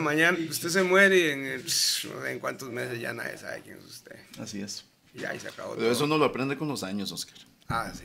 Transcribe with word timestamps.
Mañana 0.00 0.38
usted 0.48 0.68
se 0.68 0.84
muere 0.84 1.18
y 1.18 1.30
en, 1.30 1.44
el- 1.46 1.64
no 1.64 1.68
sé 1.68 2.30
en 2.30 2.38
cuántos 2.38 2.70
meses 2.70 3.00
ya 3.00 3.12
nadie 3.12 3.36
sabe 3.36 3.60
quién 3.62 3.76
es 3.78 3.84
usted. 3.86 4.14
Así 4.38 4.62
es. 4.62 4.84
Y 5.14 5.24
ahí 5.24 5.40
se 5.40 5.48
acabó 5.48 5.70
Pero 5.70 5.82
todo. 5.86 5.92
eso 5.92 6.06
no 6.06 6.16
lo 6.16 6.26
aprende 6.26 6.56
con 6.56 6.68
los 6.68 6.84
años, 6.84 7.10
Oscar. 7.10 7.36
Ah, 7.66 7.92
sí. 7.92 8.04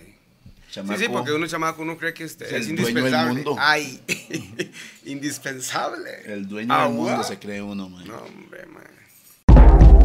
Chamaco, 0.71 0.97
Sí, 0.99 1.05
sí, 1.05 1.11
porque 1.11 1.31
uno 1.31 1.45
chamaco, 1.45 1.83
uno 1.83 1.95
cree 1.95 2.15
que 2.15 2.23
este- 2.23 2.45
Es 2.45 2.53
es, 2.63 2.69
el 2.69 2.75
dueño 2.77 3.03
del 3.03 3.13
indispensable. 3.13 3.33
mundo. 3.35 3.55
Ay, 3.59 4.01
indispensable. 5.05 6.21
El 6.25 6.47
dueño 6.47 6.73
Ah, 6.73 6.85
del 6.85 6.93
mundo 6.93 7.15
wow. 7.17 7.23
se 7.23 7.37
cree 7.37 7.61
uno, 7.61 7.87
man. 7.87 8.07
No, 8.07 8.17
hombre, 8.17 8.65
man. 8.65 9.95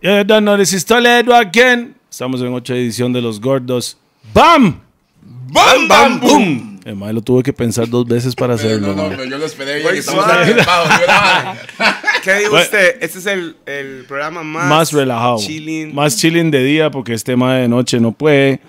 Yeah, 0.00 0.22
don't 0.22 0.44
know, 0.44 0.56
this 0.56 0.72
is 0.72 0.84
Toledo 0.84 1.34
again. 1.34 1.94
Estamos 2.10 2.40
en 2.40 2.52
otra 2.54 2.76
edición 2.76 3.12
de 3.12 3.20
Los 3.20 3.40
Gordos. 3.40 3.96
¡Bam! 4.32 4.80
¡Bam, 5.22 5.88
bam, 5.88 6.20
boom! 6.20 6.80
El 6.84 6.96
mae 6.96 7.12
lo 7.12 7.20
tuve 7.20 7.42
que 7.42 7.52
pensar 7.52 7.88
dos 7.88 8.06
veces 8.06 8.34
para 8.34 8.54
hacerlo. 8.54 8.94
mae. 8.94 9.10
pero 9.10 9.24
yo 9.24 9.36
lo 9.38 9.44
esperé 9.44 9.80
bien. 9.80 9.94
Estamos. 9.96 10.24
¿Qué 12.24 12.34
dijo 12.34 12.50
Bueno. 12.50 12.64
usted? 12.64 12.96
Este 13.02 13.18
es 13.18 13.26
el, 13.26 13.56
el 13.66 14.04
programa 14.08 14.42
más... 14.42 14.66
Más 14.68 14.92
relajado. 14.92 15.38
Chilling. 15.38 15.94
Más 15.94 16.16
chilling 16.16 16.50
de 16.50 16.62
día 16.64 16.90
porque 16.90 17.12
este 17.12 17.36
mae 17.36 17.62
de 17.62 17.68
noche 17.68 18.00
no 18.00 18.12
puede. 18.12 18.60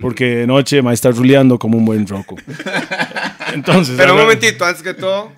Porque 0.00 0.24
de 0.36 0.46
noche 0.46 0.80
mae 0.80 0.94
está 0.94 1.10
ruleando 1.10 1.58
como 1.58 1.76
un 1.78 1.84
buen 1.84 2.06
roco. 2.06 2.36
Entonces. 3.52 3.94
Pero 3.96 4.14
un 4.14 4.20
momentito, 4.20 4.64
antes 4.64 4.82
que 4.82 4.94
todo, 4.94 5.32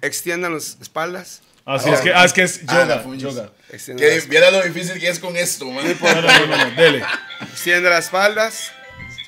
extiendan 0.00 0.54
las 0.54 0.78
espaldas. 0.80 1.42
Así 1.64 1.88
es 1.90 2.00
que, 2.00 2.12
ah, 2.12 2.24
es 2.24 2.32
que 2.32 2.42
es 2.42 2.60
Ah, 2.68 2.82
yoga. 2.82 2.98
fuñis. 3.00 3.22
yoga. 3.22 3.50
Que 3.96 4.20
viera 4.28 4.50
lo 4.50 4.62
difícil 4.62 4.98
que 5.00 5.08
es 5.08 5.18
con 5.18 5.36
esto, 5.36 5.70
man. 5.70 5.84
No, 6.00 6.14
no, 6.14 6.22
no, 6.22 6.56
no, 6.56 6.70
dele. 6.76 7.02
extienda 7.42 7.90
las 7.90 8.06
espaldas. 8.06 8.72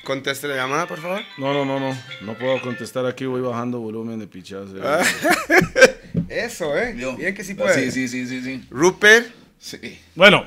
Conteste 0.03 0.47
la 0.47 0.55
llamada, 0.55 0.87
por 0.87 1.01
favor. 1.01 1.21
No, 1.37 1.53
no, 1.53 1.65
no, 1.65 1.79
no. 1.79 1.97
No 2.21 2.37
puedo 2.37 2.61
contestar 2.61 3.05
aquí. 3.05 3.25
Voy 3.25 3.41
bajando 3.41 3.79
volumen 3.79 4.19
de 4.19 4.27
pichadas. 4.27 4.69
Ah. 4.81 5.03
Eso, 6.29 6.77
¿eh? 6.77 6.95
Yo. 6.97 7.15
Bien 7.17 7.35
que 7.35 7.43
sí 7.43 7.55
puede. 7.55 7.73
Sí, 7.73 7.91
sí, 7.91 8.07
sí, 8.07 8.27
sí, 8.27 8.41
sí. 8.41 8.65
Rupert, 8.69 9.27
Sí. 9.59 9.99
Bueno, 10.15 10.45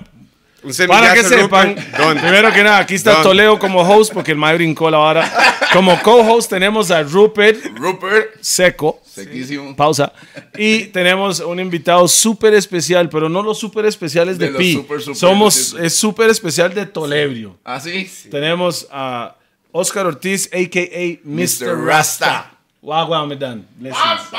un 0.63 0.87
Para 0.87 1.15
que 1.15 1.25
sepan. 1.25 1.75
Don. 1.97 2.19
primero 2.19 2.53
que 2.53 2.63
nada, 2.63 2.79
aquí 2.79 2.95
está 2.95 3.15
Don. 3.15 3.23
Toledo 3.23 3.59
como 3.59 3.81
host 3.81 4.13
porque 4.13 4.33
el 4.33 4.39
Mae 4.39 4.55
brincó 4.55 4.91
la 4.91 4.99
vara. 4.99 5.31
Como 5.73 6.01
co-host 6.03 6.51
tenemos 6.51 6.91
a 6.91 7.03
Rupert 7.03 7.65
Rupert, 7.77 8.41
Seco. 8.41 9.01
sequísimo. 9.07 9.77
Pausa. 9.77 10.13
Y 10.59 10.87
tenemos 10.87 11.41
un 11.41 11.61
invitado 11.61 12.09
súper 12.09 12.55
especial, 12.55 13.09
pero 13.09 13.29
no 13.29 13.43
los 13.43 13.59
súper 13.59 13.87
especiales 13.87 14.39
de, 14.39 14.51
De 14.51 14.59
Pi. 14.59 14.87
Somos, 15.15 15.55
sí, 15.55 15.65
sí. 15.71 15.77
es 15.81 15.97
súper 15.97 16.29
especial 16.31 16.75
de 16.75 16.87
Tolebrio. 16.87 17.57
Ah, 17.65 17.79
sí. 17.79 18.11
Tenemos 18.31 18.89
a 18.91 19.37
Oscar 19.73 20.07
Ortiz, 20.07 20.51
a.k.a. 20.53 21.21
Mr. 21.25 21.85
Rasta. 21.85 22.51
Wow, 22.83 23.07
wow, 23.07 23.27
me 23.27 23.37
dan. 23.37 23.67
Blessings. 23.77 24.31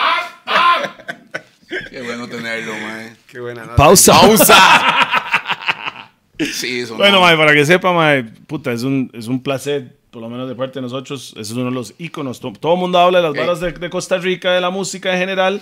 Qué 1.89 2.02
bueno 2.02 2.27
tenerlo, 2.27 2.73
man. 2.73 3.17
Qué 3.27 3.39
buena 3.39 3.64
nota. 3.64 3.75
Pausa. 3.75 4.14
Sí, 6.45 6.80
eso. 6.81 6.95
Bueno, 6.97 7.16
no. 7.17 7.22
mae, 7.22 7.36
para 7.38 7.53
que 7.53 7.66
sepa, 7.66 7.92
mae, 7.94 8.23
puta, 8.23 8.72
es 8.72 8.84
un, 8.84 9.09
es 9.14 9.28
un 9.28 9.42
placer, 9.42 9.95
por 10.11 10.22
lo 10.22 10.30
menos 10.30 10.48
de 10.50 10.56
parte 10.56 10.75
de 10.75 10.81
nosotros. 10.83 11.33
Es 11.38 11.52
uno 11.52 11.66
de 11.66 11.72
los 11.72 11.94
íconos. 11.98 12.39
To- 12.39 12.53
Todo 12.53 12.73
el 12.73 12.80
mundo 12.80 13.00
habla 13.00 13.20
de 13.22 13.28
las 13.30 13.36
Eh. 13.36 13.39
varas 13.39 13.59
de, 13.59 13.72
de 13.72 13.89
Costa 13.89 14.17
Rica, 14.17 14.52
de 14.53 14.61
la 14.61 14.70
música 14.70 15.11
en 15.14 15.20
general. 15.20 15.59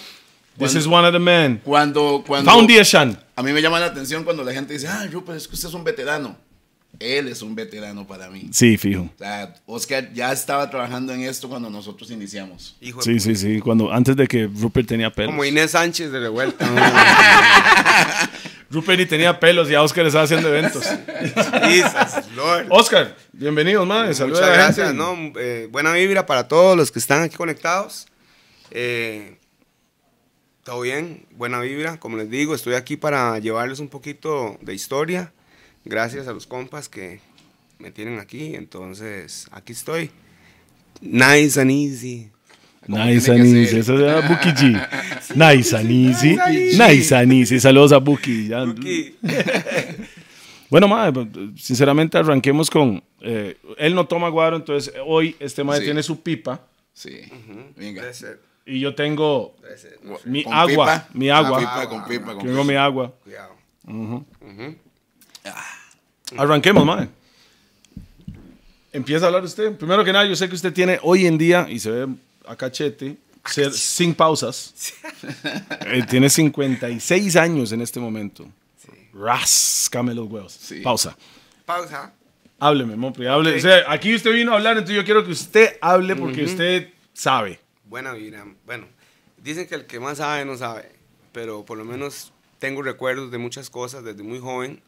This 0.58 0.73
Cuando- 0.73 0.80
is 0.80 0.88
one 0.88 1.08
of 1.08 1.13
the 1.13 1.19
men. 1.19 1.61
Cuando, 1.63 2.23
cuando. 2.25 2.52
Foundation. 2.52 3.17
A 3.36 3.44
mí 3.44 3.52
me 3.53 3.61
llama 3.61 3.80
la 3.80 3.86
atención 3.88 4.23
cuando 4.23 4.44
la 4.44 4.52
gente 4.52 4.73
dice, 4.73 4.88
ah, 4.88 5.08
Rupert, 5.11 5.38
es 5.38 5.47
que 5.47 5.55
usted 5.55 5.69
es 5.69 5.73
un 5.73 5.83
veterano. 5.83 6.36
Él 7.00 7.30
es 7.30 7.42
un 7.42 7.55
veterano 7.55 8.05
para 8.05 8.30
mí. 8.30 8.50
Sí, 8.52 8.78
fijo. 8.78 9.03
O 9.03 9.17
sea, 9.17 9.55
Oscar 9.66 10.11
ya 10.14 10.33
estaba 10.33 10.69
trabajando 10.69 11.14
en 11.14 11.22
esto 11.22 11.47
cuando 11.47 11.69
nosotros 11.69 12.11
iniciamos. 12.11 12.75
Hijo 12.81 13.02
Sí, 13.02 13.19
sí, 13.22 13.36
sí. 13.36 13.59
Cuando, 13.59 13.92
antes 13.92 14.17
de 14.17 14.28
que 14.28 14.47
Rupert 14.47 14.88
tenía 14.88 15.09
pelos. 15.09 15.31
Como 15.31 15.45
Inés 15.45 15.72
Sánchez 15.72 16.11
de 16.11 16.20
revuelta. 16.20 16.70
Rupert 18.70 18.99
ni 18.99 19.05
tenía 19.05 19.39
pelos 19.39 19.70
y 19.70 19.76
a 19.76 19.82
Oscar 19.82 20.05
estaba 20.05 20.26
haciendo 20.26 20.49
eventos. 20.49 20.83
Jesus, 21.64 22.36
Lord. 22.36 22.67
Oscar, 22.70 23.16
bienvenidos, 23.31 23.87
man. 23.87 24.14
Saludos 24.14 24.42
Muchas 24.42 24.55
gracias. 24.55 24.93
¿no? 24.93 25.16
Eh, 25.39 25.70
buena 25.71 25.93
vibra 25.93 26.26
para 26.26 26.48
todos 26.49 26.76
los 26.76 26.92
que 26.92 26.99
están 26.99 27.23
aquí 27.23 27.37
conectados. 27.37 28.08
Eh, 28.71 29.37
todo 30.64 30.81
bien, 30.81 31.26
buena 31.31 31.61
vibra. 31.61 31.98
Como 31.98 32.17
les 32.17 32.30
digo, 32.30 32.54
estoy 32.54 32.76
aquí 32.76 32.98
para 32.98 33.39
llevarles 33.39 33.80
un 33.80 33.87
poquito 33.87 34.58
de 34.61 34.76
historia. 34.76 35.31
Gracias 35.86 36.28
a 36.28 36.34
los 36.34 36.45
compas 36.48 36.90
que 36.90 37.20
me 37.80 37.92
tienen 37.92 38.20
aquí. 38.20 38.56
Entonces, 38.56 39.48
aquí 39.52 39.73
estoy. 39.73 40.12
Nice 41.02 41.60
and 41.60 41.72
easy. 41.72 42.30
Nice 42.88 43.32
and 43.32 43.45
easy. 43.45 43.80
Eso 43.80 43.98
era 44.00 44.22
Buki 44.28 44.50
G. 44.50 45.36
Nice 45.36 45.76
and 45.76 45.92
easy. 45.92 46.38
Nice 46.78 47.16
and 47.16 47.32
easy. 47.34 47.60
Saludos 47.60 47.92
a 47.94 47.98
Buki. 48.00 48.50
Bueno, 50.72 50.88
mae, 50.88 51.12
sinceramente 51.58 52.16
arranquemos 52.20 52.70
con... 52.70 53.04
eh, 53.22 53.58
él 53.80 53.96
no 53.96 54.06
toma 54.06 54.30
guaro, 54.30 54.56
entonces 54.56 54.94
hoy 55.04 55.36
este 55.40 55.64
Sí. 55.64 55.84
tiene 55.84 56.04
su 56.04 56.22
pipa 56.22 56.61
Sí. 56.94 57.22
Venga. 57.76 58.04
Debe 58.04 58.14
ser, 58.14 58.40
y 58.67 58.80
yo 58.80 58.94
tengo 58.94 59.56
mi 60.26 60.44
agua. 60.48 60.67
pipa. 60.67 61.10
Mi 61.16 61.30
Ah, 61.32 61.38
agua. 61.40 61.58
pipa, 61.60 61.90
con 61.90 62.06
pipa, 62.06 62.34
con 62.36 62.46
Tengo 62.46 62.64
mi 62.64 62.76
agua. 62.76 63.16
Cuidado. 63.23 63.56
Arranquemos, 66.38 66.86
mae. 66.86 67.10
Empieza 68.92 69.26
a 69.26 69.27
hablar 69.27 69.44
usted. 69.44 69.76
Primero 69.77 70.04
que 70.04 70.11
nada, 70.14 70.26
yo 70.26 70.36
sé 70.36 70.50
que 70.50 70.55
usted 70.55 70.73
tiene 70.73 71.00
hoy 71.04 71.26
en 71.27 71.38
día, 71.38 71.67
y 71.70 71.80
se 71.80 71.92
ve 71.92 72.08
a 72.48 72.55
cachete, 72.55 73.17
ser- 73.45 73.73
sin 73.73 74.14
pausas. 74.16 74.73
Eh, 75.92 76.04
tiene 76.10 76.30
56 76.30 77.36
años 77.36 77.72
en 77.72 77.82
este 77.82 77.99
momento. 77.99 78.48
Ráscame 79.14 80.14
los 80.14 80.28
huevos. 80.30 80.54
Sí. 80.54 80.82
Pausa. 80.82 81.16
Pausa. 81.66 82.14
Hábleme, 82.60 82.95
Mopri, 82.95 83.26
hable. 83.28 83.55
O 83.55 83.60
sea, 83.60 83.92
aquí 83.92 84.14
usted 84.14 84.32
vino 84.33 84.52
a 84.52 84.55
hablar, 84.55 84.73
entonces 84.78 84.95
yo 84.98 85.04
quiero 85.05 85.26
que 85.26 85.32
usted 85.32 85.78
hable 85.82 86.16
porque 86.16 86.44
usted 86.44 86.89
sabe. 87.14 87.60
Buena 87.86 88.14
vibra. 88.14 88.45
Bueno, 88.66 88.86
dicen 89.42 89.67
que 89.67 89.76
el 89.76 89.86
que 89.86 89.99
más 89.99 90.17
sabe 90.20 90.45
no 90.45 90.58
sabe, 90.58 90.92
pero 91.32 91.66
por 91.66 91.78
lo 91.78 91.86
menos 91.86 92.32
tengo 92.60 92.82
recuerdos 92.82 93.32
de 93.32 93.38
muchas 93.39 93.70
cosas 93.70 94.04
desde 94.04 94.22
muy 94.23 94.39
joven 94.39 94.82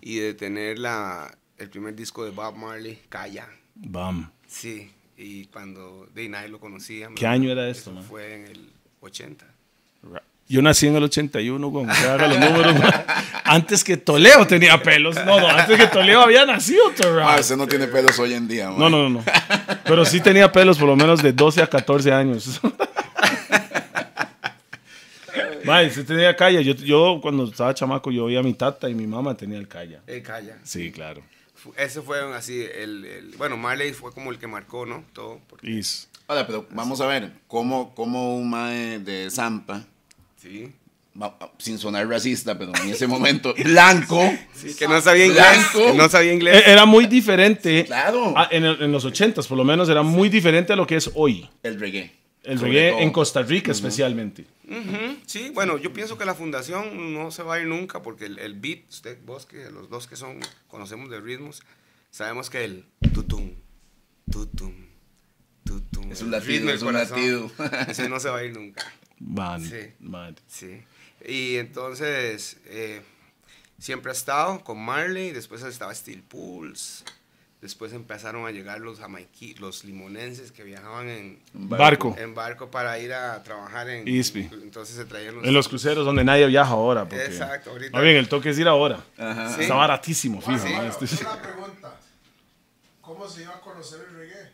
y 0.00 0.18
de 0.18 0.34
tener 0.34 0.78
la, 0.78 1.36
el 1.58 1.68
primer 1.70 1.94
disco 1.94 2.24
de 2.24 2.30
Bob 2.30 2.56
Marley, 2.56 3.00
Calla. 3.08 3.48
Bam. 3.74 4.30
Sí, 4.46 4.90
y 5.16 5.46
cuando 5.46 6.08
de 6.14 6.28
nadie 6.28 6.48
lo 6.48 6.60
conocía. 6.60 7.08
¿Qué 7.14 7.26
año 7.26 7.50
era 7.50 7.68
esto, 7.68 7.92
man? 7.92 8.04
Fue 8.04 8.34
en 8.34 8.46
el 8.46 8.70
80. 9.00 9.46
Yo 10.48 10.62
nací 10.62 10.86
en 10.86 10.94
el 10.94 11.02
81, 11.02 11.68
güey. 11.68 11.86
Usted 11.86 12.06
haga 12.06 12.28
los 12.28 12.38
números, 12.38 12.78
man. 12.78 13.04
Antes 13.42 13.82
que 13.82 13.96
Toledo 13.96 14.46
tenía 14.46 14.80
pelos. 14.80 15.16
No, 15.16 15.40
no, 15.40 15.48
antes 15.48 15.76
que 15.76 15.86
Toledo 15.88 16.20
había 16.20 16.46
nacido 16.46 16.90
Torra. 16.96 17.34
Ah, 17.34 17.40
usted 17.40 17.56
no 17.56 17.66
tiene 17.66 17.88
pelos 17.88 18.16
hoy 18.20 18.34
en 18.34 18.46
día, 18.46 18.70
man. 18.70 18.78
No, 18.78 18.88
no, 18.88 19.08
no, 19.08 19.08
no. 19.08 19.24
Pero 19.84 20.04
sí 20.04 20.20
tenía 20.20 20.50
pelos 20.52 20.78
por 20.78 20.86
lo 20.86 20.94
menos 20.94 21.20
de 21.20 21.32
12 21.32 21.62
a 21.62 21.66
14 21.66 22.12
años. 22.12 22.60
Mae, 25.66 25.90
sí 25.90 26.04
tenía 26.04 26.34
calla. 26.36 26.60
Yo, 26.60 26.74
yo 26.74 27.18
cuando 27.22 27.44
estaba 27.44 27.74
chamaco, 27.74 28.10
yo 28.10 28.26
veía 28.26 28.40
a 28.40 28.42
mi 28.42 28.54
tata 28.54 28.88
y 28.88 28.94
mi 28.94 29.06
mamá 29.06 29.36
tenía 29.36 29.58
el 29.58 29.68
calla. 29.68 30.00
El 30.06 30.22
Calla. 30.22 30.58
Sí, 30.64 30.90
claro. 30.92 31.22
Fu- 31.54 31.72
Ese 31.76 32.02
fue 32.02 32.20
así, 32.34 32.60
el, 32.62 33.04
el- 33.04 33.34
bueno, 33.38 33.56
Marley 33.56 33.92
fue 33.92 34.12
como 34.12 34.30
el 34.30 34.38
que 34.38 34.46
marcó, 34.46 34.84
¿no? 34.86 35.04
Todo. 35.12 35.40
porque- 35.48 35.70
Y 35.70 35.78
s- 35.80 36.06
Ahora, 36.28 36.46
pero 36.46 36.66
vamos 36.70 37.00
a 37.00 37.06
ver, 37.06 37.30
¿cómo, 37.46 37.94
cómo 37.94 38.36
un 38.36 38.50
mae 38.50 38.98
de 38.98 39.30
Zampa, 39.30 39.84
sí. 40.36 40.72
va- 41.20 41.36
sin 41.58 41.78
sonar 41.78 42.06
racista, 42.08 42.58
pero 42.58 42.72
en 42.82 42.90
ese 42.90 43.06
momento, 43.06 43.54
blanco, 43.64 44.20
Sí, 44.52 44.74
que 44.76 44.86
no 44.88 45.00
sabía 45.00 45.26
inglés. 45.26 45.44
Blanco. 45.72 45.92
que 45.92 45.96
no 45.98 46.08
sabía 46.08 46.32
inglés. 46.34 46.62
E- 46.66 46.72
Era 46.72 46.84
muy 46.84 47.06
diferente. 47.06 47.84
Claro. 47.86 48.36
a- 48.36 48.48
en, 48.50 48.64
el- 48.64 48.82
en 48.82 48.92
los 48.92 49.04
80s, 49.06 49.46
por 49.46 49.56
lo 49.56 49.64
menos, 49.64 49.88
era 49.88 50.02
muy 50.02 50.28
diferente 50.28 50.72
a 50.72 50.76
lo 50.76 50.86
que 50.86 50.96
es 50.96 51.10
hoy. 51.14 51.48
el 51.62 51.78
reggae. 51.80 52.12
El 52.46 52.58
Sobre 52.58 52.72
reggae 52.72 52.90
todo. 52.92 53.00
en 53.00 53.10
Costa 53.10 53.42
Rica, 53.42 53.72
especialmente. 53.72 54.46
Sí, 55.26 55.50
bueno, 55.52 55.78
yo 55.78 55.92
pienso 55.92 56.16
que 56.16 56.24
la 56.24 56.34
fundación 56.34 57.12
no 57.12 57.30
se 57.30 57.42
va 57.42 57.54
a 57.56 57.60
ir 57.60 57.66
nunca 57.66 58.02
porque 58.02 58.26
el, 58.26 58.38
el 58.38 58.54
beat, 58.54 58.88
usted, 58.88 59.18
vos 59.24 59.46
que 59.46 59.70
los 59.70 59.90
dos 59.90 60.06
que 60.06 60.16
son, 60.16 60.38
conocemos 60.68 61.10
de 61.10 61.20
ritmos, 61.20 61.62
sabemos 62.10 62.48
que 62.50 62.64
el 62.64 62.84
tutum, 63.12 63.50
tutum, 64.30 64.72
tutum. 65.64 66.10
Es 66.12 66.22
un 66.22 66.30
latido, 66.30 66.70
es 66.70 66.82
un 66.82 66.88
corazón, 66.88 67.18
latido. 67.18 67.50
Ese 67.88 68.08
no 68.08 68.20
se 68.20 68.28
va 68.30 68.38
a 68.38 68.44
ir 68.44 68.56
nunca. 68.56 68.84
Man, 69.18 69.64
Sí. 69.64 69.76
man. 70.00 70.36
Sí. 70.46 70.80
Y 71.26 71.56
entonces, 71.56 72.58
eh, 72.66 73.02
siempre 73.78 74.10
ha 74.10 74.14
estado 74.14 74.62
con 74.62 74.78
Marley, 74.78 75.32
después 75.32 75.62
estaba 75.62 75.94
Steel 75.94 76.22
Pulse, 76.22 77.04
después 77.66 77.92
empezaron 77.92 78.46
a 78.46 78.50
llegar 78.50 78.80
los 78.80 78.98
jamaiquí, 79.00 79.54
los 79.54 79.84
limonenses 79.84 80.52
que 80.52 80.62
viajaban 80.64 81.08
en, 81.08 81.38
Barco. 81.52 82.14
en 82.18 82.34
barco 82.34 82.70
para 82.70 82.98
ir 82.98 83.12
a 83.12 83.42
trabajar 83.42 83.88
en... 83.90 84.06
Ispi. 84.08 84.48
Entonces 84.62 84.96
se 84.96 85.04
traían 85.04 85.34
los... 85.36 85.44
En 85.44 85.52
los 85.52 85.68
cruceros 85.68 86.04
donde 86.06 86.24
nadie 86.24 86.46
viaja 86.46 86.70
ahora. 86.70 87.04
Porque, 87.08 87.24
Exacto, 87.24 87.70
ahorita- 87.70 87.92
Más 87.92 88.02
bien, 88.02 88.16
el 88.16 88.28
toque 88.28 88.50
es 88.50 88.58
ir 88.58 88.68
ahora. 88.68 89.00
Ajá. 89.18 89.54
Sí. 89.56 89.62
Está 89.62 89.74
baratísimo, 89.74 90.40
fijo. 90.40 90.58
Sí. 90.66 90.72
man. 90.72 90.86
Este- 90.86 91.24
Una 91.24 91.42
pregunta. 91.42 91.96
cómo 93.00 93.28
se 93.28 93.42
iba 93.42 93.54
a 93.54 93.60
conocer 93.60 94.00
el 94.08 94.16
reggae. 94.16 94.52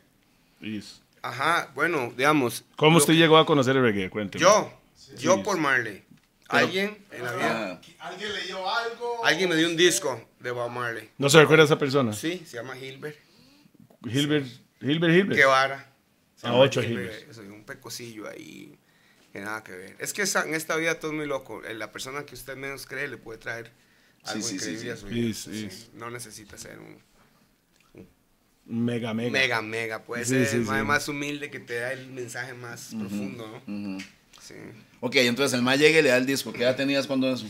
Is. 0.60 1.00
Ajá, 1.22 1.70
bueno, 1.74 2.12
digamos. 2.16 2.64
¿Cómo 2.76 2.96
usted 2.98 3.12
que- 3.12 3.18
llegó 3.18 3.38
a 3.38 3.46
conocer 3.46 3.76
el 3.76 3.82
reggae? 3.82 4.10
Cuénteme. 4.10 4.42
Yo, 4.42 4.72
yo 5.18 5.42
por 5.42 5.56
Marley. 5.58 6.02
Alguien 6.48 6.98
en 7.10 7.24
la 7.24 7.32
vida, 7.32 7.80
Ah, 7.98 8.08
¿Alguien 8.08 8.32
leyó 8.34 8.68
algo? 8.70 9.24
alguien 9.24 9.48
me 9.48 9.56
dio 9.56 9.68
un 9.68 9.76
disco 9.76 10.28
de 10.40 10.50
Bob 10.50 10.70
Marley. 10.70 11.08
¿No 11.18 11.30
se 11.30 11.40
recuerda 11.40 11.64
esa 11.64 11.78
persona? 11.78 12.12
Sí, 12.12 12.42
se 12.46 12.56
llama 12.56 12.76
Hilbert 12.76 13.16
Hilbert, 14.04 14.46
Hilbert, 14.80 15.14
Hilbert. 15.14 15.36
Guevara. 15.38 15.92
Llama 16.42 16.56
ocho 16.58 16.82
Hilbert, 16.82 17.12
Hilberts. 17.14 17.36
Soy 17.36 17.46
un 17.46 17.64
pecosillo 17.64 18.28
ahí 18.28 18.76
que 19.32 19.40
nada 19.40 19.62
que 19.64 19.72
ver. 19.72 19.96
Es 19.98 20.12
que 20.12 20.22
esa- 20.22 20.44
en 20.44 20.54
esta 20.54 20.76
vida 20.76 20.98
todo 20.98 21.12
es 21.12 21.16
muy 21.16 21.26
loco. 21.26 21.62
Eh, 21.64 21.72
La 21.74 21.90
persona 21.92 22.26
que 22.26 22.34
usted 22.34 22.56
menos 22.56 22.84
cree 22.86 23.08
le 23.08 23.16
puede 23.16 23.38
traer 23.38 23.72
algo 24.24 24.42
sí, 24.42 24.48
sí, 24.48 24.54
increíble 24.56 24.80
sí. 24.82 24.88
a 24.90 24.96
su 24.96 25.06
vida. 25.06 25.34
Sí, 25.34 25.34
Sí, 25.34 25.70
sí. 25.70 25.90
No 25.94 26.10
necesita 26.10 26.58
ser 26.58 26.78
un 26.80 26.98
Mega, 28.64 29.12
mega. 29.12 29.30
mega, 29.30 29.62
mega. 29.62 30.04
Puede 30.04 30.24
Sí, 30.24 30.30
ser 30.34 30.46
sí, 30.46 30.56
el 30.58 30.64
sí. 30.66 30.70
más 30.84 31.08
humilde 31.08 31.50
que 31.50 31.58
te 31.60 31.74
da 31.80 31.92
el 31.92 32.08
mensaje 32.08 32.54
más 32.54 32.94
profundo, 32.98 33.62
¿no? 33.66 33.98
Sí. 34.40 34.54
Ok, 35.04 35.16
entonces 35.16 35.52
el 35.56 35.62
más 35.62 35.78
llega 35.80 35.98
y 35.98 36.02
le 36.02 36.10
da 36.10 36.16
el 36.16 36.26
disco. 36.26 36.52
¿Qué 36.52 36.62
edad 36.62 36.76
tenías 36.76 37.08
cuando 37.08 37.28
eso? 37.32 37.44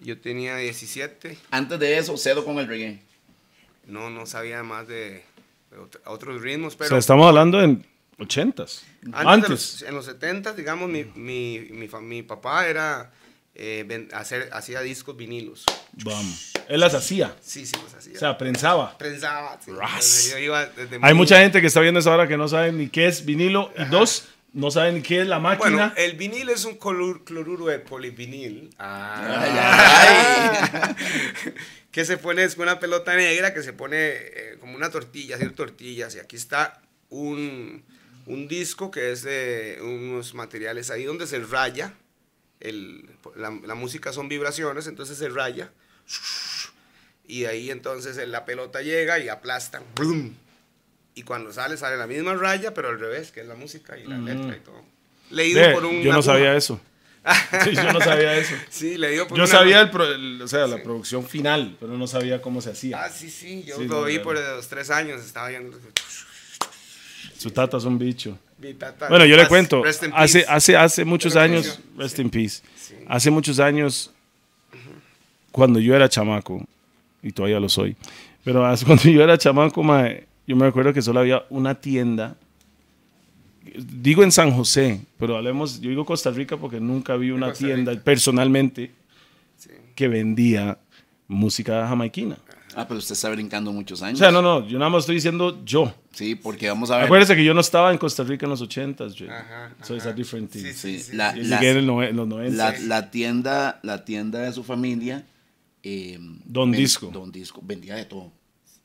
Yo 0.00 0.18
tenía 0.20 0.56
17. 0.56 1.38
Antes 1.52 1.78
de 1.78 1.98
eso, 1.98 2.16
cedo 2.16 2.44
con 2.44 2.58
el 2.58 2.66
reggae. 2.66 3.00
No, 3.86 4.10
no 4.10 4.26
sabía 4.26 4.62
más 4.64 4.88
de, 4.88 5.22
de 5.70 5.76
ot- 5.78 6.00
otros 6.06 6.42
ritmos, 6.42 6.74
O 6.74 6.78
pero 6.78 6.88
sea, 6.90 6.98
estamos 6.98 7.26
hablando 7.28 7.62
en 7.62 7.86
ochentas. 8.18 8.82
antes, 9.12 9.24
Antes. 9.24 9.48
de 9.48 9.54
los- 9.54 9.82
en 9.82 9.94
los 9.94 10.04
70, 10.06 10.52
digamos, 10.54 10.88
mi, 10.90 11.04
mi, 11.14 11.60
mi, 11.70 11.88
mi 12.02 12.22
papá 12.24 12.66
era 12.66 13.12
eh, 13.54 13.84
ven- 13.86 14.08
hacer, 14.12 14.50
hacía 14.52 14.80
discos 14.80 15.16
vinilos. 15.16 15.64
Vamos. 15.92 16.52
Él 16.68 16.80
las 16.80 16.92
hacía. 16.94 17.36
Sí, 17.40 17.64
sí, 17.64 17.76
los 17.82 17.94
hacía. 17.94 18.14
O 18.16 18.18
sea, 18.18 18.36
prensaba. 18.36 18.98
prensaba. 18.98 19.58
sí. 19.64 19.70
Ras. 19.70 19.90
Entonces, 19.92 20.30
yo 20.32 20.38
iba 20.38 20.66
desde 20.66 20.96
Hay 20.96 21.14
muy- 21.14 21.22
mucha 21.22 21.38
gente 21.38 21.60
que 21.60 21.68
está 21.68 21.80
viendo 21.80 22.00
esa 22.00 22.10
hora 22.10 22.26
que 22.26 22.36
no 22.36 22.48
sabe 22.48 22.72
ni 22.72 22.88
qué 22.88 23.06
es 23.06 23.24
vinilo. 23.24 23.72
Y 23.78 23.84
dos, 23.84 24.24
no 24.52 24.70
saben 24.70 25.02
qué 25.02 25.20
es 25.20 25.26
la 25.26 25.38
máquina. 25.38 25.68
Bueno, 25.70 25.92
el 25.96 26.16
vinil 26.16 26.48
es 26.48 26.64
un 26.64 26.76
cloruro 26.76 27.66
de 27.66 27.78
polivinil. 27.78 28.70
Ay, 28.78 29.56
ay, 29.58 30.94
que 31.90 32.04
se 32.04 32.16
pone, 32.16 32.44
es 32.44 32.56
una 32.56 32.80
pelota 32.80 33.14
negra 33.14 33.52
que 33.52 33.62
se 33.62 33.72
pone 33.72 33.96
eh, 33.98 34.56
como 34.60 34.74
una 34.74 34.90
tortilla, 34.90 35.36
hacer 35.36 35.52
tortillas. 35.52 36.14
Y 36.14 36.20
aquí 36.20 36.36
está 36.36 36.80
un, 37.10 37.84
un 38.26 38.48
disco 38.48 38.90
que 38.90 39.12
es 39.12 39.22
de 39.22 39.78
unos 39.82 40.34
materiales 40.34 40.90
ahí 40.90 41.04
donde 41.04 41.26
se 41.26 41.38
raya. 41.40 41.92
El, 42.60 43.10
la, 43.36 43.50
la 43.64 43.74
música 43.74 44.12
son 44.12 44.28
vibraciones, 44.28 44.86
entonces 44.86 45.18
se 45.18 45.28
raya. 45.28 45.70
Y 47.28 47.40
de 47.40 47.48
ahí 47.48 47.70
entonces 47.70 48.16
la 48.28 48.44
pelota 48.44 48.80
llega 48.80 49.18
y 49.18 49.28
aplasta. 49.28 49.82
¡brum! 49.94 50.34
Y 51.16 51.22
cuando 51.22 51.52
sale, 51.52 51.76
sale 51.76 51.96
la 51.96 52.06
misma 52.06 52.34
raya, 52.34 52.72
pero 52.74 52.90
al 52.90 53.00
revés, 53.00 53.32
que 53.32 53.40
es 53.40 53.46
la 53.48 53.54
música 53.56 53.98
y 53.98 54.06
la 54.06 54.18
letra 54.18 54.54
y 54.56 54.60
todo. 54.60 54.84
Leído 55.30 55.60
Ve, 55.60 55.72
por 55.74 55.84
un. 55.86 56.00
yo 56.02 56.12
no 56.12 56.22
sabía 56.22 56.54
eso. 56.54 56.78
Sí, 57.64 57.74
yo 57.74 57.92
no 57.92 58.00
sabía 58.00 58.36
eso. 58.36 58.54
Sí, 58.70 58.96
leído 58.96 59.26
por 59.26 59.36
Yo 59.36 59.42
una- 59.44 59.50
sabía 59.52 59.80
el, 59.80 59.90
pro- 59.90 60.06
el- 60.14 60.40
o 60.40 60.46
sea, 60.46 60.68
la 60.68 60.80
producción 60.80 61.26
final, 61.26 61.76
pero 61.80 61.98
no 61.98 62.06
sabía 62.06 62.40
cómo 62.40 62.60
se 62.60 62.70
hacía. 62.70 63.02
Ah, 63.02 63.08
sí, 63.10 63.30
sí, 63.30 63.64
yo 63.66 63.78
Sí, 63.78 63.86
lo 63.88 64.02
no, 64.02 64.04
vi 64.04 64.20
por 64.20 64.36
los 64.38 64.68
tres 64.68 64.90
años, 64.90 65.20
estaba 65.24 65.48
viendo. 65.48 65.76
Su 67.36 67.50
tata 67.50 67.78
es 67.78 67.84
un 67.84 67.98
bicho. 67.98 68.38
Mi 68.58 68.74
tata- 68.74 69.08
Bueno, 69.08 69.24
yo 69.26 69.34
le 69.36 69.42
Rest- 69.42 69.48
cuento, 69.48 69.82
rest 69.82 70.04
in 70.04 70.12
hace, 70.14 70.38
peace. 70.40 70.52
hace, 70.52 70.76
hace 70.76 71.04
muchos 71.04 71.32
Pero 71.32 71.44
años, 71.44 71.80
rest 71.96 72.18
in 72.20 72.30
peace, 72.30 72.62
Sí. 72.76 72.94
hace 73.08 73.30
muchos 73.30 73.58
años, 73.58 74.12
cuando 75.50 75.80
yo 75.80 75.96
era 75.96 76.08
chamaco, 76.08 76.64
y 77.22 77.32
todavía 77.32 77.58
lo 77.58 77.68
soy, 77.68 77.96
pero 78.44 78.62
cuando 78.86 79.02
yo 79.04 79.22
era 79.22 79.36
chamaco, 79.36 79.82
mae, 79.82 80.26
yo 80.46 80.56
me 80.56 80.64
recuerdo 80.66 80.92
que 80.92 81.02
solo 81.02 81.20
había 81.20 81.44
una 81.50 81.74
tienda, 81.76 82.36
digo 83.78 84.22
en 84.22 84.32
San 84.32 84.50
José, 84.52 85.00
pero 85.18 85.36
hablemos, 85.36 85.80
yo 85.80 85.90
digo 85.90 86.04
Costa 86.04 86.30
Rica 86.30 86.56
porque 86.56 86.80
nunca 86.80 87.16
vi 87.16 87.30
una 87.30 87.52
tienda 87.52 87.94
personalmente 88.02 88.92
Sí. 89.56 89.70
que 89.94 90.08
vendía 90.08 90.78
música 91.28 91.86
jamaiquina. 91.88 92.36
Ah, 92.78 92.86
pero 92.86 92.98
usted 92.98 93.14
está 93.14 93.30
brincando 93.30 93.72
muchos 93.72 94.02
años. 94.02 94.20
O 94.20 94.22
sea, 94.22 94.30
no, 94.30 94.42
no, 94.42 94.68
yo 94.68 94.78
nada 94.78 94.90
más 94.90 95.00
estoy 95.04 95.14
diciendo 95.14 95.64
yo. 95.64 95.94
Sí, 96.12 96.34
porque 96.34 96.68
vamos 96.68 96.90
a 96.90 96.96
ver. 96.98 97.06
Acuérdese 97.06 97.34
que 97.34 97.42
yo 97.42 97.54
no 97.54 97.60
estaba 97.60 97.90
en 97.90 97.96
Costa 97.96 98.22
Rica 98.22 98.44
en 98.44 98.50
los 98.50 98.60
80s, 98.60 99.16
Jay. 99.16 99.28
Ajá, 99.28 99.74
so 99.82 99.94
it's 99.94 100.04
a 100.04 100.10
ajá. 100.10 100.16
different 100.16 100.50
thing. 100.50 100.60
Sí, 100.60 100.72
Sí, 100.74 100.98
sí, 100.98 101.16
la, 101.16 101.30
en, 101.34 101.86
los 101.86 102.26
90. 102.28 102.50
la, 102.54 102.78
la 102.80 103.10
tienda, 103.10 103.80
la 103.82 104.04
tienda 104.04 104.40
de 104.40 104.52
su 104.52 104.62
familia. 104.62 105.24
eh, 105.82 106.18
Don 106.44 106.70
ven- 106.70 106.80
Disco. 106.80 107.06
Don 107.12 107.32
Disco. 107.32 107.62
Vendía 107.64 107.94
de 107.94 108.04
todo. 108.04 108.30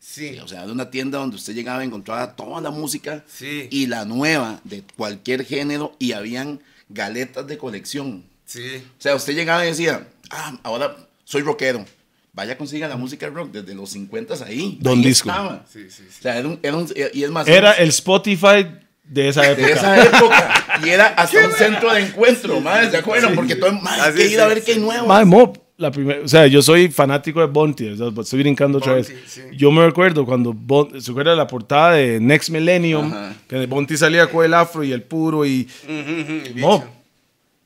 Sí, 0.04 0.30
Sí, 0.34 0.40
o 0.40 0.48
sea, 0.48 0.66
de 0.66 0.72
una 0.72 0.90
tienda 0.90 1.20
donde 1.20 1.36
usted 1.36 1.54
llegaba 1.54 1.84
y 1.84 1.88
encontraba 1.88 2.36
toda 2.36 2.60
la 2.60 2.72
música 2.72 3.24
Sí. 3.28 3.68
y 3.70 3.86
la 3.88 4.04
nueva 4.04 4.60
de 4.64 4.84
cualquier 4.98 5.46
género 5.46 5.96
y 6.00 6.14
habían 6.14 6.60
galetas 6.90 7.46
de 7.48 7.58
colección. 7.58 8.24
sí. 8.46 8.84
O 8.98 9.02
sea, 9.02 9.16
usted 9.16 9.34
llegaba 9.36 9.64
y 9.64 9.70
decía, 9.70 10.08
ah, 10.32 10.58
ahora 10.64 10.98
soy 11.24 11.42
rockero. 11.44 11.86
Vaya, 12.34 12.58
consiga 12.58 12.88
la 12.88 12.96
música 12.98 13.28
rock 13.30 13.52
desde 13.52 13.76
los 13.76 13.90
50 13.92 14.34
ahí. 14.46 14.78
Don 14.82 14.98
Ahí 15.00 15.04
Disco. 15.06 15.30
estaba. 15.30 15.66
Sí, 15.72 15.84
sí, 15.90 16.04
sí. 16.10 16.18
O 16.20 16.22
sea, 16.22 16.38
era 16.38 16.48
un, 16.48 16.60
era 16.64 16.76
un- 16.78 16.94
y 17.14 17.24
es 17.24 17.30
más, 17.30 17.48
Era 17.48 17.74
el 17.74 17.90
Spotify 17.90 18.66
de 19.04 19.28
esa 19.30 19.50
época. 19.52 19.68
de 19.68 19.74
esa 19.74 20.04
época. 20.04 20.80
Y 20.84 20.90
era 20.90 21.08
hasta 21.10 21.46
un 21.46 21.54
centro 21.54 21.94
de 21.94 22.02
encuentro, 22.08 22.60
madre, 22.62 22.90
¿se 22.90 22.98
acuerdan? 22.98 23.36
Porque 23.36 23.56
todo, 23.56 23.72
madre, 23.74 24.02
hay 24.02 24.14
que 24.16 24.28
sí, 24.28 24.34
ir 24.34 24.40
a 24.42 24.48
ver 24.48 24.64
qué 24.64 24.72
hay 24.74 24.80
nuevo. 24.80 25.26
Mob, 25.26 25.61
la 25.82 25.92
primera, 25.92 26.22
o 26.24 26.28
sea, 26.28 26.48
yo 26.48 26.62
soy 26.62 26.90
fanático 26.90 27.42
de 27.42 27.48
o 27.92 27.98
sea, 27.98 28.22
estoy 28.22 28.40
brincando 28.40 28.78
otra 28.78 28.94
vez. 28.94 29.14
sí. 29.28 29.42
Yo 29.54 29.72
me 29.72 29.86
recuerdo 29.86 30.26
cuando 30.26 30.54
se 31.00 31.12
acuerda 31.12 31.32
de 31.32 31.38
la 31.38 31.48
portada 31.48 31.94
de 31.94 32.20
Next 32.20 32.50
Millennium, 32.50 33.08
Ajá. 33.08 33.34
que 33.48 33.66
Bonti 33.66 33.98
salía 33.98 34.28
con 34.28 34.46
el 34.46 34.54
afro 34.54 34.84
y 34.84 34.92
el 34.92 35.02
puro 35.02 35.46
y 35.46 35.68
el 35.88 36.56
Mob. 36.56 36.80
bicho. 36.82 36.92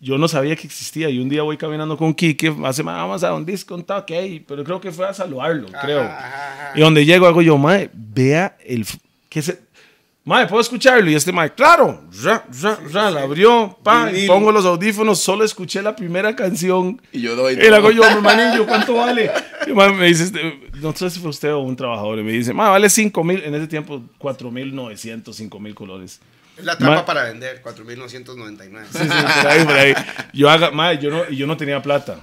Yo 0.02 0.18
no 0.18 0.28
sabía 0.28 0.56
que 0.56 0.68
existía 0.68 1.10
y 1.10 1.20
un 1.20 1.30
día 1.30 1.42
voy 1.42 1.58
caminando 1.58 1.98
con 1.98 2.14
Kike, 2.14 2.56
hace 2.66 2.84
"Ma, 2.84 2.98
vamos 2.98 3.24
a 3.24 3.34
un 3.34 3.46
disco, 3.46 3.76
ahí, 4.16 4.40
pero 4.40 4.64
creo 4.64 4.80
que 4.80 4.92
fue 4.92 5.08
a 5.08 5.14
saludarlo, 5.14 5.68
creo. 5.82 6.02
ajá. 6.02 6.74
Y 6.76 6.82
donde 6.82 7.06
llego 7.06 7.26
hago 7.28 7.42
yo, 7.42 7.58
mae, 7.58 7.90
vea 7.94 8.56
el 8.66 8.86
que 9.30 9.42
se 9.42 9.60
Mae, 10.28 10.48
¿puedo 10.48 10.60
escucharlo? 10.60 11.08
Y 11.12 11.14
este 11.14 11.32
mae, 11.32 11.54
claro, 11.54 12.02
ra, 12.24 12.44
ra, 12.60 12.80
ra, 12.92 13.12
la 13.12 13.22
abrió, 13.22 13.78
pa, 13.84 14.12
y 14.12 14.26
pongo 14.26 14.52
los 14.52 14.66
audífonos, 14.66 15.20
solo 15.20 15.46
escuché 15.46 15.84
la 15.84 15.96
primera 15.96 16.36
canción. 16.36 17.00
Y 17.12 17.22
yo 17.22 17.36
doy 17.36 17.54
Y 17.54 17.58
le 17.58 17.76
hago 17.76 17.92
yo, 17.92 18.02
mi 18.16 18.22
manillo, 18.24 18.66
¿cuánto 18.68 18.96
vale? 18.96 19.30
Y 19.68 19.72
mae, 19.72 19.94
me 19.94 20.08
dice, 20.08 20.24
este, 20.24 20.72
no 20.82 20.96
sé 20.96 21.12
si 21.12 21.20
fue 21.20 21.30
usted 21.30 21.54
o 21.54 21.60
un 21.60 21.76
trabajador, 21.76 22.18
y 22.18 22.24
me 22.24 22.32
dice, 22.32 22.56
mae, 22.56 22.72
vale 22.72 22.90
5 22.90 23.24
mil, 23.24 23.44
en 23.44 23.54
ese 23.54 23.68
tiempo 23.68 24.02
4 24.18 24.50
mil 24.50 24.74
900, 24.74 25.36
5 25.36 25.60
mil 25.60 25.76
colores. 25.76 26.20
Es 26.58 26.66
la 26.66 26.76
trampa 26.76 27.06
para 27.06 27.26
vender, 27.26 27.62
4.999. 27.62 28.86
Sí, 28.92 28.98
sí, 28.98 29.08
por 29.08 29.48
ahí, 29.52 29.64
por 29.64 29.78
ahí. 29.78 29.94
Yo, 30.34 30.50
haga, 30.50 30.72
mae, 30.72 30.98
yo, 30.98 31.12
no, 31.12 31.22
y 31.30 31.36
yo 31.36 31.46
no 31.46 31.56
tenía 31.56 31.84
plata. 31.84 32.20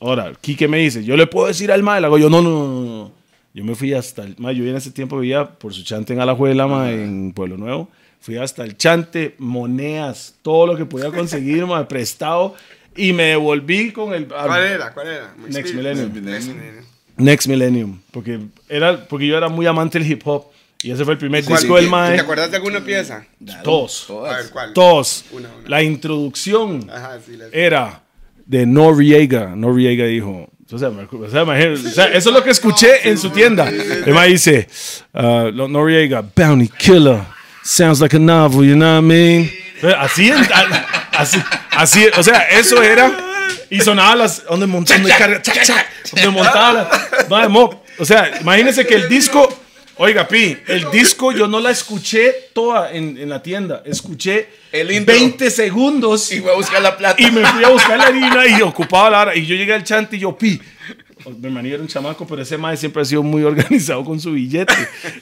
Ahora, 0.00 0.32
Quique 0.40 0.66
me 0.66 0.78
dice, 0.78 1.04
yo 1.04 1.16
le 1.16 1.28
puedo 1.28 1.46
decir 1.46 1.70
al 1.70 1.84
mae, 1.84 2.00
le 2.00 2.08
hago 2.08 2.18
yo, 2.18 2.28
no, 2.28 2.42
no, 2.42 2.50
no, 2.50 2.80
no. 2.80 3.15
Yo 3.56 3.64
me 3.64 3.74
fui 3.74 3.94
hasta 3.94 4.22
el, 4.22 4.34
mae, 4.36 4.54
yo 4.54 4.66
en 4.66 4.76
ese 4.76 4.90
tiempo 4.90 5.18
vivía 5.18 5.48
por 5.48 5.72
su 5.72 5.82
chante 5.82 6.12
en 6.12 6.20
Alajuela, 6.20 6.66
mae, 6.66 7.02
en 7.04 7.32
Pueblo 7.32 7.56
Nuevo. 7.56 7.88
Fui 8.20 8.36
hasta 8.36 8.62
el 8.62 8.76
chante, 8.76 9.34
monedas, 9.38 10.34
todo 10.42 10.66
lo 10.66 10.76
que 10.76 10.84
podía 10.84 11.10
conseguir, 11.10 11.64
mae, 11.66 11.86
prestado. 11.86 12.54
Y 12.94 13.14
me 13.14 13.22
devolví 13.22 13.92
con 13.92 14.12
el... 14.12 14.26
¿Cuál 14.26 14.62
era? 14.62 14.92
¿Cuál 14.92 15.06
era? 15.06 15.34
Next. 15.48 15.74
Millennium. 15.74 16.12
Next 16.22 16.48
Millennium. 16.48 16.84
Next 17.16 17.48
Millennium. 17.48 18.00
Porque, 18.10 18.40
era, 18.68 19.08
porque 19.08 19.26
yo 19.26 19.38
era 19.38 19.48
muy 19.48 19.64
amante 19.64 19.98
del 19.98 20.10
hip 20.10 20.20
hop. 20.26 20.48
Y 20.82 20.90
ese 20.90 21.06
fue 21.06 21.14
el 21.14 21.18
primer 21.18 21.42
disco 21.42 21.76
del 21.76 21.86
¿Te 21.86 21.90
mae. 21.90 22.20
acuerdas 22.20 22.50
de 22.50 22.58
alguna 22.58 22.84
pieza? 22.84 23.24
Todos. 23.64 24.10
A 24.10 24.36
ver, 24.36 24.50
¿cuál? 24.50 24.74
Todos. 24.74 25.24
Una, 25.32 25.48
una. 25.58 25.66
La 25.66 25.82
introducción 25.82 26.90
Ajá, 26.92 27.18
sí. 27.24 27.38
La... 27.38 27.46
era 27.52 28.02
de 28.44 28.66
Noriega. 28.66 29.56
Noriega 29.56 30.04
dijo. 30.04 30.50
O 30.72 30.78
sea, 30.78 30.88
o 30.88 31.30
sea, 31.30 31.42
o 31.44 31.76
sea, 31.76 32.06
eso 32.06 32.28
es 32.30 32.34
lo 32.34 32.42
que 32.42 32.50
escuché 32.50 33.08
en 33.08 33.16
su 33.16 33.30
tienda. 33.30 33.68
El 33.68 34.12
mae 34.12 34.30
dice, 34.30 34.66
uh, 35.14 35.52
Noriega, 35.52 36.24
Bounty 36.34 36.68
Killer, 36.68 37.20
sounds 37.62 38.00
like 38.00 38.16
a 38.16 38.18
novel, 38.18 38.66
you 38.68 38.74
know 38.74 38.94
what 38.94 39.04
I 39.04 39.06
mean? 39.06 39.50
Así, 39.98 40.32
así, 41.12 41.42
así, 41.70 42.06
o 42.16 42.22
sea, 42.22 42.48
eso 42.50 42.82
era. 42.82 43.12
Y 43.70 43.80
sonaba 43.80 44.16
las, 44.16 44.44
donde 44.44 44.66
montando 44.66 45.08
y 45.08 45.12
carga, 45.12 45.40
chac, 45.40 45.62
chac, 45.62 45.86
donde 46.12 46.30
montaba 46.30 46.72
la, 47.28 47.48
o 47.98 48.04
sea, 48.04 48.32
imagínense 48.40 48.84
que 48.86 48.94
el 48.94 49.08
disco, 49.08 49.48
oiga, 49.98 50.26
Pi, 50.28 50.56
el 50.68 50.90
disco 50.90 51.32
yo 51.32 51.46
no 51.48 51.60
la 51.60 51.70
escuché 51.70 52.50
toda 52.52 52.92
en, 52.92 53.16
en 53.18 53.28
la 53.28 53.42
tienda, 53.42 53.82
escuché 53.84 54.48
El 54.72 54.90
intro. 54.90 55.14
20 55.14 55.50
segundos 55.50 56.30
Y 56.32 56.40
voy 56.40 56.52
a 56.52 56.54
buscar 56.54 56.82
la 56.82 56.96
plata. 56.96 57.20
y 57.22 57.30
me 57.30 57.44
fui 57.46 57.64
a 57.64 57.68
buscar 57.68 57.98
la 57.98 58.04
harina 58.06 58.46
y 58.46 58.62
ocupaba 58.62 59.10
la 59.10 59.20
hora. 59.22 59.36
Y 59.36 59.46
yo 59.46 59.54
llegué 59.54 59.74
al 59.74 59.84
chante 59.84 60.16
y 60.16 60.20
yo, 60.20 60.36
pi, 60.36 60.60
mi 61.30 61.46
hermanillo 61.46 61.74
era 61.74 61.82
un 61.82 61.88
chamaco, 61.88 62.26
pero 62.26 62.42
ese 62.42 62.56
mae 62.56 62.76
siempre 62.76 63.02
ha 63.02 63.04
sido 63.04 63.22
muy 63.22 63.42
organizado 63.44 64.04
con 64.04 64.20
su 64.20 64.32
billete. 64.32 64.74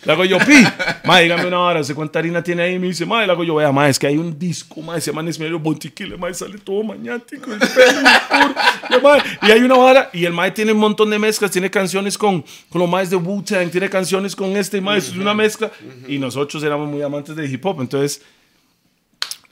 Le 0.05 0.13
hago 0.13 0.25
yo, 0.25 0.39
pi, 0.39 0.65
mae, 1.05 1.25
dígame 1.25 1.47
una 1.47 1.61
hora, 1.61 1.85
¿sé 1.85 1.95
cuánta 1.95 2.19
harina 2.19 2.43
tiene 2.43 2.63
ahí? 2.63 2.79
Me 2.79 2.89
dice, 2.89 3.07
mae, 3.07 3.27
le 3.27 3.33
hago 3.33 3.45
yo, 3.45 3.55
vea, 3.55 3.73
mae, 3.73 3.91
es 3.91 3.99
que 3.99 4.07
hay 4.07 4.17
un 4.17 4.39
disco, 4.39 4.83
mae, 4.83 5.01
se 5.01 5.11
llama 5.11 5.23
Nesmero 5.23 5.59
Montiquile, 5.59 6.17
mae, 6.17 6.35
sale 6.35 6.59
todo 6.59 6.83
mañático, 6.83 7.53
el 7.53 7.59
pelo 7.59 9.11
y, 9.43 9.51
hay 9.51 9.61
una 9.61 9.77
hora, 9.77 10.11
y 10.13 10.25
el 10.25 10.33
mae 10.33 10.51
tiene 10.51 10.73
un 10.73 10.79
montón 10.79 11.11
de 11.11 11.19
mezclas, 11.19 11.51
tiene 11.51 11.71
canciones 11.71 12.19
con, 12.19 12.45
con 12.69 12.81
los 12.81 12.89
maes 12.89 13.11
de 13.11 13.17
Wu-Tang, 13.17 13.71
tiene 13.71 13.89
canciones 13.89 14.37
con 14.37 14.57
este, 14.57 14.81
mae, 14.81 14.99
es 14.99 15.13
una 15.13 15.35
mezcla, 15.35 15.71
y 16.07 16.19
nosotros 16.19 16.63
éramos 16.63 16.89
muy 16.89 17.03
amantes 17.03 17.35
del 17.35 17.53
hip 17.53 17.65
hop, 17.65 17.81
entonces... 17.81 18.21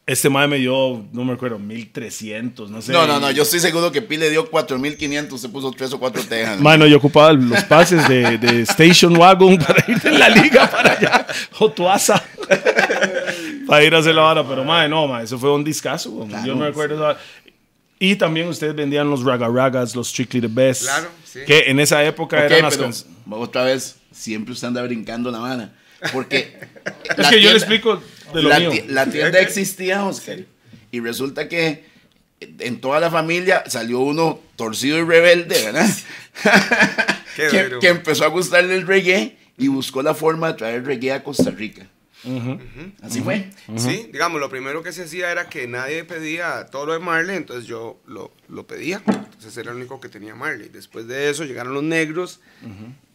Este 0.04 0.28
mae 0.28 0.48
me 0.48 0.56
dio, 0.56 1.04
no 1.12 1.24
me 1.24 1.32
acuerdo, 1.34 1.60
1300, 1.60 2.68
no 2.70 2.82
sé. 2.82 2.90
No, 2.92 3.06
no, 3.06 3.20
no, 3.20 3.30
yo 3.30 3.44
estoy 3.44 3.60
seguro 3.60 3.92
que 3.92 4.02
Pi 4.02 4.16
le 4.16 4.30
dio 4.30 4.50
4500, 4.50 5.40
se 5.40 5.48
puso 5.48 5.70
tres 5.70 5.92
o 5.92 6.00
cuatro 6.00 6.20
tejas. 6.24 6.58
Mano, 6.60 6.88
yo 6.88 6.96
ocupaba 6.96 7.32
los 7.32 7.62
pases 7.64 8.08
de, 8.08 8.36
de 8.36 8.62
Station 8.62 9.16
Wagon 9.16 9.58
para 9.58 9.84
ir 9.86 10.00
de 10.00 10.10
la 10.10 10.28
liga 10.28 10.68
para 10.68 10.94
allá, 10.94 11.26
o 11.60 11.70
Tuasa, 11.70 12.20
para 13.66 13.84
ir 13.84 13.94
a 13.94 13.98
hacer 13.98 14.16
la 14.16 14.22
vara. 14.22 14.46
Pero, 14.46 14.64
madre, 14.64 14.88
no, 14.88 15.06
madre, 15.06 15.24
eso 15.24 15.38
fue 15.38 15.54
un 15.54 15.62
discazo. 15.62 16.10
güey. 16.10 16.28
Yo 16.44 16.56
me 16.56 16.66
acuerdo. 16.66 16.96
esa 16.96 17.02
vara. 17.04 17.20
Y 18.00 18.16
también 18.16 18.48
ustedes 18.48 18.74
vendían 18.74 19.08
los 19.08 19.22
Raga 19.22 19.46
Ragas, 19.48 19.94
los 19.94 20.08
Strictly 20.08 20.40
the 20.40 20.48
Best. 20.48 20.82
Claro, 20.82 21.10
sí. 21.24 21.40
Que 21.46 21.70
en 21.70 21.78
esa 21.78 22.02
época 22.02 22.44
eran 22.44 22.62
las 22.62 23.06
otra 23.30 23.62
vez, 23.62 23.98
siempre 24.10 24.52
usted 24.52 24.66
anda 24.66 24.82
brincando 24.82 25.30
la 25.30 25.38
mano. 25.38 25.70
Porque. 26.12 26.58
Es 27.16 27.28
que 27.28 27.40
yo 27.40 27.50
le 27.50 27.58
explico 27.58 28.02
de 28.34 28.42
lo 28.42 28.48
la, 28.48 28.58
mío. 28.58 28.70
ti- 28.70 28.82
la 28.88 29.06
tienda 29.06 29.40
existía, 29.40 30.04
Oscar. 30.04 30.40
Y 30.90 31.00
resulta 31.00 31.48
que 31.48 31.84
en 32.40 32.80
toda 32.80 33.00
la 33.00 33.10
familia 33.10 33.62
salió 33.68 34.00
uno 34.00 34.40
torcido 34.56 34.98
y 34.98 35.02
rebelde, 35.04 35.64
¿verdad? 35.64 35.88
Qué 37.36 37.70
que, 37.80 37.88
empezó 37.88 38.24
a 38.24 38.28
gustarle 38.28 38.74
el 38.74 38.86
reggae 38.86 39.36
y 39.56 39.68
buscó 39.68 40.02
la 40.02 40.14
forma 40.14 40.48
de 40.48 40.54
traer 40.58 40.84
reggae 40.84 41.12
a 41.12 41.24
Costa 41.24 41.50
Rica. 41.50 41.86
Así 43.02 43.20
fue. 43.20 43.50
Sí, 43.76 44.08
digamos, 44.12 44.38
lo 44.40 44.48
primero 44.48 44.82
que 44.82 44.92
se 44.92 45.02
hacía 45.04 45.30
era 45.32 45.48
que 45.48 45.66
nadie 45.66 46.04
pedía 46.04 46.66
todo 46.70 46.86
lo 46.86 46.92
de 46.92 47.00
Marley, 47.00 47.36
entonces 47.36 47.66
yo 47.66 48.00
lo, 48.06 48.32
lo 48.48 48.66
pedía. 48.66 49.02
Entonces 49.06 49.56
era 49.56 49.70
el 49.72 49.78
único 49.78 50.00
que 50.00 50.08
tenía 50.08 50.34
Marley. 50.34 50.68
Después 50.68 51.08
de 51.08 51.30
eso 51.30 51.44
llegaron 51.44 51.74
los 51.74 51.82
negros, 51.82 52.40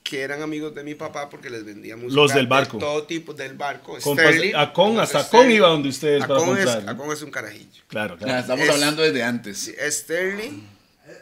que 0.10 0.22
eran 0.22 0.42
amigos 0.42 0.74
de 0.74 0.84
mi 0.84 0.96
papá 0.96 1.30
porque 1.30 1.50
les 1.50 1.66
vendía 1.66 1.96
música. 1.98 2.16
Los 2.22 2.34
del 2.34 2.46
de 2.46 2.50
barco. 2.50 2.78
todo 2.78 3.04
tipo 3.04 3.34
del 3.34 3.56
barco. 3.58 3.98
Compas- 4.00 4.28
Sterling, 4.34 4.56
a 4.56 4.72
Con, 4.74 4.96
los 4.96 5.04
hasta 5.04 5.24
Sterling. 5.24 5.44
Con 5.48 5.52
iba 5.56 5.68
donde 5.68 5.90
ustedes 5.90 6.22
para 6.26 6.36
Acon 6.40 6.58
es, 6.58 6.66
comprar, 6.66 6.84
¿no? 6.86 6.92
Acon 6.92 7.12
es 7.14 7.22
un 7.22 7.32
carajillo. 7.32 7.82
Claro, 7.88 8.18
claro. 8.18 8.40
estamos 8.40 8.66
Es- 8.66 8.70
hablando 8.72 9.02
desde 9.02 9.24
antes. 9.24 9.74
Sterling. 9.90 10.68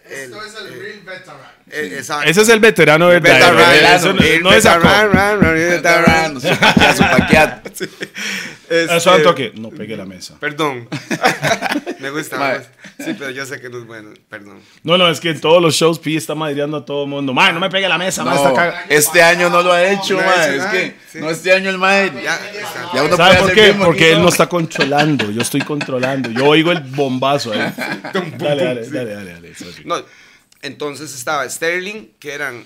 el- 0.10 0.14
Esto 0.14 0.44
es 0.46 0.56
el 0.56 0.80
real 0.80 1.00
veteran. 1.02 1.38
Eh, 1.72 1.96
exacto. 1.98 2.30
Ese 2.30 2.42
es 2.42 2.50
el 2.50 2.60
veterano 2.60 3.08
verdadero. 3.08 3.56
Veteran, 3.56 3.96
Eso 3.96 4.14
no- 4.14 4.22
el 4.22 4.44
no 4.44 4.54
es 4.54 4.66
Acon. 4.66 4.82
veteran, 4.84 5.40
veteran. 5.40 6.42
Su 6.42 6.48
paqueado, 6.50 6.96
su 6.96 7.04
paqueado. 7.18 7.62
Este, 8.68 8.98
Eso 8.98 9.12
tanto 9.12 9.36
que 9.36 9.52
no 9.56 9.70
pegue 9.70 9.96
la 9.96 10.06
mesa. 10.06 10.38
Perdón. 10.40 10.90
me 12.00 12.10
gusta, 12.10 12.56
gusta. 12.56 12.72
Sí, 12.98 13.16
pero 13.18 13.30
yo 13.30 13.46
sé 13.46 13.62
que 13.62 13.70
no 13.70 13.78
es 13.78 13.86
bueno. 13.86 14.10
Perdón. 14.28 14.60
No, 14.82 14.98
no, 14.98 15.08
es 15.08 15.20
que 15.20 15.30
en 15.30 15.40
todos 15.40 15.62
los 15.62 15.76
shows 15.76 16.00
Pi 16.00 16.18
está 16.18 16.34
madreando 16.34 16.78
a 16.78 16.84
todo 16.84 17.04
el 17.04 17.10
mundo. 17.12 17.32
Man, 17.32 17.54
no 17.54 17.60
me 17.60 17.70
pegue 17.70 17.88
la 17.88 18.00
mesa, 18.00 18.24
está 18.24 18.34
No, 18.50 18.56
caga- 18.56 18.86
este 18.90 19.22
año 19.22 19.52
no 19.52 19.62
lo 19.62 19.72
ha 19.72 19.84
hecho, 19.92 20.16
No 20.16 20.22
hecho 20.22 20.42
Es 20.52 20.66
que 20.66 20.96
sí. 21.12 21.20
no 21.20 21.30
este 21.30 21.54
año 21.54 21.70
el 21.70 21.78
mae. 21.78 22.12
Ya. 22.24 22.40
Ya 22.96 23.04
uno 23.04 23.16
¿Sabe 23.16 23.36
por 23.38 23.54
qué? 23.54 23.76
Porque 23.78 24.14
él 24.14 24.22
no 24.24 24.30
está 24.30 24.48
controlando. 24.48 25.30
Yo 25.30 25.44
estoy 25.44 25.62
controlando. 25.62 26.32
Yo 26.32 26.46
oigo 26.46 26.72
el 26.72 26.80
bombazo 26.80 27.52
ahí. 27.54 27.60
Dale, 28.40 28.64
dale, 28.64 28.90
dale, 28.90 29.14
dale, 29.14 29.32
dale. 29.34 29.54
No, 29.84 29.98
entonces 30.66 31.14
estaba 31.16 31.48
Sterling, 31.50 32.08
que 32.20 32.32
eran. 32.34 32.64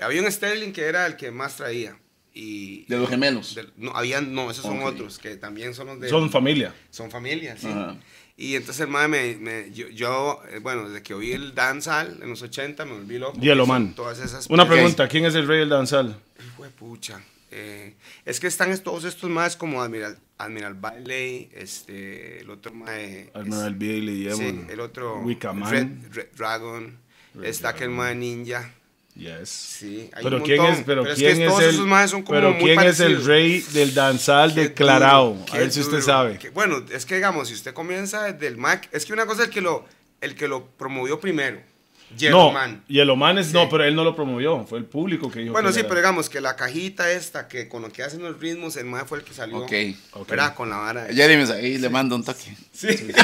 Había 0.00 0.20
un 0.22 0.30
Sterling 0.30 0.72
que 0.72 0.82
era 0.82 1.06
el 1.06 1.16
que 1.16 1.30
más 1.30 1.56
traía. 1.56 1.96
Y. 2.34 2.84
De 2.84 2.98
los 2.98 3.08
gemelos. 3.08 3.56
no, 3.76 3.92
habían, 3.96 4.34
no, 4.34 4.50
esos 4.50 4.64
son 4.64 4.82
otros, 4.82 5.18
que 5.18 5.36
también 5.36 5.74
son 5.74 5.86
los 5.86 6.00
de. 6.00 6.08
Son 6.08 6.30
familia. 6.30 6.74
son 6.90 7.10
familias, 7.10 7.60
sí. 7.60 7.68
Ajá. 7.68 7.96
Y 8.38 8.54
entonces 8.54 8.82
el 8.82 8.88
me, 9.08 9.34
me- 9.36 9.72
yo, 9.72 9.88
yo, 9.88 10.42
eh, 10.50 10.58
bueno, 10.58 10.90
desde 10.90 11.02
que 11.02 11.14
oí 11.14 11.32
el 11.32 11.54
dancehall 11.54 12.18
en 12.22 12.28
los 12.28 12.42
80 12.42 12.84
me 12.84 12.92
volví 12.92 13.16
loco. 13.18 13.38
Son 13.40 13.64
Man. 13.64 13.94
Todas 13.94 14.18
esas 14.18 14.46
Una 14.50 14.68
pregunta, 14.68 15.08
¿quién 15.08 15.24
es 15.24 15.34
el 15.34 15.48
rey 15.48 15.60
del 15.60 15.70
danzal? 15.70 16.20
Hijo 16.46 16.64
de 16.64 16.68
pucha. 16.70 17.22
Eh, 17.50 17.94
es 18.26 18.38
que 18.38 18.48
están 18.48 18.70
es- 18.72 18.82
todos 18.82 19.04
estos 19.04 19.30
más 19.30 19.56
como 19.56 19.80
Admiral, 19.80 20.18
Admiral 20.36 20.74
Bailey, 20.74 21.48
este, 21.54 22.40
el 22.40 22.50
otro 22.50 22.74
mae. 22.74 23.30
Admiral 23.32 23.72
es- 23.72 23.78
Bailey, 23.78 24.30
Sí, 24.36 24.60
el 24.68 24.80
otro. 24.80 25.20
Wiccaman. 25.22 25.70
Red, 25.72 26.12
Red 26.14 26.26
Dragon. 26.36 26.98
Está 27.42 27.70
aquel 27.70 27.90
mae 27.90 28.14
ninja. 28.14 28.72
Yes. 29.14 29.48
Sí, 29.48 30.10
hay 30.12 30.22
Pero 30.24 30.36
un 30.36 30.42
quién 30.42 30.58
montón, 30.58 30.74
es, 30.78 30.84
pero 30.84 31.02
pero 31.02 31.12
es 31.14 31.18
quién 31.18 31.36
que 31.38 31.44
es 31.44 31.48
todos 31.50 31.62
el, 31.62 31.70
esos 31.70 31.86
maes 31.86 32.10
son 32.10 32.22
como 32.22 32.38
pero 32.38 32.52
muy 32.52 32.62
quién 32.64 32.80
es 32.80 33.00
el 33.00 33.06
parecidos. 33.14 33.24
rey 33.26 33.60
del 33.72 33.94
danzal 33.94 34.52
Qué 34.54 34.60
de 34.60 34.74
Clarao. 34.74 35.34
duro, 35.34 35.52
A 35.54 35.56
ver 35.58 35.72
si 35.72 35.80
usted 35.80 35.92
duro. 35.92 36.02
sabe. 36.04 36.38
Que- 36.38 36.50
bueno, 36.50 36.84
es 36.92 37.06
que 37.06 37.14
digamos, 37.14 37.48
si 37.48 37.54
usted 37.54 37.72
comienza 37.72 38.24
desde 38.30 38.46
el 38.46 38.58
Mac, 38.58 38.88
es 38.92 39.06
que 39.06 39.14
una 39.14 39.24
cosa 39.24 39.42
es 39.42 39.48
el 39.48 39.54
que 39.54 39.62
lo, 39.62 39.86
el 40.20 40.34
que 40.34 40.48
lo 40.48 40.66
promovió 40.66 41.18
primero. 41.18 41.62
No, 42.10 42.16
Yellow 42.18 42.52
Man. 42.52 42.82
Yellow 42.88 43.16
Man 43.16 43.38
es, 43.38 43.52
no, 43.52 43.62
Sí. 43.62 43.68
pero 43.70 43.84
él 43.84 43.94
no 43.94 44.04
lo 44.04 44.14
promovió, 44.16 44.64
fue 44.66 44.78
el 44.78 44.84
público 44.84 45.30
que 45.30 45.40
dijo. 45.40 45.52
Bueno, 45.52 45.68
que 45.68 45.74
sí, 45.74 45.80
era. 45.80 45.88
pero 45.88 46.00
digamos 46.00 46.30
que 46.30 46.40
la 46.40 46.56
cajita 46.56 47.10
esta, 47.10 47.48
que 47.48 47.68
con 47.68 47.82
lo 47.82 47.90
que 47.92 48.02
hacen 48.04 48.22
los 48.22 48.38
ritmos, 48.40 48.76
el 48.76 48.84
mae 48.86 49.04
fue 49.04 49.18
el 49.18 49.24
que 49.24 49.34
salió. 49.34 49.58
Ok. 49.58 49.72
Ok. 50.12 50.28
¿Verdad? 50.28 50.54
Con 50.54 50.70
la 50.70 50.76
vara. 50.76 51.06
Jeremy 51.12 51.50
ahí 51.52 51.78
le 51.78 51.88
mando 51.90 52.14
un 52.16 52.24
toque. 52.24 52.56
Sí. 52.72 52.88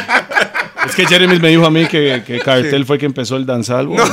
Es 0.84 0.96
que 0.96 1.06
Jeremy 1.06 1.38
me 1.38 1.48
dijo 1.50 1.64
a 1.64 1.70
mí 1.70 1.86
que, 1.86 2.24
que 2.26 2.40
Cartel 2.40 2.84
fue 2.84 2.96
el 2.96 3.00
que 3.00 3.06
empezó 3.06 3.36
el 3.36 3.46
danzal. 3.46 3.86
güey. 3.86 4.00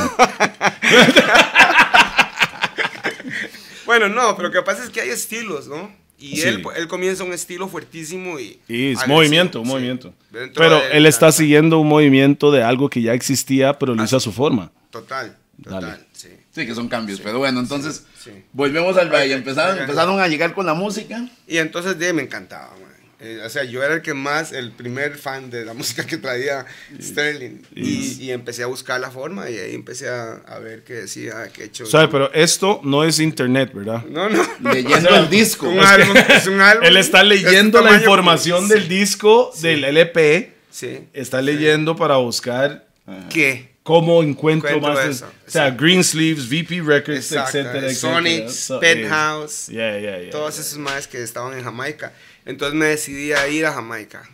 Bueno, 3.86 4.08
no, 4.08 4.36
pero 4.36 4.48
lo 4.48 4.54
que 4.54 4.62
pasa 4.62 4.84
es 4.84 4.90
que 4.90 5.00
hay 5.00 5.08
estilos, 5.10 5.66
¿no? 5.66 5.90
Y 6.20 6.36
Sí. 6.36 6.42
él, 6.48 6.62
él 6.76 6.86
comienza 6.86 7.24
un 7.24 7.32
estilo 7.32 7.66
fuertísimo 7.66 8.38
y... 8.38 8.60
Y 8.68 8.92
es 8.92 9.08
movimiento, 9.08 9.60
un 9.60 9.66
sí. 9.66 9.72
movimiento. 9.72 10.14
Dentro 10.30 10.62
Pero 10.62 10.80
de- 10.80 10.96
él 10.98 11.06
está 11.06 11.32
siguiendo 11.32 11.78
un 11.78 11.88
movimiento 11.88 12.52
de 12.52 12.62
algo 12.62 12.90
que 12.90 13.00
ya 13.00 13.14
existía, 13.14 13.78
pero 13.78 13.94
lo 13.94 14.04
hizo 14.04 14.16
a 14.18 14.20
su 14.20 14.30
forma. 14.30 14.70
Total, 14.90 15.34
total, 15.62 15.80
Dale. 15.82 15.98
sí. 16.12 16.28
Sí, 16.52 16.66
que 16.66 16.74
son 16.74 16.88
cambios. 16.88 17.20
Pero 17.20 17.38
bueno, 17.38 17.60
entonces, 17.60 18.04
sí. 18.22 18.32
volvemos 18.52 18.96
al. 18.96 19.08
Ok, 19.08 19.14
Empezaron, 19.14 19.78
empezaron 19.78 20.20
a 20.20 20.26
llegar 20.28 20.52
con 20.52 20.66
la 20.66 20.74
música. 20.74 21.26
Y 21.46 21.58
entonces 21.58 21.98
de 21.98 22.12
me 22.12 22.22
encantaba, 22.22 22.70
man. 22.72 22.89
Eh, 23.22 23.42
o 23.44 23.50
sea, 23.50 23.64
yo 23.64 23.82
era 23.82 23.94
el 23.94 24.02
que 24.02 24.14
más, 24.14 24.52
el 24.52 24.72
primer 24.72 25.18
fan 25.18 25.50
de 25.50 25.64
la 25.64 25.74
música 25.80 26.06
que 26.06 26.16
traía 26.16 26.64
Sterling. 27.00 27.62
Y, 27.74 28.16
y 28.24 28.30
empecé 28.30 28.62
a 28.62 28.66
buscar 28.66 29.00
la 29.00 29.10
forma 29.10 29.50
y 29.50 29.58
ahí 29.58 29.74
empecé 29.74 30.08
a, 30.08 30.32
a 30.46 30.58
ver 30.58 30.84
qué 30.84 30.94
decía, 30.94 31.48
qué 31.52 31.62
he 31.62 31.66
hecho. 31.66 31.84
¿Sabe? 31.86 32.08
Pero 32.08 32.32
esto 32.32 32.80
no 32.82 33.04
es 33.04 33.18
internet, 33.20 33.72
¿verdad? 33.74 34.04
No, 34.06 34.28
no. 34.30 34.42
Leyendo 34.72 35.10
el 35.16 35.28
disco. 35.28 35.68
Un 35.68 35.80
álbum, 35.80 36.16
es 36.16 36.46
un 36.46 36.60
álbum. 36.60 36.84
Él 36.86 36.96
está 36.96 37.20
Es 37.20 37.26
leyendo 37.28 37.78
un 37.80 37.84
la 37.84 37.96
información 37.96 38.68
del 38.68 38.88
disco, 38.88 39.52
del 39.60 39.84
LP. 39.84 40.54
Sí. 40.70 41.00
Está 41.12 41.42
leyendo 41.42 41.96
para 41.96 42.16
buscar 42.16 42.86
¿Qué? 43.28 43.70
cómo 43.82 44.22
encuentro, 44.22 44.68
Encuentro 44.70 44.94
más. 44.94 45.16
eso, 45.16 45.26
o 45.46 45.50
sea, 45.50 45.70
sí. 45.70 45.76
Greensleeves, 45.78 46.48
VP 46.48 46.80
Records, 46.80 47.32
Exacto. 47.32 47.58
etcétera, 47.58 47.86
etcétera. 47.88 47.94
Sonics, 48.14 48.54
So, 48.54 48.78
Penthouse. 48.80 49.66
Yeah, 49.66 49.98
yeah, 49.98 50.20
yeah. 50.20 50.30
Todos 50.30 50.58
esos 50.58 50.78
más 50.78 51.06
que 51.08 51.22
estaban 51.22 51.58
en 51.58 51.64
Jamaica. 51.64 52.12
Entonces 52.44 52.74
me 52.78 52.86
decidí 52.86 53.32
a 53.32 53.46
ir 53.48 53.66
a 53.66 53.72
Jamaica. 53.72 54.28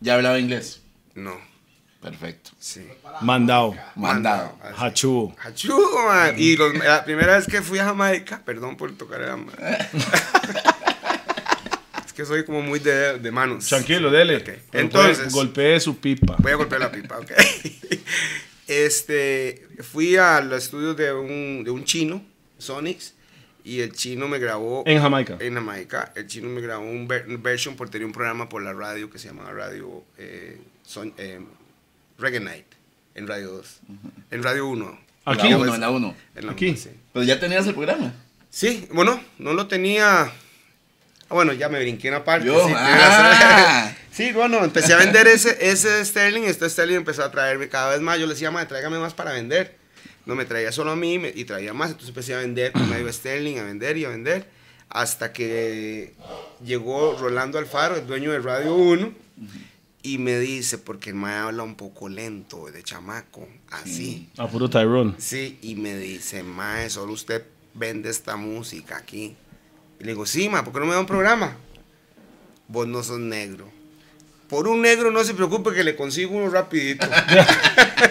Ya 0.00 0.14
hablaba 0.14 0.38
inglés. 0.38 0.82
No. 1.14 1.36
Perfecto. 2.02 2.50
Sí. 2.58 2.86
Mandado. 3.22 3.74
Mandado. 3.96 4.56
Hachu. 4.76 5.34
Hachú, 5.42 5.76
man. 6.06 6.34
Y 6.38 6.56
los- 6.56 6.74
la 6.74 7.04
primera 7.04 7.36
vez 7.36 7.46
que 7.46 7.62
fui 7.62 7.78
a 7.78 7.84
Jamaica, 7.86 8.42
perdón 8.44 8.76
por 8.76 8.92
tocar 8.96 9.22
el 9.22 9.30
Es 12.06 12.12
que 12.12 12.24
soy 12.24 12.44
como 12.44 12.62
muy 12.62 12.78
de, 12.78 13.18
de 13.18 13.30
manos. 13.32 13.66
Tranquilo, 13.66 14.10
dele. 14.10 14.60
Entonces- 14.72 15.32
golpee 15.32 15.80
su 15.80 15.98
pipa. 15.98 16.36
Voy 16.38 16.52
a 16.52 16.56
golpear 16.56 16.80
la 16.82 16.92
pipa, 16.92 17.18
ok. 17.18 17.32
Este, 18.68 19.64
fui 19.92 20.16
al 20.16 20.52
estudio 20.52 20.92
de 20.94 21.12
un, 21.12 21.62
de 21.62 21.70
un 21.70 21.84
chino, 21.84 22.20
Sonics, 22.58 23.14
y 23.66 23.80
el 23.80 23.92
chino 23.92 24.28
me 24.28 24.38
grabó 24.38 24.84
En 24.86 25.00
Jamaica. 25.02 25.36
en 25.40 25.54
Jamaica. 25.54 26.12
El 26.14 26.26
chino 26.28 26.48
me 26.48 26.60
grabó 26.60 26.84
un 26.88 27.08
ver- 27.08 27.26
un 27.28 27.42
version 27.42 27.74
porque 27.76 27.92
tenía 27.92 28.06
un 28.06 28.12
programa 28.12 28.48
por 28.48 28.62
la 28.62 28.72
radio 28.72 29.10
que 29.10 29.18
se 29.18 29.26
llamaba 29.28 29.52
Radio 29.52 30.04
eh, 30.18 30.60
Son- 30.84 31.12
eh, 31.18 31.40
Reggae 32.18 32.40
Night, 32.40 32.66
en 33.14 33.26
Radio 33.26 33.50
2. 33.52 33.80
En 34.30 34.42
Radio 34.42 34.68
1. 34.68 34.98
Aquí. 35.24 35.48
En 35.48 35.50
la 35.52 35.58
1, 35.58 35.74
en 35.74 35.80
la 35.80 35.90
1. 35.90 36.16
En 36.36 36.46
la 36.46 36.52
Aquí. 36.52 36.68
uno, 36.68 36.76
sí. 36.78 36.90
Pero 37.12 37.24
ya 37.24 37.40
tenías 37.40 37.66
el 37.66 37.74
programa. 37.74 38.14
Sí, 38.50 38.86
bueno, 38.92 39.20
no 39.38 39.52
lo 39.52 39.66
tenía. 39.66 40.22
Ah, 41.28 41.34
bueno, 41.34 41.52
ya 41.52 41.68
me 41.68 41.80
brinqué 41.80 42.08
una 42.08 42.22
parte. 42.24 42.46
Yo, 42.46 42.66
sí, 42.68 42.72
ah. 42.76 43.92
sí, 44.12 44.32
bueno, 44.32 44.64
empecé 44.64 44.94
a 44.94 44.98
vender 44.98 45.26
ese, 45.26 45.58
ese 45.60 46.04
Sterling. 46.04 46.42
Este 46.44 46.70
Sterling 46.70 46.94
empezó 46.96 47.24
a 47.24 47.30
traerme 47.32 47.68
cada 47.68 47.90
vez 47.90 48.00
más. 48.00 48.18
Yo 48.18 48.26
le 48.26 48.34
decía, 48.34 48.50
madre, 48.52 48.66
tráigame 48.68 48.98
más 49.00 49.12
para 49.12 49.32
vender. 49.32 49.75
No 50.26 50.34
me 50.34 50.44
traía 50.44 50.72
solo 50.72 50.90
a 50.90 50.96
mí 50.96 51.18
me- 51.18 51.32
y 51.34 51.44
traía 51.44 51.72
más. 51.72 51.88
Entonces 51.90 52.08
empecé 52.10 52.34
a 52.34 52.38
vender 52.38 52.72
con 52.72 52.88
medio 52.90 53.10
Sterling, 53.12 53.58
a 53.58 53.62
vender 53.62 53.96
y 53.96 54.04
a 54.04 54.08
vender. 54.10 54.48
Hasta 54.88 55.32
que 55.32 56.14
llegó 56.64 57.16
Rolando 57.18 57.58
Alfaro, 57.58 57.96
el 57.96 58.06
dueño 58.06 58.32
de 58.32 58.40
Radio 58.40 58.74
1. 58.74 59.12
Y 60.02 60.18
me 60.18 60.38
dice, 60.38 60.78
porque 60.78 61.10
el 61.10 61.16
mae 61.16 61.36
habla 61.36 61.64
un 61.64 61.74
poco 61.74 62.08
lento, 62.08 62.66
de 62.70 62.82
chamaco, 62.84 63.48
así. 63.72 64.28
A 64.36 64.46
puro 64.46 64.70
Tyrone. 64.70 65.14
Sí, 65.18 65.58
y 65.62 65.74
me 65.74 65.96
dice, 65.96 66.44
mae, 66.44 66.88
solo 66.90 67.12
usted 67.12 67.42
vende 67.74 68.08
esta 68.10 68.36
música 68.36 68.96
aquí. 68.98 69.34
Y 69.98 70.04
le 70.04 70.12
digo, 70.12 70.24
sí, 70.24 70.48
ma, 70.48 70.62
¿por 70.62 70.72
qué 70.72 70.78
no 70.80 70.86
me 70.86 70.92
da 70.94 71.00
un 71.00 71.06
programa? 71.06 71.56
Vos 72.68 72.86
no 72.86 73.02
sos 73.02 73.18
negro. 73.18 73.68
Por 74.48 74.68
un 74.68 74.80
negro 74.80 75.10
no 75.10 75.24
se 75.24 75.34
preocupe 75.34 75.72
que 75.74 75.82
le 75.82 75.96
consigo 75.96 76.36
uno 76.36 76.50
rapidito. 76.50 77.04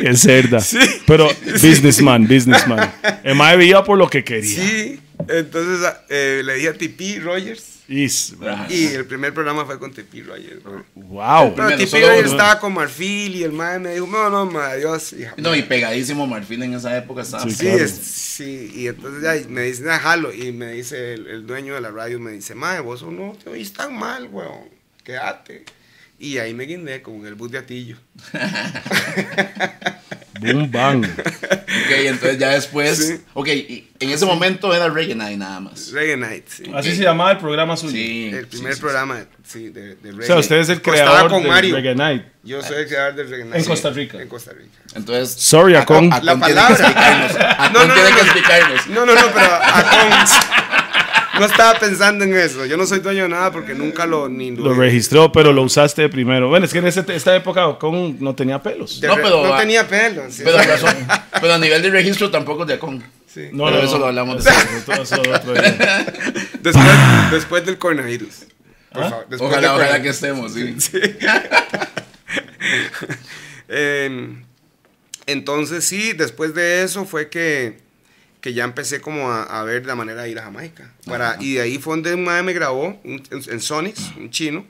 Qué 0.00 0.16
cerda. 0.16 0.58
Pero 1.06 1.28
businessman, 1.60 2.26
businessman. 2.26 2.92
El 3.24 3.34
mae 3.34 3.56
veía 3.56 3.82
por 3.84 3.98
lo 3.98 4.08
que 4.08 4.24
quería. 4.24 4.62
sí, 4.62 5.00
entonces 5.28 5.86
ah, 5.86 6.02
eh, 6.08 6.42
le 6.44 6.54
dije 6.54 6.68
a 6.68 6.74
Tipi 6.74 7.18
Rogers. 7.18 7.64
Is- 7.88 8.34
Y 8.68 8.86
el 8.86 9.04
primer 9.04 9.34
programa 9.34 9.64
fue 9.66 9.76
con 9.80 9.92
Tipi 9.92 10.22
Rogers. 10.22 10.62
wow. 10.94 11.54
Pero 11.56 11.76
Tipi 11.76 12.00
Rogers 12.00 12.20
uno. 12.30 12.30
estaba 12.30 12.60
con 12.60 12.72
Marfil 12.74 13.34
y 13.34 13.42
el 13.42 13.50
mae 13.52 13.80
me 13.80 13.94
dijo, 13.94 14.06
no, 14.06 14.30
no, 14.30 14.46
ma, 14.46 14.68
adiós. 14.68 15.12
hija". 15.12 15.34
No, 15.36 15.56
y 15.56 15.62
pegadísimo 15.62 16.24
Marfil 16.26 16.62
en 16.62 16.74
esa 16.74 16.96
época 16.96 17.22
estaba. 17.22 17.42
Sí, 17.44 17.50
Sí, 17.50 17.64
claro. 17.66 17.84
es- 17.84 17.90
sí, 17.90 18.72
y 18.76 18.86
entonces 18.86 19.22
ya 19.24 19.48
me 19.50 19.62
dicen, 19.62 19.88
ah, 19.90 19.98
jalo, 19.98 20.32
y 20.32 20.52
me 20.52 20.72
dice 20.72 21.14
el, 21.14 21.26
el 21.26 21.46
dueño 21.46 21.74
de 21.74 21.80
la 21.80 21.90
radio, 21.90 22.20
me 22.20 22.30
dice, 22.30 22.54
mae, 22.54 22.78
vos 22.80 23.02
no 23.02 23.36
te 23.42 23.50
oís 23.50 23.72
tan 23.72 23.92
mal, 23.98 24.28
weón, 24.30 24.68
quédate. 25.02 25.64
Y 26.22 26.36
ahí 26.38 26.52
me 26.54 26.64
guindé 26.64 27.00
con 27.02 27.26
el 27.26 27.34
bus 27.34 27.50
de 27.50 27.58
Atillo. 27.58 27.96
Boom, 30.40 30.70
bang. 30.70 31.04
Ok, 31.04 31.90
entonces 31.90 32.38
ya 32.38 32.48
después. 32.50 32.96
Sí. 33.06 33.20
Ok, 33.34 33.48
y 33.48 33.88
en 34.00 34.10
ese 34.10 34.24
momento 34.24 34.74
era 34.74 34.88
Reggae 34.88 35.14
Night 35.14 35.38
nada 35.38 35.60
más. 35.60 35.90
Reggae 35.92 36.16
Night, 36.16 36.44
sí. 36.48 36.64
Así 36.74 36.94
se 36.96 37.02
llamaba 37.02 37.32
el 37.32 37.38
programa 37.38 37.76
suyo. 37.76 37.92
Sí. 37.92 38.30
el 38.32 38.46
primer 38.46 38.74
sí, 38.74 38.80
programa, 38.80 39.24
sí, 39.46 39.68
de, 39.68 39.96
de 39.96 40.12
reggae. 40.12 40.24
O 40.24 40.26
sea, 40.26 40.36
usted 40.38 40.56
es 40.56 40.68
el 40.70 40.76
Estaba 40.78 40.94
creador 40.96 41.30
con 41.30 41.42
de 41.42 41.48
Mario. 41.48 41.74
Reggae 41.76 41.94
Night. 41.94 42.22
Yo 42.42 42.62
soy 42.62 42.78
el 42.78 42.86
creador 42.86 43.14
del 43.16 43.28
Reggae 43.30 43.44
Night. 43.44 43.56
En 43.56 43.62
Sí, 43.64 43.68
Costa 43.68 43.90
Rica. 43.90 44.22
En 44.22 44.28
Costa 44.28 44.52
Rica. 44.52 44.78
Entonces. 44.94 45.30
Sorry, 45.42 45.74
Acon. 45.74 46.10
Acon 46.10 46.24
La 46.26 46.32
tiene 46.34 46.46
que 46.46 46.54
palabra. 46.54 46.74
explicarnos. 46.74 47.36
Acon 47.58 47.72
No, 47.74 47.84
no, 47.86 47.94
tiene 47.94 48.10
no, 48.10 48.16
que 48.16 48.22
no. 48.22 48.26
explicarnos. 48.30 48.86
No, 48.88 49.06
no, 49.06 49.14
no, 49.14 49.20
pero 49.34 49.54
Acon 49.62 50.10
no 51.40 51.46
estaba 51.46 51.78
pensando 51.78 52.24
en 52.24 52.34
eso. 52.36 52.64
Yo 52.66 52.76
no 52.76 52.86
soy 52.86 53.00
dueño 53.00 53.24
de 53.24 53.28
nada 53.30 53.50
porque 53.50 53.74
nunca 53.74 54.06
lo 54.06 54.28
ni 54.28 54.52
Lo 54.52 54.74
registró, 54.74 55.32
pero 55.32 55.52
lo 55.52 55.62
usaste 55.62 56.08
primero. 56.08 56.48
Bueno, 56.48 56.66
es 56.66 56.72
que 56.72 56.78
en 56.78 56.86
ese- 56.86 57.04
esta 57.08 57.34
época 57.34 57.64
Acon 57.64 58.16
no 58.20 58.34
tenía 58.34 58.62
pelos. 58.62 59.00
No, 59.02 59.16
pero 59.16 59.42
no 59.46 59.56
tenía 59.56 59.88
pelo. 59.88 60.22
sí. 60.30 60.42
Pero, 60.44 60.58
a 60.58 60.62
razón, 60.62 60.94
pero 61.40 61.54
a 61.54 61.58
nivel 61.58 61.82
de 61.82 61.90
registro 61.90 62.30
tampoco 62.30 62.62
es 62.62 62.68
de 62.68 62.74
Acon. 62.74 63.02
Sí. 63.32 63.48
No, 63.52 63.64
Pero 63.66 63.78
no, 63.78 63.82
eso 63.84 63.92
no. 63.94 63.98
lo 64.00 64.06
hablamos 64.06 64.44
después. 64.44 64.84
Después, 66.62 66.86
después 67.30 67.64
del 67.66 67.78
coronavirus. 67.78 68.46
Por 68.92 69.02
favor, 69.08 69.26
después 69.30 69.50
Ojalá, 69.50 69.60
del 69.68 69.70
ojalá 69.70 70.02
coronavirus. 70.02 70.02
que 70.02 70.08
estemos, 70.10 70.52
sí. 70.52 70.74
Eh, 73.68 74.36
entonces 75.26 75.84
sí, 75.84 76.12
después 76.12 76.54
de 76.54 76.82
eso 76.82 77.04
fue 77.04 77.28
que, 77.30 77.78
que 78.40 78.54
ya 78.54 78.64
empecé 78.64 79.00
como 79.00 79.30
a, 79.30 79.42
a 79.42 79.62
ver 79.64 79.84
la 79.86 79.94
manera 79.94 80.22
de 80.22 80.30
ir 80.30 80.38
a 80.38 80.42
Jamaica. 80.44 80.92
Para, 81.06 81.36
y 81.40 81.54
de 81.54 81.60
ahí 81.62 81.78
fue 81.78 81.94
donde 81.94 82.14
un 82.14 82.24
madre 82.24 82.42
me 82.42 82.52
grabó 82.52 83.00
un- 83.04 83.22
en, 83.30 83.42
en 83.50 83.60
Sonics, 83.60 84.12
un 84.16 84.30
chino, 84.30 84.64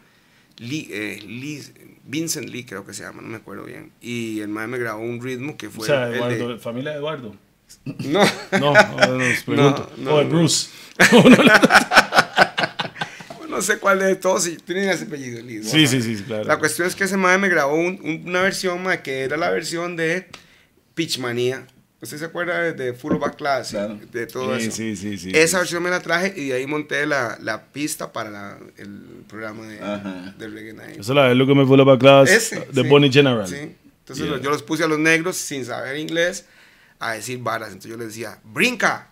Lee, 0.59 0.89
eh, 0.91 1.19
Lee- 1.27 1.63
Vincent 2.05 2.49
Lee 2.51 2.65
creo 2.65 2.85
que 2.85 2.93
se 2.93 3.05
llama, 3.05 3.23
no 3.23 3.29
me 3.29 3.37
acuerdo 3.37 3.65
bien. 3.65 3.93
Y 4.01 4.41
el 4.41 4.49
madre 4.49 4.69
me 4.69 4.79
grabó 4.79 5.03
un 5.03 5.23
ritmo 5.23 5.57
que 5.57 5.69
O 5.69 5.71
fue 5.71 5.87
sea, 5.87 6.09
el 6.09 6.15
Eduardo, 6.17 6.49
de... 6.49 6.59
familia 6.59 6.91
de 6.93 6.97
Eduardo. 6.99 7.37
No, 7.85 8.25
No, 8.59 8.75
no, 8.75 9.17
no, 9.17 9.25
os 9.31 9.43
pregunto. 9.47 9.93
No, 9.99 10.05
no, 10.05 10.15
o 10.17 10.19
de 10.19 10.25
no. 10.25 10.31
Bruce. 10.31 10.69
no 13.49 13.63
sé 13.63 13.79
cuál 13.79 13.99
de 14.01 14.17
todos, 14.17 14.45
si 14.45 14.57
tienen 14.57 14.89
ese 14.91 15.05
apellido. 15.05 15.41
Lee, 15.43 15.63
sí, 15.63 15.87
sí, 15.87 16.03
sí, 16.03 16.23
claro. 16.25 16.45
La 16.45 16.59
cuestión 16.59 16.87
es 16.89 16.95
que 16.95 17.05
ese 17.05 17.17
madre 17.17 17.39
me 17.39 17.49
grabó 17.49 17.75
un- 17.75 18.01
un- 18.03 18.23
una 18.27 18.43
versión, 18.43 18.83
mae, 18.83 19.03
que 19.03 19.21
era 19.23 19.37
la 19.37 19.51
versión 19.51 19.97
de 19.97 20.27
Pitchmanía. 20.95 21.67
¿Usted 22.03 22.17
se 22.19 22.25
acuerda 22.25 22.59
de, 22.63 22.73
de 22.73 22.93
Full 22.95 23.17
Back 23.17 23.37
Class? 23.37 23.71
Claro. 23.71 23.99
De 24.11 24.27
todo 24.27 24.57
Sí, 24.59 24.67
eso. 24.69 24.77
sí, 24.77 24.97
sí, 24.97 25.19
sí. 25.19 25.31
Esa 25.35 25.59
versión 25.59 25.83
me 25.83 25.91
la 25.91 26.01
traje 26.01 26.33
y 26.35 26.49
de 26.49 26.55
ahí 26.55 26.67
monté 26.67 27.05
la, 27.07 27.37
la 27.43 27.63
pista 27.65 28.11
para 28.13 28.31
la- 28.31 28.59
el 28.79 29.23
programa 29.29 29.67
de, 29.67 29.77
de 30.39 30.49
Reggae 30.49 30.73
Night. 30.73 31.01
Eso 31.01 31.13
es 31.13 31.17
la 31.17 31.25
de 31.29 31.35
Look 31.35 31.51
at 31.51 31.57
Me 31.57 31.67
Full 31.67 31.81
of 31.81 31.89
a 31.89 31.99
Class 31.99 32.31
Ese, 32.31 32.67
de 32.73 32.83
sí. 32.83 32.89
Bonnie 32.89 33.13
General. 33.13 33.47
Sí. 33.47 33.57
Entonces 33.57 34.27
Yeah. 34.27 34.41
yo 34.41 34.51
los 34.51 34.63
puse 34.63 34.83
a 34.85 34.89
los 34.89 34.99
negros 34.99 35.37
sin 35.37 35.65
saber 35.65 35.97
inglés 35.99 36.47
a 36.99 37.13
decir 37.13 37.39
varas. 37.41 37.69
Entonces 37.69 37.91
yo 37.91 37.97
les 37.99 38.09
decía, 38.09 38.39
brinca. 38.45 39.07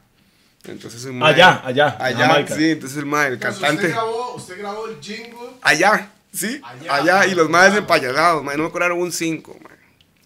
Entonces 0.64 1.04
el 1.04 1.12
mae- 1.12 1.34
Allá, 1.34 1.62
allá, 1.64 1.96
Allá, 2.00 2.46
sí. 2.48 2.70
Entonces 2.70 2.98
el 2.98 3.06
mae, 3.06 3.28
el 3.28 3.34
Entonces, 3.34 3.60
cantante. 3.60 3.86
Usted 3.86 3.94
grabó, 3.94 4.34
usted 4.34 4.58
grabó 4.58 4.86
el 4.88 4.96
jingle. 5.00 5.38
Allá, 5.62 6.10
sí, 6.32 6.60
allá, 6.64 6.94
Allá. 7.20 7.26
y 7.26 7.34
los 7.34 7.48
más 7.50 7.76
empayasados, 7.76 8.42
man, 8.42 8.56
no 8.56 8.64
me 8.64 8.70
cobraron 8.70 8.98
un 8.98 9.12
5, 9.12 9.56
man. 9.62 9.67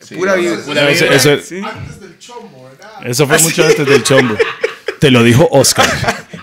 Sí, 0.05 0.15
Pura 0.17 0.35
vida. 0.35 0.59
pura 0.65 0.83
No, 0.83 0.89
eso, 0.89 1.05
vida. 1.05 1.15
eso- 1.17 1.39
Sí. 1.43 1.61
Antes 1.65 2.01
del 2.01 2.19
chombo, 2.19 2.65
¿verdad? 2.65 3.07
eso 3.07 3.27
fue 3.27 3.39
mucho 3.39 3.65
antes 3.67 3.87
del 3.87 4.03
chombo. 4.03 4.37
Te 4.99 5.11
lo 5.11 5.23
dijo 5.23 5.49
Oscar. 5.51 5.89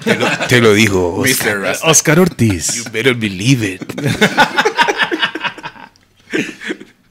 Te 0.03 0.15
lo, 0.15 0.27
te 0.47 0.59
lo 0.61 0.73
dijo. 0.73 1.23
Rasta. 1.61 1.87
Oscar 1.87 2.19
Ortiz. 2.19 2.89
better 2.91 3.15
believe 3.15 3.65
it. 3.67 3.83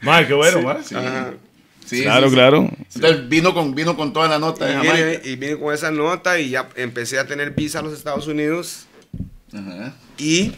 Mae, 0.01 0.27
qué 0.27 0.35
bueno, 0.35 0.63
mae. 0.63 0.77
Ajá. 0.95 1.33
Sí, 1.85 2.03
Claro, 2.03 2.27
sí, 2.27 2.31
sí. 2.31 2.35
claro. 2.37 2.71
Entonces 2.95 3.29
vino 3.29 3.55
con, 3.55 3.75
vino 3.75 3.97
con 3.97 4.13
toda 4.13 4.29
la 4.29 4.39
nota 4.39 4.67
de 4.67 4.75
Y 4.75 4.79
vine, 4.81 5.21
y 5.25 5.37
vine 5.37 5.59
con 5.59 5.73
esa 5.75 5.91
nota 5.91 6.39
y 6.39 6.51
ya 6.51 6.69
empecé 6.77 7.19
a 7.19 7.27
tener 7.27 7.53
visa 7.53 7.79
a 7.79 7.83
los 7.83 7.95
Estados 7.95 8.27
Unidos 8.27 8.87
Ajá. 9.53 9.95
y 10.19 10.53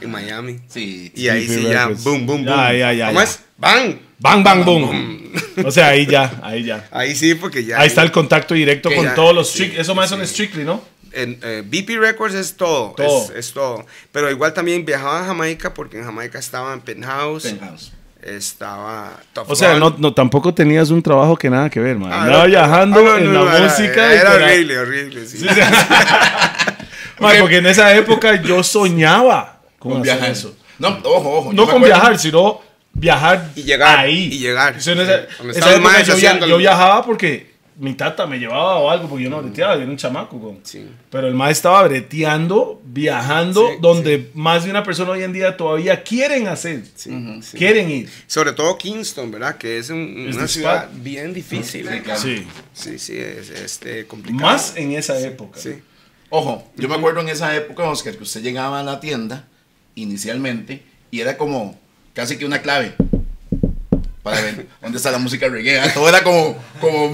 En 0.00 0.10
Miami. 0.10 0.58
Sí. 0.68 1.12
Y 1.14 1.28
ahí 1.28 1.46
sí 1.46 1.62
ya, 1.62 1.86
Records. 1.86 2.04
boom, 2.04 2.26
boom, 2.26 2.44
Ya, 2.44 2.54
boom. 2.54 2.76
ya, 2.78 2.92
ya, 2.92 3.06
¿Cómo 3.08 3.20
ya. 3.20 3.24
es? 3.24 3.40
¡Bang! 3.58 3.96
Bang, 4.18 4.42
bang, 4.42 4.64
boom. 4.64 5.32
O 5.64 5.70
sea, 5.70 5.88
ahí 5.88 6.06
ya, 6.06 6.40
ahí 6.42 6.64
ya. 6.64 6.88
Ahí 6.90 7.14
sí, 7.14 7.34
porque 7.34 7.64
ya. 7.64 7.80
Ahí 7.80 7.88
está 7.88 8.02
el 8.02 8.10
contacto 8.10 8.54
directo 8.54 8.90
con 8.94 9.04
ya- 9.04 9.14
todos 9.14 9.34
los 9.34 9.48
sí, 9.48 9.54
Strictly. 9.58 9.80
Eso 9.80 9.94
más 9.94 10.08
son 10.08 10.20
sí. 10.20 10.26
Strictly, 10.28 10.64
¿no? 10.64 10.82
En 11.12 11.38
eh, 11.42 11.62
BP 11.64 11.98
Records 12.00 12.34
es 12.34 12.56
todo, 12.56 12.94
Todo. 12.96 13.24
Es, 13.30 13.30
es 13.48 13.52
todo. 13.52 13.84
Pero 14.10 14.30
igual 14.30 14.52
también 14.54 14.84
viajaba 14.84 15.20
a 15.20 15.24
Jamaica 15.26 15.72
porque 15.74 15.98
en 15.98 16.04
Jamaica 16.04 16.38
estaba 16.38 16.72
en 16.72 16.80
Penthouse, 16.80 17.44
Penthouse. 17.44 17.92
estaba 18.22 19.12
Tough 19.32 19.50
O 19.50 19.54
sea, 19.54 19.74
no, 19.78 19.94
no, 19.98 20.12
tampoco 20.14 20.52
tenías 20.54 20.90
un 20.90 21.02
trabajo 21.02 21.36
que 21.36 21.50
nada 21.50 21.68
que 21.70 21.78
ver, 21.80 21.96
man. 21.98 22.10
Ah, 22.12 22.22
Andaba 22.24 22.42
no, 22.44 22.48
viajando 22.48 23.00
ah, 23.00 23.02
no, 23.04 23.16
en 23.18 23.32
no, 23.32 23.44
la 23.44 23.58
era- 23.58 23.68
música. 23.68 24.14
y 24.14 24.18
Era, 24.18 24.38
la- 24.38 24.44
horrible, 24.46 24.78
horrible. 24.78 25.26
Sí. 25.26 25.46
Man, 27.20 27.36
porque 27.40 27.58
en 27.58 27.66
esa 27.66 27.94
época 27.94 28.42
yo 28.42 28.62
soñaba 28.64 29.53
con, 29.90 30.02
viajar. 30.02 30.30
eso. 30.30 30.54
No, 30.78 30.88
ojo, 31.04 31.30
ojo. 31.38 31.52
No 31.52 31.66
con 31.68 31.82
viajar, 31.82 32.18
sino 32.18 32.60
viajar 32.92 33.50
Y 33.56 33.62
llegar, 33.62 33.98
ahí. 34.00 34.28
y 34.32 34.38
llegar. 34.38 34.80
Sea, 34.80 34.92
en 34.94 35.00
esa, 35.00 35.14
esa 35.50 35.74
época 35.76 36.02
yo, 36.02 36.04
via- 36.06 36.14
haciéndolo. 36.14 36.46
yo 36.52 36.56
viajaba 36.58 37.04
porque 37.04 37.54
mi 37.76 37.94
tata 37.94 38.24
me 38.28 38.38
llevaba 38.38 38.76
o 38.78 38.88
algo, 38.88 39.08
porque 39.08 39.24
yo 39.24 39.30
no 39.30 39.42
breteaba, 39.42 39.74
yo 39.74 39.82
era 39.82 39.90
un 39.90 39.96
chamaco. 39.96 40.40
con- 40.40 40.60
Sí. 40.62 40.86
Pero 41.10 41.26
el 41.26 41.34
maestro 41.34 41.70
estaba 41.70 41.88
breteando, 41.88 42.80
viajando, 42.84 43.68
Sí, 43.68 43.74
donde 43.80 44.30
más 44.34 44.62
de 44.64 44.70
una 44.70 44.84
persona 44.84 45.10
hoy 45.10 45.24
en 45.24 45.32
día 45.32 45.56
todavía 45.56 46.02
quieren 46.04 46.46
hacer. 46.46 46.84
Sí, 46.94 47.10
sí. 47.42 47.56
Quieren 47.58 47.90
ir. 47.90 48.08
Sobre 48.28 48.52
todo 48.52 48.78
Kingston, 48.78 49.30
¿verdad? 49.32 49.56
Que 49.58 49.78
es 49.78 49.90
un- 49.90 50.26
Es 50.28 50.36
una 50.36 50.46
ciudad 50.46 50.84
spot. 50.84 51.02
bien 51.02 51.34
difícil. 51.34 51.88
Sí, 51.88 52.00
claro. 52.00 52.20
Sí. 52.20 52.46
Sí, 52.72 52.98
sí, 53.00 53.16
es 53.18 53.50
este, 53.50 54.06
complicado. 54.06 54.42
Más 54.44 54.74
en 54.76 54.92
esa 54.92 55.18
época. 55.20 55.58
Sí. 55.58 55.74
Ojo, 56.30 56.68
yo 56.76 56.88
me 56.88 56.94
acuerdo 56.94 57.20
en 57.20 57.28
esa 57.28 57.54
época, 57.56 57.82
Oscar, 57.88 58.16
que 58.16 58.22
usted 58.22 58.40
llegaba 58.42 58.80
a 58.80 58.82
la 58.84 59.00
tienda 59.00 59.46
inicialmente 59.94 60.82
y 61.10 61.20
era 61.20 61.36
como 61.36 61.78
casi 62.14 62.36
que 62.36 62.44
una 62.46 62.60
clave 62.62 62.94
para 64.22 64.40
ver 64.40 64.66
dónde 64.82 64.96
está 64.98 65.10
la 65.10 65.18
música 65.18 65.48
reggae. 65.48 65.80
Todo 65.92 66.08
era 66.08 66.22
como, 66.22 66.56
como 66.80 67.10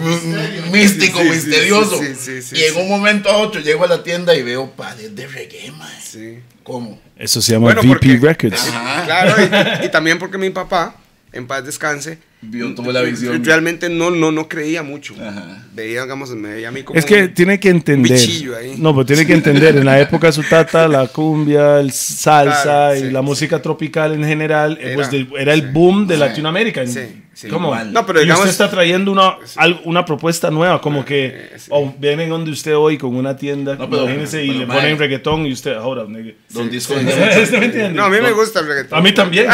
místico, 0.72 1.18
Sí, 1.20 1.24
sí, 1.24 1.30
misterioso. 1.30 1.98
sí, 1.98 2.14
sí, 2.18 2.42
sí, 2.42 2.56
y 2.56 2.64
en 2.64 2.76
un 2.76 2.88
momento 2.88 3.28
a 3.30 3.36
otro 3.38 3.60
llego 3.60 3.84
a 3.84 3.88
la 3.88 4.02
tienda 4.02 4.34
y 4.34 4.42
veo 4.42 4.70
pared 4.72 5.10
de 5.10 5.26
reggae, 5.26 5.72
man. 5.72 5.90
Sí. 6.02 6.38
¿Cómo? 6.62 7.00
Eso 7.16 7.42
se 7.42 7.52
llama 7.52 7.64
Bueno, 7.74 7.80
VP 7.82 7.88
porque- 7.88 8.16
Records. 8.18 8.68
Ajá. 8.68 9.04
Claro, 9.04 9.80
y, 9.82 9.86
y 9.86 9.88
también 9.90 10.18
porque 10.18 10.38
mi 10.38 10.50
papá, 10.50 10.96
en 11.32 11.46
paz 11.46 11.64
descanse, 11.64 12.18
Vio 12.42 12.74
toda 12.74 12.92
la 12.92 13.02
visión. 13.02 13.44
realmente 13.44 13.90
no, 13.90 14.10
no, 14.10 14.32
no 14.32 14.48
creía 14.48 14.82
mucho. 14.82 15.14
Ajá. 15.20 15.62
Veía, 15.74 16.02
digamos, 16.04 16.30
me 16.30 16.54
veía 16.54 16.68
a 16.68 16.70
mí 16.70 16.82
como 16.82 16.98
Es 16.98 17.04
que 17.04 17.24
un- 17.24 17.34
tiene 17.34 17.60
que 17.60 17.68
entender. 17.68 18.18
ahí. 18.18 18.74
No, 18.78 18.94
pero 18.94 19.04
tiene 19.04 19.26
que 19.26 19.34
entender. 19.34 19.76
En 19.76 19.84
la 19.84 20.00
época 20.00 20.28
de 20.28 20.32
su 20.32 20.42
tata, 20.42 20.88
la 20.88 21.06
cumbia, 21.08 21.80
el 21.80 21.92
salsa 21.92 22.62
Claro, 22.62 22.96
y 22.96 23.00
sí, 23.00 23.10
la 23.10 23.20
sí. 23.20 23.24
música 23.26 23.60
tropical 23.60 24.14
en 24.14 24.24
general 24.24 24.78
eh, 24.80 24.92
Era- 24.92 24.96
was 24.96 25.10
the- 25.10 25.26
era 25.38 25.52
el 25.52 25.60
sí. 25.60 25.66
boom 25.70 26.06
de 26.06 26.14
Sí. 26.14 26.20
Latinoamérica. 26.20 26.86
Sí, 26.86 27.00
sí. 27.34 27.48
¿Cómo? 27.48 27.68
Igual. 27.68 27.92
No, 27.92 28.06
pero 28.06 28.20
y 28.20 28.22
digamos, 28.24 28.40
usted 28.46 28.52
está 28.52 28.70
trayendo 28.70 29.12
una, 29.12 29.36
una 29.84 30.04
propuesta 30.06 30.50
nueva, 30.50 30.80
como 30.80 31.04
que 31.04 31.26
eh, 31.26 31.50
sí. 31.58 31.66
o 31.70 31.94
vienen 31.98 32.30
donde 32.30 32.50
usted 32.52 32.74
hoy 32.74 32.96
con 32.96 33.14
una 33.16 33.36
tienda, 33.36 33.76
No, 33.76 33.88
pero- 33.90 34.04
imagínese, 34.04 34.42
y 34.44 34.48
pero, 34.48 34.60
le 34.60 34.66
ponen 34.66 34.98
reggaetón 34.98 35.44
y 35.46 35.52
usted, 35.52 35.76
up, 35.78 36.08
nigga. 36.08 36.32
Don 36.48 36.70
Disco 36.70 36.94
¿Usted 36.94 37.60
vendía 37.60 37.82
mucho, 37.88 37.94
no, 37.96 38.04
a 38.04 38.08
mí 38.08 38.16
me 38.22 38.32
gusta 38.32 38.60
el 38.60 38.66
reggaetón. 38.66 38.98
A 38.98 39.02
mí 39.02 39.12
también. 39.12 39.46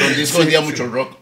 Don 0.00 0.16
Disco 0.16 0.38
vendía 0.38 0.62
mucho 0.62 0.86
rock. 0.86 1.18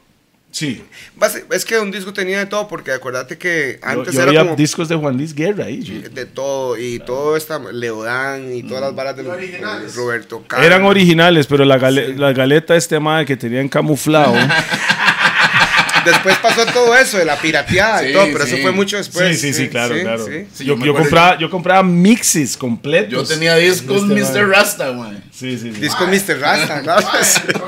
Sí. 0.55 0.85
Base- 1.17 1.45
Es 1.51 1.64
que 1.64 1.77
un 1.81 1.90
disco 1.90 2.12
tenía 2.12 2.38
de 2.38 2.47
todo, 2.47 2.69
porque 2.69 2.93
acuérdate 2.93 3.37
que 3.37 3.81
Yo, 3.83 3.88
antes 3.88 4.14
yo 4.14 4.21
era 4.21 4.29
había 4.31 4.45
como 4.45 4.55
discos 4.55 4.88
de 4.88 4.95
Juan 4.95 5.17
Luis 5.17 5.35
Guerra 5.35 5.64
ahí. 5.64 5.83
yo- 5.83 6.09
de 6.09 6.27
todo, 6.27 6.79
y 6.79 7.01
todo 7.01 7.37
esta 7.37 7.59
Leodán 7.59 8.55
y 8.55 8.62
todas 8.62 8.81
las 8.85 8.95
balas 8.95 9.17
de 9.17 9.25
Y 9.25 9.27
originales. 9.27 9.97
Roberto 9.97 10.45
Carlos. 10.47 10.64
Eran 10.64 10.85
originales, 10.85 11.49
pero 11.49 11.64
la, 11.64 11.77
gale- 11.77 12.14
la 12.17 12.33
galeta 12.33 12.77
este 12.77 13.01
madre 13.01 13.27
que 13.27 13.37
tenían 13.37 13.69
camuflado. 13.69 14.33
Después 16.05 16.37
pasó 16.38 16.64
todo 16.67 16.95
eso 16.97 17.19
de 17.19 17.25
la 17.25 17.37
pirateada 17.37 18.09
y 18.09 18.12
todo, 18.12 18.27
pero 18.33 18.45
eso 18.45 18.57
fue 18.59 18.71
mucho 18.71 18.97
después. 18.99 19.40
sí, 19.40 19.53
sí, 19.53 19.64
sí, 19.64 19.69
claro, 19.71 19.97
claro. 20.01 20.25
sí. 20.25 20.47
Sí, 20.53 20.64
yo, 20.67 20.79
yo 20.79 20.85
yo 20.85 20.95
compraba, 20.95 21.37
yo 21.38 21.51
compraba 21.51 21.83
mixes 21.83 22.57
completos. 22.57 23.11
Yo 23.11 23.25
tenía 23.35 23.57
discos 23.57 24.03
este 24.09 24.14
Mr. 24.40 24.49
Rasta, 24.51 24.90
güey. 24.90 25.12
Sí, 25.33 25.59
sí, 25.59 25.73
sí. 25.75 25.81
Disco 25.81 26.07
Mr. 26.07 26.38
Rasta, 26.38 26.81
claro. 26.83 27.07
Mae, 27.12 27.23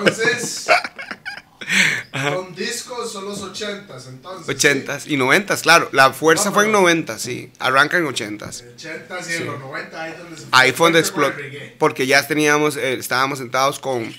con 2.35 2.55
discos 2.55 3.13
son 3.13 3.25
los 3.27 3.43
80s, 3.43 4.09
entonces. 4.09 4.57
80s 4.57 5.07
y 5.07 5.17
90s, 5.17 5.63
claro. 5.63 5.89
La 5.93 6.13
fuerza 6.13 6.47
No, 6.47 6.53
fue 6.55 6.65
en 6.67 6.73
pero- 6.73 6.83
90s, 6.89 7.19
sí. 7.19 7.51
Arranca 7.59 7.99
en 7.99 8.07
80s. 8.07 8.53
¿sí? 8.53 8.65
80s 8.77 9.31
y 9.31 9.35
en 9.43 9.47
los 9.47 9.61
90 9.61 10.03
ahí 10.03 10.15
donde 10.19 10.37
se 10.37 10.47
Ahí 10.53 10.73
fue 10.73 10.87
donde 10.87 11.01
explotó. 11.01 11.37
Porque 11.79 12.07
ya 12.07 12.27
teníamos, 12.27 12.77
eh, 12.77 12.95
estábamos 12.95 13.39
sentados 13.39 13.79
con, 13.79 14.13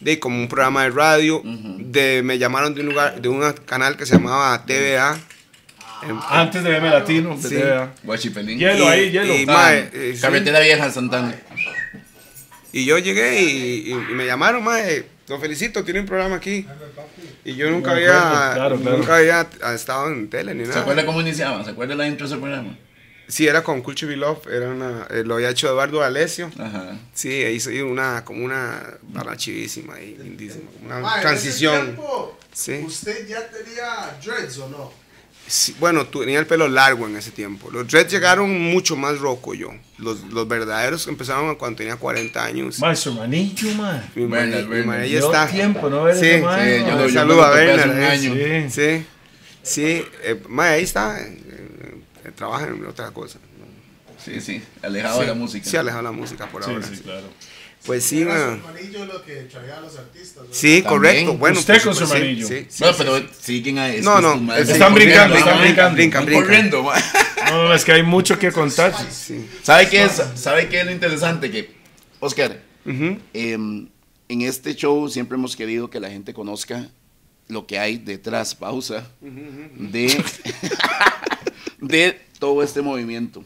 de, 0.00 0.18
como 0.18 0.38
un 0.38 0.48
programa 0.48 0.84
de 0.84 0.90
radio. 0.90 1.42
de, 1.44 2.22
me 2.22 2.38
llamaron 2.38 2.74
de 2.74 2.80
un 2.82 2.86
lugar, 2.88 3.20
de 3.20 3.28
un 3.28 3.52
canal 3.66 3.96
que 3.96 4.06
se 4.06 4.14
llamaba 4.14 4.64
TVA. 4.66 5.18
En- 6.02 6.18
Antes 6.30 6.62
de 6.64 6.70
verme 6.70 6.88
latino. 6.88 7.38
Sí. 7.40 7.58
Guachipelín. 8.04 8.58
Hielo 8.58 8.88
ahí, 8.88 9.10
hielo. 9.10 9.34
y, 9.34 9.42
Ah, 9.48 9.52
mae, 9.52 9.90
eh, 9.92 10.12
sí. 10.14 10.20
Carretera 10.22 10.60
Vieja, 10.60 10.90
Santana. 10.90 11.34
Y 12.72 12.84
yo 12.84 12.98
llegué 12.98 13.42
y, 13.42 13.46
y- 13.46 13.90
y 13.92 13.94
me 14.14 14.24
llamaron, 14.26 14.62
mae, 14.62 15.04
lo 15.30 15.38
felicito, 15.40 15.82
tiene 15.84 16.00
un 16.00 16.06
programa 16.06 16.36
aquí. 16.36 16.66
Y 17.44 17.54
yo 17.54 17.70
nunca 17.70 17.92
había, 17.92 18.08
claro, 18.54 18.76
claro. 18.78 18.96
nunca 18.98 19.16
había 19.16 19.48
estado 19.74 20.08
en 20.08 20.28
tele 20.28 20.54
ni 20.54 20.64
¿Se 20.64 20.68
nada. 20.70 20.80
acuerda 20.82 21.06
cómo 21.06 21.20
iniciaba? 21.20 21.64
¿Se 21.64 21.70
acuerda 21.70 21.94
la 21.94 22.06
intro 22.06 22.26
de 22.28 22.34
ese 22.34 22.40
programa? 22.40 22.76
Sí, 23.28 23.46
era 23.46 23.62
con 23.62 23.80
Culture 23.80 24.16
Love, 24.16 24.48
era 24.52 24.68
una, 24.68 25.06
eh, 25.08 25.22
lo 25.24 25.36
había 25.36 25.50
hecho 25.50 25.68
Eduardo 25.68 26.02
Alessio. 26.02 26.50
Ajá. 26.58 26.98
Sí, 27.14 27.32
hizo 27.32 27.70
una, 27.86 28.24
como 28.24 28.44
una 28.44 28.82
barra 29.02 29.36
chivísima 29.36 29.94
ahí, 29.94 30.16
lindísima, 30.20 30.68
una 30.84 30.98
Mae, 30.98 31.12
en 31.12 31.18
ese 31.18 31.20
transición. 31.28 31.84
tiempo, 31.86 32.36
Sí. 32.52 32.82
¿Usted 32.84 33.28
ya 33.28 33.48
tenía 33.48 34.18
dreads 34.20 34.58
o 34.58 34.68
no? 34.68 34.92
Sí, 35.52 35.74
bueno, 35.80 36.06
tenía 36.06 36.38
el 36.38 36.46
pelo 36.46 36.68
largo 36.68 37.08
en 37.08 37.16
ese 37.16 37.32
tiempo. 37.32 37.72
Los 37.72 37.88
Dreads 37.88 38.12
llegaron 38.12 38.56
mucho 38.70 38.94
más 38.94 39.18
roco 39.18 39.52
yo. 39.52 39.70
Los, 39.98 40.20
los 40.32 40.46
verdaderos 40.46 41.08
empezaron 41.08 41.56
cuando 41.56 41.78
tenía 41.78 41.96
40 41.96 42.44
años. 42.44 42.78
Maestro 42.78 43.14
Manillo, 43.14 43.74
man. 43.74 44.08
Mi 44.14 44.26
Bernard, 44.26 44.90
ahí 44.92 45.10
Dio 45.10 45.26
está. 45.26 45.48
tiempo, 45.48 45.90
¿no? 45.90 46.04
Sí, 46.14 46.36
man, 46.40 46.60
sí, 46.60 46.80
man. 46.80 46.86
yo 46.86 46.96
lo- 46.96 47.08
yo 47.08 47.14
Saludo 47.14 47.42
a 47.42 47.50
Bernard. 47.50 47.90
un 47.90 48.00
eh. 48.00 48.06
año. 48.06 48.32
Sí. 48.70 48.70
Sí, 48.70 49.06
sí. 49.64 50.04
eh, 50.22 50.40
ahí 50.58 50.84
está. 50.84 51.20
eh, 51.20 51.36
eh, 52.24 52.30
trabaja 52.36 52.68
en 52.68 52.86
otra 52.86 53.10
cosa. 53.10 53.40
Sí, 54.24 54.40
sí. 54.40 54.62
Alejado 54.82 55.16
sí, 55.16 55.20
de 55.22 55.26
la 55.26 55.34
música. 55.34 55.68
Sí, 55.68 55.76
alejado 55.76 56.04
de 56.04 56.10
la 56.10 56.16
música 56.16 56.46
por 56.46 56.62
Sí, 56.62 56.70
ahora. 56.70 56.86
sí, 56.86 56.94
sí. 56.94 57.02
claro. 57.02 57.26
Pues 57.86 58.04
sí, 58.04 58.24
lo 58.24 59.24
que 59.24 59.48
a 59.74 59.80
los 59.80 59.96
artistas. 59.96 60.44
¿no? 60.46 60.52
Sí, 60.52 60.82
También. 60.82 60.84
correcto. 60.84 61.34
Bueno, 61.38 61.58
Usted 61.58 61.74
pues, 61.74 61.84
con 61.84 61.94
su 61.94 62.00
pues, 62.00 62.10
sí, 62.10 62.16
hermanillo. 62.16 62.46
Sí, 62.46 62.66
sí, 62.68 62.84
No, 62.84 62.92
sí, 62.92 62.94
pero 62.98 63.18
sí. 63.18 63.24
siguen 63.40 63.78
a 63.78 63.88
eso. 63.88 64.10
No, 64.10 64.20
no, 64.20 64.36
maes. 64.36 64.68
están 64.68 64.94
brincando, 64.94 65.36
están 65.36 65.60
brincando. 65.60 65.94
brincan, 65.96 66.26
corriendo, 66.26 66.82
mae. 66.82 67.02
No, 67.50 67.64
no, 67.64 67.74
es 67.74 67.84
que 67.84 67.92
hay 67.92 68.02
mucho 68.02 68.38
que 68.38 68.52
contar. 68.52 68.94
Sí. 69.10 69.48
¿Sabe 69.62 69.88
qué 69.88 70.04
es, 70.04 70.22
¿Sabe 70.36 70.68
qué 70.68 70.80
es 70.80 70.86
lo 70.86 70.92
interesante? 70.92 71.50
Que, 71.50 71.74
Oscar, 72.20 72.60
em, 72.84 73.88
en 74.28 74.42
este 74.42 74.74
show 74.76 75.08
siempre 75.08 75.36
hemos 75.36 75.56
querido 75.56 75.90
que 75.90 75.98
la 75.98 76.10
gente 76.10 76.32
conozca 76.32 76.88
lo 77.48 77.66
que 77.66 77.78
hay 77.78 77.96
detrás, 77.96 78.54
pausa, 78.54 79.10
de, 79.20 80.22
de 81.80 82.20
todo 82.38 82.62
este 82.62 82.82
movimiento. 82.82 83.42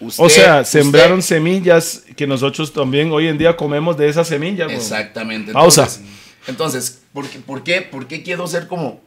Usted- 0.00 0.22
O 0.24 0.28
sea, 0.28 0.60
usted- 0.60 0.80
sembraron 0.80 1.22
semillas 1.22 2.04
que 2.16 2.26
nosotros 2.26 2.72
también 2.72 3.10
hoy 3.12 3.26
en 3.28 3.36
día 3.38 3.56
comemos 3.56 3.96
de 3.96 4.08
esas 4.08 4.28
semillas. 4.28 4.68
bro. 4.68 4.76
Exactamente. 4.76 5.52
Pausa. 5.52 5.82
Entonces, 5.82 6.02
entonces 6.46 7.02
¿por, 7.12 7.26
qué, 7.28 7.38
por, 7.40 7.62
qué, 7.64 7.82
¿por 7.82 8.06
qué 8.06 8.22
quiero 8.22 8.46
ser 8.46 8.68
como 8.68 9.00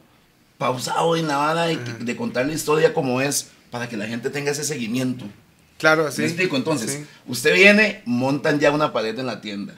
pausado 0.58 1.16
en 1.16 1.26
la 1.28 1.36
vara 1.38 1.64
de, 1.66 1.76
de 1.76 2.16
contar 2.16 2.46
la 2.46 2.52
historia 2.52 2.92
como 2.94 3.20
es 3.20 3.50
para 3.70 3.88
que 3.88 3.96
la 3.96 4.06
gente 4.06 4.30
tenga 4.30 4.50
ese 4.50 4.64
seguimiento? 4.64 5.24
Claro, 5.78 6.04
¿Me 6.04 6.12
sí. 6.12 6.22
explico? 6.22 6.56
Entonces, 6.56 6.92
Sí. 6.92 7.04
usted 7.26 7.54
viene, 7.54 8.02
montan 8.04 8.60
ya 8.60 8.70
una 8.70 8.92
pared 8.92 9.18
en 9.18 9.26
la 9.26 9.40
tienda. 9.40 9.74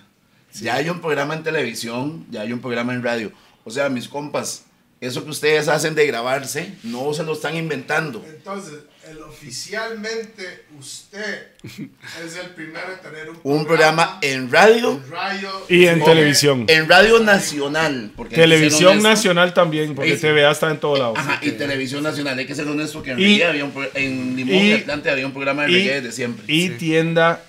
Ya 0.61 0.75
hay 0.77 0.89
un 0.91 1.01
programa 1.01 1.35
en 1.35 1.43
televisión, 1.43 2.27
ya 2.31 2.43
hay 2.43 2.53
un 2.53 2.61
programa 2.61 2.93
en 2.93 3.03
radio. 3.03 3.33
O 3.65 3.71
sea, 3.71 3.89
mis 3.89 4.09
compas, 4.09 4.65
eso 5.01 5.25
que 5.25 5.31
ustedes 5.31 5.67
hacen 5.69 5.95
de 5.95 6.07
grabarse, 6.07 6.75
no 6.83 7.13
se 7.15 7.23
lo 7.23 7.33
están 7.33 7.57
inventando. 7.57 8.23
Entonces, 8.29 8.75
el, 9.11 9.19
oficialmente 9.23 10.65
usted 10.79 11.49
es 11.65 12.37
el 12.37 12.51
primero 12.55 12.87
en 12.93 13.01
tener 13.01 13.31
un, 13.31 13.39
Un 13.43 13.65
programa 13.67 14.19
en 14.23 14.51
radio, 14.51 14.93
en 15.05 15.11
radio 15.11 15.51
Y 15.69 15.87
en 15.87 16.03
O- 16.03 16.05
televisión. 16.05 16.65
en 16.69 16.89
radio 16.89 17.21
nacional. 17.21 18.13
porque 18.17 18.35
Televisión 18.37 19.03
nacional 19.03 19.55
también, 19.55 19.95
porque. 19.95 20.17
TVA 20.17 20.51
está 20.51 20.71
en 20.71 20.79
todo 20.81 20.97
lado. 20.97 21.15
Ajá, 21.17 21.39
y 21.43 21.51
televisión 21.53 22.03
nacional. 22.03 22.39
Hay 22.39 22.47
que 22.47 22.55
ser 22.55 22.67
honesto 22.67 23.03
que 23.03 23.13
en, 23.13 23.19
Y- 23.19 23.23
reggae 23.39 23.45
había 23.47 23.65
un 23.65 23.73
en 23.95 24.37
Limón 24.37 24.55
y- 24.55 24.69
y 24.69 24.73
Atlante 24.73 25.11
había 25.11 25.27
un 25.27 25.33
programa 25.33 25.63
de 25.63 25.69
reggae 25.69 26.01
de 26.01 26.13
siempre. 26.13 26.45
y 26.49 26.71
tienda 26.71 27.43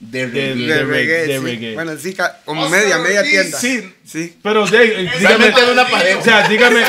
de 0.00 0.26
de- 0.26 0.54
reggae. 0.54 0.54
De, 0.56 0.66
de 0.74 0.84
reggae, 0.84 1.26
de 1.26 1.38
sí. 1.38 1.44
reggae. 1.44 1.74
Bueno, 1.74 1.96
sí, 1.96 2.16
como 2.44 2.62
Oscar 2.64 2.80
media, 2.80 2.98
media 2.98 3.20
Ortiz. 3.20 3.32
tienda. 3.32 3.58
Sí. 3.58 3.92
Sí. 4.04 4.36
Pero 4.42 4.66
de- 4.66 4.86
dígame, 4.86 5.18
Realmente 5.18 5.60
era 5.60 5.72
una 5.72 5.88
pared. 5.88 6.16
o 6.16 6.22
sea, 6.22 6.48
dígame, 6.48 6.82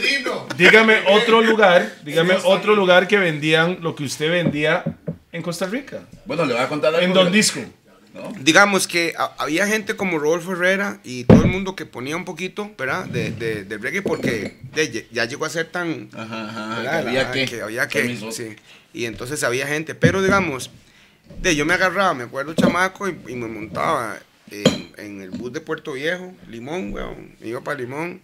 dígame 0.56 0.98
otro 1.08 1.42
lugar, 1.42 1.94
dígame 2.04 2.34
otro 2.44 2.74
lugar 2.74 3.06
que 3.08 3.18
vendían 3.18 3.78
lo 3.82 3.94
que 3.94 4.04
usted 4.04 4.30
vendía 4.30 4.84
en 5.32 5.42
Costa 5.42 5.66
Rica. 5.66 6.00
Bueno, 6.24 6.44
le 6.44 6.54
voy 6.54 6.62
a 6.62 6.68
contar 6.68 6.94
algo. 6.94 7.06
En 7.06 7.12
Don 7.12 7.30
Disco. 7.32 7.60
¿no? 8.14 8.32
Digamos 8.40 8.88
que 8.88 9.12
ha- 9.18 9.34
había 9.38 9.66
gente 9.66 9.94
como 9.94 10.18
Rodolfo 10.18 10.52
Herrera 10.52 11.00
y 11.04 11.24
todo 11.24 11.42
el 11.42 11.48
mundo 11.48 11.76
que 11.76 11.84
ponía 11.84 12.16
un 12.16 12.24
poquito, 12.24 12.72
¿verdad? 12.78 13.04
De, 13.04 13.30
de, 13.30 13.64
de 13.64 13.76
reggae 13.78 14.00
porque 14.00 14.56
de- 14.74 15.06
ya 15.12 15.26
llegó 15.26 15.44
a 15.44 15.50
ser 15.50 15.66
tan... 15.66 16.08
Ajá, 16.16 16.48
ajá. 16.48 16.82
Que 16.82 16.88
había 16.88 17.30
que. 17.30 17.44
que 17.44 17.60
había 17.62 17.86
que, 17.88 18.16
sí. 18.32 18.56
Y 18.94 19.04
entonces 19.04 19.42
había 19.44 19.66
gente, 19.66 19.94
pero 19.94 20.22
digamos, 20.22 20.70
de 21.40 21.54
yo 21.56 21.64
me 21.66 21.74
agarraba, 21.74 22.14
me 22.14 22.24
acuerdo 22.24 22.54
chamaco 22.54 23.08
y, 23.08 23.18
y 23.28 23.36
me 23.36 23.46
montaba 23.48 24.18
en, 24.50 24.92
en 24.96 25.20
el 25.22 25.30
bus 25.30 25.52
de 25.52 25.60
Puerto 25.60 25.92
Viejo, 25.92 26.32
Limón, 26.48 26.92
weón, 26.92 27.36
me 27.40 27.48
iba 27.48 27.60
para 27.62 27.78
Limón, 27.78 28.22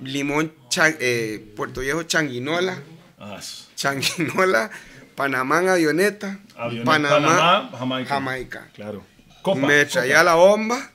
Limón, 0.00 0.52
eh, 1.00 1.52
Puerto 1.56 1.80
Viejo, 1.80 2.02
Changuinola, 2.04 2.78
Ah, 3.18 3.40
Changuinola, 3.76 4.70
Panamá 5.14 5.60
en 5.60 5.68
avioneta, 5.68 6.38
avioneta, 6.56 6.90
Panamá, 6.90 7.20
Panamá, 7.20 7.78
Jamaica. 7.78 8.08
Jamaica. 8.14 8.68
Claro. 8.74 9.04
Copa. 9.42 9.60
me 9.66 9.84
traía 9.86 10.22
la 10.24 10.34
bomba, 10.34 10.90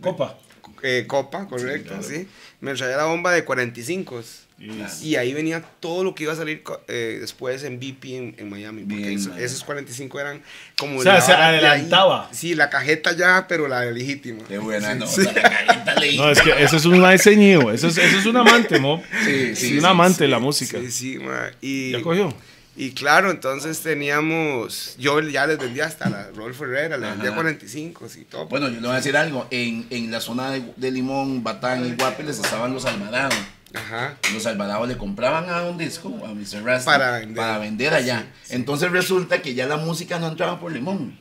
Copa. 0.00 0.38
eh, 0.82 1.04
copa, 1.08 1.46
correcto, 1.48 1.88
claro. 1.88 2.02
sí. 2.02 2.28
Me 2.60 2.74
traía 2.74 2.96
la 2.96 3.04
bomba 3.04 3.32
de 3.32 3.44
45 3.44 4.22
Y- 4.62 5.08
y 5.08 5.16
ahí 5.16 5.34
venía 5.34 5.60
todo 5.80 6.04
lo 6.04 6.14
que 6.14 6.22
iba 6.22 6.32
a 6.32 6.36
salir 6.36 6.62
eh, 6.86 7.18
después 7.20 7.64
en 7.64 7.80
BP 7.80 8.04
en, 8.16 8.34
en 8.38 8.48
Miami. 8.48 8.82
Porque 8.82 8.94
Bien, 8.96 9.18
eso- 9.18 9.30
man. 9.30 9.40
esos 9.40 9.64
45 9.64 10.20
eran 10.20 10.40
como. 10.78 11.00
O 11.00 11.02
sea, 11.02 11.20
se 11.20 11.32
ahí. 11.32 11.56
adelantaba. 11.56 12.28
Sí, 12.32 12.54
la 12.54 12.70
cajeta 12.70 13.10
ya, 13.16 13.46
pero 13.48 13.66
la 13.66 13.84
legítima. 13.86 14.44
Qué 14.46 14.58
buena, 14.58 14.94
no. 14.94 15.06
Sí. 15.06 15.22
La. 15.22 15.96
No, 16.16 16.30
es 16.30 16.40
que 16.40 16.50
eso 16.62 16.76
es 16.76 16.84
un 16.84 17.02
ceñido. 17.18 17.70
Eso 17.70 17.88
es, 17.88 17.98
eso 17.98 18.18
es 18.18 18.26
un 18.26 18.36
amante, 18.36 18.78
mo. 18.78 19.02
Sí, 19.24 19.54
sí, 19.56 19.74
un 19.74 19.80
sí, 19.80 19.86
amante 19.86 20.24
de 20.24 20.28
la 20.28 20.38
música. 20.38 20.78
Sí, 20.80 20.90
sí, 20.90 21.18
ma. 21.18 21.50
Y, 21.60 21.90
¿Ya 21.92 22.02
cogió? 22.02 22.34
y 22.76 22.90
claro, 22.92 23.30
entonces 23.30 23.80
teníamos. 23.80 24.96
Yo 24.98 25.20
ya 25.20 25.46
les 25.46 25.58
vendía 25.58 25.84
hasta 25.86 26.08
la 26.08 26.28
Rolf 26.34 26.60
Herrera, 26.62 26.96
les 26.96 27.10
vendía 27.10 27.28
Ajá. 27.30 27.36
45 27.36 28.06
y 28.20 28.24
todo. 28.24 28.46
Bueno, 28.46 28.68
yo 28.68 28.74
le 28.76 28.80
voy 28.86 28.92
a 28.92 28.96
decir 28.96 29.16
algo. 29.16 29.46
En, 29.50 29.86
en 29.90 30.10
la 30.10 30.20
zona 30.20 30.50
de, 30.50 30.62
de 30.76 30.90
Limón, 30.90 31.42
Batán 31.42 31.86
y 31.86 31.94
Guapiles 31.94 32.38
estaban 32.38 32.72
los 32.72 32.84
Alvarado. 32.84 33.34
Ajá. 33.74 34.16
Los 34.34 34.46
Alvarado 34.46 34.86
le 34.86 34.96
compraban 34.96 35.48
a 35.48 35.62
un 35.62 35.78
disco, 35.78 36.08
a 36.24 36.28
Mr. 36.34 36.62
Rasta, 36.64 36.90
Para 36.90 37.18
vender. 37.18 37.36
para 37.36 37.58
vender 37.58 37.94
allá. 37.94 38.26
Entonces 38.50 38.90
resulta 38.90 39.40
que 39.42 39.54
ya 39.54 39.66
la 39.66 39.76
música 39.76 40.18
no 40.18 40.28
entraba 40.28 40.58
por 40.60 40.72
Limón, 40.72 41.18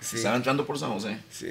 Sí. 0.00 0.16
estaba 0.16 0.36
entrando 0.36 0.64
por 0.66 0.78
San 0.78 0.90
José. 0.92 1.18
Sí. 1.30 1.48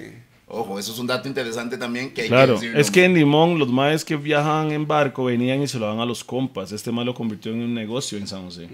Ojo, 0.48 0.78
eso 0.78 0.94
es 0.94 1.00
un 1.00 1.08
dato 1.08 1.28
interesante 1.28 1.76
también 1.76 2.14
que 2.14 2.22
hay 2.22 2.28
Claro, 2.28 2.60
que 2.60 2.80
es 2.80 2.92
que 2.92 3.04
en 3.04 3.16
Limón 3.16 3.58
los 3.58 3.68
maes 3.68 4.06
que 4.06 4.16
viajaban 4.16 4.72
en 4.72 4.86
barco 4.86 5.24
venían 5.26 5.60
y 5.64 5.68
se 5.68 5.80
lo 5.80 5.88
daban 5.88 6.02
a 6.02 6.06
los 6.06 6.24
compas. 6.24 6.72
Este 6.72 6.92
mae 6.92 7.04
lo 7.04 7.16
convirtió 7.16 7.52
en 7.52 7.62
un 7.62 7.74
negocio 7.74 8.16
en 8.20 8.28
San 8.28 8.44
José. 8.46 8.68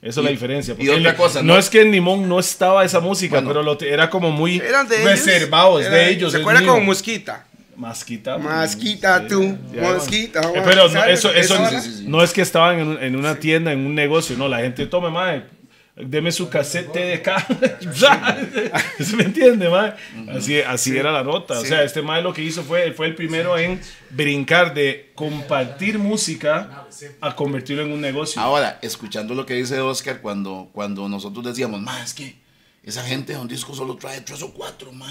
Esa 0.00 0.20
es 0.20 0.24
la 0.24 0.30
diferencia. 0.30 0.72
y 0.72 0.76
porque 0.76 0.90
otra 0.92 1.14
cosa, 1.16 1.42
no, 1.42 1.52
¿no? 1.52 1.58
es 1.58 1.68
que 1.68 1.82
en 1.82 1.90
Limón 1.92 2.26
no 2.26 2.40
estaba 2.40 2.86
esa 2.86 3.00
música, 3.00 3.34
Bueno. 3.36 3.48
pero 3.48 3.62
lo 3.62 3.78
era 3.80 4.08
como 4.08 4.30
muy 4.30 4.56
Eran 4.56 4.88
de 4.88 4.96
ellos. 4.96 5.10
reservado, 5.10 5.78
es 5.78 5.90
de 5.90 6.08
ellos. 6.10 6.32
¿Se 6.32 6.38
acuerda 6.38 6.64
como 6.64 6.80
Mosquita? 6.80 7.46
Masquita. 7.80 8.38
Masquita, 8.38 9.20
sí, 9.20 9.28
tú, 9.28 9.40
bueno. 9.72 10.02
Eh, 10.12 10.62
pero 10.64 10.84
eso, 11.06 11.32
eso 11.32 11.56
no 12.04 12.22
es 12.22 12.32
que 12.32 12.42
estaban 12.42 12.78
en, 12.78 13.02
en 13.02 13.16
una 13.16 13.36
tienda, 13.40 13.72
en 13.72 13.86
un 13.86 13.94
negocio, 13.94 14.36
no, 14.36 14.48
la 14.48 14.58
gente 14.58 14.86
tome, 14.86 15.10
mae, 15.10 15.44
Deme 15.96 16.32
su 16.32 16.48
cassette 16.48 16.92
TDK. 16.92 17.28
¿Se 19.02 19.16
me 19.16 19.24
entiende, 19.24 19.68
mae? 19.68 19.94
Así, 20.34 20.58
así 20.60 20.96
era 20.96 21.10
la 21.12 21.22
nota. 21.22 21.58
O 21.58 21.62
Sí. 21.62 21.68
sea, 21.68 21.82
este 21.82 22.00
mae 22.00 22.22
lo 22.22 22.32
que 22.32 22.42
hizo 22.42 22.62
fue, 22.62 22.92
fue 22.92 23.06
el 23.06 23.14
primero 23.14 23.58
en 23.58 23.80
brincar 24.10 24.72
de 24.72 25.10
compartir 25.14 25.98
música 25.98 26.86
a 27.20 27.36
convertirlo 27.36 27.82
en 27.82 27.92
un 27.92 28.00
negocio. 28.00 28.40
Ahora, 28.40 28.78
escuchando 28.80 29.34
lo 29.34 29.44
que 29.44 29.54
dice 29.54 29.78
Oscar, 29.80 30.20
cuando, 30.22 30.70
cuando 30.72 31.06
nosotros 31.08 31.44
decíamos, 31.44 31.80
ma, 31.82 32.02
es 32.02 32.14
que 32.14 32.34
esa 32.82 33.02
gente 33.04 33.34
de 33.34 33.38
un 33.38 33.48
disco 33.48 33.74
solo 33.74 33.96
trae 33.96 34.20
tres 34.22 34.42
o 34.42 34.52
cuatro, 34.54 34.92
ma. 34.92 35.08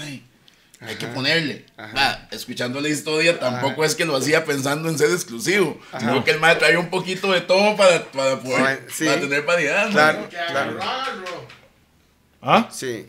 Hay 0.80 0.96
que 0.96 1.06
ponerle. 1.08 1.66
Escuchando 2.30 2.80
la 2.80 2.88
historia, 2.88 3.38
tampoco 3.38 3.84
es 3.84 3.94
que 3.94 4.04
lo 4.04 4.16
hacía 4.16 4.44
pensando 4.44 4.88
en 4.88 4.96
ser 4.98 5.10
exclusivo, 5.10 5.78
sino 5.98 6.24
que 6.24 6.30
el 6.30 6.40
ma 6.40 6.56
traía 6.58 6.78
un 6.78 6.88
poquito 6.90 7.32
de 7.32 7.42
todo 7.42 7.76
para, 7.76 8.04
para 8.04 8.38
poder 8.40 8.86
sí. 8.90 9.04
para 9.04 9.20
tener 9.20 9.42
variedad. 9.42 9.90
Claro, 9.90 10.28
Que 10.28 10.36
claro. 10.36 10.70
agarró, 10.80 10.82
agarró. 10.82 11.60
¿Ah? 12.42 12.68
Sí. 12.72 13.06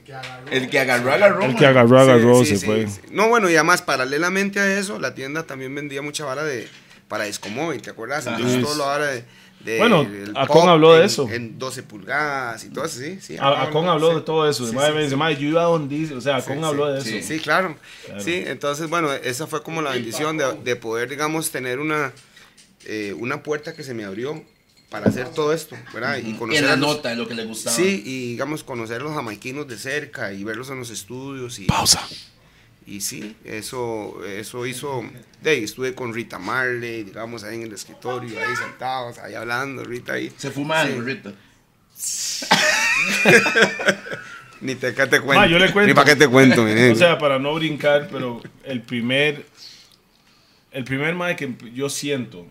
El 0.52 0.70
que 0.70 0.80
agarró, 0.80 1.14
agarró. 1.14 1.44
El 1.46 1.56
que 1.56 1.66
agarró, 1.66 2.00
agarró, 2.02 2.40
Sí, 2.44 2.52
se 2.52 2.58
sí, 2.58 2.66
fue. 2.66 2.88
sí. 2.88 3.00
No, 3.12 3.30
bueno, 3.30 3.50
y 3.50 3.56
además, 3.56 3.82
paralelamente 3.82 4.60
a 4.60 4.78
eso, 4.78 5.00
la 5.00 5.16
tienda 5.16 5.44
también 5.44 5.74
vendía 5.74 6.02
mucha 6.02 6.26
vara 6.26 6.44
de 6.44 6.68
para 7.08 7.26
discomóvil, 7.26 7.82
¿te 7.82 7.90
acuerdas? 7.90 8.28
Entonces, 8.28 8.62
todo 8.62 8.76
lo 8.76 8.86
vara 8.86 9.06
de. 9.08 9.24
De- 9.64 9.78
Bueno, 9.78 10.08
Acon 10.36 10.70
habló 10.70 10.94
de 10.94 11.00
en- 11.00 11.06
eso. 11.06 11.30
En 11.30 11.58
12 11.60 11.84
pulgadas 11.84 12.64
y 12.66 12.70
todo 12.70 12.86
eso, 12.86 13.00
sí. 13.00 13.20
sí 13.22 13.38
Acon 13.40 13.88
habló 13.88 14.10
sí. 14.10 14.16
de 14.16 14.22
todo 14.22 14.50
eso. 14.50 14.68
Sí, 14.68 14.76
me 14.76 14.92
sí. 14.92 14.98
dice, 15.04 15.16
"Mae, 15.16 15.36
yo 15.38 15.48
iba 15.50 15.62
a 15.62 15.66
donde 15.66 15.96
dice. 15.96 16.14
O 16.16 16.22
sea, 16.22 16.38
Acon 16.38 16.58
Sí, 16.60 16.64
habló 16.64 17.02
sí, 17.02 17.12
de 17.12 17.20
eso. 17.20 17.28
Sí, 17.28 17.40
claro. 17.40 17.76
Sí, 18.20 18.44
entonces, 18.46 18.90
bueno, 18.90 19.12
esa 19.14 19.48
fue 19.48 19.64
como 19.64 19.82
la 19.82 19.92
bendición 19.92 20.38
de, 20.38 20.54
de 20.64 20.76
poder, 20.76 21.10
digamos, 21.10 21.52
tener 21.52 21.80
una, 21.80 22.12
eh, 22.86 23.16
una 23.18 23.44
puerta 23.44 23.74
que 23.76 23.84
se 23.84 23.94
me 23.94 24.04
abrió 24.06 24.44
para 24.90 25.08
hacer 25.08 25.30
todo 25.30 25.54
esto, 25.54 25.78
¿verdad? 25.94 26.18
Y 26.18 26.34
conocer 26.34 26.64
En 26.64 26.70
la 26.70 26.76
nota, 26.76 27.16
lo 27.16 27.26
que 27.28 27.34
le 27.34 27.46
gustaba. 27.46 27.74
Sí, 27.76 28.04
y 28.06 28.32
digamos, 28.32 28.64
conocer 28.64 29.00
a 29.00 29.04
los 29.06 29.14
jamaiquinos 29.14 29.66
de 29.68 29.78
cerca 29.78 30.34
y 30.34 30.44
verlos 30.44 30.70
en 30.70 30.80
los 30.80 30.90
estudios. 30.90 31.60
Y, 31.60 31.66
Pausa. 31.66 32.02
Y 32.86 33.02
sí, 33.02 33.36
eso, 33.46 34.24
eso 34.26 34.66
hizo. 34.66 35.04
De 35.42 35.52
ahí 35.52 35.64
estuve 35.64 35.94
con 35.94 36.14
Rita 36.14 36.40
Marley, 36.40 37.04
digamos, 37.04 37.44
ahí 37.44 37.56
en 37.56 37.64
el 37.64 37.74
escritorio, 37.74 38.40
ahí 38.40 38.56
sentados, 38.56 39.18
ahí 39.20 39.36
hablando, 39.36 39.84
Rita 39.84 40.14
ahí. 40.14 40.32
Se 40.38 40.52
fuma 40.52 40.86
Sí. 40.86 40.94
Rita. 41.00 41.34
Ni 44.62 44.76
te, 44.76 44.94
¿qué 44.94 45.08
te 45.08 45.20
cuento. 45.20 45.42
Ma, 45.42 45.48
yo 45.48 45.58
le 45.58 45.72
cuento. 45.72 45.88
Ni 45.88 45.94
para 45.94 46.12
qué 46.12 46.16
te 46.16 46.28
cuento. 46.28 46.64
O 46.64 46.96
sea, 46.96 47.18
para 47.18 47.40
no 47.40 47.54
brincar, 47.56 48.08
pero 48.12 48.42
el 48.64 48.82
primer. 48.82 49.46
El 50.72 50.84
primer 50.86 51.16
mae 51.16 51.36
que 51.36 51.54
yo 51.74 51.90
siento 51.90 52.46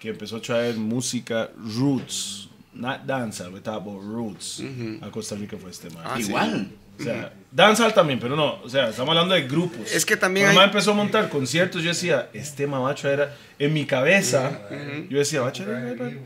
que 0.00 0.10
empezó 0.10 0.36
a 0.36 0.42
traer 0.42 0.76
música 0.76 1.50
roots, 1.56 2.50
not 2.74 3.04
danza, 3.04 3.48
we 3.48 3.60
talk 3.60 3.76
about 3.76 4.02
roots, 4.02 4.62
a 5.00 5.10
Costa 5.10 5.34
Rica 5.34 5.56
fue 5.56 5.70
este 5.70 5.88
mae. 5.90 6.02
Ah, 6.04 6.16
sí. 6.16 6.28
Igual. 6.28 6.70
O 6.98 7.02
sea, 7.02 7.32
danza 7.50 7.92
también, 7.94 8.18
pero 8.20 8.36
no, 8.36 8.60
o 8.62 8.68
sea, 8.68 8.88
estamos 8.90 9.10
hablando 9.10 9.34
de 9.34 9.42
grupos. 9.42 9.90
Es 9.92 10.04
que 10.04 10.16
también 10.16 10.46
Cuando 10.46 10.60
hay- 10.60 10.66
mae 10.66 10.72
empezó 10.72 10.90
a 10.92 10.94
montar 10.94 11.28
conciertos, 11.28 11.82
yo 11.82 11.88
decía, 11.88 12.28
este 12.32 12.66
mae 12.66 12.80
va 12.80 12.90
a 12.90 12.94
traer, 12.94 13.20
a- 13.22 13.34
en 13.58 13.72
mi 13.72 13.86
cabeza, 13.86 14.60
yo 15.08 15.18
decía, 15.18 15.40
va 15.40 15.48
a 15.48 15.52
traer, 15.52 16.20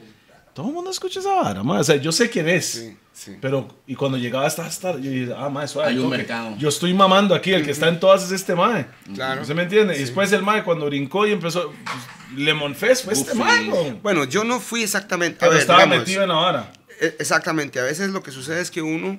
todo 0.54 0.68
el 0.68 0.74
mundo 0.74 0.90
escucha 0.90 1.20
esa 1.20 1.32
vara, 1.35 1.62
mae. 1.62 1.80
o 1.80 1.85
sea, 1.85 1.96
yo 1.96 2.12
sé 2.12 2.28
quién 2.28 2.48
es. 2.48 2.66
Sí, 2.66 2.96
sí. 3.12 3.37
Pero, 3.40 3.68
y 3.87 3.94
cuando 3.94 4.18
llegaba 4.18 4.46
hasta 4.46 4.66
hasta, 4.66 4.92
yo 4.92 5.11
dije, 5.11 5.32
ah, 5.35 5.48
mae, 5.48 5.66
suave. 5.66 5.90
Hay 5.90 5.98
un 5.98 6.11
mercado. 6.11 6.56
Yo 6.58 6.68
estoy 6.68 6.92
mamando 6.92 7.35
aquí, 7.35 7.52
el 7.54 7.64
que 7.64 7.70
está 7.70 7.88
en 7.88 7.98
todas 7.98 8.22
es 8.24 8.32
este 8.32 8.54
mae. 8.54 8.87
Claro. 9.14 9.44
¿Se 9.46 9.54
me 9.54 9.62
entiende? 9.62 9.96
Y 9.96 10.00
después 10.00 10.30
el 10.32 10.42
mae, 10.42 10.62
cuando 10.62 10.85
brincó 10.87 11.26
y 11.26 11.32
empezó, 11.32 11.70
pues, 11.85 12.37
Lemon 12.37 12.74
Fest 12.74 13.04
fue 13.04 13.14
este 13.14 13.32
Uf, 13.32 13.38
mae, 13.38 13.62
sí. 13.64 13.68
bro. 13.70 13.98
Bueno, 14.02 14.24
yo 14.24 14.44
no 14.44 14.61
fui 14.61 14.82
exactamente. 14.82 15.37
a 15.37 15.40
Pero 15.40 15.52
ver, 15.52 15.61
estaba 15.61 15.78
digamos, 15.85 15.98
metido 16.00 16.22
en 16.22 16.28
la 16.28 16.35
vara. 16.35 16.72
E- 17.00 17.16
Exactamente, 17.18 17.80
a 17.80 17.85
veces 17.85 18.11
lo 18.11 18.22
que 18.22 18.30
sucede 18.30 18.61
es 18.61 18.70
que 18.70 18.82
uno, 18.82 19.18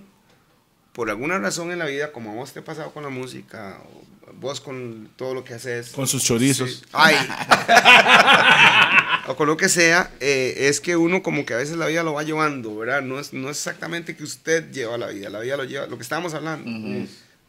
por 0.93 1.09
alguna 1.09 1.39
razón 1.39 1.71
en 1.71 1.79
la 1.79 1.85
vida, 1.85 2.11
como 2.11 2.31
a 2.31 2.35
vos 2.35 2.53
te 2.53 2.59
ha 2.59 2.63
pasado 2.63 2.91
con 2.93 3.03
la 3.03 3.09
música, 3.09 3.79
o 3.93 4.03
vos 4.39 4.61
con 4.61 5.09
todo 5.15 5.33
lo 5.33 5.43
que 5.43 5.53
haces, 5.55 5.89
Con 5.89 6.07
sus 6.07 6.23
chorizos. 6.23 6.69
Sí. 6.71 6.83
Ay. 6.93 7.15
o 9.27 9.35
con 9.35 9.47
lo 9.47 9.57
que 9.57 9.69
sea, 9.69 10.11
eh, 10.19 10.67
es 10.69 10.81
que 10.81 10.95
uno 10.97 11.23
como 11.23 11.45
que 11.45 11.53
a 11.53 11.57
veces 11.57 11.77
la 11.77 11.87
vida 11.87 12.03
lo 12.03 12.13
va 12.13 12.23
llevando, 12.23 12.75
¿verdad? 12.75 13.01
No 13.01 13.19
es, 13.19 13.33
no 13.33 13.49
es 13.49 13.57
exactamente 13.57 14.15
que 14.15 14.23
usted 14.23 14.71
lleva 14.71 14.97
la 14.97 15.07
vida, 15.07 15.29
la 15.29 15.39
vida 15.39 15.57
lo 15.57 15.63
lleva, 15.63 15.87
lo 15.87 15.97
que 15.97 16.03
estábamos 16.03 16.33
hablando, 16.33 16.69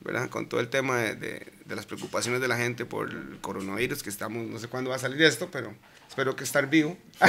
¿verdad? 0.00 0.28
Con 0.30 0.48
todo 0.48 0.61
el 0.61 0.68
tema 0.68 0.98
de, 0.98 1.14
de- 1.16 1.52
de 1.64 1.76
las 1.76 1.87
preocupaciones 1.87 2.42
de 2.42 2.48
la 2.48 2.59
gente 2.59 2.85
por 2.85 3.09
el 3.11 3.38
coronavirus, 3.40 4.02
que 4.02 4.11
estamos, 4.11 4.46
no 4.46 4.59
sé 4.59 4.68
cuándo 4.68 4.90
va 4.90 4.96
a 4.96 4.98
salir 4.98 5.22
esto, 5.22 5.48
pero 5.50 5.74
espero 6.14 6.37
que 6.37 6.44
estar 6.44 6.70
vivo. 6.70 6.96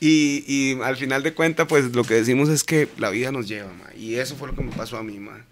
y, 0.00 0.44
y 0.46 0.78
al 0.82 0.98
final 0.98 1.22
de 1.22 1.32
cuentas, 1.32 1.66
pues 1.66 1.94
lo 1.94 2.04
que 2.04 2.12
decimos 2.12 2.50
es 2.50 2.62
que 2.62 2.88
la 2.98 3.08
vida 3.08 3.32
nos 3.32 3.48
lleva, 3.48 3.72
ma, 3.72 3.88
y 3.96 4.16
eso 4.16 4.36
fue 4.36 4.48
lo 4.48 4.54
que 4.54 4.62
me 4.62 4.70
pasó 4.72 4.98
a 4.98 5.02
mí, 5.02 5.18
ma. 5.18 5.42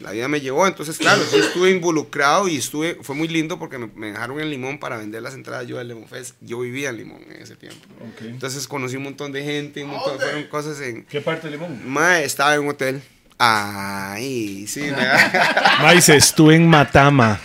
La 0.00 0.10
vida 0.10 0.28
me 0.28 0.42
llevó, 0.42 0.66
entonces 0.66 0.98
claro, 0.98 1.22
yo 1.32 1.38
estuve 1.38 1.70
involucrado 1.70 2.46
y 2.46 2.58
estuve, 2.58 2.98
fue 3.00 3.14
muy 3.16 3.28
lindo 3.28 3.58
porque 3.58 3.78
me, 3.78 3.86
me 3.94 4.08
dejaron 4.08 4.38
en 4.38 4.50
Limón 4.50 4.78
para 4.78 4.98
vender 4.98 5.22
las 5.22 5.32
entradas 5.32 5.66
yo 5.66 5.78
del 5.78 5.88
Limón 5.88 6.06
Fest. 6.06 6.34
Yo 6.42 6.60
vivía 6.60 6.90
en 6.90 6.98
Limón 6.98 7.22
en 7.30 7.40
ese 7.40 7.56
tiempo. 7.56 7.80
Entonces 8.20 8.68
conocí 8.68 8.96
un 8.96 9.04
montón 9.04 9.32
de 9.32 9.42
gente, 9.42 9.82
un 9.82 9.92
montón, 9.92 10.18
fueron 10.18 10.44
cosas 10.48 10.78
en... 10.82 11.04
¿Qué 11.06 11.22
parte 11.22 11.46
de 11.46 11.52
Limón? 11.52 11.80
Ma, 11.90 12.20
estaba 12.20 12.54
en 12.54 12.60
un 12.60 12.68
hotel. 12.68 13.00
Ay, 13.38 14.66
sí, 14.66 14.80
me 14.82 16.00
se 16.02 16.16
estuve 16.16 16.56
en 16.56 16.68
Matama. 16.68 17.40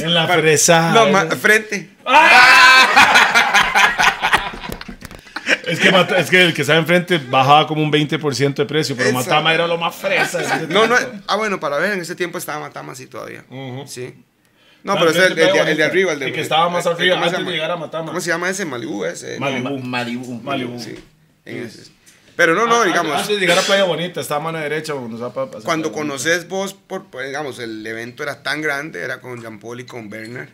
en 0.00 0.14
la 0.14 0.26
fresa. 0.26 0.92
No, 0.92 1.10
ma, 1.10 1.26
frente. 1.36 1.90
Es 5.70 5.80
que, 5.80 5.90
Mata- 5.92 6.18
es 6.18 6.28
que 6.30 6.42
el 6.42 6.54
que 6.54 6.62
estaba 6.62 6.78
enfrente 6.78 7.18
bajaba 7.18 7.66
como 7.66 7.82
un 7.82 7.90
20% 7.92 8.54
de 8.54 8.66
precio, 8.66 8.96
pero. 8.96 9.12
Matama 9.12 9.54
era 9.54 9.66
lo 9.66 9.78
más 9.78 9.94
fresa. 9.94 10.42
ese 10.42 10.66
No, 10.68 10.86
no, 10.86 10.96
ah, 11.26 11.36
bueno, 11.36 11.58
para 11.60 11.78
ver, 11.78 11.92
en 11.92 12.00
ese 12.00 12.14
tiempo 12.14 12.38
estaba 12.38 12.60
Matama 12.60 12.92
así 12.92 13.06
todavía. 13.06 13.44
Sí. 13.86 14.14
No, 14.82 14.92
Ah, 14.94 14.96
pero 14.98 15.10
ese 15.10 15.18
es 15.20 15.26
el, 15.26 15.30
el 15.32 15.36
de, 15.36 15.72
el 15.72 15.82
arriba, 15.82 16.12
el 16.12 16.18
de 16.20 16.26
El 16.26 16.32
que 16.32 16.40
estaba 16.40 16.68
más 16.70 16.86
arriba 16.86 17.16
¿cómo 17.16 17.28
se 17.28 17.36
antes 17.36 17.38
de 17.38 17.38
llama? 17.44 17.50
llegar 17.52 17.70
a 17.70 17.76
Matama. 17.76 18.06
¿Cómo 18.06 18.20
se 18.20 18.30
llama 18.30 18.48
ese? 18.48 18.64
Malibú 18.64 19.04
ese. 19.04 19.38
Malibu. 19.38 19.78
Ma- 19.78 19.84
Malibu. 19.98 20.40
Malibu. 20.42 20.78
Sí. 20.80 20.94
en 21.44 21.64
ese. 21.64 21.90
Pero 22.36 22.54
no, 22.54 22.66
no, 22.66 22.80
Ah, 22.80 22.84
digamos. 22.86 23.12
Antes 23.12 23.28
de 23.28 23.38
llegar 23.40 23.58
a 23.58 23.62
Playa 23.62 23.84
Bonita, 23.84 24.22
estaba 24.22 24.40
a 24.40 24.44
mano 24.44 24.58
derecha. 24.58 24.94
cuando 25.64 25.92
conoces 25.92 26.48
vos, 26.48 26.72
por, 26.72 27.04
por, 27.10 27.24
digamos, 27.26 27.58
el 27.58 27.86
evento 27.86 28.22
era 28.22 28.42
tan 28.42 28.62
grande, 28.62 29.02
era 29.02 29.20
con 29.20 29.40
Jean 29.42 29.58
Paul 29.58 29.80
y 29.80 29.84
con 29.84 30.08
Bernard. 30.08 30.48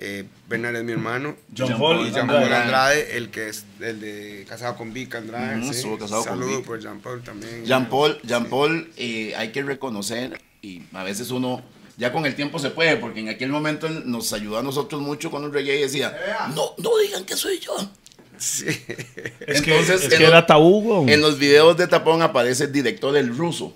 Eh, 0.00 0.24
Bernard 0.48 0.76
es 0.76 0.84
mi 0.84 0.92
hermano. 0.92 1.36
Jean 1.52 1.76
Paul 1.76 2.06
y 2.06 2.10
Jean 2.12 2.20
Andrade. 2.22 2.42
Paul 2.44 2.54
Andrade, 2.54 3.16
el 3.16 3.30
que 3.30 3.48
es 3.48 3.64
el 3.80 4.00
de 4.00 4.46
casado 4.48 4.76
con 4.76 4.92
Vic 4.92 5.14
Andrade. 5.16 5.72
Sí. 5.72 5.82
con 5.82 6.48
Vic. 6.48 6.64
por 6.64 6.80
Jean 6.80 7.00
Paul 7.00 7.22
también. 7.22 7.64
Jean 7.64 7.88
Paul, 7.88 8.18
Jean 8.22 8.46
Paul 8.46 8.90
eh, 8.96 9.34
hay 9.36 9.50
que 9.50 9.62
reconocer, 9.62 10.40
y 10.62 10.82
a 10.92 11.02
veces 11.02 11.30
uno, 11.32 11.62
ya 11.96 12.12
con 12.12 12.26
el 12.26 12.36
tiempo 12.36 12.58
se 12.60 12.70
puede, 12.70 12.96
porque 12.96 13.20
en 13.20 13.28
aquel 13.28 13.50
momento 13.50 13.88
nos 13.90 14.32
ayudó 14.32 14.58
a 14.58 14.62
nosotros 14.62 15.02
mucho 15.02 15.30
con 15.32 15.42
el 15.44 15.52
reggae 15.52 15.78
y 15.78 15.82
decía, 15.82 16.16
no, 16.54 16.74
no 16.78 16.96
digan 16.98 17.24
que 17.24 17.34
soy 17.36 17.58
yo. 17.58 17.72
Sí. 18.36 18.66
Es 19.48 19.62
que, 19.62 19.72
Entonces, 19.72 19.96
es 19.96 20.04
en 20.04 20.10
que 20.10 20.18
los- 20.20 20.28
era 20.28 20.46
tabú. 20.46 21.06
En 21.08 21.20
los 21.20 21.40
videos 21.40 21.76
de 21.76 21.88
Tapón 21.88 22.22
aparece 22.22 22.64
el 22.64 22.72
director 22.72 23.12
del 23.12 23.36
ruso. 23.36 23.74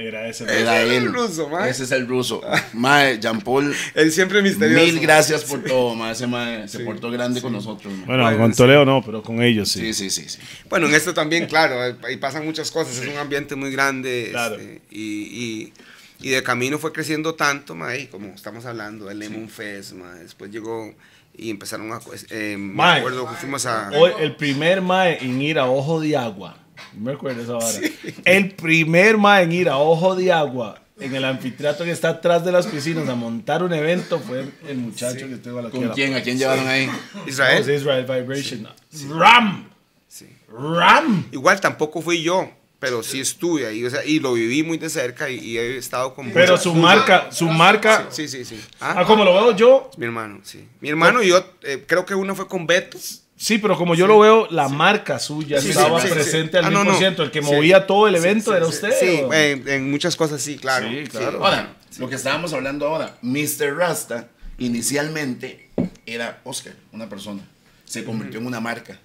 Era 0.00 0.28
ese. 0.28 0.44
Ese 0.44 0.60
Era 0.60 0.80
era 0.80 0.82
el 0.94 1.02
él. 1.04 1.12
ruso, 1.12 1.48
mae. 1.48 1.70
Ese 1.70 1.82
es 1.84 1.90
el 1.90 2.06
ruso. 2.06 2.40
Mae, 2.72 3.18
Jean 3.18 3.40
Paul, 3.40 3.74
Él 3.94 4.12
siempre 4.12 4.40
misterioso. 4.42 4.84
mil 4.84 5.00
gracias 5.00 5.42
por 5.44 5.62
todo, 5.64 5.94
mae. 5.96 6.12
Ese 6.12 6.26
mae 6.28 6.68
se 6.68 6.80
portó 6.80 7.10
grande 7.10 7.42
con 7.42 7.52
nosotros. 7.52 7.92
mae. 7.92 8.06
Bueno, 8.06 8.38
con 8.38 8.52
sí. 8.52 8.58
Toledo 8.58 8.84
no, 8.84 9.02
pero 9.04 9.22
con 9.22 9.42
ellos 9.42 9.68
sí. 9.70 9.80
Sí, 9.92 9.94
sí, 9.94 10.10
sí, 10.10 10.28
sí. 10.28 10.38
Bueno, 10.70 10.86
en 10.88 10.94
esto 10.94 11.12
también, 11.14 11.46
claro, 11.46 11.96
ahí 12.06 12.16
pasan 12.16 12.44
muchas 12.44 12.70
cosas, 12.70 12.96
es 12.98 13.08
un 13.08 13.16
ambiente 13.18 13.56
muy 13.56 13.72
grande 13.72 14.28
Claro. 14.30 14.54
este, 14.54 14.82
y, 14.90 15.02
y, 15.02 15.72
y 16.20 16.30
de 16.30 16.42
camino 16.44 16.78
fue 16.78 16.92
creciendo 16.92 17.34
tanto, 17.34 17.74
ma, 17.74 17.96
y 17.96 18.06
como 18.06 18.28
estamos 18.28 18.64
hablando, 18.66 19.10
el 19.10 19.18
Lemon 19.18 19.48
Fest, 19.48 19.92
ma, 19.94 20.14
después 20.14 20.50
llegó 20.52 20.94
y 21.36 21.50
empezaron 21.50 21.92
a... 21.92 22.00
eh, 22.30 22.56
me 22.58 22.74
Mae. 22.74 22.98
acuerdo 22.98 23.28
que 23.28 23.34
fuimos 23.36 23.64
a... 23.66 23.90
Hoy, 23.94 24.10
el 24.20 24.34
primer 24.36 24.80
mae 24.80 25.18
en 25.24 25.40
ir 25.42 25.58
a 25.58 25.66
Ojo 25.66 26.00
de 26.00 26.16
Agua. 26.16 26.56
Me 26.98 27.12
acuerdo 27.12 27.42
esa 27.42 27.52
vara. 27.54 27.78
El 28.24 28.50
primer 28.52 29.18
mae 29.18 29.44
en 29.44 29.52
ir 29.52 29.68
a 29.68 29.78
Ojo 29.78 30.14
de 30.16 30.32
Agua 30.32 30.80
en 31.00 31.14
el 31.14 31.24
anfiteatro 31.24 31.84
que 31.84 31.92
está 31.92 32.08
atrás 32.08 32.44
de 32.44 32.50
las 32.50 32.66
piscinas 32.66 33.08
a 33.08 33.14
montar 33.14 33.62
un 33.62 33.72
evento 33.72 34.18
fue 34.18 34.44
el 34.68 34.78
muchacho 34.78 35.28
que 35.28 35.36
tengo 35.36 35.62
la 35.62 35.70
¿Con 35.70 35.88
quién? 35.90 36.14
¿A 36.14 36.22
quién 36.22 36.38
llevaron 36.38 36.66
ahí? 36.66 36.88
Israel. 37.26 37.60
Israel 37.70 38.02
Vibration. 38.04 38.68
Ram. 39.16 39.68
Sí. 40.08 40.26
Ram. 40.50 41.26
Igual 41.30 41.60
tampoco 41.60 42.00
fui 42.02 42.22
yo, 42.22 42.50
pero 42.80 43.02
sí 43.04 43.20
estuve 43.20 43.66
ahí, 43.66 43.84
o 43.84 43.90
sea, 43.90 44.04
y 44.04 44.18
lo 44.18 44.32
viví 44.32 44.62
muy 44.64 44.76
de 44.78 44.88
cerca 44.90 45.30
y, 45.30 45.36
y 45.38 45.58
he 45.58 45.76
estado 45.76 46.14
con... 46.14 46.30
Pero 46.32 46.52
muchas- 46.52 46.62
su 46.64 46.74
marca, 46.74 47.28
su 47.30 47.48
marca. 47.48 48.06
Sí, 48.10 48.26
sí, 48.26 48.44
sí. 48.44 48.60
Ah, 48.80 48.94
Ah, 48.98 49.04
como 49.04 49.24
lo 49.24 49.34
veo 49.34 49.54
yo, 49.54 49.90
mi 49.98 50.06
hermano, 50.06 50.40
sí. 50.42 50.66
Mi 50.80 50.88
hermano 50.88 51.22
y 51.22 51.28
yo, 51.28 51.44
eh, 51.62 51.84
creo 51.86 52.04
que 52.06 52.14
uno 52.16 52.34
fue 52.34 52.48
con 52.48 52.66
Beto. 52.66 52.98
Sí, 53.38 53.56
pero 53.58 53.76
como 53.78 53.94
yo 53.94 54.06
lo 54.06 54.18
veo, 54.18 54.46
la 54.50 54.68
marca 54.68 55.18
suya 55.18 55.60
Sí, 55.60 55.70
estaba 55.70 55.98
presente 56.00 56.58
sí. 56.58 56.58
al 56.58 56.64
Ah, 56.66 56.70
no, 56.70 56.84
100%. 56.84 57.16
no. 57.16 57.24
El 57.24 57.30
que 57.30 57.40
Sí. 57.42 57.46
movía 57.54 57.86
todo 57.86 58.06
el 58.08 58.16
evento 58.16 58.50
sí, 58.50 58.56
era 58.58 58.66
sí. 58.66 58.70
usted. 58.72 58.92
Sí, 59.00 59.20
¿o? 59.24 59.32
en, 59.32 59.66
en 59.68 59.90
muchas 59.90 60.14
cosas 60.16 60.42
sí, 60.42 60.56
claro. 60.58 60.86
Sí, 60.88 61.04
claro. 61.08 61.42
Ahora, 61.44 61.74
lo 61.98 62.08
que 62.08 62.16
estábamos 62.16 62.52
hablando 62.52 62.86
ahora, 62.86 63.16
Mr. 63.22 63.74
Rasta 63.76 64.28
inicialmente 64.58 65.68
era 66.06 66.40
Oscar, 66.44 66.74
una 66.92 67.08
persona. 67.08 67.42
Se 67.84 68.04
convirtió 68.04 68.38
en 68.40 68.46
una 68.46 68.60
marca. 68.60 68.98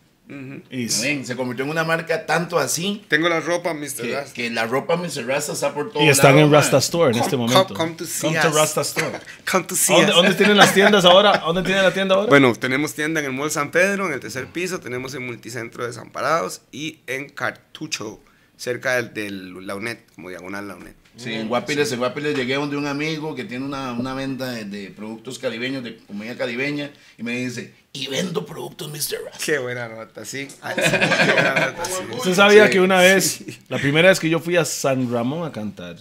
Y 0.71 0.87
Se 0.89 1.35
convirtió 1.35 1.65
en 1.65 1.71
una 1.71 1.83
marca 1.83 2.25
tanto 2.25 2.57
así 2.57 3.03
Tengo 3.09 3.27
la 3.27 3.41
ropa, 3.41 3.73
Mr. 3.73 3.93
que, 4.01 4.13
Rasta. 4.15 4.33
que 4.33 4.49
la 4.49 4.65
ropa 4.65 4.95
Mr. 4.95 5.25
Rasta 5.27 5.51
está 5.51 5.73
por 5.73 5.91
todo 5.91 6.01
y 6.01 6.07
están 6.07 6.37
en 6.39 6.49
Rasta 6.51 6.77
man. 6.77 6.79
Store 6.79 7.11
en 7.15 7.21
este 7.21 7.35
momento. 7.35 7.73
come 7.73 7.93
to 7.95 8.05
see 8.05 8.27
Come 8.29 8.39
to. 8.39 8.49
Rasta 8.51 8.81
Store. 8.81 9.19
Come 9.51 9.65
to 9.65 9.75
see 9.75 9.93
¿A 9.93 9.97
¿Dónde, 9.97 10.11
us. 10.11 10.15
dónde 10.17 10.33
tienen 10.35 10.57
las 10.57 10.73
tiendas 10.73 11.03
ahora? 11.05 11.31
¿A 11.35 11.39
¿Dónde 11.39 11.63
tienen 11.63 11.83
la 11.83 11.93
tienda 11.93 12.15
ahora? 12.15 12.29
Bueno, 12.29 12.53
tenemos 12.55 12.93
tienda 12.93 13.19
en 13.19 13.25
el 13.27 13.33
Mall 13.33 13.51
San 13.51 13.69
Pedro, 13.71 14.07
en 14.07 14.13
el 14.13 14.19
tercer 14.21 14.47
piso, 14.47 14.79
tenemos 14.79 15.13
en 15.13 15.25
Multicentro 15.25 15.85
Desamparados 15.85 16.61
y 16.71 16.99
en 17.07 17.29
Cartucho, 17.29 18.21
cerca 18.55 18.95
del, 18.95 19.13
del 19.13 19.67
la 19.67 19.75
UNED, 19.75 19.97
como 20.15 20.29
diagonal 20.29 20.67
la 20.69 20.75
UNED. 20.75 20.93
Sí, 21.15 21.31
en 21.33 21.47
Guapiles, 21.47 21.91
en 21.91 21.99
Guapiles 21.99 22.35
llegué 22.35 22.55
donde 22.55 22.75
un 22.75 22.87
amigo 22.87 23.35
que 23.35 23.43
tiene 23.45 23.63
una, 23.65 23.93
una 23.93 24.15
venta 24.15 24.51
de, 24.51 24.65
de 24.65 24.89
productos 24.89 25.37
caribeños, 25.37 25.83
de 25.83 25.97
comida 25.97 26.35
caribeña, 26.35 26.91
y 27.19 27.23
me 27.23 27.33
dice, 27.37 27.71
y 27.93 28.07
vendo 28.07 28.45
productos 28.45 28.89
Mr. 28.89 29.23
Rasta. 29.25 29.45
Qué 29.45 29.59
buena 29.59 29.87
nota, 29.87 30.25
sí. 30.25 30.47
Ay, 30.61 30.75
sí, 30.83 30.91
qué 30.91 31.31
buena 31.33 31.53
nota, 31.53 31.85
sí. 31.85 31.91
Usted 32.17 32.33
sabía 32.33 32.65
Sí, 32.65 32.71
que 32.73 32.81
una 32.81 32.99
vez, 32.99 33.23
sí. 33.45 33.59
la 33.69 33.77
primera 33.77 34.09
vez 34.09 34.19
que 34.19 34.27
yo 34.29 34.39
fui 34.39 34.55
a 34.57 34.65
San 34.65 35.11
Ramón 35.11 35.45
a 35.47 35.51
cantar, 35.51 35.97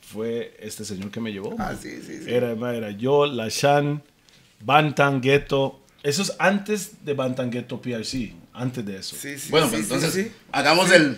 fue 0.00 0.56
este 0.60 0.84
señor 0.84 1.10
que 1.10 1.20
me 1.20 1.32
llevó. 1.32 1.56
Ah, 1.58 1.74
sí, 1.80 2.00
sí, 2.06 2.20
sí. 2.24 2.30
Era, 2.32 2.52
era 2.52 2.90
yo, 2.92 3.26
La 3.26 3.48
Shan, 3.48 4.02
Bantan 4.60 5.20
Ghetto. 5.20 5.80
Eso 6.04 6.22
es 6.22 6.32
antes 6.38 7.04
de 7.04 7.14
Bantan 7.14 7.50
Ghetto 7.50 7.80
PRC, 7.82 8.32
antes 8.54 8.84
de 8.86 8.96
eso. 8.98 9.16
Sí, 9.20 9.38
sí, 9.38 9.50
Bueno, 9.50 9.66
sí, 9.66 9.72
pues 9.72 9.86
sí, 9.86 9.92
entonces 9.94 10.14
sí. 10.26 10.32
hagamos 10.52 10.90
el... 10.92 11.16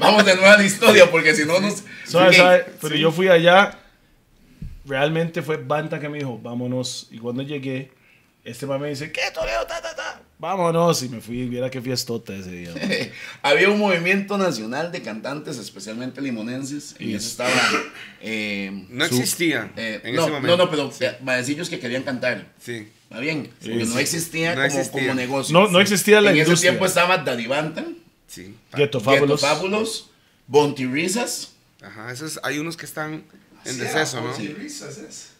Vamos 0.00 0.24
de 0.26 0.34
nuevo 0.34 0.50
a 0.50 0.56
la 0.56 0.64
historia, 0.64 1.10
porque 1.10 1.34
si 1.34 1.44
no 1.44 1.60
nos... 1.60 1.82
Suave, 2.06 2.66
Pero 2.80 2.96
yo 2.96 3.12
fui 3.12 3.28
allá, 3.28 3.78
realmente 4.84 5.42
fue 5.42 5.56
Bantan 5.58 6.00
que 6.00 6.08
me 6.08 6.18
dijo, 6.18 6.38
vámonos. 6.38 7.08
Y 7.10 7.18
cuando 7.18 7.42
llegué, 7.42 7.92
este 8.44 8.66
man 8.66 8.80
me 8.80 8.88
dice, 8.88 9.12
¿qué, 9.12 9.20
Toledo? 9.32 9.64
Ta, 9.66 9.80
ta, 9.80 9.94
ta. 9.94 10.20
Vámonos. 10.38 11.00
Y 11.04 11.08
me 11.08 11.20
fui, 11.20 11.46
viera 11.48 11.70
qué 11.70 11.80
fiestota 11.80 12.34
ese 12.34 12.50
día. 12.50 12.72
Había 13.42 13.68
un 13.68 13.78
movimiento 13.78 14.36
nacional 14.36 14.90
de 14.90 15.02
cantantes, 15.02 15.58
especialmente 15.58 16.20
limonenses, 16.20 16.96
y 16.98 17.14
eso 17.14 17.28
estaba... 17.28 17.50
eh, 18.20 18.86
No 18.88 19.04
existía 19.04 19.70
eh, 19.76 20.00
en 20.02 20.16
no, 20.16 20.22
ese 20.22 20.30
momento. 20.32 20.56
no, 20.56 20.64
no, 20.64 20.70
pero 20.70 20.92
eh, 20.98 21.16
maecillos 21.22 21.70
que 21.70 21.78
querían 21.78 22.02
cantar. 22.02 22.46
Sí. 22.60 22.88
¿Está 23.12 23.20
bien? 23.20 23.50
Porque 23.60 23.84
sí. 23.84 23.92
no 23.92 23.98
existía, 23.98 24.50
No 24.54 24.62
como, 24.62 24.64
existía. 24.66 25.02
como 25.02 25.14
negocio. 25.14 25.52
No, 25.52 25.68
no 25.68 25.80
existía 25.80 26.20
la 26.22 26.30
en 26.30 26.36
ese 26.36 26.44
industria. 26.46 26.70
tiempo 26.70 26.86
estaba 26.86 27.18
Daddy 27.18 27.46
Bantam, 27.46 27.84
Sí. 28.26 28.54
Ghetto 28.74 28.98
Ghetto 28.98 29.00
Fabulous. 29.00 29.40
Fabulous, 29.42 30.10
Bonti 30.46 30.86
Risas, 30.86 31.52
Ajá, 31.82 32.10
esos, 32.10 32.40
hay 32.42 32.58
unos 32.58 32.76
que 32.78 32.86
están 32.86 33.24
en 33.66 33.74
Sí, 33.74 33.80
deceso, 33.80 34.20
¿no? 34.22 34.28
Ponzi 34.30 34.48
Risas 34.48 34.96
es. 34.98 35.30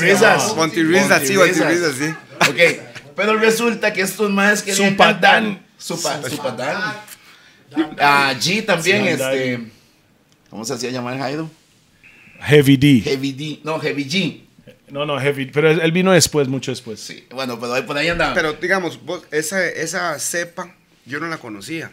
Risas. 0.00 0.20
llamaba. 0.20 0.54
Monty 0.54 0.82
Rizas, 0.84 1.22
sí, 1.26 1.34
Monty 1.34 1.52
Rizas, 1.60 1.94
sí. 1.98 2.14
Ok, 2.48 3.12
pero 3.16 3.36
resulta 3.38 3.92
que 3.92 4.02
estos 4.02 4.30
más 4.30 4.62
querían 4.62 4.92
Supatán. 4.92 5.66
Supatán. 5.78 6.94
Ah, 7.98 8.32
G 8.38 8.64
también, 8.64 9.02
Sí, 9.04 9.08
este... 9.10 9.60
¿Cómo 10.50 10.64
se 10.64 10.74
hacía 10.74 10.90
llamar 10.90 11.18
Jairo? 11.18 11.50
Heavy 12.40 12.76
D. 12.76 13.00
Heavy 13.04 13.32
D. 13.32 13.60
No, 13.64 13.80
Heavy 13.80 14.04
G. 14.08 14.40
No, 14.88 15.04
no, 15.04 15.18
Heavy. 15.18 15.46
Pero 15.46 15.70
él 15.70 15.92
vino 15.92 16.12
después, 16.12 16.46
mucho 16.48 16.70
después. 16.70 17.00
Sí, 17.00 17.26
bueno, 17.30 17.58
pero 17.58 17.74
ahí 17.74 17.82
por 17.82 17.96
ahí 17.98 18.08
andaba. 18.08 18.34
Pero 18.34 18.52
digamos, 18.54 19.04
vos, 19.04 19.24
esa, 19.30 19.66
esa 19.66 20.18
cepa 20.18 20.74
yo 21.04 21.18
no 21.20 21.26
la 21.28 21.38
conocía. 21.38 21.90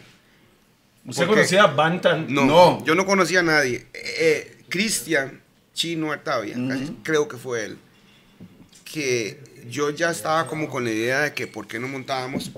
¿Usted 1.06 1.26
conocía 1.26 1.64
a 1.64 1.66
Bantan? 1.66 2.32
No, 2.32 2.44
No. 2.46 2.84
yo 2.84 2.94
no 2.94 3.04
conocía 3.04 3.40
a 3.40 3.42
nadie. 3.42 3.86
Eh, 3.92 4.14
eh, 4.18 4.56
Cristian 4.68 5.40
Chino 5.74 6.12
Artavia, 6.12 6.56
creo 7.02 7.28
que 7.28 7.36
fue 7.36 7.64
él, 7.64 7.78
que 8.84 9.40
yo 9.68 9.90
ya 9.90 10.10
estaba 10.10 10.46
como 10.46 10.68
con 10.68 10.84
la 10.84 10.90
idea 10.92 11.20
de 11.20 11.34
que 11.34 11.46
por 11.46 11.66
qué 11.66 11.78
no 11.78 11.88
montábamos 11.88 12.52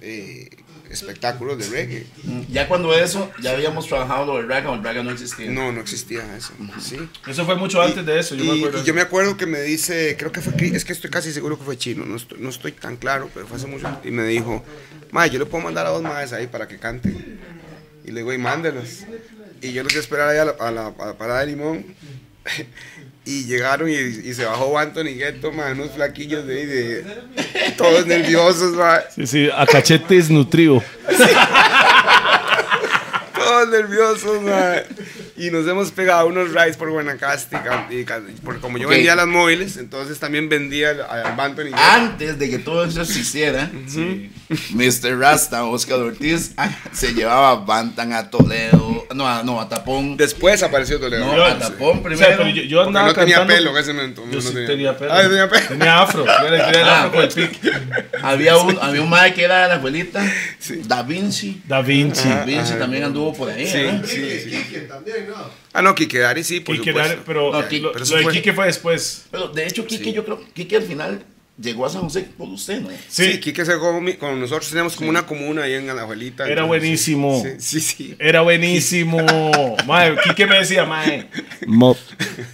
eh, 0.00 0.48
espectáculos 0.94 1.58
de 1.58 1.66
reggae. 1.68 2.06
Ya 2.50 2.66
cuando 2.68 2.94
eso, 2.94 3.30
ya 3.42 3.52
habíamos 3.52 3.86
trabajado 3.86 4.24
lo 4.26 4.36
del 4.38 4.48
raga, 4.48 4.70
o 4.70 4.74
el 4.74 4.82
raga 4.82 5.02
no 5.02 5.10
existía. 5.10 5.50
No, 5.50 5.70
no 5.72 5.80
existía 5.80 6.22
eso. 6.36 6.52
Sí. 6.80 6.96
Eso 7.26 7.44
fue 7.44 7.56
mucho 7.56 7.82
antes 7.82 8.04
de 8.06 8.18
eso, 8.18 8.34
yo 8.34 8.44
y, 8.44 8.48
me 8.48 8.54
acuerdo. 8.58 8.80
y 8.80 8.84
yo 8.84 8.94
me 8.94 9.00
acuerdo 9.02 9.36
que 9.36 9.46
me 9.46 9.60
dice, 9.60 10.16
creo 10.18 10.32
que 10.32 10.40
fue, 10.40 10.54
es 10.74 10.84
que 10.84 10.92
estoy 10.92 11.10
casi 11.10 11.32
seguro 11.32 11.58
que 11.58 11.64
fue 11.64 11.76
chino, 11.76 12.04
no 12.06 12.16
estoy, 12.16 12.38
no 12.40 12.48
estoy 12.48 12.72
tan 12.72 12.96
claro, 12.96 13.30
pero 13.34 13.46
fue 13.46 13.56
hace 13.58 13.66
mucho. 13.66 13.86
Y 14.04 14.10
me 14.10 14.24
dijo, 14.24 14.64
ma, 15.10 15.26
yo 15.26 15.38
le 15.38 15.46
puedo 15.46 15.62
mandar 15.64 15.86
a 15.86 15.90
dos 15.90 16.02
más 16.02 16.32
ahí 16.32 16.46
para 16.46 16.66
que 16.68 16.78
canten. 16.78 17.38
Y 18.04 18.10
le 18.10 18.20
digo, 18.20 18.32
y 18.32 18.38
mándelos. 18.38 19.00
Y 19.62 19.72
yo 19.72 19.82
los 19.82 19.92
fui 19.92 19.98
a 19.98 20.02
esperar 20.02 20.28
ahí 20.28 20.38
a 20.38 20.44
la, 20.44 20.52
a 20.60 20.70
la- 20.70 20.94
a 20.98 21.06
la 21.06 21.18
parada 21.18 21.40
de 21.40 21.46
limón. 21.46 21.84
Y 23.26 23.44
llegaron 23.44 23.88
y, 23.88 23.94
y 23.94 24.34
se 24.34 24.44
bajó 24.44 24.78
Anthony 24.78 25.16
Ghetto, 25.16 25.50
ma, 25.50 25.72
unos 25.72 25.92
flaquillos 25.92 26.46
de 26.46 27.04
todos 27.76 28.06
nerviosos, 28.06 28.74
ma, 28.74 29.00
Sí, 29.14 29.26
sí, 29.26 29.48
a 29.54 29.66
cachete 29.66 30.14
desnutrido. 30.14 30.82
Todos 33.44 33.68
nerviosos, 33.68 34.42
ma. 34.42 34.74
Y 35.36 35.50
nos 35.50 35.66
hemos 35.66 35.90
pegado 35.90 36.26
unos 36.28 36.50
rides 36.52 36.76
por 36.76 36.90
Guanacaste, 36.90 37.56
y 37.90 38.00
y 38.00 38.04
porque 38.44 38.60
como 38.60 38.78
yo 38.78 38.86
Ok. 38.86 38.94
vendía 38.94 39.16
las 39.16 39.26
móviles, 39.26 39.76
entonces 39.76 40.18
también 40.18 40.48
vendía 40.48 40.90
al, 40.90 41.34
Ghetto. 41.56 41.76
Antes 41.76 42.38
de 42.38 42.50
que 42.50 42.58
todo 42.58 42.84
eso 42.84 43.02
existiera, 43.02 43.70
Mr. 44.70 45.18
Rasta, 45.18 45.64
Oscar 45.64 45.98
Ortiz, 46.00 46.52
ah, 46.56 46.70
se 46.92 47.14
llevaba 47.14 47.50
a 47.50 47.54
Bantan 47.56 48.12
a 48.12 48.30
Toledo, 48.30 49.06
no, 49.14 49.26
a, 49.28 49.42
no, 49.42 49.60
a 49.60 49.68
Tapón. 49.68 50.16
Después 50.16 50.62
apareció 50.62 51.00
Toledo. 51.00 51.24
No, 51.26 51.36
Yo- 51.36 51.44
a 51.44 51.58
Tapón 51.58 51.98
O 51.98 52.02
primero. 52.02 52.26
sea, 52.28 52.36
pero 52.36 52.48
yo, 52.50 52.62
yo 52.62 52.82
andaba 52.82 53.08
no 53.08 53.14
tenía 53.14 53.36
cantando- 53.38 53.54
pelo 53.54 53.70
en 53.70 53.76
ese 53.82 53.92
momento. 53.92 54.24
Yo 54.30 54.36
no 54.36 54.40
sí 54.40 54.48
tenía. 54.52 54.66
tenía 54.66 54.96
pelo. 54.96 55.12
Ah, 55.12 55.22
tenía 55.22 55.48
pelo. 55.48 55.66
Tenía 55.68 56.00
afro. 56.02 56.24
Tiré 56.24 56.56
el 56.80 56.88
Ah. 56.88 56.98
afro 57.04 57.12
con 57.12 57.22
el 57.22 57.28
pic. 57.28 57.60
Había 58.22 58.56
un, 58.58 58.78
había 58.80 59.02
un 59.02 59.08
mae 59.10 59.34
que 59.34 59.42
era 59.44 59.62
de 59.62 59.68
la 59.68 59.74
abuelita, 59.74 60.24
Da 60.84 61.02
Vinci. 61.02 61.62
Da 61.66 61.82
Vinci. 61.82 62.28
Da 62.28 62.44
Vinci 62.44 62.74
también 62.74 63.04
anduvo 63.04 63.33
por 63.34 63.50
ahí, 63.50 63.66
también, 64.88 65.28
¿no? 65.28 65.34
Ah, 65.72 65.82
no, 65.82 65.94
Kike 65.94 66.18
Dari 66.18 66.44
sí, 66.44 66.60
por 66.60 66.76
Quique 66.76 66.90
supuesto. 66.90 67.14
Dar- 67.16 67.24
pero 67.26 67.52
No, 67.52 67.60
lo, 67.62 67.68
Quique- 67.68 67.82
lo 67.82 67.92
pero 67.92 68.04
eso 68.04 68.16
de 68.16 68.22
fue- 68.22 68.32
Quique 68.32 68.52
fue 68.52 68.66
después. 68.66 69.24
Pero 69.30 69.48
de 69.48 69.66
hecho, 69.66 69.86
Kike, 69.86 70.04
Sí. 70.04 70.12
yo 70.12 70.24
creo 70.24 70.40
Kike 70.54 70.76
al 70.76 70.82
final 70.82 71.24
llegó 71.60 71.86
a 71.86 71.90
San 71.90 72.02
José 72.02 72.26
por 72.36 72.48
usted, 72.48 72.80
¿no? 72.80 72.88
Sí, 73.08 73.32
Sí, 73.32 73.40
Kike 73.40 73.64
se 73.64 73.78
con, 73.78 74.10
con 74.14 74.40
nosotros 74.40 74.68
tenemos 74.70 74.96
como 74.96 75.08
una 75.10 75.24
comuna 75.26 75.62
ahí 75.62 75.74
en 75.74 75.88
Alajuelita. 75.88 76.44
Era 76.44 76.62
entonces, 76.62 76.68
buenísimo. 76.80 77.42
Sí, 77.44 77.50
sí, 77.58 77.80
sí. 77.80 78.16
Era 78.18 78.40
buenísimo. 78.40 79.18
Mae, 79.86 80.16
Quique 80.24 80.46
me 80.46 80.58
decía, 80.58 80.84
mae. 80.84 81.28
Mop. 81.66 81.96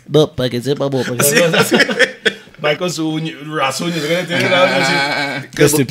Mop, 0.07 0.35
para 0.37 0.51
que 0.51 0.61
sepa, 0.61 0.89
mop. 0.91 1.07
para 1.07 1.17
que- 1.17 2.21
Va 2.63 2.77
con 2.79 2.91
su. 2.93 3.19
Ah, 3.63 5.43
Rest 5.55 5.79
in 5.79 5.87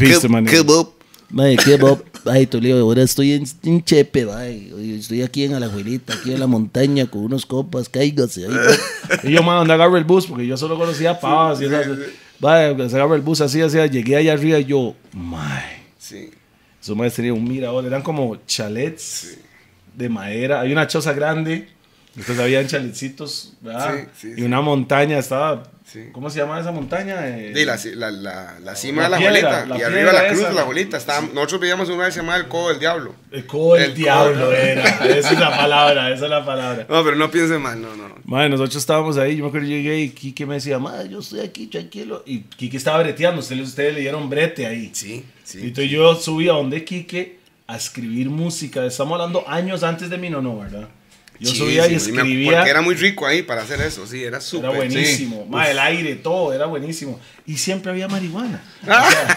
Mae, 1.31 1.57
qué 1.57 1.77
mop. 1.77 2.01
Ay, 2.25 2.47
Toledo, 2.47 2.81
ahora 2.81 3.03
estoy 3.03 3.33
en, 3.33 3.45
en 3.63 3.83
Chepe, 3.83 4.25
mae. 4.25 4.71
Estoy 4.97 5.21
aquí 5.21 5.43
en 5.45 5.53
Alajuelita, 5.53 6.13
aquí 6.13 6.33
en 6.33 6.39
la 6.39 6.47
montaña 6.47 7.05
con 7.05 7.21
unos 7.21 7.45
compas, 7.45 7.87
cáigase. 7.87 8.45
ahí, 8.45 8.51
mae. 8.51 9.19
Y 9.29 9.31
yo, 9.33 9.43
mae, 9.43 9.57
donde 9.57 9.73
agarro 9.73 9.97
el 9.97 10.03
bus, 10.03 10.27
porque 10.27 10.45
yo 10.45 10.57
solo 10.57 10.77
conocía 10.77 11.19
pavas 11.19 11.61
y 11.61 11.65
esas. 11.65 11.87
Vaya, 12.39 12.89
se 12.89 12.95
agarra 12.95 13.15
el 13.15 13.21
bus 13.21 13.41
así, 13.41 13.61
así. 13.61 13.77
Llegué 13.89 14.15
allá 14.15 14.33
arriba 14.33 14.59
y 14.59 14.65
yo, 14.65 14.95
mae. 15.13 15.83
Sí. 15.97 16.31
Su 16.81 16.95
madre 16.95 17.11
tenía 17.11 17.33
un 17.33 17.43
mirador, 17.43 17.85
eran 17.85 18.01
como 18.01 18.37
chalets 18.47 19.37
de 19.95 20.09
madera. 20.09 20.61
Hay 20.61 20.71
una 20.71 20.87
choza 20.87 21.13
grande, 21.13 21.67
entonces 22.15 22.39
habían 22.39 22.67
chaletcitos, 22.67 23.53
¿verdad? 23.61 23.95
Sí, 23.95 24.07
sí, 24.21 24.31
y 24.31 24.35
sí. 24.35 24.41
una 24.41 24.61
montaña 24.61 25.19
estaba. 25.19 25.63
Sí. 25.91 26.09
¿Cómo 26.11 26.29
se 26.29 26.37
llama 26.39 26.59
esa 26.59 26.71
montaña? 26.71 27.15
Eh, 27.27 27.51
Sí, 27.55 27.65
la, 27.65 27.77
la, 27.95 28.11
la, 28.11 28.59
la 28.59 28.75
cima 28.75 29.03
de 29.03 29.09
la 29.09 29.17
la 29.17 29.77
y 29.79 29.81
arriba 29.81 30.13
la 30.13 30.27
cruz 30.27 30.47
de 30.47 30.53
la 30.53 30.61
abuelita. 30.61 30.97
Estábamos- 30.97 31.33
nosotros 31.33 31.61
veíamos 31.61 31.89
una 31.89 32.03
vez 32.05 32.13
se 32.13 32.19
llamaba 32.19 32.37
el 32.37 32.47
codo 32.47 32.69
del 32.69 32.79
diablo. 32.79 33.15
El 33.31 33.45
codo 33.47 33.73
del 33.75 33.83
El 33.85 33.93
diablo 33.95 34.45
codo. 34.45 34.53
era. 34.53 34.83
Esa 35.07 35.31
es 35.33 35.39
la 35.39 35.49
palabra, 35.55 36.11
esa 36.13 36.25
es 36.25 36.29
la 36.29 36.45
palabra. 36.45 36.85
No, 36.87 37.03
pero 37.03 37.15
no 37.15 37.31
piense 37.31 37.57
mal, 37.57 37.81
no, 37.81 37.95
no. 37.95 38.13
Madre, 38.25 38.49
nosotros 38.49 38.75
estábamos 38.75 39.17
ahí, 39.17 39.37
yo 39.37 39.43
me 39.45 39.47
acuerdo 39.49 39.65
que 39.67 39.73
llegué 39.73 39.99
y 40.01 40.09
Kike 40.11 40.45
me 40.45 40.55
decía, 40.55 40.77
madre, 40.77 41.09
yo 41.09 41.19
estoy 41.19 41.39
aquí 41.39 41.65
tranquilo. 41.65 42.21
Y 42.27 42.41
Kike 42.41 42.77
estaba 42.77 42.99
breteando, 43.01 43.39
ustedes, 43.39 43.67
ustedes 43.67 43.93
le 43.95 44.01
dieron 44.01 44.29
brete 44.29 44.67
ahí. 44.67 44.91
Sí, 44.93 45.13
Y 45.15 45.47
sí. 45.47 45.57
entonces 45.63 45.89
yo 45.89 46.13
subí 46.15 46.47
a 46.49 46.53
donde 46.53 46.83
Kike 46.85 47.39
a 47.65 47.75
escribir 47.77 48.29
música. 48.29 48.85
Estamos 48.85 49.13
hablando 49.13 49.43
años 49.47 49.81
antes 49.83 50.09
de 50.11 50.17
mi 50.19 50.29
no, 50.29 50.57
¿verdad? 50.59 50.87
Yo 51.39 51.51
subía 51.53 51.87
y 51.87 51.95
escribía. 51.95 52.51
Porque 52.57 52.69
era 52.69 52.81
muy 52.81 52.95
rico 52.95 53.25
ahí 53.25 53.43
para 53.43 53.61
hacer 53.61 53.79
eso, 53.81 54.05
sí, 54.05 54.23
era 54.23 54.41
súper. 54.41 54.69
Era 54.71 54.77
buenísimo. 54.77 55.43
sí. 55.45 55.49
Ma, 55.49 55.69
el 55.69 55.79
aire, 55.79 56.15
todo, 56.15 56.51
era 56.53 56.65
buenísimo. 56.65 57.19
Y 57.45 57.57
siempre 57.57 57.91
había 57.91 58.07
marihuana. 58.07 58.61
O 58.83 58.85
sea, 58.85 59.35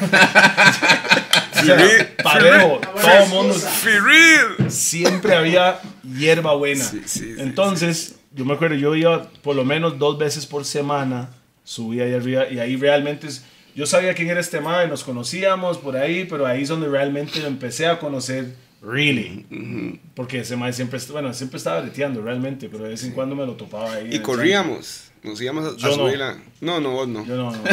Firil, 1.52 2.06
parejo, 2.22 2.80
todo 3.00 3.22
el 3.22 3.28
mundo. 3.28 3.54
Firil. 3.54 4.70
Siempre 4.70 5.34
había 5.34 5.80
hierba 6.16 6.54
buena. 6.54 6.84
Sí, 6.84 7.02
sí, 7.06 7.20
sí, 7.20 7.34
Entonces, 7.38 8.16
yo 8.34 8.44
me 8.44 8.54
acuerdo, 8.54 8.74
yo 8.76 8.94
iba 8.96 9.28
por 9.42 9.54
lo 9.54 9.64
menos 9.64 9.98
dos 9.98 10.18
veces 10.18 10.46
por 10.46 10.64
semana, 10.64 11.30
subía 11.64 12.04
ahí 12.04 12.14
arriba 12.14 12.48
y 12.50 12.58
ahí 12.58 12.76
realmente. 12.76 13.26
es- 13.28 13.44
yo 13.74 13.86
sabía 13.86 14.12
quién 14.14 14.28
era 14.28 14.38
este 14.40 14.60
madre, 14.60 14.88
nos 14.88 15.02
conocíamos 15.02 15.78
por 15.78 15.96
ahí, 15.96 16.26
pero 16.28 16.44
ahí 16.46 16.62
es 16.62 16.68
donde 16.68 16.88
realmente 16.88 17.44
empecé 17.46 17.86
a 17.86 17.98
conocer, 17.98 18.54
really. 18.82 20.00
Porque 20.14 20.40
ese 20.40 20.56
madre 20.56 20.72
siempre, 20.72 20.98
bueno, 21.10 21.32
siempre 21.32 21.58
estaba 21.58 21.80
breteando 21.80 22.20
realmente, 22.22 22.68
pero 22.68 22.84
de 22.84 22.90
vez 22.90 23.04
en 23.04 23.12
cuando 23.12 23.34
me 23.34 23.46
lo 23.46 23.54
topaba 23.54 23.94
ahí. 23.94 24.14
Y 24.14 24.18
corríamos. 24.20 25.08
Nos 25.22 25.40
íbamos 25.40 25.64
a, 25.64 25.68
a 25.68 25.76
Yo 25.76 25.88
no. 25.88 25.94
subir 25.94 26.18
la. 26.18 26.36
No, 26.60 26.80
no, 26.80 26.90
vos 26.90 27.06
no. 27.08 27.24
Yo 27.24 27.36
no, 27.36 27.52
no. 27.52 27.62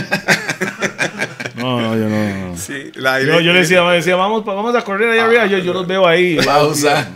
No, 1.56 1.82
no, 1.82 1.96
yo 1.96 2.08
no. 2.08 2.50
no. 2.52 2.58
Sí, 2.58 2.92
la 2.96 3.20
Yo, 3.22 3.42
yo 3.42 3.52
le 3.52 3.60
decía, 3.60 3.84
mae, 3.84 3.98
decía, 3.98 4.16
vamos, 4.16 4.46
vamos 4.46 4.74
a 4.76 4.82
correr 4.82 5.10
ahí 5.10 5.20
arriba. 5.20 5.46
Yo, 5.46 5.58
yo 5.58 5.74
los 5.74 5.86
veo 5.86 6.08
ahí. 6.08 6.38
Pausa. 6.46 7.12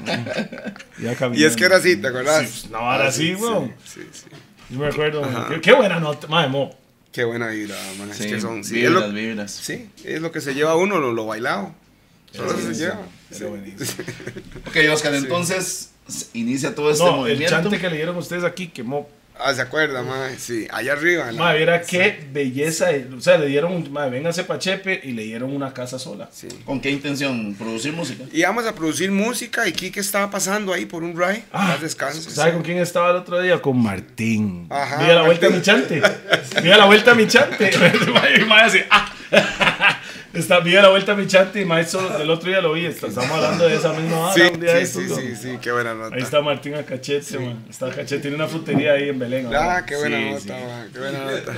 Ya 0.99 1.15
Y 1.33 1.43
es 1.45 1.55
que 1.55 1.63
era 1.63 1.77
así, 1.77 1.95
¿te 1.95 2.07
acordás? 2.07 2.49
Sí, 2.49 2.67
una 2.69 2.79
vara 2.79 3.07
así, 3.07 3.35
weón. 3.35 3.73
Sí, 3.85 4.01
sí. 4.11 4.25
Yo 4.69 4.79
me 4.79 4.87
acuerdo. 4.87 5.21
Qué, 5.49 5.61
qué 5.61 5.73
buena 5.73 5.99
nota. 5.99 6.27
Mae, 6.27 6.49
mo. 6.49 6.75
Qué 7.11 7.23
buena 7.23 7.47
vibra, 7.49 7.75
man. 7.99 8.09
Sí, 8.11 8.23
es 8.25 8.31
que 8.33 8.41
son. 8.41 8.63
Sí, 8.63 8.75
vibras, 8.75 9.03
es 9.03 9.09
lo, 9.09 9.13
vibras. 9.13 9.51
sí, 9.51 9.89
es 10.03 10.21
lo 10.21 10.31
que 10.31 10.41
se 10.41 10.53
lleva 10.55 10.75
uno, 10.75 10.99
lo, 10.99 11.13
lo 11.13 11.25
bailado. 11.25 11.73
Solo 12.31 12.57
se 12.57 12.73
lleva. 12.73 12.99
Era 13.31 13.47
buenísimo. 13.47 14.03
Ok, 14.67 14.77
Oscar, 14.91 15.13
entonces 15.15 15.91
inicia 16.33 16.73
todo 16.75 16.91
este 16.91 17.03
No, 17.03 17.11
el 17.11 17.15
movimiento. 17.17 17.49
chante 17.55 17.79
que 17.79 17.89
le 17.89 17.95
dieron 17.97 18.15
ustedes 18.17 18.43
aquí 18.43 18.67
quemó. 18.67 19.07
Ah, 19.39 19.51
¿se 19.53 19.61
acuerda, 19.61 20.03
man? 20.03 20.31
Sí, 20.37 20.67
allá 20.71 20.93
arriba. 20.93 21.31
la- 21.31 21.39
Madre, 21.39 21.57
viera 21.57 21.81
qué 21.81 22.23
belleza. 22.31 22.89
O 23.17 23.19
sea, 23.19 23.37
le 23.39 23.47
dieron, 23.47 23.91
madre, 23.91 24.11
véngase 24.11 24.43
pa' 24.43 24.59
Chepe 24.59 25.01
y 25.03 25.11
le 25.13 25.23
dieron 25.23 25.51
una 25.55 25.73
casa 25.73 25.97
sola. 25.97 26.29
Sí. 26.31 26.47
¿Con 26.65 26.79
qué 26.79 26.91
intención? 26.91 27.55
¿Producir 27.55 27.93
música? 27.93 28.25
Íbamos 28.31 28.65
a 28.67 28.75
producir 28.75 29.11
música 29.11 29.67
y 29.67 29.71
Kike 29.71 29.99
estaba 29.99 30.29
pasando 30.29 30.71
ahí 30.71 30.85
por 30.85 31.01
un 31.03 31.13
ride. 31.19 31.45
Ah, 31.51 31.69
Más 31.69 31.81
descanso. 31.81 32.29
¿Sabe 32.29 32.51
sí. 32.51 32.53
con 32.57 32.63
quién 32.63 32.77
estaba 32.77 33.09
el 33.09 33.15
otro 33.17 33.41
día? 33.41 33.59
Con 33.59 33.81
Martín. 33.81 34.67
Ajá, 34.69 34.97
Mira 35.01 35.15
la 35.15 35.23
vuelta 35.23 35.47
a 35.47 35.49
mi 35.49 35.61
chante. 35.63 36.01
Mira 36.61 36.77
la 36.77 36.85
vuelta 36.85 37.11
a 37.11 37.15
mi 37.15 37.27
chante. 37.27 37.71
Y 38.39 38.45
mae 38.45 38.61
así, 38.65 38.79
ah. 38.91 39.99
Está, 40.33 40.61
mira 40.61 40.81
la 40.81 40.89
vuelta 40.89 41.11
a 41.11 41.15
mi 41.15 41.27
chante 41.27 41.61
y 41.61 41.65
maestro, 41.65 42.19
el 42.19 42.27
otro 42.29 42.49
día 42.49 42.59
lo 42.59 42.73
vi. 42.73 42.87
está- 42.87 43.05
Estamos 43.07 43.29
hablando 43.31 43.67
de 43.67 43.75
esa 43.75 43.93
misma 43.93 44.17
hora. 44.19 44.33
Sí, 44.33 44.41
un 44.41 44.59
día 44.59 44.73
de 44.73 44.85
sí, 44.85 45.01
sí, 45.03 45.07
¿no? 45.09 45.15
sí, 45.15 45.35
sí, 45.35 45.57
qué 45.61 45.71
buena 45.71 45.93
nota. 45.93 46.15
Ahí 46.15 46.21
está 46.23 46.41
Martín 46.41 46.73
a 46.73 46.83
cachete, 46.83 47.37
man. 47.37 47.63
Está 47.69 47.85
a 47.85 47.89
cachete. 47.91 48.17
Tiene 48.19 48.35
una 48.37 48.47
frutería 48.47 48.93
ahí 48.93 49.09
en 49.09 49.19
Belén. 49.19 49.47
Ah, 49.55 49.77
¿no? 49.81 49.85
qué 49.85 49.95
buena 49.95 50.17
Sí, 50.17 50.23
nota, 50.31 50.41
sí. 50.41 50.49
man, 50.49 50.89
qué 50.91 50.99
buena 50.99 51.19
nota. 51.31 51.53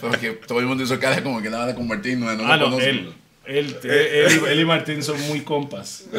Porque 0.00 0.30
todo 0.46 0.60
el 0.60 0.66
mundo 0.66 0.82
hizo 0.84 0.98
cara 0.98 1.22
como 1.22 1.42
que 1.42 1.50
nada 1.50 1.74
con 1.74 1.86
Martín, 1.86 2.20
no, 2.20 2.32
no 2.34 2.50
Ah, 2.50 2.56
lo 2.56 2.70
no, 2.70 2.80
él. 2.80 3.12
Él, 3.44 3.76
él, 3.82 3.90
él- 3.90 4.40
él 4.48 4.60
y 4.60 4.64
Martín 4.64 5.02
son 5.02 5.20
muy 5.28 5.40
compas. 5.42 6.04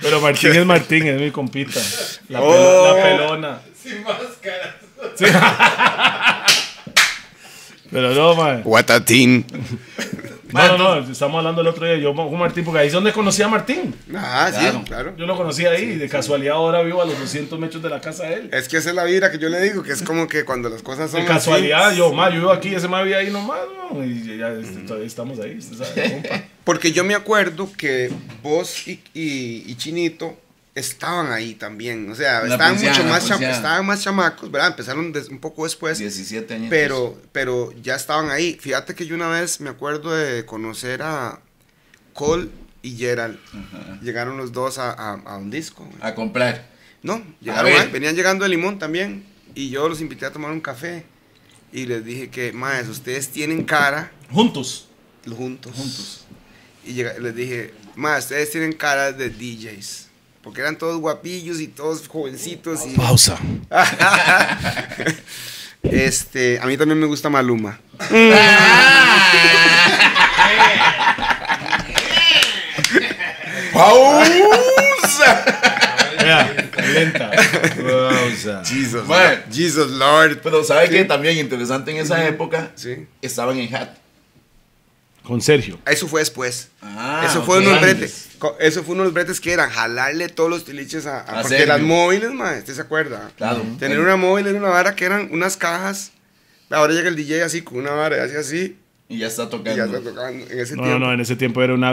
Pero 0.00 0.20
Martín 0.20 0.52
es 0.54 0.64
Martín, 0.64 1.06
es 1.08 1.20
mi 1.20 1.30
compita. 1.30 1.80
La, 2.28 2.40
Oh. 2.40 2.96
la 2.96 3.02
pelona. 3.02 3.58
Sin 3.82 4.02
máscaras. 4.04 4.76
Sí. 5.16 5.24
Pero 7.90 8.14
no, 8.14 8.34
man. 8.36 8.62
Guatatín. 8.62 9.44
No, 10.52 10.76
no, 10.76 11.00
no, 11.00 11.12
estamos 11.12 11.38
hablando 11.38 11.60
el 11.60 11.68
otro 11.68 11.86
día. 11.86 11.96
Yo 11.96 12.12
con 12.14 12.36
Martín, 12.38 12.64
porque 12.64 12.80
ahí 12.80 12.86
es 12.88 12.92
donde 12.92 13.12
conocí 13.12 13.40
a 13.42 13.46
Martín. 13.48 13.94
Ah, 14.16 14.50
sí, 14.52 14.58
Claro. 14.60 14.82
claro. 14.84 15.14
Yo 15.16 15.24
lo 15.26 15.36
conocí 15.36 15.64
ahí 15.64 15.82
y 15.84 15.96
de 15.96 16.08
casualidad 16.08 16.54
ahora 16.56 16.82
vivo 16.82 17.00
a 17.00 17.04
los 17.04 17.16
200 17.20 17.56
metros 17.58 17.80
de 17.82 17.88
la 17.88 18.00
casa 18.00 18.24
de 18.24 18.34
él. 18.34 18.50
Es 18.52 18.66
que 18.68 18.78
esa 18.78 18.90
es 18.90 18.96
la 18.96 19.04
vibra 19.04 19.30
que 19.30 19.38
yo 19.38 19.48
le 19.48 19.60
digo, 19.60 19.82
que 19.84 19.92
es 19.92 20.02
como 20.02 20.26
que 20.26 20.44
cuando 20.44 20.68
las 20.68 20.82
cosas 20.82 21.10
son 21.10 21.20
De 21.20 21.26
casualidad, 21.26 21.88
así, 21.90 21.98
yo, 21.98 22.12
ma, 22.12 22.30
yo 22.30 22.36
vivo 22.40 22.50
aquí, 22.50 22.74
ese 22.74 22.88
ma 22.88 23.00
vive 23.02 23.14
ahí 23.16 23.30
nomás, 23.30 23.60
¿no? 23.92 24.04
Y 24.04 24.38
ya 24.38 24.48
este, 24.50 24.80
todavía 24.80 25.06
estamos 25.06 25.38
ahí, 25.38 25.56
usted 25.58 25.76
sabe, 25.84 26.10
compa. 26.14 26.42
Porque 26.64 26.90
yo 26.90 27.04
me 27.04 27.14
acuerdo 27.14 27.68
que 27.76 28.10
vos 28.42 28.88
y, 28.88 29.00
y- 29.14 29.64
y 29.68 29.74
Chinito 29.76 30.36
estaban 30.80 31.30
ahí 31.32 31.54
también. 31.54 32.10
O 32.10 32.14
sea, 32.14 32.42
La 32.42 32.54
estaban 32.54 32.74
mucho 32.74 33.04
más, 33.04 33.28
cham- 33.28 33.42
estaban 33.42 33.86
más 33.86 34.02
chamacos, 34.02 34.50
¿verdad? 34.50 34.68
Empezaron 34.70 35.12
des- 35.12 35.28
un 35.28 35.38
poco 35.38 35.64
después. 35.64 35.98
17 35.98 36.54
años. 36.54 36.66
Pero, 36.70 37.20
pero 37.32 37.72
ya 37.82 37.94
estaban 37.94 38.30
ahí. 38.30 38.58
Fíjate 38.60 38.94
que 38.94 39.06
yo 39.06 39.14
una 39.14 39.28
vez 39.28 39.60
me 39.60 39.70
acuerdo 39.70 40.12
de 40.14 40.44
conocer 40.44 41.02
a 41.02 41.40
Cole 42.12 42.48
y 42.82 42.96
Gerald. 42.96 43.38
Llegaron 44.02 44.36
los 44.36 44.52
dos 44.52 44.78
a, 44.78 44.90
a- 44.90 45.20
a 45.24 45.36
un 45.36 45.50
disco. 45.50 45.88
A 46.00 46.14
comprar. 46.14 46.68
No, 47.02 47.22
llegaron 47.40 47.72
ahí, 47.72 47.88
venían 47.90 48.14
llegando 48.14 48.44
de 48.44 48.50
Limón 48.50 48.78
también. 48.78 49.24
Y 49.54 49.70
yo 49.70 49.88
los 49.88 50.00
invité 50.00 50.26
a 50.26 50.32
tomar 50.32 50.50
un 50.50 50.60
café. 50.60 51.04
Y 51.72 51.86
les 51.86 52.04
dije 52.04 52.28
que, 52.30 52.52
más, 52.52 52.88
ustedes 52.88 53.28
tienen 53.28 53.64
cara 53.64 54.10
Juntos. 54.30 54.88
juntos. 55.24 55.72
Juntos. 55.74 56.24
Y 56.84 56.94
les 57.02 57.34
dije, 57.34 57.72
más, 57.96 58.24
ustedes 58.24 58.50
tienen 58.50 58.72
cara 58.72 59.12
de 59.12 59.30
DJs. 59.30 60.08
Porque 60.42 60.62
eran 60.62 60.78
todos 60.78 60.98
guapillos 61.00 61.60
y 61.60 61.68
todos 61.68 62.08
jovencitos. 62.08 62.86
Y, 62.86 62.96
Pausa. 62.96 63.38
este, 65.82 66.58
a 66.60 66.66
mí 66.66 66.76
también 66.76 66.98
me 66.98 67.06
gusta 67.06 67.28
Maluma. 67.28 67.78
¡Pausa! 73.72 75.44
Lenta. 76.92 77.30
Pausa. 77.30 78.62
Jesus. 78.64 79.02
Jesus 79.52 79.90
Lord. 79.90 80.40
Pero 80.42 80.64
¿sabe 80.64 80.88
qué? 80.88 81.04
También 81.04 81.38
interesante 81.38 81.90
en 81.90 81.98
esa 81.98 82.26
época, 82.26 82.70
Sí. 82.74 83.06
estaban 83.22 83.58
en 83.58 83.74
hat. 83.74 83.90
Con 85.30 85.40
Sergio. 85.40 85.78
Eso 85.86 86.08
fue 86.08 86.22
después. 86.22 86.70
Ah, 86.82 87.24
eso 87.24 87.44
fue 87.44 87.58
ok. 87.58 87.62
uno 87.62 87.68
de 87.70 87.74
los 87.76 87.82
bretes. 87.84 88.28
Eso 88.58 88.82
fue 88.82 88.94
uno 88.94 89.02
de 89.02 89.06
los 89.06 89.14
bretes 89.14 89.40
que 89.40 89.52
eran 89.52 89.70
jalarle 89.70 90.28
todos 90.28 90.50
los 90.50 90.64
tiliches 90.64 91.06
a, 91.06 91.18
a- 91.18 91.20
A 91.20 91.42
porque 91.42 91.58
Sergio. 91.58 91.66
las 91.68 91.80
móviles, 91.82 92.32
mae, 92.32 92.58
¿usted 92.58 92.74
se 92.74 92.80
acuerda? 92.80 93.30
Claro. 93.36 93.62
Tener 93.78 94.00
una 94.00 94.16
móvil 94.16 94.48
era 94.48 94.58
una 94.58 94.70
vara 94.70 94.96
que 94.96 95.04
eran 95.04 95.28
unas 95.30 95.56
cajas. 95.56 96.10
Ahora 96.68 96.94
llega 96.94 97.08
el 97.08 97.14
DJ 97.14 97.44
así 97.44 97.62
con 97.62 97.78
una 97.78 97.92
vara, 97.92 98.24
así 98.24 98.34
así. 98.34 98.76
Y 99.12 99.18
ya 99.18 99.26
está 99.26 99.42
Y 99.42 99.46
tocando. 99.48 99.76
ya 99.76 99.84
está 99.86 99.98
tocando 100.00 100.46
en 100.50 100.60
ese 100.60 100.76
No, 100.76 100.82
tiempo. 100.84 100.98
no, 101.00 101.06
no, 101.06 101.12
en 101.12 101.20
ese 101.20 101.34
tiempo 101.34 101.60
era 101.62 101.74
una 101.74 101.90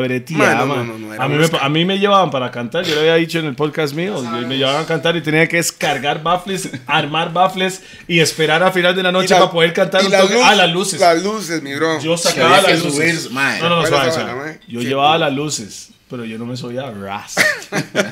no, 0.53 0.65
no, 0.67 0.75
man. 0.75 0.87
no, 0.87 0.99
no, 0.99 1.13
era 1.15 1.23
a, 1.23 1.27
mí 1.27 1.35
me, 1.35 1.45
a 1.59 1.67
mí 1.69 1.83
me 1.83 1.97
llevaban 1.97 2.29
para 2.29 2.51
cantar, 2.51 2.85
yo 2.85 2.93
lo 2.93 3.01
había 3.01 3.15
dicho 3.15 3.39
en 3.39 3.45
el 3.45 3.55
podcast 3.55 3.95
mío, 3.95 4.23
yo- 4.23 4.47
me 4.47 4.55
llevaban 4.55 4.83
a 4.83 4.85
cantar 4.85 5.15
y 5.15 5.21
tenía 5.21 5.47
que 5.47 5.57
descargar 5.57 6.21
baffles, 6.21 6.69
armar 6.85 7.33
baffles 7.33 7.81
y 8.07 8.19
esperar 8.19 8.61
a 8.61 8.71
final 8.71 8.95
de 8.95 9.01
la 9.01 9.11
noche 9.11 9.29
la- 9.33 9.39
para 9.39 9.51
poder 9.51 9.73
cantar 9.73 10.03
y 10.03 10.11
toque. 10.11 10.35
luces, 10.35 10.41
Ah, 10.43 10.55
las 10.55 10.71
luces. 10.71 10.99
Las 10.99 11.23
luces, 11.23 11.63
mi 11.63 11.73
bro. 11.73 11.99
Yo 11.99 12.15
sacaba 12.17 12.61
las 12.61 12.83
luces. 12.83 13.23
subir. 13.23 13.31
No, 13.33 13.69
no, 13.69 13.69
no, 13.69 13.75
¿Cuál 13.77 13.87
suave, 13.87 14.11
suave. 14.11 14.59
Yo 14.67 14.79
Sí. 14.81 14.85
llevaba 14.85 15.17
las 15.17 15.33
luces, 15.33 15.89
pero 16.09 16.23
yo 16.25 16.37
no 16.37 16.45
me 16.45 16.55
subía 16.57 16.89
ras. 16.91 17.35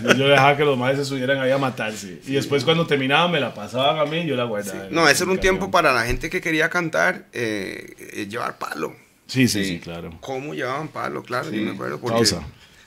yo, 0.04 0.14
yo 0.14 0.28
dejaba 0.28 0.58
que 0.58 0.64
los 0.66 0.78
maestros 0.78 1.08
se 1.08 1.14
subieran 1.16 1.40
ahí 1.40 1.52
a 1.52 1.58
matarse. 1.58 2.20
Y 2.26 2.34
después 2.34 2.64
cuando 2.64 2.86
terminaba 2.88 3.28
me 3.28 3.40
la 3.40 3.54
pasaban 3.54 4.00
a 4.00 4.06
mí 4.06 4.20
y 4.20 4.28
yo 4.28 4.36
la 4.36 4.44
guardaba. 4.46 4.88
No, 4.92 5.08
ese 5.08 5.24
era 5.24 5.32
un 5.32 5.40
tiempo 5.40 5.72
para 5.72 5.94
la 5.94 6.06
gente 6.06 6.30
que 6.30 6.42
quería 6.42 6.70
cantar, 6.70 7.26
eh, 7.34 7.96
eh, 8.14 8.28
llevar 8.28 8.58
palo. 8.58 8.96
Sí, 9.28 9.48
sí, 9.48 9.64
Sí. 9.64 9.70
sí, 9.76 9.80
claro. 9.80 10.18
¿Cómo 10.22 10.54
llevaban 10.54 10.88
palo? 10.90 11.24
Claro, 11.24 11.50
yo 11.50 11.62
me 11.62 11.72
acuerdo. 11.72 12.00
Porque... 12.00 12.18
Pausa. 12.18 12.42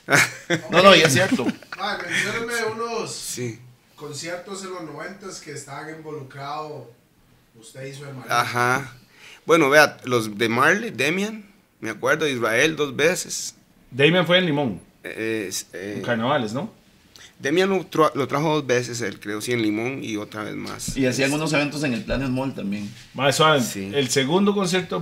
No, 0.71 0.81
no, 0.81 0.95
y 0.95 1.01
es 1.01 1.13
cierto. 1.13 1.45
Mencióname 1.77 2.53
unos 2.73 3.13
Sí. 3.13 3.59
conciertos 3.95 4.63
en 4.63 4.71
los 4.71 4.83
noventas 4.83 5.39
que 5.39 5.51
estaban 5.51 5.89
involucrados 5.95 6.87
usted 7.59 7.85
y 7.85 7.93
su 7.93 8.05
hermano. 8.05 8.25
Ajá. 8.29 8.95
Bueno, 9.45 9.69
vea, 9.69 9.97
los 10.05 10.37
de 10.37 10.49
Marley, 10.49 10.89
Demian, 10.91 11.45
me 11.79 11.89
acuerdo, 11.91 12.27
Israel 12.27 12.75
dos 12.75 12.95
veces. 12.95 13.55
Damian 13.91 14.25
fue 14.25 14.37
en 14.37 14.45
Limón, 14.45 14.81
es- 15.03 15.67
eh, 15.73 15.93
en 15.97 16.01
carnavales, 16.03 16.53
¿no? 16.53 16.77
Demian 17.39 17.69
lo, 17.69 17.89
tra- 17.89 18.11
lo 18.15 18.27
trajo 18.27 18.55
dos 18.55 18.67
veces, 18.67 18.99
él 18.99 19.17
creo, 19.17 19.39
sí, 19.39 19.53
en 19.53 19.61
Limón 19.61 20.03
y 20.03 20.17
otra 20.17 20.43
vez 20.43 20.55
más. 20.55 20.97
Y 20.97 21.05
hacían 21.05 21.31
unos 21.31 21.53
eventos 21.53 21.81
en 21.85 21.93
el 21.93 22.03
Planet 22.03 22.27
Mall 22.29 22.53
también. 22.53 22.89
Más 23.13 23.37
suave, 23.37 23.61
Sí. 23.61 23.89
el 23.93 24.09
segundo 24.09 24.53
concierto 24.53 24.99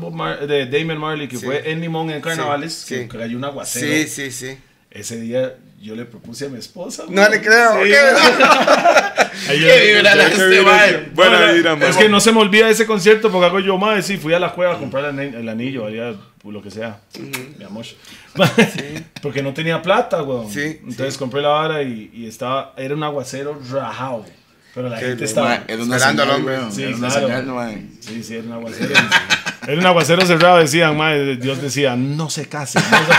de, 0.48 0.66
Damian 0.68 1.00
Marley 1.00 1.28
que 1.28 1.38
Sí. 1.38 1.46
fue 1.46 1.72
en 1.72 1.82
Limón 1.82 2.12
en 2.12 2.22
carnavales, 2.22 2.74
Sí, 2.74 2.94
que 2.96 3.02
sí. 3.04 3.08
cayó 3.08 3.38
un 3.38 3.44
aguacero. 3.44 3.88
Sí, 3.88 4.08
sí, 4.08 4.32
sí. 4.32 4.58
Ese 4.92 5.20
día 5.20 5.56
yo 5.80 5.96
le 5.96 6.06
propuse 6.06 6.46
a 6.46 6.50
mi 6.50 6.58
esposa. 6.60 7.04
No 7.10 7.28
le 7.30 7.42
creo. 7.42 7.84
Sí, 7.84 7.90
¿qué? 7.90 9.58
Qué 9.60 9.94
vibra 9.96 10.14
este, 10.28 10.62
mae. 10.62 10.90
sí. 10.90 11.12
Buena 11.14 11.52
no, 11.54 11.78
mae. 11.78 11.90
Es 11.90 11.98
que 11.98 12.10
no 12.10 12.20
se 12.20 12.32
me 12.32 12.40
olvida 12.40 12.70
ese 12.70 12.86
concierto 12.86 13.32
porque 13.32 13.46
hago 13.46 13.60
yo, 13.60 13.78
madre, 13.78 14.02
sí, 14.02 14.18
fui 14.18 14.34
a 14.34 14.40
la 14.40 14.52
cueva 14.54 14.74
a 14.74 14.78
comprar 14.78 15.06
el, 15.06 15.12
ani- 15.20 15.36
el 15.36 15.48
anillo, 15.48 15.84
valía 15.84 16.14
lo 16.44 16.62
que 16.62 16.72
sea, 16.72 17.00
mi 17.58 17.64
amor. 17.66 17.86
Porque 19.22 19.42
no 19.44 19.54
tenía 19.54 19.82
plata, 19.82 20.24
weón. 20.24 20.50
Sí, 20.50 20.80
Entonces 20.84 21.18
compré 21.18 21.42
la 21.42 21.50
vara 21.50 21.84
y, 21.84 22.10
y 22.14 22.26
estaba, 22.28 22.74
era 22.78 22.94
un 22.96 23.04
aguacero 23.04 23.60
rajado. 23.70 24.26
Pero 24.74 24.90
la 24.90 25.00
Qué 25.00 25.08
gente 25.08 25.26
estaba... 25.26 25.50
Mae, 25.50 25.64
era 25.68 25.84
Esperando 25.84 26.24
al 26.24 26.30
hombre. 26.30 26.58
Sí, 26.72 26.84
era 26.84 26.96
una 26.96 27.08
claro. 27.10 27.28
señal, 27.28 27.46
mae. 27.48 27.86
Sí, 28.00 28.24
sí, 28.24 28.36
era 28.36 28.44
un 28.44 28.54
aguacero. 28.54 28.94
Era 29.68 29.82
un 29.82 29.86
aguacero 29.86 30.26
cerrado, 30.26 30.60
decían, 30.60 30.96
madre, 30.96 31.36
Dios 31.36 31.62
decía, 31.62 31.98
no 31.98 32.30
se 32.30 32.48
casen. 32.48 32.82
no 32.90 32.98
se- 33.00 33.14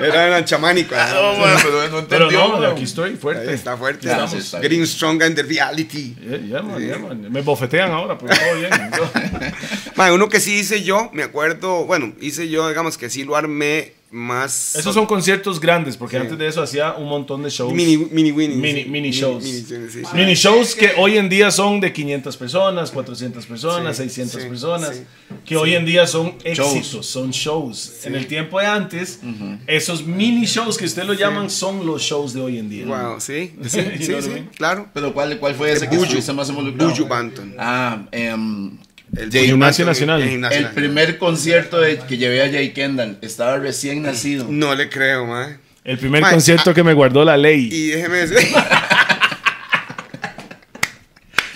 Era 0.00 0.44
chamánico. 0.44 0.94
No, 0.94 1.36
mae, 1.38 1.56
pero 1.62 1.88
no 1.88 2.08
Pero 2.08 2.30
no, 2.30 2.66
aquí 2.66 2.84
estoy 2.84 3.16
fuerte. 3.16 3.52
Está 3.52 3.76
fuerte. 3.76 4.00
Claro, 4.00 4.24
estamos 4.24 4.44
está 4.44 4.60
getting 4.60 4.84
stronger 4.86 5.28
in 5.28 5.34
the 5.34 5.42
reality. 5.42 6.14
Yeah, 6.20 6.36
yeah, 6.38 6.62
man, 6.62 6.80
yeah, 6.80 6.98
man. 6.98 7.32
Me 7.32 7.42
bofetean 7.42 7.90
ahora, 7.90 8.18
pero 8.18 8.34
todo 8.34 8.54
bien. 8.54 8.70
Ma, 9.96 10.12
uno 10.12 10.28
que 10.28 10.40
sí 10.40 10.58
hice 10.60 10.82
yo, 10.82 11.10
me 11.12 11.22
acuerdo, 11.24 11.84
bueno, 11.84 12.12
hice 12.20 12.48
yo, 12.48 12.68
digamos 12.68 12.96
que 12.96 13.10
sí 13.10 13.24
lo 13.24 13.36
armé 13.36 13.97
más. 14.10 14.74
Esos 14.76 14.94
son 14.94 15.06
conciertos 15.06 15.60
grandes, 15.60 15.96
porque 15.96 16.16
Sí. 16.16 16.22
antes 16.22 16.38
de 16.38 16.46
eso 16.46 16.62
hacía 16.62 16.92
un 16.94 17.08
montón 17.08 17.42
de 17.42 17.50
shows. 17.50 17.72
mini, 17.74 17.96
mini 17.96 18.32
winnies. 18.32 18.58
Mini- 18.58 18.84
mini 18.86 19.10
shows. 19.10 19.44
Mini, 19.44 19.60
sí, 19.60 19.74
sí. 19.92 20.02
Mini 20.14 20.34
shows 20.34 20.74
que 20.74 20.92
hoy 20.96 21.18
en 21.18 21.28
día 21.28 21.50
son 21.50 21.80
de 21.80 21.92
500 21.92 22.36
personas, 22.36 22.90
400 22.90 23.44
personas, 23.46 23.96
Sí, 23.96 24.04
600 24.04 24.42
sí, 24.42 24.48
personas, 24.48 24.96
sí, 24.96 25.02
que 25.44 25.56
hoy 25.56 25.74
en 25.74 25.84
día 25.84 26.06
son 26.06 26.34
Shows. 26.44 26.74
éxitos, 26.76 27.06
son 27.06 27.30
shows. 27.30 28.00
En 28.04 28.14
el 28.14 28.26
tiempo 28.26 28.58
de 28.60 28.66
antes, 28.66 29.20
esos 29.66 30.04
mini 30.06 30.46
shows 30.46 30.78
que 30.78 30.84
ustedes 30.86 31.06
lo 31.06 31.14
llaman 31.14 31.50
son 31.50 31.84
los 31.86 32.02
shows 32.02 32.32
de 32.32 32.40
hoy 32.40 32.58
en 32.58 32.68
día. 32.70 32.86
Wow, 32.86 33.20
sí, 33.20 33.52
sí, 33.68 33.80
sí, 34.00 34.12
claro. 34.56 34.88
Pero 34.94 35.12
¿cuál, 35.12 35.38
cuál 35.38 35.54
fue 35.54 35.72
ese 35.72 35.88
que 35.88 35.98
más 36.32 36.48
involucrado? 36.48 36.90
Buju 36.90 37.06
Banton. 37.06 37.54
Ah, 37.58 38.06
em, 38.12 38.78
El 39.16 39.34
en- 39.34 39.58
Nacional. 39.58 40.22
El 40.22 40.40
Nacional. 40.40 40.72
primer 40.74 41.18
concierto 41.18 41.80
de- 41.80 41.98
que 41.98 42.16
llevé 42.18 42.42
a 42.42 42.50
Jay 42.50 42.72
Kendall 42.72 43.18
estaba 43.22 43.56
recién 43.58 44.02
nacido. 44.02 44.46
No 44.48 44.74
le 44.74 44.88
creo, 44.88 45.26
mae. 45.26 45.56
El 45.84 45.98
primer 45.98 46.20
Mae, 46.20 46.32
concierto 46.32 46.70
ah, 46.70 46.74
que 46.74 46.82
me 46.84 46.92
guardó 46.92 47.24
la 47.24 47.36
ley. 47.36 47.68
Y 47.72 47.86
déjeme 47.88 48.16
decir. 48.26 48.36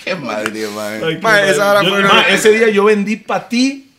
Qué 0.03 0.15
madre, 0.15 0.67
madre. 0.67 1.05
Ay, 1.05 1.15
qué 1.15 1.21
Mae, 1.21 1.49
esa 1.49 1.81
Yo- 1.83 1.89
fue 1.89 1.99
una- 1.99 2.13
mae, 2.13 2.33
ese 2.33 2.49
día 2.51 2.69
yo 2.69 2.83
vendí 2.85 3.15
para 3.15 3.47
ti 3.47 3.89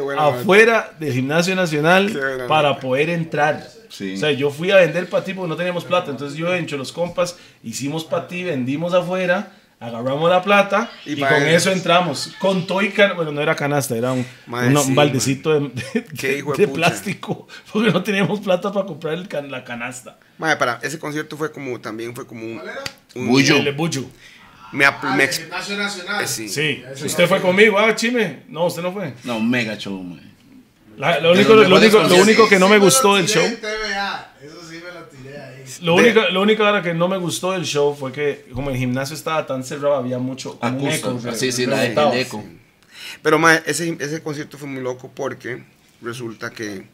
bueno. 0.00 0.30
mae. 0.30 0.40
afuera 0.40 0.92
del 1.00 1.12
Gimnasio 1.12 1.54
Nacional 1.56 2.46
para 2.46 2.78
poder 2.78 3.10
entrar. 3.10 3.66
Sí. 3.88 4.14
O 4.14 4.16
sea, 4.18 4.30
yo 4.30 4.50
fui 4.50 4.70
a 4.70 4.76
vender 4.76 5.08
para 5.08 5.24
ti 5.24 5.34
porque 5.34 5.48
no 5.48 5.56
teníamos 5.56 5.84
plata. 5.84 6.10
Entonces 6.12 6.38
yo, 6.38 6.54
entre 6.54 6.78
los 6.78 6.92
compas, 6.92 7.36
hicimos 7.64 8.04
para 8.04 8.28
ti, 8.28 8.44
vendimos 8.44 8.94
afuera, 8.94 9.50
agarramos 9.80 10.28
la 10.30 10.42
plata 10.42 10.90
Y 11.06 11.16
con 11.16 11.42
eso 11.48 11.72
entramos. 11.72 12.32
Con 12.38 12.66
todo 12.66 12.82
y 12.82 12.90
can- 12.90 13.16
Bueno, 13.16 13.32
no 13.32 13.40
era 13.40 13.56
canasta, 13.56 13.96
era 13.96 14.12
un, 14.12 14.22
sí, 14.24 14.88
un 14.88 14.94
baldecito 14.94 15.58
de, 15.58 16.66
plástico 16.72 17.48
porque 17.72 17.90
no 17.90 18.02
teníamos 18.02 18.40
plata 18.40 18.70
para 18.72 18.86
comprar 18.86 19.14
el 19.14 19.26
can- 19.26 19.50
la 19.50 19.64
canasta. 19.64 20.18
Para 20.38 20.78
ese 20.82 20.98
concierto 20.98 21.36
fue 21.36 21.50
como, 21.50 21.80
también 21.80 22.14
fue 22.14 22.26
como 22.26 22.44
un... 22.44 22.58
¿Cuál 22.58 22.68
era? 22.68 22.84
un- 23.14 23.26
Bullo. 23.28 23.56
El 23.56 23.72
Buju. 23.72 24.10
Me, 24.72 24.84
Ah, 24.84 25.00
me 25.16 25.24
el 25.24 25.28
ex- 25.28 25.38
Gimnasio 25.40 25.76
Nacional. 25.76 26.22
eh, 26.24 26.28
sí. 26.28 26.48
Sí, 26.48 26.84
usted 27.04 27.26
fue 27.26 27.40
conmigo, 27.40 27.76
ah, 27.78 27.92
chime. 27.96 28.44
No, 28.48 28.66
usted 28.66 28.82
no 28.82 28.92
fue. 28.92 29.14
No, 29.24 29.40
mega 29.40 29.76
show, 29.76 30.00
man. 30.00 30.20
La- 30.96 31.18
lo, 31.18 31.32
único, 31.32 31.54
lo, 31.54 31.76
único, 31.76 32.02
lo 32.02 32.16
único 32.16 32.48
que 32.48 32.58
no 32.58 32.68
me 32.68 32.78
gustó 32.78 33.16
del 33.16 33.26
show. 33.26 33.42
TVA. 33.42 34.32
Eso 34.42 34.60
sí 34.70 34.80
me 34.84 34.92
lo 34.92 35.06
tiré 35.06 35.40
ahí. 35.40 35.64
Lo 35.82 35.96
De- 35.96 36.02
único, 36.02 36.20
lo 36.30 36.42
único 36.42 36.64
ahora 36.64 36.82
que 36.82 36.92
no 36.94 37.08
me 37.08 37.16
gustó 37.18 37.52
del 37.52 37.64
show 37.64 37.94
fue 37.94 38.12
que 38.12 38.46
como 38.52 38.70
el 38.70 38.76
gimnasio 38.76 39.14
estaba 39.16 39.46
tan 39.46 39.64
cerrado 39.64 39.94
había 39.94 40.18
mucho 40.18 40.58
como 40.58 40.78
un 40.78 40.88
eco. 40.88 41.18
re- 41.22 41.34
Sí, 41.36 41.52
sí, 41.52 41.66
la- 41.66 41.84
el 41.86 41.96
eco. 42.18 42.44
Pero 43.22 43.38
mae, 43.38 43.62
ese, 43.66 43.96
ese 43.98 44.22
concierto 44.22 44.58
fue 44.58 44.68
muy 44.68 44.82
loco 44.82 45.10
porque 45.14 45.62
resulta 46.02 46.50
que 46.50 46.84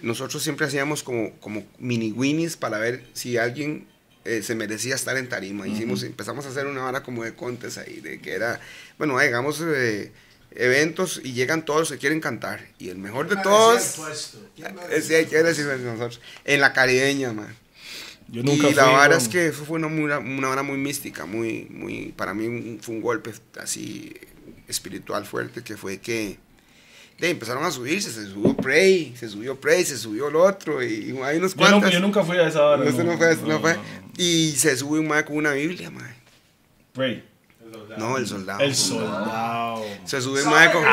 nosotros 0.00 0.42
siempre 0.42 0.66
hacíamos 0.66 1.02
como, 1.02 1.32
como 1.40 1.64
mini 1.78 2.12
winnies 2.12 2.56
para 2.56 2.78
ver 2.78 3.04
si 3.12 3.36
alguien 3.38 3.86
eh, 4.24 4.42
se 4.42 4.54
merecía 4.54 4.94
estar 4.94 5.16
en 5.16 5.28
tarima. 5.28 5.66
Hicimos, 5.66 6.02
empezamos 6.02 6.46
a 6.46 6.50
hacer 6.50 6.66
una 6.66 6.82
vara 6.82 7.02
como 7.02 7.24
de 7.24 7.34
contes 7.34 7.78
ahí, 7.78 8.00
de 8.00 8.20
que 8.20 8.32
era, 8.32 8.60
bueno, 8.98 9.18
digamos, 9.18 9.60
eh, 9.64 10.12
eventos 10.54 11.20
y 11.24 11.32
llegan 11.32 11.64
todos 11.64 11.90
que 11.90 11.98
quieren 11.98 12.20
cantar. 12.20 12.66
Y 12.78 12.88
el 12.90 12.98
mejor 12.98 13.26
de 13.28 13.34
¿Quién 13.36 13.42
todos, 13.42 13.98
merecía 13.98 14.96
ese 14.96 15.16
hay 15.16 15.26
que 15.26 15.42
decir 15.42 15.64
nosotros, 15.66 16.20
en 16.44 16.60
la 16.60 16.72
caribeña, 16.72 17.32
man. 17.32 17.56
Yo 18.32 18.42
nunca 18.42 18.68
y 18.68 18.74
la 18.74 18.84
fui, 18.84 18.92
vara 18.94 19.16
es 19.16 19.28
que 19.28 19.46
eso 19.48 19.64
fue 19.64 19.76
una, 19.78 19.86
una 20.18 20.48
vara 20.48 20.62
muy 20.64 20.78
mística, 20.78 21.26
muy, 21.26 21.66
muy, 21.70 22.12
para 22.16 22.32
mí 22.34 22.46
un- 22.48 22.78
fue 22.80 22.94
un 22.96 23.00
golpe 23.02 23.30
así 23.60 24.12
espiritual 24.66 25.24
fuerte 25.26 25.62
que 25.62 25.76
fue 25.76 25.98
que 25.98 26.38
de, 27.18 27.30
empezaron 27.30 27.62
a 27.62 27.70
subirse, 27.70 28.10
se 28.10 28.26
subió 28.26 28.56
Prey, 28.56 29.14
se 29.16 29.28
subió 29.28 29.60
Prey, 29.60 29.84
se 29.84 29.96
subió 29.98 30.28
el 30.28 30.36
otro 30.36 30.82
y, 30.82 31.10
y 31.14 31.18
hay 31.22 31.36
unos 31.36 31.52
yo, 31.54 31.58
cuantos. 31.58 31.92
yo 31.92 32.00
nunca 32.00 32.24
fui 32.24 32.38
a 32.38 32.48
esa 32.48 32.64
hora. 32.66 32.84
No 33.04 33.16
fue, 33.18 33.36
no 33.46 33.60
fue. 33.60 33.76
Y 34.16 34.52
se 34.52 34.76
sube 34.76 34.98
un 34.98 35.06
mae 35.08 35.24
con 35.24 35.36
una 35.36 35.52
Biblia, 35.52 35.90
mae. 35.90 36.14
Pray. 36.94 37.22
No, 37.96 38.16
el 38.16 38.26
soldado. 38.26 38.60
El 38.60 38.74
soldado. 38.74 39.84
Se 40.04 40.20
sube 40.20 40.40
el 40.40 40.46
mae 40.46 40.70
con, 40.72 40.84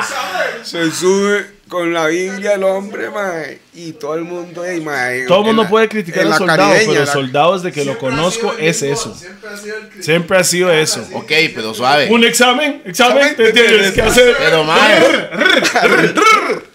se 0.64 0.92
sube 0.92 1.46
con 1.68 1.94
la 1.94 2.08
Biblia 2.08 2.54
el 2.56 2.64
hombre, 2.64 3.10
mae. 3.10 3.60
Y 3.74 3.92
todo 3.94 4.16
el 4.16 4.24
mundo, 4.24 4.66
ey, 4.66 4.82
mae. 4.82 5.26
Todo 5.28 5.40
el 5.42 5.46
mundo 5.48 5.64
la- 5.64 5.70
puede 5.70 5.88
criticar 5.90 6.24
al 6.24 6.30
la 6.32 6.38
soldado, 6.38 6.58
caribeña, 6.72 6.88
pero 6.92 7.06
la- 7.06 7.12
soldados 7.14 7.64
de 7.64 7.72
que 7.72 7.86
lo 7.86 7.92
Siempre 7.94 8.10
conozco 8.10 8.54
el 8.58 8.68
es 8.68 8.82
mismo, 8.82 8.94
eso. 8.98 9.16
Siempre 9.16 9.50
ha 9.50 9.58
sido 9.58 9.76
el 9.78 9.82
crítico. 9.84 10.04
Siempre 10.04 10.38
ha 10.38 10.44
sido 10.44 10.72
eso. 10.72 11.08
Ok, 11.14 11.32
pero 11.56 11.74
suave. 11.74 12.08
Un 12.10 12.24
examen, 12.26 12.82
examen, 12.86 13.36
te 13.36 13.52
tienes 13.54 13.92
que 13.92 14.02
hacer. 14.02 14.36
Pero, 14.38 14.64
mae, 14.64 15.02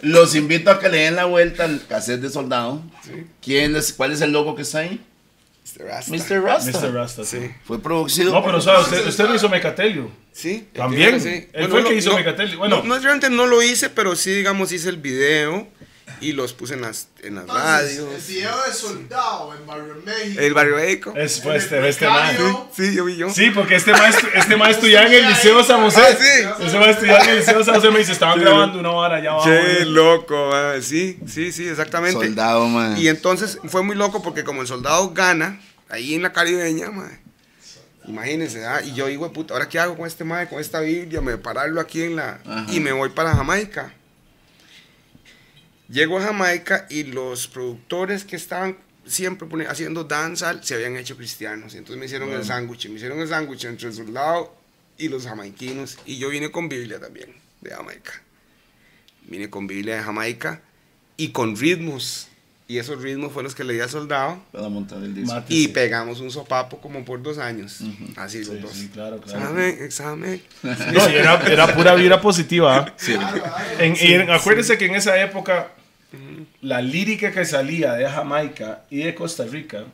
los 0.02 0.34
invito 0.34 0.70
a 0.70 0.78
que 0.78 0.88
le 0.88 0.98
den 0.98 1.16
la 1.16 1.24
vuelta 1.24 1.64
al 1.64 1.80
cassette 1.88 2.20
de 2.20 2.30
soldado. 2.30 2.80
¿Quién 3.42 3.74
es, 3.76 3.92
¿Cuál 3.92 4.12
es 4.12 4.20
el 4.20 4.32
logo 4.32 4.54
que 4.54 4.62
está 4.62 4.78
ahí? 4.80 5.00
Mr. 5.64 5.84
Rasta. 5.86 6.12
Mr. 6.12 6.42
Rasta. 6.42 6.78
Mr. 6.78 6.94
Rasta, 6.94 7.24
sí. 7.24 7.50
Fue 7.64 7.80
producido. 7.80 8.32
No, 8.32 8.44
pero 8.44 8.60
¿sabe? 8.60 8.82
Usted, 8.82 9.06
usted 9.06 9.24
no 9.24 9.34
hizo 9.34 9.48
Mecatelio. 9.48 10.10
Sí. 10.30 10.68
También. 10.74 11.14
entiendo, 11.14 11.48
Él 11.54 11.68
fue 11.68 11.80
el 11.80 11.86
que 11.86 11.94
hizo 11.94 12.14
Mecatelli. 12.14 12.56
Bueno. 12.56 12.82
no, 12.82 12.84
no, 12.84 12.98
realmente 12.98 13.30
no 13.30 13.46
lo 13.46 13.62
hice, 13.62 13.88
pero 13.88 14.14
sí, 14.14 14.30
digamos, 14.30 14.72
hice 14.72 14.90
el 14.90 14.98
video 14.98 15.66
y 16.20 16.32
los 16.32 16.52
puse 16.52 16.74
en 16.74 16.80
las, 16.82 17.08
en 17.22 17.34
las 17.36 17.44
Entonces, 17.44 17.64
radios. 17.64 18.14
El 18.28 18.34
video 18.34 18.62
de 18.66 18.72
soldado 18.72 19.54
en 19.54 19.66
Barrio 19.66 19.94
México. 20.04 20.40
El 20.40 20.54
barrio 20.54 20.76
México. 20.76 21.12
Es, 21.16 21.44
En 21.44 21.52
este, 21.52 21.88
este 21.88 22.06
precario. 22.06 22.68
Sí, 22.74 22.94
yo 22.94 23.04
vi 23.04 23.16
yo. 23.16 23.30
Sí, 23.30 23.50
porque 23.50 23.76
este 23.76 23.92
maestro, 23.92 24.28
este 24.34 24.56
maestro 24.56 24.86
estudiaba 24.86 25.06
en 25.06 25.12
el 25.24 25.28
Liceo 25.28 25.62
San 25.64 25.82
José. 25.82 26.00
Ah, 26.02 26.16
sí. 26.58 26.64
Ese 26.66 26.78
maestro 26.78 26.90
estudiaba 26.90 27.24
en 27.24 27.30
el 27.30 27.36
Liceo 27.38 27.64
San 27.64 27.74
José. 27.76 27.90
Me 27.90 27.98
dice, 27.98 28.12
estaban 28.12 28.38
Sí. 28.38 28.44
grabando 28.44 28.78
una 28.78 28.90
hora 28.90 29.16
allá 29.16 29.30
abajo. 29.30 29.44
Qué 29.48 29.84
loco, 29.84 30.50
man. 30.50 30.82
sí, 30.82 31.18
sí, 31.26 31.52
sí, 31.52 31.68
exactamente. 31.68 32.24
Soldado, 32.26 32.66
man. 32.68 32.96
Y 32.98 33.08
entonces 33.08 33.58
fue 33.66 33.82
muy 33.82 33.96
loco 33.96 34.22
porque 34.22 34.44
como 34.44 34.62
el 34.62 34.66
soldado 34.66 35.12
gana, 35.12 35.60
ahí 35.88 36.14
en 36.14 36.22
la 36.22 36.32
caribeña, 36.32 36.90
man, 36.90 37.20
imagínense, 38.06 38.64
¿ah? 38.66 38.82
y 38.82 38.92
yo 38.94 39.06
digo, 39.06 39.32
puta, 39.32 39.54
¿ahora 39.54 39.68
qué 39.68 39.78
hago 39.78 39.96
con 39.96 40.06
este 40.06 40.24
mae, 40.24 40.48
con 40.48 40.60
esta 40.60 40.80
Biblia? 40.80 41.20
Me 41.20 41.38
pararlo 41.38 41.80
aquí 41.80 42.02
en 42.02 42.16
la... 42.16 42.38
Ajá. 42.46 42.66
Y 42.68 42.80
me 42.80 42.92
voy 42.92 43.08
para 43.10 43.34
Jamaica. 43.34 43.94
Llego 45.88 46.18
a 46.18 46.22
Jamaica 46.22 46.86
y 46.88 47.04
los 47.04 47.46
productores 47.46 48.24
que 48.24 48.36
estaban 48.36 48.78
siempre 49.06 49.66
haciendo 49.66 50.04
danza 50.04 50.62
se 50.62 50.74
habían 50.74 50.96
hecho 50.96 51.16
cristianos. 51.16 51.74
Entonces 51.74 51.98
me 51.98 52.06
hicieron 52.06 52.30
el 52.30 52.44
sándwich. 52.44 52.88
Me 52.88 52.96
hicieron 52.96 53.20
el 53.20 53.28
sándwich 53.28 53.64
entre 53.64 53.88
el 53.88 53.94
soldado 53.94 54.54
y 54.96 55.08
los 55.08 55.26
jamaiquinos. 55.26 55.98
Y 56.06 56.18
yo 56.18 56.30
vine 56.30 56.50
con 56.50 56.68
Biblia 56.68 56.98
también, 57.00 57.34
de 57.60 57.70
Jamaica. 57.70 58.22
Vine 59.26 59.50
con 59.50 59.66
Biblia 59.66 59.96
de 59.96 60.02
Jamaica 60.02 60.62
y 61.16 61.28
con 61.30 61.56
ritmos. 61.56 62.28
Y 62.66 62.78
esos 62.78 63.02
ritmos 63.02 63.30
fueron 63.32 63.44
los 63.44 63.54
que 63.54 63.62
le 63.62 63.74
di 63.74 63.80
al 63.80 63.90
soldado. 63.90 64.38
Para 64.50 64.68
montar 64.70 65.02
el 65.02 65.14
disco. 65.14 65.34
Mate, 65.34 65.52
Y 65.52 65.62
sí. 65.64 65.68
pegamos 65.68 66.20
un 66.20 66.30
sopapo 66.30 66.78
como 66.78 67.04
por 67.04 67.22
dos 67.22 67.36
años. 67.36 67.80
Así 68.16 68.38
los 68.38 68.48
Sí, 68.48 68.58
dos. 68.58 68.70
sí, 68.72 68.88
claro, 68.88 69.20
claro. 69.20 69.38
Examen, 69.40 69.78
examen. 69.84 70.42
No, 70.62 71.10
y 71.10 71.14
era, 71.14 71.42
era 71.46 71.74
pura 71.74 71.94
vibra 71.94 72.20
positiva. 72.22 72.86
claro. 72.96 73.44
En- 73.78 73.96
en- 73.98 74.30
acuérdese 74.30 74.78
que 74.78 74.86
en 74.86 74.94
esa 74.94 75.20
época 75.22 75.72
la 76.62 76.80
lírica 76.80 77.32
que 77.32 77.44
salía 77.44 77.92
de 77.94 78.08
Jamaica 78.08 78.84
y 78.88 78.98
de 78.98 79.14
Costa 79.14 79.44
Rica 79.44 79.84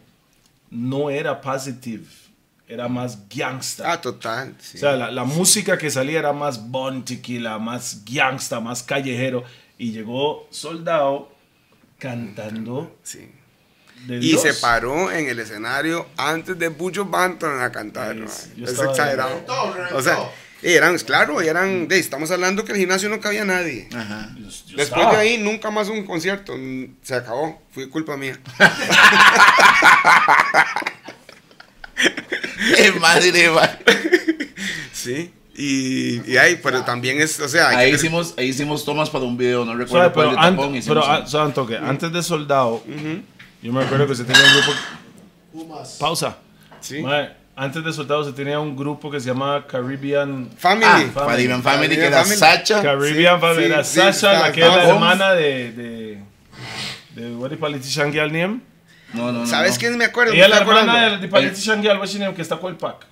no 0.70 1.10
era 1.10 1.40
positive, 1.40 2.04
era 2.68 2.86
más 2.86 3.18
gangsta. 3.28 3.90
Ah, 3.92 4.00
total. 4.00 4.54
sí. 4.60 4.76
O 4.76 4.80
sea, 4.80 4.92
la, 4.96 5.10
la 5.10 5.24
música 5.24 5.76
que 5.76 5.90
salía 5.90 6.20
era 6.20 6.32
más 6.32 6.68
Bon 6.70 7.04
Tequila, 7.04 7.58
más 7.58 8.02
gangsta, 8.04 8.60
más 8.60 8.84
callejero. 8.84 9.42
Y 9.76 9.90
llegó 9.92 10.46
Soldado 10.52 11.32
cantando 12.00 12.98
Sí. 13.04 13.30
de 14.06 14.16
Y 14.16 14.30
Dios. 14.30 14.42
se 14.42 14.54
paró 14.54 15.12
en 15.12 15.28
el 15.28 15.38
escenario 15.38 16.08
antes 16.16 16.58
de 16.58 16.68
Bucho 16.68 17.04
Banton 17.04 17.60
a 17.62 17.70
cantar. 17.70 18.16
Es 18.16 18.48
exagerado. 18.56 19.28
Reventó, 19.30 19.74
reventó. 19.74 19.96
O 19.96 20.02
sea, 20.02 20.18
eran, 20.62 20.98
claro, 20.98 21.40
eran, 21.40 21.88
de, 21.88 21.98
estamos 21.98 22.30
hablando 22.30 22.64
que 22.64 22.72
el 22.72 22.78
gimnasio 22.78 23.08
no 23.08 23.20
cabía 23.20 23.44
nadie. 23.44 23.88
Ajá. 23.94 24.30
Yo- 24.36 24.42
yo 24.42 24.76
Después 24.76 24.80
estaba. 24.80 25.12
de 25.12 25.16
ahí, 25.18 25.38
nunca 25.38 25.70
más 25.70 25.88
un 25.88 26.04
concierto. 26.04 26.54
Se 27.02 27.14
acabó. 27.14 27.62
Fue 27.72 27.88
culpa 27.88 28.16
mía. 28.16 28.38
¡Qué 32.76 32.92
madre, 32.92 33.50
man! 33.50 33.78
Sí. 34.92 35.32
Y, 35.62 36.22
y 36.32 36.36
ahí, 36.38 36.58
pero 36.62 36.82
también 36.84 37.20
es, 37.20 37.38
o 37.38 37.46
sea, 37.48 37.68
Ahí 37.68 37.90
que- 37.90 37.96
hicimos, 37.96 38.32
ahí 38.38 38.46
hicimos 38.46 38.82
tomas 38.84 39.10
para 39.10 39.24
un 39.26 39.36
video, 39.36 39.64
no 39.66 39.74
recuerdo 39.74 40.10
cuál 40.12 40.28
pero, 40.28 40.30
de 40.40 40.46
an- 40.46 40.56
tapón 40.56 40.68
pero 40.68 40.78
hicimos. 40.78 41.04
ah, 41.06 41.26
suave 41.26 41.46
un 41.48 41.52
toque, 41.52 41.76
antes 41.76 42.10
de 42.10 42.22
Soldado, 42.22 42.82
yo 43.62 43.72
me 43.72 43.84
acuerdo 43.84 44.06
que 44.06 44.14
se 44.14 44.24
tenía 44.24 44.42
un 44.42 44.52
grupo... 44.54 44.72
Pumas. 45.52 45.96
Pausa. 46.00 46.38
Sí. 46.80 47.02
Mae, 47.02 47.30
antes 47.56 47.84
de 47.84 47.92
Soldado 47.92 48.24
se 48.24 48.32
tenía 48.32 48.58
un 48.58 48.74
grupo 48.74 49.10
que 49.10 49.20
se 49.20 49.26
llamaba 49.26 49.66
Caribbean... 49.66 50.48
Family. 50.56 50.86
Ah, 50.86 51.02
Family. 51.12 51.30
Caribbean 51.32 51.62
Family, 51.62 51.94
que 51.96 52.06
era 52.06 52.18
Family. 52.22 52.36
Sacha. 52.38 52.82
Caribbean 52.82 53.34
sí, 53.34 53.40
Family. 53.42 53.60
sí, 53.66 53.72
Era 53.72 53.84
sí, 53.84 53.96
Sasha, 54.00 54.32
está- 54.32 54.46
la 54.46 54.52
que 54.52 54.60
es 54.62 54.66
la 54.66 54.88
hermana 54.88 55.32
de... 55.32 55.72
de, 55.72 56.18
de 57.16 57.34
what 57.36 57.50
is 57.52 57.58
Politician 57.58 58.10
Girl 58.12 58.32
name? 58.32 58.60
No, 59.12 59.30
no, 59.32 59.40
no. 59.40 59.46
¿Sabes 59.46 59.72
no. 59.74 59.78
quién 59.80 59.98
me 59.98 60.04
acuerdo? 60.06 60.32
Ella 60.32 60.42
¿Me 60.48 60.54
es 60.54 60.58
la 60.58 60.58
hermana 60.64 61.10
de, 61.10 61.18
de 61.18 61.28
Politician 61.28 61.82
Girl, 61.82 61.98
what's 61.98 62.14
her 62.14 62.20
name? 62.20 62.34
Que 62.34 62.40
está 62.42 62.56
con 62.56 62.70
el 62.70 62.78
pack. 62.78 63.09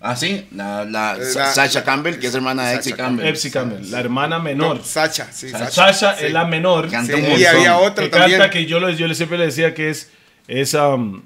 Ah, 0.00 0.14
sí, 0.14 0.46
la, 0.54 0.84
la, 0.84 1.16
Eh, 1.20 1.24
Sa- 1.24 1.40
la- 1.40 1.52
Sacha 1.52 1.82
Campbell, 1.82 2.18
que 2.20 2.28
es 2.28 2.34
hermana 2.34 2.68
de 2.68 2.76
Exy 2.76 2.92
Campbell. 2.92 3.26
Epsi 3.26 3.50
Campbell, 3.50 3.90
la 3.90 3.98
hermana 4.00 4.38
menor. 4.38 4.76
No, 4.78 4.84
Sacha, 4.84 5.28
sí. 5.32 5.50
Sasha 5.50 6.14
sí. 6.16 6.26
es 6.26 6.32
la 6.32 6.44
menor. 6.44 6.88
Canta 6.88 7.16
Sí, 7.16 7.20
un 7.20 7.40
y 7.40 7.44
había 7.44 7.76
otra 7.78 8.04
que 8.04 8.10
también. 8.10 8.38
canta 8.38 8.50
que 8.52 8.64
yo, 8.66 8.78
le- 8.78 8.94
yo 8.96 9.08
le 9.08 9.14
siempre 9.16 9.38
le 9.38 9.46
decía 9.46 9.74
que 9.74 9.90
es, 9.90 10.10
es 10.46 10.74
um, 10.74 11.22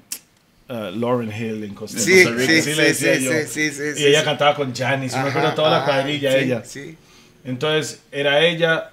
uh, 0.69 0.73
Lauren 0.95 1.31
Hill 1.31 1.63
en 1.63 1.75
Costa, 1.75 1.99
Sí, 1.99 2.23
Costa 2.23 2.37
Rica. 2.39 2.51
sí, 2.53 2.59
Así 2.59 2.69
le 2.73 2.93
sí, 2.95 3.05
decía 3.05 3.15
sí, 3.17 3.23
yo. 3.25 3.31
sí, 3.31 3.37
sí, 3.47 3.71
sí, 3.71 3.83
y 3.93 3.97
sí, 3.97 4.05
ella 4.07 4.19
sí. 4.21 4.25
cantaba 4.25 4.55
con 4.55 4.73
Janice. 4.75 5.17
Me 5.21 5.29
acuerdo 5.29 5.53
toda 5.53 5.69
la 5.79 5.85
cuadrilla 5.85 6.31
sí, 6.31 6.37
ella. 6.39 6.63
Sí. 6.65 6.97
Entonces 7.45 7.99
era 8.11 8.39
ella 8.39 8.89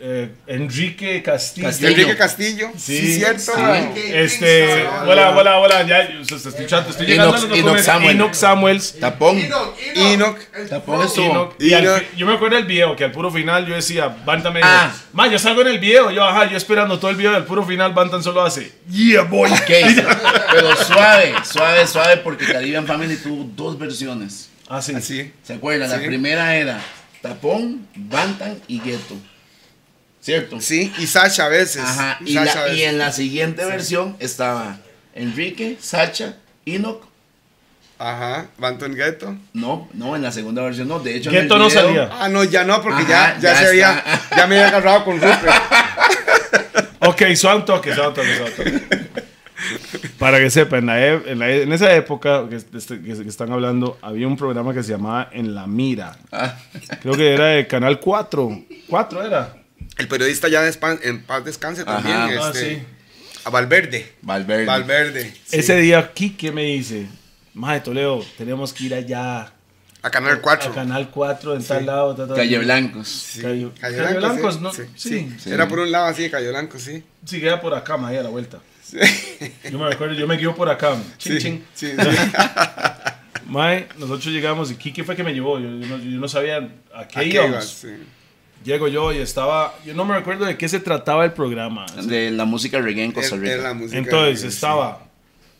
eh, 0.00 0.30
Enrique 0.46 1.22
Castillo. 1.22 1.66
Castillo. 1.68 1.88
Enrique 1.90 2.16
Castillo. 2.16 2.70
Sí, 2.76 2.98
Sí, 2.98 3.14
cierto. 3.16 3.40
sí. 3.40 3.50
weón. 3.60 3.92
Este, 3.96 4.86
hola, 5.06 5.30
hola, 5.36 5.58
hola, 5.58 5.82
ya, 5.86 6.10
yo- 6.10 6.20
estoy, 6.20 6.38
estoy, 6.38 6.64
estoy 6.64 7.06
llegando 7.06 7.36
a 7.36 7.40
los 7.40 7.50
Enoch-. 7.50 7.78
Samuel. 7.82 8.34
Samuels. 8.34 8.98
Tapón. 8.98 9.38
Enoch, 9.38 9.76
Enoch. 9.94 10.38
Tapón. 10.68 11.06
Enoch. 11.16 11.54
Y 11.60 11.72
al 11.74 12.06
yo 12.16 12.26
me 12.26 12.34
acuerdo 12.34 12.56
del 12.56 12.64
video, 12.64 12.96
que 12.96 13.04
al 13.04 13.12
puro 13.12 13.30
final 13.30 13.66
yo 13.66 13.74
decía, 13.74 14.08
Bantam 14.24 14.54
me 14.54 14.60
dijo, 14.60 14.70
Ah. 14.72 14.92
ma, 15.12 15.28
yo 15.28 15.38
salgo 15.38 15.60
en 15.60 15.68
el 15.68 15.78
video, 15.78 16.10
yo, 16.10 16.24
ajá, 16.24 16.50
yo 16.50 16.56
esperando 16.56 16.98
todo 16.98 17.10
el 17.10 17.16
video, 17.16 17.32
y 17.32 17.36
al 17.36 17.44
puro 17.44 17.64
final 17.66 17.92
Bantam 17.92 18.22
solo 18.22 18.42
hace, 18.42 18.72
yeah, 18.90 19.22
boy. 19.22 19.50
Ok, 19.52 19.70
pero 20.52 20.74
suave, 20.76 21.34
suave, 21.44 21.86
suave, 21.86 22.16
porque 22.18 22.46
Caribbean 22.46 22.86
Family 22.86 23.16
tuvo 23.18 23.44
dos 23.54 23.78
versiones. 23.78 24.48
Ah, 24.68 24.80
sí. 24.80 24.94
Así. 24.94 25.32
¿Se 25.42 25.52
acuerdan? 25.52 25.90
La 25.90 25.98
primera 25.98 26.56
era 26.56 26.80
Tapón, 27.20 27.86
Bantan 27.94 28.58
y 28.66 28.80
Gueto. 28.80 29.14
¿Cierto? 30.24 30.58
Sí, 30.60 30.90
y 30.98 31.06
Sasha 31.06 31.44
a 31.44 31.48
veces. 31.50 31.82
Ajá. 31.82 32.18
Y 32.24 32.30
Y, 32.30 32.34
Sasha 32.34 32.54
la- 32.60 32.64
a 32.64 32.68
y 32.68 32.70
veces. 32.72 32.88
en 32.88 32.98
la 32.98 33.12
siguiente 33.12 33.64
versión 33.66 34.16
estaba 34.20 34.78
Enrique, 35.14 35.76
Sacha, 35.80 36.36
Enoch. 36.64 37.02
Ajá, 37.98 38.46
Banton 38.56 38.94
Ghetto. 38.94 39.36
No, 39.52 39.86
no, 39.92 40.16
en 40.16 40.22
la 40.22 40.32
segunda 40.32 40.62
versión 40.62 40.88
no. 40.88 40.98
De 40.98 41.14
hecho, 41.16 41.30
el 41.30 41.46
no 41.46 41.68
salía. 41.68 42.08
Ah, 42.18 42.28
no, 42.30 42.42
ya 42.42 42.64
no, 42.64 42.80
porque 42.82 43.02
Ajá, 43.02 43.34
ya, 43.38 43.40
ya, 43.40 43.52
ya 43.52 43.58
se 43.60 43.66
había, 43.68 44.04
ya 44.34 44.46
me 44.46 44.56
había 44.56 44.68
agarrado 44.68 45.04
con 45.04 45.16
Rupert. 45.20 45.42
Ok, 47.06 47.22
suave 47.36 47.58
un 47.58 47.64
toque, 47.66 47.94
suave 47.94 48.08
un 48.08 48.14
toque, 48.14 48.34
suave 48.34 48.50
un 48.72 48.80
toque. 48.88 49.04
Para 50.18 50.38
que 50.38 50.48
sepan, 50.48 50.80
en, 50.80 50.86
la 50.86 51.06
e- 51.06 51.22
en, 51.32 51.38
la 51.38 51.50
e- 51.50 51.62
en 51.64 51.72
esa 51.72 51.94
época 51.94 52.48
que, 52.48 52.56
este- 52.56 53.00
que- 53.02 53.22
que 53.22 53.28
están 53.28 53.52
hablando, 53.52 53.98
había 54.00 54.26
un 54.26 54.36
programa 54.38 54.72
que 54.72 54.82
se 54.82 54.92
llamaba 54.92 55.28
En 55.32 55.54
la 55.54 55.66
Mira. 55.66 56.16
Ah, 56.32 56.56
Creo 57.02 57.14
que 57.14 57.34
era 57.34 57.46
de 57.48 57.66
Canal 57.66 58.00
4. 58.00 58.58
4 58.88 59.22
era. 59.26 59.54
El 59.96 60.08
periodista 60.08 60.48
ya 60.48 60.62
en 61.02 61.22
paz 61.22 61.44
descanse 61.44 61.84
también. 61.84 62.16
Ajá. 62.16 62.28
Ah, 62.46 62.50
este, 62.52 62.76
sí. 62.76 62.82
A 63.44 63.50
Valverde. 63.50 64.12
Valverde. 64.22 64.64
Valverde. 64.64 65.34
sí. 65.44 65.56
Ese 65.58 65.76
día, 65.76 66.12
Kike 66.12 66.50
me 66.50 66.64
dice, 66.64 67.06
Maje 67.52 67.80
Toledo, 67.80 68.24
tenemos 68.38 68.72
que 68.72 68.84
ir 68.84 68.94
allá 68.94 69.52
A 70.02 70.10
Canal 70.10 70.40
4. 70.40 70.70
a 70.70 70.74
Canal 70.74 71.10
4 71.10 71.54
en 71.56 71.64
tal 71.64 71.86
lado. 71.86 72.14
ta, 72.14 72.22
ta, 72.26 72.28
ta". 72.30 72.34
Calle 72.40 72.58
Blancos. 72.58 73.08
Sí. 73.08 73.40
Calle- 73.42 73.70
Calle 73.78 73.96
Calle 73.98 74.18
Blanco, 74.18 74.36
Blancos, 74.50 74.54
sí, 74.54 74.60
¿no? 74.60 74.72
Sí, 74.72 74.82
Sí. 74.96 75.34
sí. 75.38 75.50
Era 75.50 75.68
por 75.68 75.78
un 75.80 75.92
lado 75.92 76.06
así, 76.06 76.28
Calle 76.30 76.48
Blanco, 76.48 76.78
sí. 76.78 77.02
Sí, 77.24 77.40
queda 77.40 77.60
por 77.60 77.74
acá, 77.74 77.96
maje, 77.96 78.18
a 78.18 78.22
la 78.22 78.30
vuelta. 78.30 78.58
Yo 79.70 79.78
me 79.78 79.88
recuerdo, 79.88 80.14
yo 80.14 80.26
me 80.26 80.36
guío 80.36 80.54
por 80.54 80.68
acá. 80.70 80.96
Chin, 81.18 81.32
Sí, 81.32 81.38
chin. 81.38 81.64
sí, 81.74 81.92
Mae, 83.46 83.88
nosotros 83.98 84.26
llegamos 84.32 84.70
y 84.70 84.76
Kike 84.76 85.04
fue 85.04 85.14
que 85.16 85.22
me 85.24 85.32
llevó. 85.34 85.58
Yo, 85.58 85.68
yo 85.68 85.86
no, 85.86 85.98
yo 85.98 86.18
no 86.18 86.28
sabía 86.28 86.56
a 86.94 87.06
qué 87.06 87.18
¿A 87.18 87.22
qué 87.22 87.28
íbamos. 87.28 87.84
ibas? 87.84 87.98
Llego 88.64 88.88
yo 88.88 89.12
y 89.12 89.18
estaba. 89.18 89.74
Yo 89.84 89.94
no 89.94 90.04
me 90.04 90.14
recuerdo 90.16 90.44
de 90.46 90.56
qué 90.56 90.68
se 90.68 90.80
trataba 90.80 91.24
el 91.24 91.32
programa. 91.32 91.86
De 92.04 92.30
la 92.30 92.44
música 92.46 92.80
reggae 92.80 93.04
en 93.04 93.12
Costa 93.12 93.36
Rica. 93.36 93.52
era 93.52 93.62
la 93.64 93.74
música 93.74 93.98
Entonces 93.98 94.42
estaba 94.44 95.06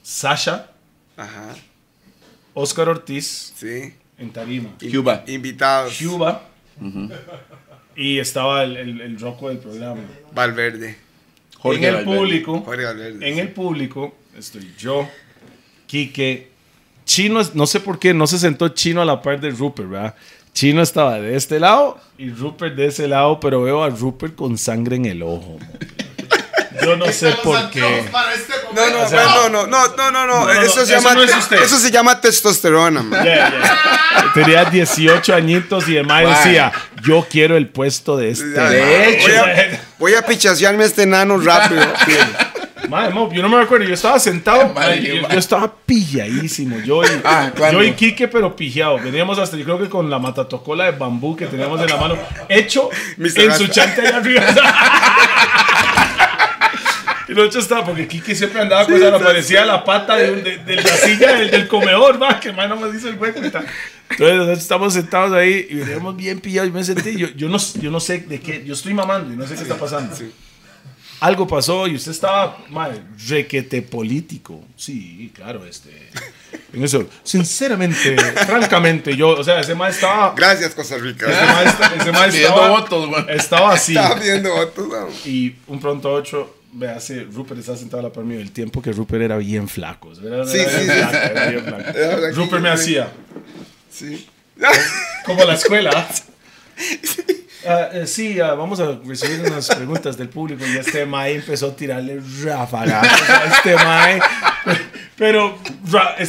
Sasha, 0.03 0.71
Ajá, 1.17 1.55
Oscar 2.55 2.89
Ortiz 2.89 3.53
sí. 3.57 3.93
en 4.19 4.31
Tarima, 4.31 4.71
Cuba. 4.91 5.23
Invitados. 5.27 5.99
Cuba 6.03 6.43
y 7.97 8.19
estaba 8.19 8.65
el, 8.65 8.77
el, 8.77 9.01
el 9.01 9.21
roco 9.21 9.49
del 9.49 9.59
programa. 9.59 10.01
Valverde. 10.33 10.97
Jorge 11.59 11.79
en 11.79 11.85
el 11.85 11.95
Valverde. 12.05 12.19
público, 12.19 12.61
Jorge 12.63 12.85
Valverde. 12.85 13.29
en 13.31 13.39
el 13.39 13.49
público 13.53 14.15
estoy 14.37 14.75
yo, 14.79 15.09
Quique, 15.87 16.51
Chino, 17.07 17.41
no 17.55 17.67
sé 17.67 17.81
por 17.81 17.99
qué, 17.99 18.13
no 18.13 18.27
se 18.27 18.39
sentó 18.39 18.69
Chino 18.71 19.01
a 19.01 19.05
la 19.05 19.23
par 19.23 19.41
de 19.41 19.51
Rupert, 19.51 19.89
¿verdad? 19.89 20.15
Chino 20.55 20.83
estaba 20.83 21.19
de 21.21 21.37
este 21.37 21.59
lado 21.59 21.99
y 22.17 22.31
Rupert 22.31 22.77
de 22.77 22.87
ese 22.87 23.09
lado, 23.09 23.41
pero 23.41 23.63
veo 23.63 23.83
a 23.83 23.91
Rupert 23.91 24.35
con 24.37 24.57
sangre 24.57 24.97
en 24.97 25.05
el 25.07 25.23
ojo. 25.23 25.59
Yo 26.83 26.97
no 26.97 27.07
sé 27.13 27.33
por 27.43 27.71
qué. 27.71 27.99
este 28.01 28.53
No, 28.75 28.91
no, 28.91 29.03
O 29.05 29.09
sea- 29.09 29.25
no, 29.25 29.49
no, 29.49 29.67
no, 29.67 29.89
no, 29.89 30.11
no, 30.11 30.11
no, 30.11 30.27
No, 30.27 30.45
no, 30.55 30.63
eso, 30.63 30.85
se 30.85 30.93
llama, 30.93 31.15
no 31.15 31.23
es 31.23 31.35
usted. 31.37 31.63
eso 31.63 31.79
se 31.79 31.91
llama 31.91 32.21
testosterona, 32.21 33.03
man. 33.03 33.25
Yeah, 33.25 33.51
yeah. 33.51 34.33
Tenía 34.35 34.65
18 34.65 35.35
añitos 35.35 35.89
y 35.89 36.01
Mae. 36.03 36.27
decía, 36.27 36.73
yo 37.03 37.27
quiero 37.29 37.57
el 37.57 37.69
puesto 37.69 38.17
de 38.17 38.31
este. 38.31 38.53
Ya, 38.55 38.63
mae". 38.63 38.73
De 38.77 39.09
hecho. 39.11 39.81
voy 39.99 40.15
a, 40.15 40.23
pichasearme 40.23 40.85
a 40.85 40.87
este 40.87 41.03
enano 41.05 41.39
rápido. 41.39 41.83
Mae, 42.95 43.11
mo, 43.11 43.33
yo 43.33 43.43
no 43.43 43.49
me 43.49 43.61
acuerdo, 43.61 43.87
yo 43.87 43.95
estaba 43.95 44.19
sentado, 44.21 44.69
Madre 44.75 45.03
yo, 45.03 45.29
yo 45.29 45.39
estaba 45.39 45.75
pilladísimo, 45.85 46.79
yo 46.81 47.03
y, 47.03 47.07
Ah, 47.25 47.51
yo 47.73 47.83
y 47.83 47.93
Quique, 47.95 48.29
pero 48.29 48.55
pillado. 48.55 48.99
Veníamos 49.03 49.39
hasta, 49.39 49.57
yo 49.57 49.65
creo 49.65 49.79
que 49.81 49.89
con 49.89 50.09
la 50.09 50.19
matatocola 50.21 50.85
de 50.85 50.93
bambú 50.93 51.35
que 51.37 51.47
teníamos 51.47 51.81
en 51.81 51.89
la 51.89 51.97
mano, 51.97 52.17
hecho 52.49 52.91
en 53.19 53.53
su 53.59 53.67
chante 53.69 54.01
allá 54.03 54.17
arriba. 54.19 54.45
Y 57.27 57.33
lo 57.33 57.43
hecho 57.43 57.59
estaba, 57.59 57.83
porque 57.87 58.07
Quique 58.07 58.35
siempre 58.35 58.61
andaba 58.61 58.85
con 58.85 58.95
esa, 58.97 59.11
le 59.11 59.19
parecía 59.25 59.65
la 59.65 59.83
pata 59.83 60.17
de, 60.17 60.43
de- 60.43 60.59
de 60.59 60.77
la 60.77 60.83
silla 60.91 61.33
del, 61.35 61.51
del 61.51 61.67
comedor, 61.69 62.23
va, 62.23 62.39
que 62.39 62.53
más 62.53 62.69
no 62.69 62.77
me 62.77 62.93
dice 62.93 63.09
el 63.09 63.17
hueco 63.19 63.43
y 63.43 63.49
tal. 63.51 63.65
Entonces 64.11 64.37
nosotros 64.37 64.59
estamos 64.59 64.93
sentados 64.93 65.33
ahí 65.33 65.67
y 65.71 65.75
veníamos 65.77 66.15
bien 66.19 66.41
pillados 66.41 66.69
y 66.69 66.73
me 66.75 66.85
sentí, 66.85 67.17
yo, 67.17 67.29
yo, 67.35 67.49
no, 67.49 67.57
yo 67.81 67.91
no 67.91 67.99
sé 67.99 68.19
de 68.19 68.41
qué, 68.41 68.63
yo 68.67 68.75
estoy 68.75 68.93
mamando 68.93 69.33
y 69.33 69.37
no 69.39 69.47
sé 69.47 69.55
qué 69.55 69.63
está 69.63 69.77
pasando. 69.77 70.15
Algo 71.25 71.47
pasó 71.47 71.87
y 71.87 71.95
usted 71.95 72.11
estaba, 72.13 72.59
madre, 72.69 73.01
requete 73.29 73.81
político. 73.81 74.63
Sí, 74.77 75.33
claro, 75.35 75.65
este. 75.65 75.91
En 76.75 76.85
eso, 76.85 77.09
sinceramente, 77.23 78.15
francamente, 78.47 79.17
yo, 79.17 79.31
o 79.31 79.43
sea, 79.43 79.59
ese 79.61 79.75
maestro 79.75 80.07
estaba. 80.09 80.35
Gracias, 80.37 80.75
Costa 80.75 80.99
Rica. 80.99 81.25
Ese 81.27 81.47
maestro, 82.13 82.27
ese 82.27 82.43
estaba, 82.43 82.69
votos, 82.69 83.09
güey. 83.09 83.25
estaba 83.31 83.73
así. 83.73 83.97
Estaba 83.97 84.17
viendo 84.21 84.53
votos, 84.55 84.87
man. 84.87 85.07
Y 85.25 85.55
un 85.67 85.81
pronto 85.81 86.13
ocho, 86.13 86.57
me 86.75 86.89
hace, 86.89 87.25
Rupert 87.25 87.59
está 87.61 87.75
sentado 87.75 88.01
a 88.01 88.03
la 88.03 88.13
par 88.13 88.25
mío. 88.25 88.39
El 88.39 88.51
tiempo 88.53 88.83
que 88.83 88.93
Rupert 88.93 89.23
era 89.23 89.39
bien 89.39 89.67
flaco. 89.67 90.13
Era, 90.23 90.47
Sí, 90.47 90.59
era 90.59 90.71
sí, 90.71 90.77
bien 90.85 90.91
sí. 90.91 90.99
flaco, 91.09 91.17
era 91.17 91.49
bien 91.49 91.65
flaco. 91.65 91.99
Era 91.99 92.17
flaquillo, 92.19 92.45
Rupert 92.45 92.63
me 92.63 92.69
sí. 92.69 92.75
hacía, 92.75 93.13
Sí. 93.91 94.27
como 95.25 95.43
la 95.45 95.55
escuela. 95.55 96.07
Eh, 97.65 98.07
sí, 98.07 98.41
ah, 98.41 98.55
vamos 98.55 98.81
a 98.81 98.99
recibir 99.05 99.41
unas 99.41 99.69
preguntas 99.75 100.17
del 100.17 100.29
público 100.29 100.65
y 100.67 100.77
este 100.77 101.07
Mae 101.07 101.37
empezó 101.37 101.69
a 101.69 101.77
tirarle 101.77 102.21
ráfagas. 102.43 103.23
O 103.23 103.27
sea, 103.27 103.45
este 103.57 103.75
Mae. 103.77 104.21
Pero, 105.17 105.59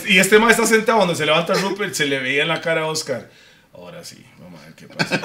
y 0.08 0.18
este 0.18 0.40
Mae 0.40 0.52
está 0.52 0.66
sentado, 0.66 1.00
cuando 1.00 1.16
se 1.16 1.26
levanta 1.26 1.54
Rupert, 1.56 1.94
se 1.94 2.06
le 2.06 2.20
veía 2.20 2.44
en 2.44 2.50
la 2.50 2.62
cara 2.62 2.82
a 2.82 2.86
Oscar. 2.86 3.30
Ahora 3.74 4.04
sí, 4.04 4.24
vamos 4.40 4.62
a 4.62 4.66
ver 4.66 4.76
qué 4.76 4.88
pasa. 4.88 5.20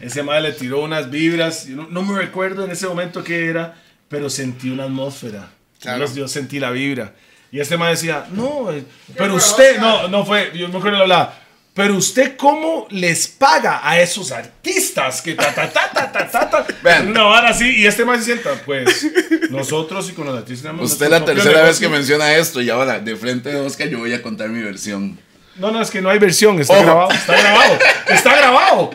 Ese 0.00 0.22
Mae 0.22 0.40
le 0.40 0.52
tiró 0.52 0.82
unas 0.82 1.10
vibras. 1.10 1.66
yo 1.66 1.76
no, 1.76 1.88
no 1.88 2.02
me 2.02 2.18
recuerdo 2.18 2.64
en 2.64 2.70
ese 2.70 2.86
momento 2.86 3.22
qué 3.22 3.48
era, 3.48 3.74
pero 4.08 4.30
sentí 4.30 4.70
una 4.70 4.84
atmósfera. 4.84 5.50
Claro. 5.80 6.06
Yo, 6.14 6.28
sentí 6.28 6.58
la 6.58 6.70
vibra. 6.70 7.14
Y 7.52 7.60
este 7.60 7.76
Mae 7.76 7.90
decía, 7.90 8.26
no, 8.32 8.72
eh, 8.72 8.84
pero 9.16 9.34
usted, 9.34 9.78
no, 9.78 10.08
no 10.08 10.24
fue, 10.24 10.50
yo 10.54 10.68
me 10.68 10.78
acuerdo 10.78 10.96
de 10.96 11.02
hablar. 11.02 11.45
Pero 11.76 11.94
usted 11.94 12.36
cómo 12.38 12.86
les 12.88 13.28
paga 13.28 13.86
a 13.86 14.00
esos 14.00 14.32
artistas 14.32 15.20
que 15.20 15.34
ta 15.34 15.54
ta 15.54 15.70
ta 15.70 15.90
ta 15.92 16.10
ta 16.10 16.26
ta, 16.30 16.48
ta 16.50 16.66
Vean. 16.82 17.08
una 17.10 17.24
vara 17.24 17.50
así 17.50 17.68
y 17.68 17.84
este 17.86 18.06
más 18.06 18.20
se 18.20 18.24
sienta, 18.24 18.54
pues 18.64 19.06
nosotros 19.50 20.08
y 20.08 20.12
con 20.14 20.24
los 20.26 20.38
artistas 20.38 20.72
Usted 20.80 21.10
la 21.10 21.22
tercera 21.22 21.62
vez 21.62 21.78
que 21.78 21.88
menciona 21.90 22.34
esto 22.34 22.62
y 22.62 22.70
ahora 22.70 22.98
de 22.98 23.14
frente 23.14 23.50
de 23.50 23.60
Oscar 23.60 23.88
yo 23.88 23.98
voy 23.98 24.14
a 24.14 24.22
contar 24.22 24.48
mi 24.48 24.62
versión. 24.62 25.18
No, 25.56 25.70
no, 25.70 25.82
es 25.82 25.90
que 25.90 26.00
no 26.00 26.08
hay 26.08 26.18
versión, 26.18 26.58
está 26.60 26.72
Ojo. 26.74 26.82
grabado, 26.84 27.10
está 27.10 27.32
grabado, 27.38 27.78
está 28.08 28.36
grabado. 28.36 28.90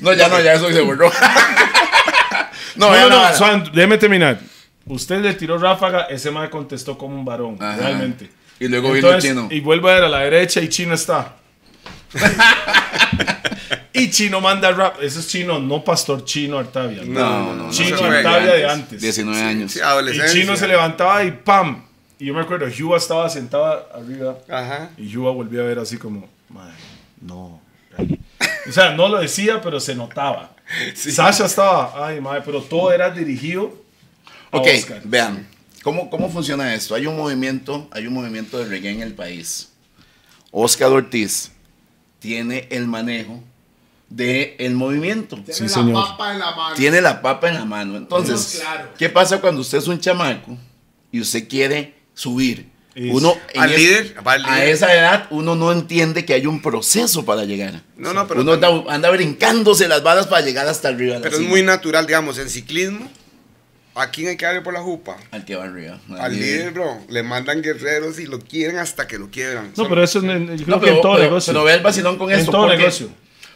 No, 0.00 0.12
ya 0.12 0.28
no, 0.28 0.40
ya 0.40 0.54
eso 0.54 0.72
se 0.72 0.80
borró. 0.80 1.08
no, 2.76 2.90
No, 2.90 2.94
no, 2.96 3.00
no. 3.00 3.08
no, 3.10 3.28
no. 3.30 3.36
Swan, 3.36 3.70
déjeme 3.72 3.96
terminar. 3.98 4.40
Usted 4.86 5.20
le 5.20 5.34
tiró 5.34 5.56
ráfaga, 5.58 6.02
ese 6.10 6.30
más 6.32 6.48
contestó 6.48 6.98
como 6.98 7.14
un 7.14 7.24
varón, 7.24 7.56
Ajá. 7.60 7.76
realmente. 7.76 8.28
Y 8.58 8.66
luego 8.68 8.92
vino 8.92 9.06
Entonces, 9.08 9.30
Chino. 9.30 9.48
Y 9.50 9.60
vuelve 9.60 9.90
a 9.90 9.94
ver 9.94 10.04
a 10.04 10.08
la 10.08 10.18
derecha 10.20 10.60
y 10.60 10.68
Chino 10.68 10.94
está. 10.94 11.36
y 13.92 14.10
Chino 14.10 14.40
manda 14.40 14.70
rap. 14.72 15.02
Ese 15.02 15.20
es 15.20 15.28
Chino, 15.28 15.58
no 15.58 15.82
Pastor 15.84 16.24
Chino 16.24 16.58
Artavia. 16.58 17.02
No, 17.04 17.54
no, 17.54 17.54
no. 17.66 17.70
Chino 17.70 17.96
fue 17.98 18.18
Artavia 18.18 18.52
de 18.54 18.64
antes. 18.64 18.70
antes. 18.70 19.00
19 19.00 19.42
años. 19.42 19.72
Sí, 19.72 19.80
Y. 19.80 20.32
Chino 20.32 20.56
se 20.56 20.66
levantaba 20.68 21.24
y 21.24 21.30
¡pam! 21.32 21.84
Y 22.18 22.26
yo 22.26 22.34
me 22.34 22.40
acuerdo, 22.42 22.68
Yuba 22.68 22.98
estaba 22.98 23.28
sentada 23.28 23.86
arriba 23.94 24.38
Ajá. 24.48 24.90
y 24.96 25.08
Yuba 25.08 25.32
volvió 25.32 25.62
a 25.62 25.66
ver 25.66 25.78
así 25.80 25.96
como, 25.96 26.28
"Mae, 26.48 26.70
no. 27.20 27.60
O 28.68 28.72
sea, 28.72 28.92
no 28.94 29.08
lo 29.08 29.20
decía, 29.20 29.60
pero 29.60 29.80
se 29.80 29.94
notaba. 29.94 30.50
Sasha 30.94 31.46
estaba, 31.46 32.06
ay, 32.06 32.20
madre, 32.20 32.42
pero 32.44 32.62
todo 32.62 32.92
era 32.92 33.10
dirigido 33.10 33.74
a 34.52 34.58
Ok, 34.58 34.68
Oscar. 34.78 35.00
vean. 35.04 35.46
¿Cómo, 35.82 36.08
¿Cómo 36.10 36.30
funciona 36.30 36.72
esto? 36.74 36.94
Hay 36.94 37.06
un 37.06 37.16
movimiento, 37.16 37.88
hay 37.90 38.06
un 38.06 38.14
movimiento 38.14 38.56
de 38.58 38.66
reggae 38.66 38.90
en 38.92 39.02
el 39.02 39.14
país. 39.14 39.72
Oscar 40.52 40.92
Ortiz 40.92 41.50
tiene 42.22 42.68
el 42.70 42.86
manejo 42.86 43.42
del 44.08 44.54
el 44.58 44.74
movimiento. 44.74 45.36
Tiene 45.36 45.52
Sí, 45.54 45.62
la 45.64 45.68
señor. 45.68 45.94
papa 46.06 46.32
en 46.32 46.38
la 46.38 46.54
mano. 46.54 46.74
Tiene 46.76 47.00
la 47.00 47.20
papa 47.20 47.48
en 47.48 47.54
la 47.54 47.64
mano. 47.64 47.96
Entonces, 47.96 48.60
claro. 48.60 48.88
¿qué 48.96 49.08
pasa 49.10 49.40
cuando 49.40 49.60
usted 49.60 49.78
es 49.78 49.88
un 49.88 49.98
chamaco 50.00 50.56
y 51.10 51.20
usted 51.20 51.48
quiere 51.48 51.94
subir? 52.14 52.70
Uno 52.94 53.34
Al 53.56 53.72
es- 53.72 53.78
líder, 53.78 54.14
al 54.22 54.44
a 54.44 54.56
líder. 54.56 54.68
esa 54.68 54.94
edad 54.94 55.26
uno 55.30 55.54
no 55.54 55.72
entiende 55.72 56.26
que 56.26 56.34
hay 56.34 56.46
un 56.46 56.60
proceso 56.60 57.24
para 57.24 57.44
llegar. 57.44 57.80
No, 57.96 58.12
no, 58.12 58.28
pero 58.28 58.42
uno 58.42 58.52
anda, 58.52 58.68
también- 58.68 58.90
anda 58.94 59.08
brincándose 59.10 59.88
las 59.88 60.02
balas 60.02 60.26
para 60.26 60.42
llegar 60.44 60.66
hasta 60.68 60.88
arriba. 60.88 61.14
de 61.14 61.20
la 61.20 61.22
Pero 61.22 61.36
es 61.36 61.38
cima. 61.38 61.50
muy 61.50 61.62
natural, 61.62 62.06
digamos, 62.06 62.36
en 62.36 62.50
ciclismo. 62.50 63.10
¿A 63.94 64.10
quién 64.10 64.28
hay 64.28 64.36
que 64.38 64.44
darle 64.46 64.62
por 64.62 64.72
la 64.72 64.80
jupa? 64.80 65.16
Al 65.30 65.44
que 65.44 65.54
va 65.54 65.64
arriba. 65.64 66.00
Al 66.18 66.32
líder, 66.34 66.72
bro. 66.72 66.98
Le 67.10 67.22
mandan 67.22 67.60
guerreros 67.60 68.18
y 68.18 68.26
lo 68.26 68.38
quieren 68.38 68.78
hasta 68.78 69.06
que 69.06 69.18
lo 69.18 69.30
quiebran. 69.30 69.72
No, 69.76 69.88
pero 69.88 70.02
eso 70.02 70.18
es 70.20 70.24
en- 70.24 70.56
yo 70.56 70.64
creo 70.64 70.76
No, 70.76 70.80
que 70.80 70.86
pero, 70.86 70.96
en 70.96 71.02
todo 71.02 71.12
pero- 71.14 71.24
negocio. 71.24 71.52
pero 71.52 71.64
ve 71.64 71.74
el 71.74 71.80
vacilón 71.82 72.16
con 72.16 72.30
en 72.32 72.38
esto. 72.40 72.50
todo 72.52 72.62
porque- 72.62 72.78
negocio. 72.78 73.08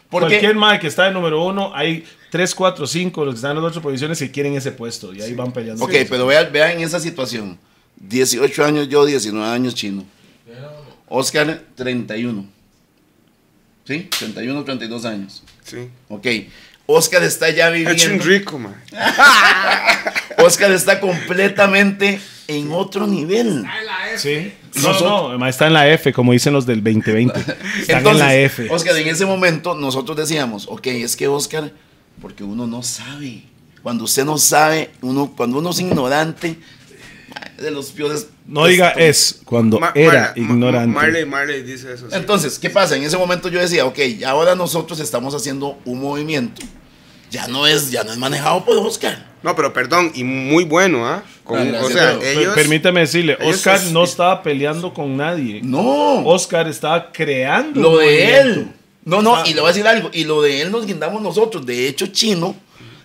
porque- 0.09 0.27
Cualquier 0.27 0.55
mae 0.55 0.79
que 0.79 0.87
está 0.87 1.05
de 1.05 1.11
número 1.11 1.43
uno, 1.43 1.71
hay 1.75 2.05
3, 2.29 2.53
4, 2.53 2.85
5 2.85 3.25
los 3.25 3.33
que 3.33 3.37
están 3.37 3.51
en 3.57 3.63
las 3.63 3.69
otras 3.69 3.81
posiciones 3.83 4.19
que 4.19 4.29
quieren 4.29 4.55
ese 4.55 4.71
puesto 4.71 5.11
y 5.13 5.21
ahí 5.21 5.33
van 5.33 5.51
peleando. 5.51 5.83
Ok, 5.83 5.91
pero 6.09 6.27
vean, 6.27 6.49
vean 6.51 6.71
en 6.71 6.81
esa 6.81 6.99
situación. 6.99 7.57
18 7.95 8.63
años 8.63 8.87
yo, 8.89 9.05
19 9.05 9.49
años 9.51 9.73
chino. 9.73 10.05
Oscar, 11.07 11.63
31. 11.75 12.45
¿Sí? 13.85 14.07
31, 14.19 14.63
32 14.65 15.05
años. 15.05 15.41
Sí. 15.63 15.87
Ok. 16.09 16.27
Oscar 16.87 17.21
está 17.23 17.49
ya 17.49 17.67
Es 17.67 17.85
un 17.85 17.85
viviendo. 17.95 18.23
rico, 18.25 18.57
man. 18.57 18.75
Oscar 20.37 20.71
está 20.71 20.99
completamente 20.99 22.19
en 22.47 22.71
otro 22.71 23.05
nivel. 23.07 23.65
Sí. 24.15 24.53
No, 24.81 24.93
no, 24.93 24.99
no, 24.99 25.31
el 25.33 25.37
mae 25.39 25.49
está 25.49 25.67
en 25.67 25.73
la 25.73 25.87
F, 25.89 26.13
como 26.13 26.31
dicen 26.31 26.53
los 26.53 26.65
del 26.65 26.83
2020. 26.83 27.37
Están 27.39 27.57
Entonces, 27.97 28.11
en 28.11 28.17
la 28.19 28.35
F. 28.35 28.67
Oscar, 28.69 28.95
en 28.97 29.07
ese 29.07 29.25
momento 29.25 29.75
nosotros 29.75 30.15
decíamos, 30.15 30.67
ok, 30.69 30.87
es 30.87 31.15
que 31.15 31.27
Oscar, 31.27 31.71
porque 32.21 32.43
uno 32.43 32.67
no 32.67 32.83
sabe. 32.83 33.43
Cuando 33.83 34.03
usted 34.05 34.25
no 34.25 34.37
sabe, 34.37 34.91
uno, 35.01 35.33
cuando 35.35 35.59
uno 35.59 35.71
es 35.71 35.79
ignorante, 35.79 36.57
de 37.57 37.71
los 37.71 37.91
peores. 37.91 38.27
No 38.45 38.65
diga 38.67 38.89
es 38.91 39.41
cuando 39.45 39.79
Ma- 39.79 39.91
era 39.95 40.33
Ma- 40.35 40.41
ignorante. 40.41 40.87
Marley, 40.95 41.25
Marley 41.25 41.63
dice 41.63 41.93
eso. 41.93 42.09
sí. 42.09 42.15
Entonces, 42.15 42.57
¿qué 42.59 42.69
pasa? 42.69 42.95
En 42.95 43.03
ese 43.03 43.17
momento 43.17 43.49
yo 43.49 43.59
decía, 43.59 43.85
ok, 43.85 43.99
ahora 44.25 44.55
nosotros 44.55 44.99
estamos 44.99 45.33
haciendo 45.35 45.77
un 45.85 45.99
movimiento. 46.01 46.61
Ya 47.29 47.47
no 47.47 47.67
es, 47.67 47.91
ya 47.91 48.03
no 48.03 48.11
es 48.13 48.17
manejado 48.17 48.63
por 48.63 48.77
Oscar. 48.77 49.27
No, 49.43 49.55
pero 49.55 49.73
perdón, 49.73 50.11
y 50.15 50.23
muy 50.23 50.63
bueno, 50.63 51.05
¿ah? 51.05 51.23
Con- 51.43 51.75
Ah, 51.75 51.81
o 51.83 51.89
sea, 51.89 52.17
ellos. 52.23 52.55
Permítame 52.55 53.01
decirle, 53.01 53.37
Oscar 53.43 53.75
es- 53.77 53.91
no 53.91 54.03
estaba 54.05 54.41
peleando 54.43 54.93
con 54.93 55.17
nadie. 55.17 55.61
No. 55.63 56.25
Oscar 56.25 56.67
estaba 56.67 57.11
creando 57.11 57.81
lo 57.81 57.97
de 57.97 58.05
movimiento. 58.05 58.49
él. 58.49 58.67
No, 59.05 59.21
no, 59.21 59.35
Ah. 59.37 59.43
y 59.45 59.53
le 59.53 59.61
voy 59.61 59.69
a 59.69 59.73
decir 59.73 59.87
algo. 59.87 60.09
Y 60.13 60.23
lo 60.25 60.41
de 60.41 60.61
él 60.61 60.71
nos 60.71 60.85
guindamos 60.85 61.21
nosotros. 61.21 61.65
De 61.65 61.87
hecho, 61.87 62.07
Chino, 62.07 62.55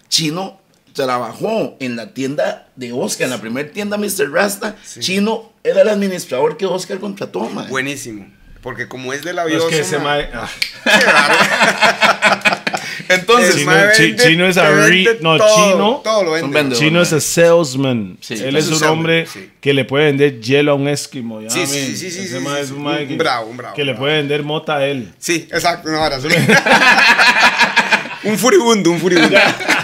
Chino 0.09 0.61
trabajó 0.93 1.77
en 1.81 1.97
la 1.97 2.13
tienda 2.15 2.69
de 2.77 2.93
Oscar, 2.93 3.25
en 3.25 3.31
la 3.31 3.41
primera 3.41 3.71
tienda 3.71 3.97
Mr. 3.99 4.31
Rasta. 4.33 4.77
Chino 5.01 5.53
era 5.65 5.83
el 5.83 5.89
administrador 5.89 6.57
que 6.57 6.67
Oscar 6.67 6.99
contrató, 6.99 7.41
man. 7.49 7.69
Buenísimo. 7.69 8.27
Porque 8.63 8.87
como 8.89 9.13
es 9.13 9.23
de 9.23 9.31
No, 9.31 9.37
labioso. 9.37 9.69
es 9.69 9.75
que 9.75 9.81
ese 9.83 9.99
ma, 9.99 10.05
mae- 10.05 10.31
ah. 10.35 10.49
Entonces, 13.09 13.57
Chino- 13.57 13.67
mae 13.73 13.93
Chi- 13.97 14.03
vende- 14.13 14.23
Chino 14.23 14.47
es 14.47 14.57
a 14.57 14.71
re- 14.71 15.19
no, 15.21 15.37
todo, 15.37 15.49
Chino- 15.73 16.01
Todo 16.05 16.23
lo 16.23 16.31
Son 16.31 16.41
vende. 16.51 16.55
vendedores. 16.59 16.79
Chino 16.79 17.03
es 17.03 17.13
a 17.13 17.21
salesman. 17.21 18.17
Sí, 18.21 18.35
Él 18.35 18.57
es 18.57 18.65
es 18.67 18.71
un 18.71 18.79
salesman, 18.79 18.91
hombre 18.91 19.27
sí. 19.27 19.51
que 19.61 19.73
le 19.75 19.85
puede 19.85 20.05
vender 20.07 20.41
hielo 20.41 20.73
a 20.73 20.75
un 20.77 20.89
esquimo. 20.89 21.41
¿ya? 21.41 21.51
Sí, 21.51 21.67
sí, 21.67 21.87
sí, 21.87 21.97
sí, 21.97 22.11
sí, 22.11 22.21
Ese 22.21 22.41
mae 22.41 22.61
es 22.63 22.71
un 22.71 22.83
mae 22.83 23.07
que, 23.09 23.17
bravo, 23.17 23.51
un 23.51 23.57
bravo, 23.57 23.75
que 23.75 23.85
le 23.85 23.95
puede 23.95 24.17
vender 24.19 24.43
mota 24.45 24.77
a 24.77 24.87
él. 24.87 25.13
Sí, 25.19 25.49
exacto. 25.51 25.91
No, 25.91 25.99
ahora 25.99 26.21
sí. 26.21 26.29
un 28.25 28.39
furibundo, 28.39 28.91
un 28.91 29.01
furibundo. 29.01 29.37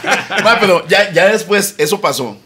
Ma, 0.45 0.59
pero 0.61 0.87
ya, 0.89 1.13
ya 1.13 1.29
después 1.29 1.75
eso 1.79 2.01
pasó. 2.01 2.37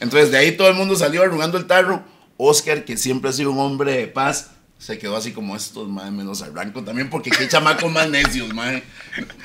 Entonces, 0.00 0.30
de 0.30 0.38
ahí 0.38 0.52
todo 0.52 0.68
el 0.68 0.74
mundo 0.74 0.94
salió 0.96 1.22
arrugando 1.22 1.58
el 1.58 1.66
tarro. 1.66 2.02
Oscar, 2.36 2.84
que 2.84 2.96
siempre 2.96 3.30
ha 3.30 3.32
sido 3.32 3.50
un 3.50 3.58
hombre 3.58 3.92
de 3.96 4.06
paz, 4.06 4.50
se 4.78 4.96
quedó 4.96 5.16
así 5.16 5.32
como 5.32 5.56
estos, 5.56 5.88
madre, 5.88 6.12
menos 6.12 6.40
arranco 6.40 6.84
también, 6.84 7.10
porque 7.10 7.30
qué 7.30 7.48
chamacos 7.48 7.90
más 7.90 8.08
necios, 8.08 8.54
madre. 8.54 8.84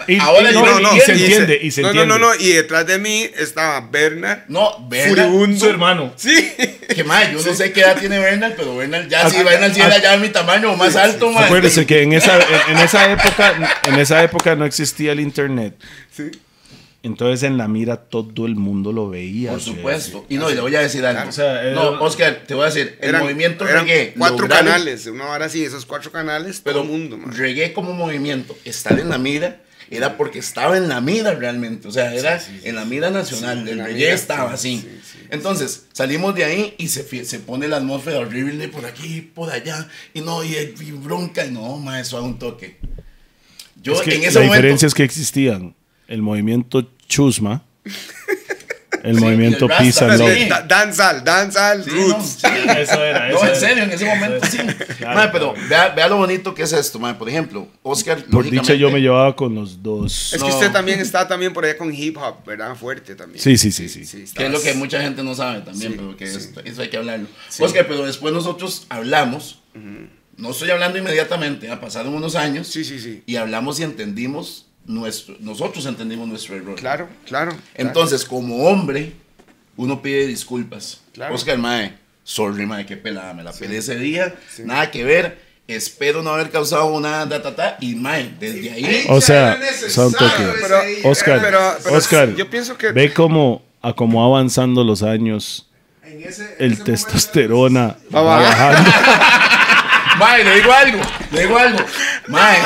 Y- 0.07 0.19
Ahora 0.19 0.51
y 0.51 0.53
yo 0.53 0.63
no, 0.63 0.80
no, 0.80 0.95
y 0.95 0.99
se 0.99 1.13
entiende, 1.13 1.59
y 1.59 1.71
se 1.71 1.82
no, 1.82 1.88
entiende. 1.88 2.07
no, 2.07 2.19
no, 2.19 2.36
no. 2.36 2.39
Y 2.39 2.49
detrás 2.49 2.86
de 2.86 2.99
mí 2.99 3.28
estaba 3.36 3.82
Bernard. 3.82 4.41
No, 4.47 4.88
Bernal, 4.88 5.09
Furibundo. 5.26 5.59
Su 5.59 5.69
hermano. 5.71 6.13
Sí. 6.17 6.51
que 6.93 7.03
madre, 7.03 7.34
yo 7.34 7.43
no 7.43 7.55
sé 7.55 7.71
qué 7.74 7.82
edad 7.82 7.97
tiene 7.99 8.19
Bernal, 8.19 8.53
pero 8.55 8.78
Bernal 8.78 9.09
ya, 9.09 9.28
sí, 9.28 9.41
Bernal 9.41 9.74
sí 9.74 9.82
era 9.82 9.97
ya 9.99 10.15
mi 10.17 10.30
tamaño 10.30 10.71
o 10.74 10.78
más 10.78 10.95
alto, 10.95 11.32
madre. 11.32 11.47
Acuérdese 11.47 11.88
que 11.88 12.03
en 12.03 12.13
esa, 12.13 12.38
en, 12.38 12.78
en 12.78 12.84
esa 12.84 13.11
época, 13.11 13.80
en 13.88 13.95
esa 13.95 14.24
época 14.24 14.55
no 14.55 14.65
existía 14.65 15.13
el 15.13 15.19
internet. 15.19 15.74
Sí. 16.15 16.30
Entonces 17.04 17.43
en 17.43 17.58
la 17.58 17.68
mira 17.68 17.97
todo 17.97 18.45
el 18.45 18.56
mundo 18.56 18.93
lo 18.93 19.10
veía. 19.10 19.51
Por 19.51 19.60
supuesto. 19.62 20.26
Y 20.30 20.38
no, 20.38 20.49
y 20.49 20.56
le 20.56 20.62
voy 20.62 20.74
a 20.76 20.80
decir 20.80 21.06
algo. 21.06 21.28
O 21.30 21.32
sea, 21.34 21.62
era- 21.62 21.74
no, 21.76 21.89
Oscar, 22.01 22.43
te 22.47 22.54
voy 22.54 22.64
a 22.64 22.68
decir, 22.68 22.97
el 23.01 23.10
Eran- 23.10 23.24
movimiento 23.24 23.68
eran 23.68 23.86
reggae. 23.86 24.14
Cuatro 24.18 24.47
canales. 24.47 25.06
Una 25.08 25.28
hora 25.28 25.49
sí, 25.49 25.66
esos 25.66 25.86
cuatro 25.86 26.12
canales, 26.12 26.62
todo 26.62 26.74
Pero 26.74 26.82
el 26.84 26.88
mundo, 26.89 27.18
man. 27.18 27.36
reggae 27.36 27.74
como 27.74 27.91
movimiento, 27.93 28.56
estar 28.64 28.97
en 28.99 29.10
la 29.10 29.18
mira, 29.18 29.62
era 29.91 30.16
porque 30.16 30.39
estaba 30.39 30.78
en 30.78 30.88
la 30.88 31.01
mira 31.01 31.36
realmente. 31.36 31.89
O 31.89 31.91
sea, 31.91 32.14
era 32.16 32.41
en 32.64 32.76
la 32.76 32.86
mira 32.86 33.10
nacional. 33.10 33.68
El 33.68 33.80
la 33.80 33.84
reggae 33.88 33.99
mira, 33.99 34.14
estaba 34.14 34.56
sí, 34.56 34.78
así. 34.78 34.88
sí, 34.89 34.99
sí. 35.20 35.28
Entonces, 35.30 35.88
salimos 35.91 36.34
de 36.36 36.45
ahí 36.45 36.74
y 36.78 36.88
se, 36.88 37.04
pone 37.39 37.68
la 37.68 37.78
atmósfera 37.78 38.20
horrible 38.20 38.70
por 38.70 38.86
aquí, 38.86 39.20
por 39.36 39.51
allá. 39.51 39.89
Y 40.14 40.22
no, 40.22 40.41
y, 40.41 40.56
y 40.56 40.91
bronca. 40.93 41.45
y 41.45 41.51
No, 41.51 41.78
ma, 41.80 41.99
eso 41.99 42.18
a 42.18 42.22
un 42.22 42.39
toque. 42.39 42.78
Yo 43.82 43.91
Es 43.93 44.01
que 44.01 44.16
en 44.16 44.22
ese 44.24 44.36
la 44.36 44.39
momento. 44.45 44.54
diferencia 44.56 44.88
es 44.88 44.93
que 44.93 45.04
existían 45.04 45.76
el 46.08 46.22
movimiento 46.22 46.89
Chusma, 47.08 47.62
el 49.04 49.16
Sí, 49.18 49.22
movimiento 49.22 49.66
el 49.66 49.72
Peace 49.78 50.04
and 50.06 50.18
Love. 50.20 50.34
sí. 50.34 50.45
Da- 50.49 50.62
Danzal, 50.62 51.24
danzal, 51.26 51.84
Sí, 51.84 51.89
roots. 51.89 52.14
no, 52.43 52.49
sí. 52.49 52.80
Eso 52.80 53.04
era, 53.04 53.30
No, 53.32 53.39
en 53.41 53.45
era. 53.47 53.56
serio, 53.56 53.84
en 53.84 53.91
ese 53.91 54.06
momento 54.06 54.45
sí. 54.47 54.58
Claro, 54.97 55.30
pero 55.34 55.54
claro. 55.54 55.68
vea, 55.70 55.89
vea 55.89 56.08
lo 56.08 56.18
bonito 56.18 56.54
que 56.56 56.64
es 56.64 56.72
esto, 56.72 56.99
ma. 56.99 57.18
Por 57.18 57.28
ejemplo, 57.28 57.68
Oscar. 57.82 58.24
Por 58.24 58.45
dicha 58.45 58.74
yo 58.74 58.88
lógicamente- 58.88 58.93
me 58.93 59.01
llevaba 59.01 59.36
con 59.36 59.54
los 59.56 59.84
dos. 59.84 60.32
Es 60.34 60.39
No. 60.39 60.45
que 60.47 60.54
usted 60.54 60.72
también 60.72 60.99
está 61.01 61.28
también 61.28 61.51
por 61.51 61.66
allá 61.66 61.78
con 61.78 61.93
hip 61.93 62.18
hop, 62.18 62.45
¿verdad? 62.45 62.76
Fuerte 62.76 63.16
también. 63.16 63.41
Sí, 63.43 63.58
sí, 63.58 63.72
sí, 63.72 63.89
sí. 63.89 64.26
Que 64.34 64.45
es 64.45 64.51
lo 64.51 64.62
que 64.62 64.74
mucha 64.74 65.01
gente 65.01 65.22
no 65.22 65.36
sabe 65.36 65.62
también, 65.62 65.91
Sí, 65.91 65.97
pero 65.97 66.16
que 66.16 66.24
eso 66.70 66.82
hay 66.82 66.89
que 66.89 66.97
hablarlo. 66.97 67.28
Oscar, 67.60 67.86
pero 67.88 68.06
después 68.06 68.34
nosotros 68.34 68.86
hablamos, 68.89 69.60
no 70.38 70.51
estoy 70.51 70.72
hablando 70.72 70.97
inmediatamente, 70.97 71.70
ha 71.70 71.82
pasaron 71.82 72.14
unos 72.14 72.36
años, 72.36 72.68
Sí, 72.68 72.86
sí, 72.86 72.99
sí. 72.99 73.22
y 73.26 73.36
hablamos 73.36 73.80
y 73.80 73.84
entendimos 73.84 74.68
nuestro, 74.86 75.36
nosotros 75.39 75.86
entendimos 75.86 76.27
nuestro 76.27 76.55
error. 76.55 76.75
Claro, 76.75 77.07
claro. 77.25 77.55
Entonces, 77.75 78.25
como 78.25 78.65
hombre, 78.67 79.13
uno 79.77 80.01
pide 80.01 80.27
disculpas. 80.27 81.01
Claro. 81.13 81.34
Oscar, 81.36 81.57
mae, 81.57 81.93
sorry, 82.23 82.65
mae, 82.65 82.86
qué 82.86 82.97
pelada, 82.97 83.34
me 83.34 83.43
la 83.43 83.51
pelé 83.53 83.77
ese 83.77 83.95
día, 83.97 84.34
nada 84.65 84.89
que 84.91 85.03
ver, 85.03 85.39
espero 85.67 86.21
no 86.23 86.31
haber 86.31 86.49
causado 86.49 86.86
una 86.88 87.25
datata, 87.25 87.77
y 87.79 87.95
mae, 87.95 88.34
desde 88.39 88.71
ahí... 88.71 89.05
O 89.09 89.21
sea, 89.21 89.57
son 89.89 90.11
toques. 90.11 90.39
ese 90.39 90.57
Pero-. 90.61 91.09
Oscar, 91.09 91.39
Pero- 91.41 91.77
pero 91.84 91.95
Oscar, 91.95 92.36
yo 92.36 92.49
pienso 92.49 92.77
que- 92.77 92.91
ve 92.91 93.13
cómo, 93.13 93.63
a 93.81 93.93
cómo 93.93 94.23
avanzando 94.25 94.84
los 94.84 95.01
años, 95.03 95.69
En 96.03 96.19
ese- 96.21 96.27
ese 96.43 96.55
el 96.59 96.69
momento 96.71 96.84
testosterona 96.91 97.95
Va 98.13 98.21
va 98.21 98.39
bajando. 98.41 98.89
Mae, 100.19 100.43
le 100.43 100.55
digo 100.57 100.71
algo, 100.71 100.99
le 101.31 101.41
digo 101.41 101.57
algo, 101.57 101.79
mae, 102.27 102.57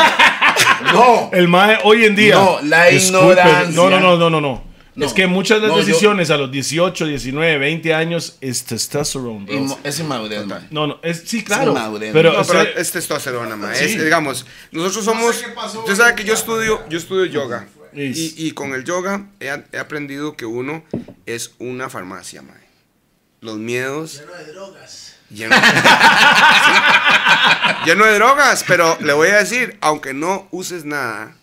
no. 0.93 1.29
El 1.33 1.47
mae 1.47 1.77
hoy 1.83 2.05
en 2.05 2.15
día. 2.15 2.35
No, 2.35 2.59
la 2.63 2.85
disculpe, 2.87 3.25
ignorancia. 3.33 3.75
No, 3.75 3.89
no, 3.89 3.99
no, 3.99 4.17
no, 4.17 4.29
no, 4.29 4.41
no. 4.41 4.67
No. 4.95 5.05
Es 5.05 5.13
que 5.13 5.27
muchas 5.27 5.61
de 5.61 5.67
las 5.67 5.77
No, 5.77 5.81
yo- 5.83 5.87
decisiones 5.87 6.31
a 6.31 6.37
los 6.37 6.49
18, 6.51 7.05
19, 7.05 7.59
20 7.59 7.93
años 7.93 8.37
es 8.41 8.63
testosterone, 8.65 9.45
bro. 9.45 9.77
Es 9.83 9.99
inmadurez. 9.99 10.43
No, 10.71 10.87
no, 10.87 10.99
es, 11.03 11.21
sí, 11.27 11.43
claro. 11.43 11.71
inmadurez. 11.71 12.11
pero, 12.13 12.33
No, 12.33 12.43
pero 12.43 12.61
es 12.63 12.91
testosterona, 12.91 13.55
ma. 13.55 13.75
Sí. 13.75 13.85
Es, 13.85 14.03
digamos, 14.03 14.47
nosotros 14.71 15.05
somos. 15.05 15.35
qué 15.37 15.49
pasó, 15.51 15.81
Usted 15.81 15.95
sabe 15.95 16.15
que 16.15 16.23
yo 16.23 16.33
estudio, 16.33 16.81
yo 16.89 16.97
estudio 16.97 17.25
yoga. 17.25 17.67
Y, 17.93 18.47
y 18.47 18.51
con 18.51 18.73
el 18.73 18.83
yoga 18.85 19.27
he, 19.39 19.45
he 19.71 19.77
aprendido 19.77 20.35
que 20.35 20.45
uno 20.47 20.83
es 21.27 21.53
una 21.59 21.89
farmacia, 21.91 22.41
ma. 22.41 22.55
Los 23.41 23.57
miedos. 23.57 24.19
Lleno 24.19 24.33
de 24.33 24.51
drogas. 24.51 25.16
Lleno, 25.29 25.55
Sí. 25.55 25.61
Lleno 27.85 28.05
de 28.05 28.13
drogas, 28.15 28.63
pero 28.67 28.97
le 29.01 29.13
voy 29.13 29.29
a 29.29 29.37
decir, 29.37 29.77
aunque 29.81 30.13
no 30.13 30.47
uses 30.51 30.85
nada, 30.85 31.35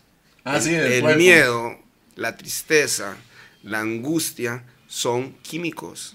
Ah, 0.45 0.61
sí, 0.61 0.75
el 0.75 1.17
miedo, 1.17 1.79
la 2.17 2.37
tristeza, 2.37 3.17
la 3.63 3.81
angustia 3.81 4.63
son 4.87 5.33
químicos. 5.43 6.15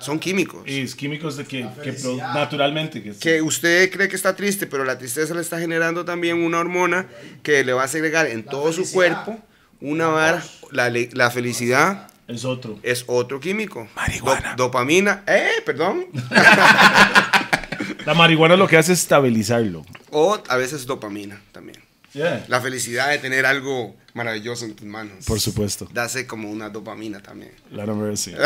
Son 0.00 0.18
químicos. 0.18 0.66
y 0.66 0.80
es 0.80 0.96
químicos 0.96 1.36
de 1.36 1.44
que, 1.44 1.68
que 1.82 1.92
naturalmente. 2.18 3.00
Que, 3.00 3.12
que 3.14 3.42
usted 3.42 3.90
cree 3.92 4.08
que 4.08 4.16
está 4.16 4.34
triste, 4.34 4.66
pero 4.66 4.84
la 4.84 4.98
tristeza 4.98 5.32
le 5.34 5.40
está 5.40 5.60
generando 5.60 6.04
también 6.04 6.42
una 6.42 6.58
hormona 6.58 7.06
que 7.44 7.62
le 7.64 7.72
va 7.72 7.84
a 7.84 7.88
segregar 7.88 8.26
en 8.26 8.42
todo 8.44 8.72
su 8.72 8.90
cuerpo 8.90 9.38
una 9.80 10.08
vara. 10.08 10.42
La, 10.72 10.92
la 11.12 11.30
felicidad 11.30 12.09
es 12.30 12.44
otro. 12.44 12.78
es 12.82 13.04
otro 13.06 13.40
químico. 13.40 13.88
Marihuana. 13.96 14.54
Do- 14.56 14.64
dopamina. 14.64 15.22
Eh, 15.26 15.50
perdón. 15.66 16.06
La 18.06 18.14
marihuana 18.14 18.56
lo 18.56 18.66
que 18.68 18.76
hace 18.76 18.92
es 18.92 19.00
estabilizarlo. 19.00 19.84
o 20.10 20.38
a 20.48 20.56
veces 20.56 20.86
dopamina 20.86 21.40
también. 21.52 21.78
Yeah. 22.12 22.44
La 22.48 22.60
felicidad 22.60 23.10
de 23.10 23.18
tener 23.18 23.46
algo 23.46 23.94
maravilloso 24.14 24.64
en 24.64 24.74
tus 24.74 24.86
manos. 24.86 25.24
Por 25.26 25.38
supuesto. 25.38 25.88
Dase 25.92 26.26
como 26.26 26.50
una 26.50 26.68
dopamina 26.68 27.20
también. 27.20 27.52
La 27.70 27.86
mercy. 27.86 28.34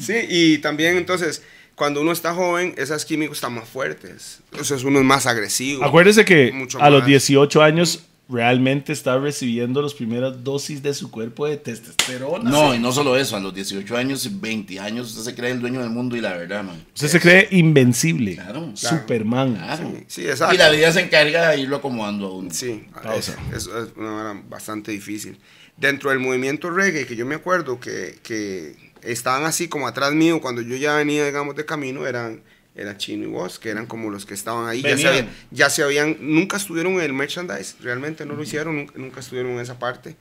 Sí, 0.00 0.14
y 0.28 0.58
también 0.58 0.96
entonces, 0.96 1.42
cuando 1.74 2.00
uno 2.00 2.12
está 2.12 2.32
joven, 2.32 2.74
esos 2.78 3.04
químicos 3.04 3.36
están 3.36 3.52
más 3.54 3.68
fuertes. 3.68 4.38
Entonces 4.50 4.82
uno 4.84 4.98
es 5.00 5.04
más 5.04 5.26
agresivo. 5.26 5.84
Acuérdese 5.84 6.24
que 6.24 6.50
Mucho 6.52 6.80
a 6.80 6.88
los 6.88 7.00
más. 7.00 7.08
18 7.08 7.62
años 7.62 8.00
realmente 8.28 8.92
está 8.92 9.18
recibiendo 9.18 9.80
las 9.80 9.94
primeras 9.94 10.44
dosis 10.44 10.82
de 10.82 10.92
su 10.92 11.10
cuerpo 11.10 11.46
de 11.46 11.56
testosterona. 11.56 12.50
No, 12.50 12.74
y 12.74 12.78
no 12.78 12.92
solo 12.92 13.16
eso, 13.16 13.36
a 13.36 13.40
los 13.40 13.54
18 13.54 13.96
años, 13.96 14.28
20 14.40 14.78
años, 14.80 15.08
usted 15.10 15.22
se 15.30 15.34
cree 15.34 15.50
el 15.52 15.60
dueño 15.60 15.80
del 15.80 15.90
mundo 15.90 16.16
y 16.16 16.20
la 16.20 16.34
verdad, 16.36 16.62
man. 16.62 16.84
Usted 16.94 17.08
se 17.08 17.20
cree 17.20 17.48
invencible. 17.52 18.34
Claro. 18.34 18.70
Superman. 18.74 19.54
Claro. 19.54 19.92
Sí, 20.08 20.26
exacto. 20.28 20.54
Y 20.54 20.58
la 20.58 20.68
vida 20.70 20.92
se 20.92 21.00
encarga 21.00 21.50
de 21.50 21.60
irlo 21.60 21.76
acomodando 21.76 22.26
a 22.26 22.32
uno. 22.34 22.50
Sí, 22.52 22.84
Pausa. 23.02 23.36
es, 23.50 23.56
es- 23.58 23.66
es 23.66 23.88
una 23.96 24.10
vara 24.10 24.42
bastante 24.48 24.92
difícil. 24.92 25.38
Dentro 25.76 26.10
del 26.10 26.18
movimiento 26.18 26.70
reggae, 26.70 27.06
que 27.06 27.16
yo 27.16 27.24
me 27.24 27.36
acuerdo 27.36 27.80
que, 27.80 28.18
que 28.22 28.74
estaban 29.02 29.44
así 29.44 29.68
como 29.68 29.86
atrás 29.86 30.12
mío 30.12 30.40
cuando 30.40 30.60
yo 30.60 30.76
ya 30.76 30.96
venía, 30.96 31.24
digamos, 31.24 31.54
de 31.56 31.64
camino, 31.64 32.06
eran 32.06 32.42
era 32.78 32.96
Chino 32.96 33.24
y 33.24 33.26
Vos, 33.26 33.58
que 33.58 33.70
eran 33.70 33.86
como 33.86 34.08
los 34.08 34.24
que 34.24 34.34
estaban 34.34 34.68
ahí. 34.68 34.82
Ya 34.82 34.96
se, 34.96 35.08
habían, 35.08 35.28
ya 35.50 35.68
se 35.68 35.82
habían, 35.82 36.16
nunca 36.20 36.56
estuvieron 36.56 36.94
en 36.94 37.00
el 37.00 37.12
merchandise, 37.12 37.74
realmente 37.80 38.24
no 38.24 38.34
lo 38.34 38.42
hicieron, 38.42 38.76
nunca, 38.76 38.94
nunca 38.96 39.20
estuvieron 39.20 39.52
en 39.52 39.60
esa 39.60 39.78
parte. 39.78 40.16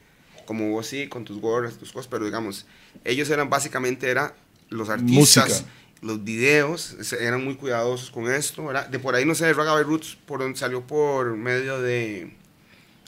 Como 0.45 0.71
vos 0.71 0.87
sí, 0.87 1.07
con 1.07 1.23
tus 1.23 1.39
gorras, 1.39 1.77
tus 1.77 1.91
cosas, 1.91 2.07
pero 2.07 2.25
digamos, 2.25 2.65
ellos 3.05 3.29
eran 3.29 3.49
básicamente, 3.49 4.09
era 4.09 4.33
los 4.69 4.89
artistas, 4.89 5.49
Música. 5.49 5.69
los 6.01 6.23
videos, 6.23 6.95
eran 7.19 7.43
muy 7.43 7.55
cuidadosos 7.55 8.09
con 8.09 8.31
esto, 8.31 8.65
¿verdad? 8.65 8.87
De 8.87 8.97
por 8.97 9.13
ahí, 9.13 9.25
no 9.25 9.35
sé, 9.35 9.53
Ragabay 9.53 9.83
Roots, 9.83 10.17
por 10.25 10.39
donde 10.39 10.57
salió 10.57 10.81
por 10.81 11.35
medio 11.37 11.79
de... 11.79 12.35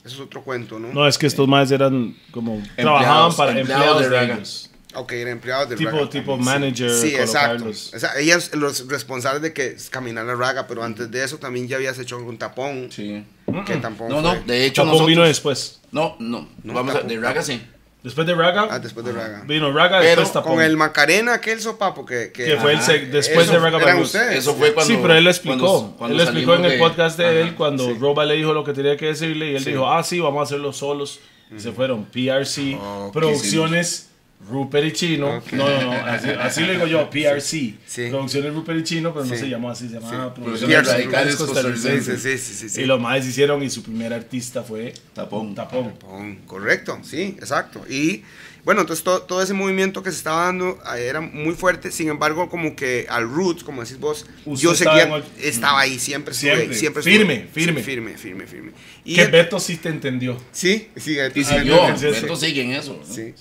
Eso 0.04 0.14
es 0.14 0.20
otro 0.20 0.42
cuento, 0.42 0.78
¿no? 0.78 0.92
No, 0.92 1.06
es 1.06 1.18
que 1.18 1.26
estos 1.26 1.46
más 1.46 1.70
eran 1.70 2.16
como 2.30 2.62
trabajaban 2.76 3.36
para 3.36 3.58
empleados 3.58 4.02
empleados, 4.02 4.10
de 4.10 4.26
de 4.26 4.34
ellos. 4.34 4.69
Ok, 4.94 5.12
eran 5.12 5.32
empleados 5.34 5.68
de 5.68 5.76
Tipo- 5.76 5.90
Raga. 5.90 6.10
tipo 6.10 6.36
Sí. 6.36 6.42
manager, 6.42 6.90
Sí, 6.90 7.14
exacto. 7.14 7.66
O 7.68 7.72
sea, 7.98 8.18
ellas 8.18 8.50
los 8.54 8.88
responsables 8.88 9.40
de 9.42 9.52
que 9.52 9.76
caminara 9.90 10.34
Raga, 10.34 10.66
pero 10.66 10.82
antes 10.82 11.10
de 11.10 11.22
eso 11.24 11.38
también 11.38 11.68
ya 11.68 11.76
habías 11.76 11.98
hecho 11.98 12.18
un 12.18 12.38
tapón. 12.38 12.88
Sí. 12.90 13.24
Que 13.66 13.76
tampón 13.76 14.08
No, 14.08 14.20
no, 14.20 14.34
de 14.34 14.64
hecho 14.66 14.82
Tapón 14.82 14.88
nosotros... 14.92 15.08
vino 15.08 15.22
después. 15.24 15.80
No, 15.92 16.16
no, 16.20 16.48
No, 16.64 16.72
vamos 16.74 16.92
a, 16.94 16.98
Tapón, 16.98 17.08
de 17.08 17.20
Raga 17.20 17.42
sí. 17.42 17.62
Después 18.02 18.26
de 18.26 18.34
Raga, 18.34 18.66
Ah, 18.70 18.78
después 18.78 19.04
de 19.04 19.12
Raga. 19.12 19.42
vino 19.46 19.70
Raga, 19.72 19.98
Pero 20.00 20.22
después 20.22 20.32
Tapón. 20.32 20.54
Con 20.54 20.62
el 20.64 20.74
Macarena, 20.76 21.34
aquel 21.34 21.60
sopapo 21.60 22.06
que... 22.06 22.32
Que, 22.32 22.44
que 22.46 22.56
fue 22.56 22.72
el 22.72 22.78
Ajá. 22.78 22.92
sec- 22.94 23.10
después 23.10 23.44
Eso 23.44 23.52
de 23.52 23.58
Raga 23.58 23.76
eran 23.78 23.98
ustedes. 24.00 24.38
Eso 24.38 24.54
fue 24.54 24.72
cuando... 24.72 24.94
sí, 24.94 24.98
pero 25.02 25.14
él 25.14 25.22
lo 25.24 25.30
explicó. 25.30 25.58
cuando- 25.58 25.96
cuando 25.98 26.12
él 26.14 26.16
lo 26.16 26.22
explicó 26.24 26.54
en 26.54 26.64
el 26.64 26.70
de- 26.72 26.78
podcast 26.78 27.18
de 27.18 27.24
Ajá. 27.26 27.34
él 27.34 27.54
cuando 27.56 27.92
Roba 27.94 28.24
le 28.24 28.34
dijo 28.36 28.54
lo 28.54 28.64
que 28.64 28.72
tenía 28.72 28.96
que 28.96 29.06
decirle 29.06 29.52
y 29.52 29.56
él 29.56 29.64
dijo, 29.64 29.86
ah, 29.90 30.02
sí, 30.02 30.18
vamos 30.18 30.40
a 30.40 30.42
hacerlo 30.44 30.72
solos. 30.72 31.20
Y 31.54 31.60
se 31.60 31.72
fueron. 31.72 32.04
PRC, 32.06 32.76
Ok, 32.80 33.12
Producciones 33.12 34.08
Rupert 34.48 34.86
y 34.86 34.92
Chino. 34.92 35.36
Ok. 35.38 35.52
No, 35.52 35.68
no, 35.68 35.82
no. 35.82 35.92
Así, 35.92 36.28
así 36.30 36.60
le 36.62 36.72
digo 36.72 36.86
yo, 36.86 37.08
PRC. 37.10 37.74
Sí. 37.86 38.08
Producciones 38.08 38.54
Rupert 38.54 38.80
y 38.80 38.82
Chino, 38.84 39.12
pero 39.12 39.24
no 39.26 39.34
Sí. 39.34 39.40
se 39.40 39.48
llamó 39.48 39.70
así, 39.70 39.88
se 39.88 39.94
llamaba 39.94 40.32
Sí. 40.34 40.40
Producciones 40.40 40.76
PRC, 40.78 40.92
Radicales 40.92 41.36
Costarricenses. 41.36 42.22
sí, 42.22 42.38
sí, 42.38 42.54
sí, 42.54 42.68
sí. 42.68 42.80
Y 42.82 42.84
los 42.86 43.00
más 43.00 43.24
hicieron 43.26 43.62
y 43.62 43.70
su 43.70 43.82
primer 43.82 44.12
artista 44.12 44.62
fue 44.62 44.94
Tapón. 45.14 45.54
Tapón. 45.54 45.92
Tapón, 45.98 46.36
Correcto, 46.46 46.98
sí, 47.02 47.36
exacto. 47.38 47.84
Y 47.88 48.22
bueno, 48.64 48.80
entonces 48.82 49.02
todo, 49.04 49.22
todo 49.22 49.42
ese 49.42 49.54
movimiento 49.54 50.02
que 50.02 50.10
se 50.10 50.16
estaba 50.18 50.44
dando 50.46 50.78
eh, 50.96 51.06
era 51.06 51.20
muy 51.20 51.54
fuerte, 51.54 51.90
sin 51.92 52.08
embargo, 52.08 52.48
como 52.50 52.74
que 52.76 53.06
al 53.08 53.28
roots, 53.30 53.62
como 53.62 53.82
decís 53.82 53.98
vos, 54.00 54.26
Usted 54.44 54.62
yo 54.64 54.72
estaba 54.72 54.98
seguía, 55.00 55.16
en 55.16 55.22
el- 55.22 55.44
estaba 55.44 55.80
ahí, 55.80 55.98
siempre 55.98 56.32
estuve, 56.34 56.56
Siempre, 56.56 56.76
siempre 56.76 57.02
firme, 57.02 57.34
estuve. 57.34 57.52
firme. 57.64 57.80
Sí, 57.80 57.84
firme, 57.86 58.16
firme, 58.18 58.46
firme. 58.46 58.72
Y 59.04 59.14
Que 59.14 59.22
el- 59.22 59.30
Beto 59.30 59.60
sí 59.60 59.76
te 59.76 59.88
entendió. 59.90 60.36
Sí, 60.52 60.88
sí, 60.96 61.14
Beto 61.14 61.42
sí. 61.42 62.06
Beto 62.06 62.36
sigue 62.36 62.62
en 62.62 62.72
eso. 62.72 63.00
¿no? 63.06 63.14
Sí. 63.14 63.34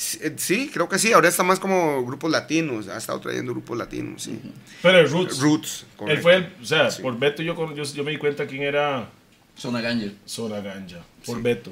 Sí, 0.00 0.18
eh, 0.22 0.32
sí, 0.38 0.70
creo 0.72 0.88
que 0.88 0.98
sí. 0.98 1.12
Ahora 1.12 1.28
está 1.28 1.42
más 1.42 1.60
como 1.60 2.02
grupos 2.06 2.30
latinos. 2.30 2.88
Ha 2.88 2.96
estado 2.96 3.20
trayendo 3.20 3.52
grupos 3.52 3.76
latinos, 3.76 4.22
sí. 4.22 4.40
Pero 4.80 4.98
el 4.98 5.10
Roots. 5.10 5.38
Roots. 5.40 5.82
Él 5.82 5.96
correcto. 5.98 6.22
fue 6.22 6.34
el, 6.36 6.54
o 6.62 6.64
sea, 6.64 6.90
Sí. 6.90 7.02
por 7.02 7.18
Beto 7.18 7.42
yo, 7.42 7.54
yo, 7.74 7.84
yo 7.84 8.02
me 8.02 8.10
di 8.12 8.16
cuenta 8.16 8.46
quién 8.46 8.62
era 8.62 9.10
Zona 9.58 9.82
Ganja. 9.82 10.12
Zona 10.26 10.60
Ganja. 10.62 11.00
Por 11.26 11.42
Beto. 11.42 11.70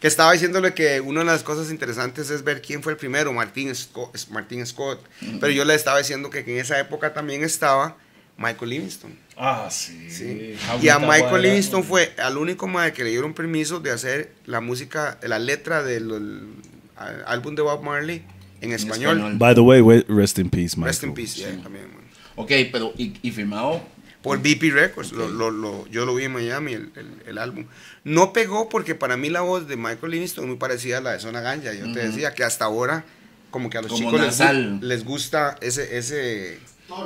Que 0.00 0.06
estaba 0.06 0.32
diciéndole 0.32 0.74
que 0.74 1.00
una 1.00 1.20
de 1.20 1.26
las 1.26 1.42
cosas 1.42 1.70
interesantes 1.70 2.28
es 2.28 2.44
ver 2.44 2.60
quién 2.60 2.82
fue 2.82 2.92
el 2.92 2.98
primero, 2.98 3.32
Martín 3.32 3.74
Scott. 3.74 4.18
Martín 4.30 4.66
Scott. 4.66 5.00
Pero 5.40 5.50
yo 5.50 5.64
le 5.64 5.74
estaba 5.74 5.96
diciendo 5.96 6.28
que 6.28 6.40
en 6.40 6.58
esa 6.58 6.78
época 6.78 7.14
también 7.14 7.42
estaba 7.42 7.96
Michael 8.36 8.68
Livingston. 8.70 9.16
Ah, 9.34 9.68
sí. 9.70 10.10
Sí. 10.10 10.56
Y 10.82 10.88
a 10.90 10.98
Michael. 10.98 11.40
Livingston 11.40 11.84
fue 11.84 12.14
al 12.18 12.36
único 12.36 12.66
mae 12.66 12.92
que 12.92 13.02
le 13.02 13.10
dieron 13.10 13.32
permiso 13.32 13.80
de 13.80 13.92
hacer 13.92 14.30
la 14.44 14.60
música, 14.60 15.18
la 15.22 15.38
letra 15.38 15.82
del 15.82 16.02
el, 16.10 16.12
al- 16.12 16.71
álbum 16.96 17.54
de 17.54 17.62
Bob 17.62 17.82
Marley 17.82 18.22
en 18.60 18.72
español. 18.72 19.16
español. 19.18 19.38
By 19.38 19.54
the 19.54 19.60
way, 19.60 20.04
rest 20.08 20.38
in 20.38 20.48
peace, 20.50 20.76
Michael. 20.76 20.86
Rest 20.86 21.02
in 21.04 21.14
peace, 21.14 21.36
yeah, 21.40 21.50
también, 21.62 21.88
man. 21.92 22.02
Ok, 22.36 22.50
pero 22.70 22.92
y, 22.96 23.14
y 23.22 23.30
firmado 23.30 23.80
Por 24.22 24.38
BP 24.38 24.72
Records, 24.72 25.10
lo, 25.12 25.28
lo, 25.28 25.50
lo- 25.50 25.86
yo 25.88 26.06
lo 26.06 26.14
vi 26.14 26.24
en 26.24 26.32
Miami, 26.32 26.74
el, 26.74 26.90
el- 26.94 27.22
el 27.26 27.38
álbum. 27.38 27.64
No 28.04 28.32
pegó 28.32 28.68
porque 28.68 28.94
para 28.94 29.16
mí 29.16 29.28
la 29.30 29.40
voz 29.40 29.66
de 29.66 29.76
Michael 29.76 30.12
Livingston 30.12 30.44
es 30.44 30.48
muy 30.48 30.58
parecida 30.58 30.98
a 30.98 31.00
la 31.00 31.12
de 31.12 31.18
Zona 31.18 31.40
Ganja. 31.40 31.72
Yo 31.74 31.92
te 31.92 32.06
decía 32.06 32.32
que 32.32 32.44
hasta 32.44 32.64
ahora, 32.66 33.04
como 33.50 33.68
que 33.68 33.78
a 33.78 33.82
los 33.82 33.90
Como 33.90 34.12
chicos 34.12 34.20
les, 34.38 34.80
les 34.82 35.04
gusta 35.04 35.56
ese... 35.60 35.98
ese 35.98 36.60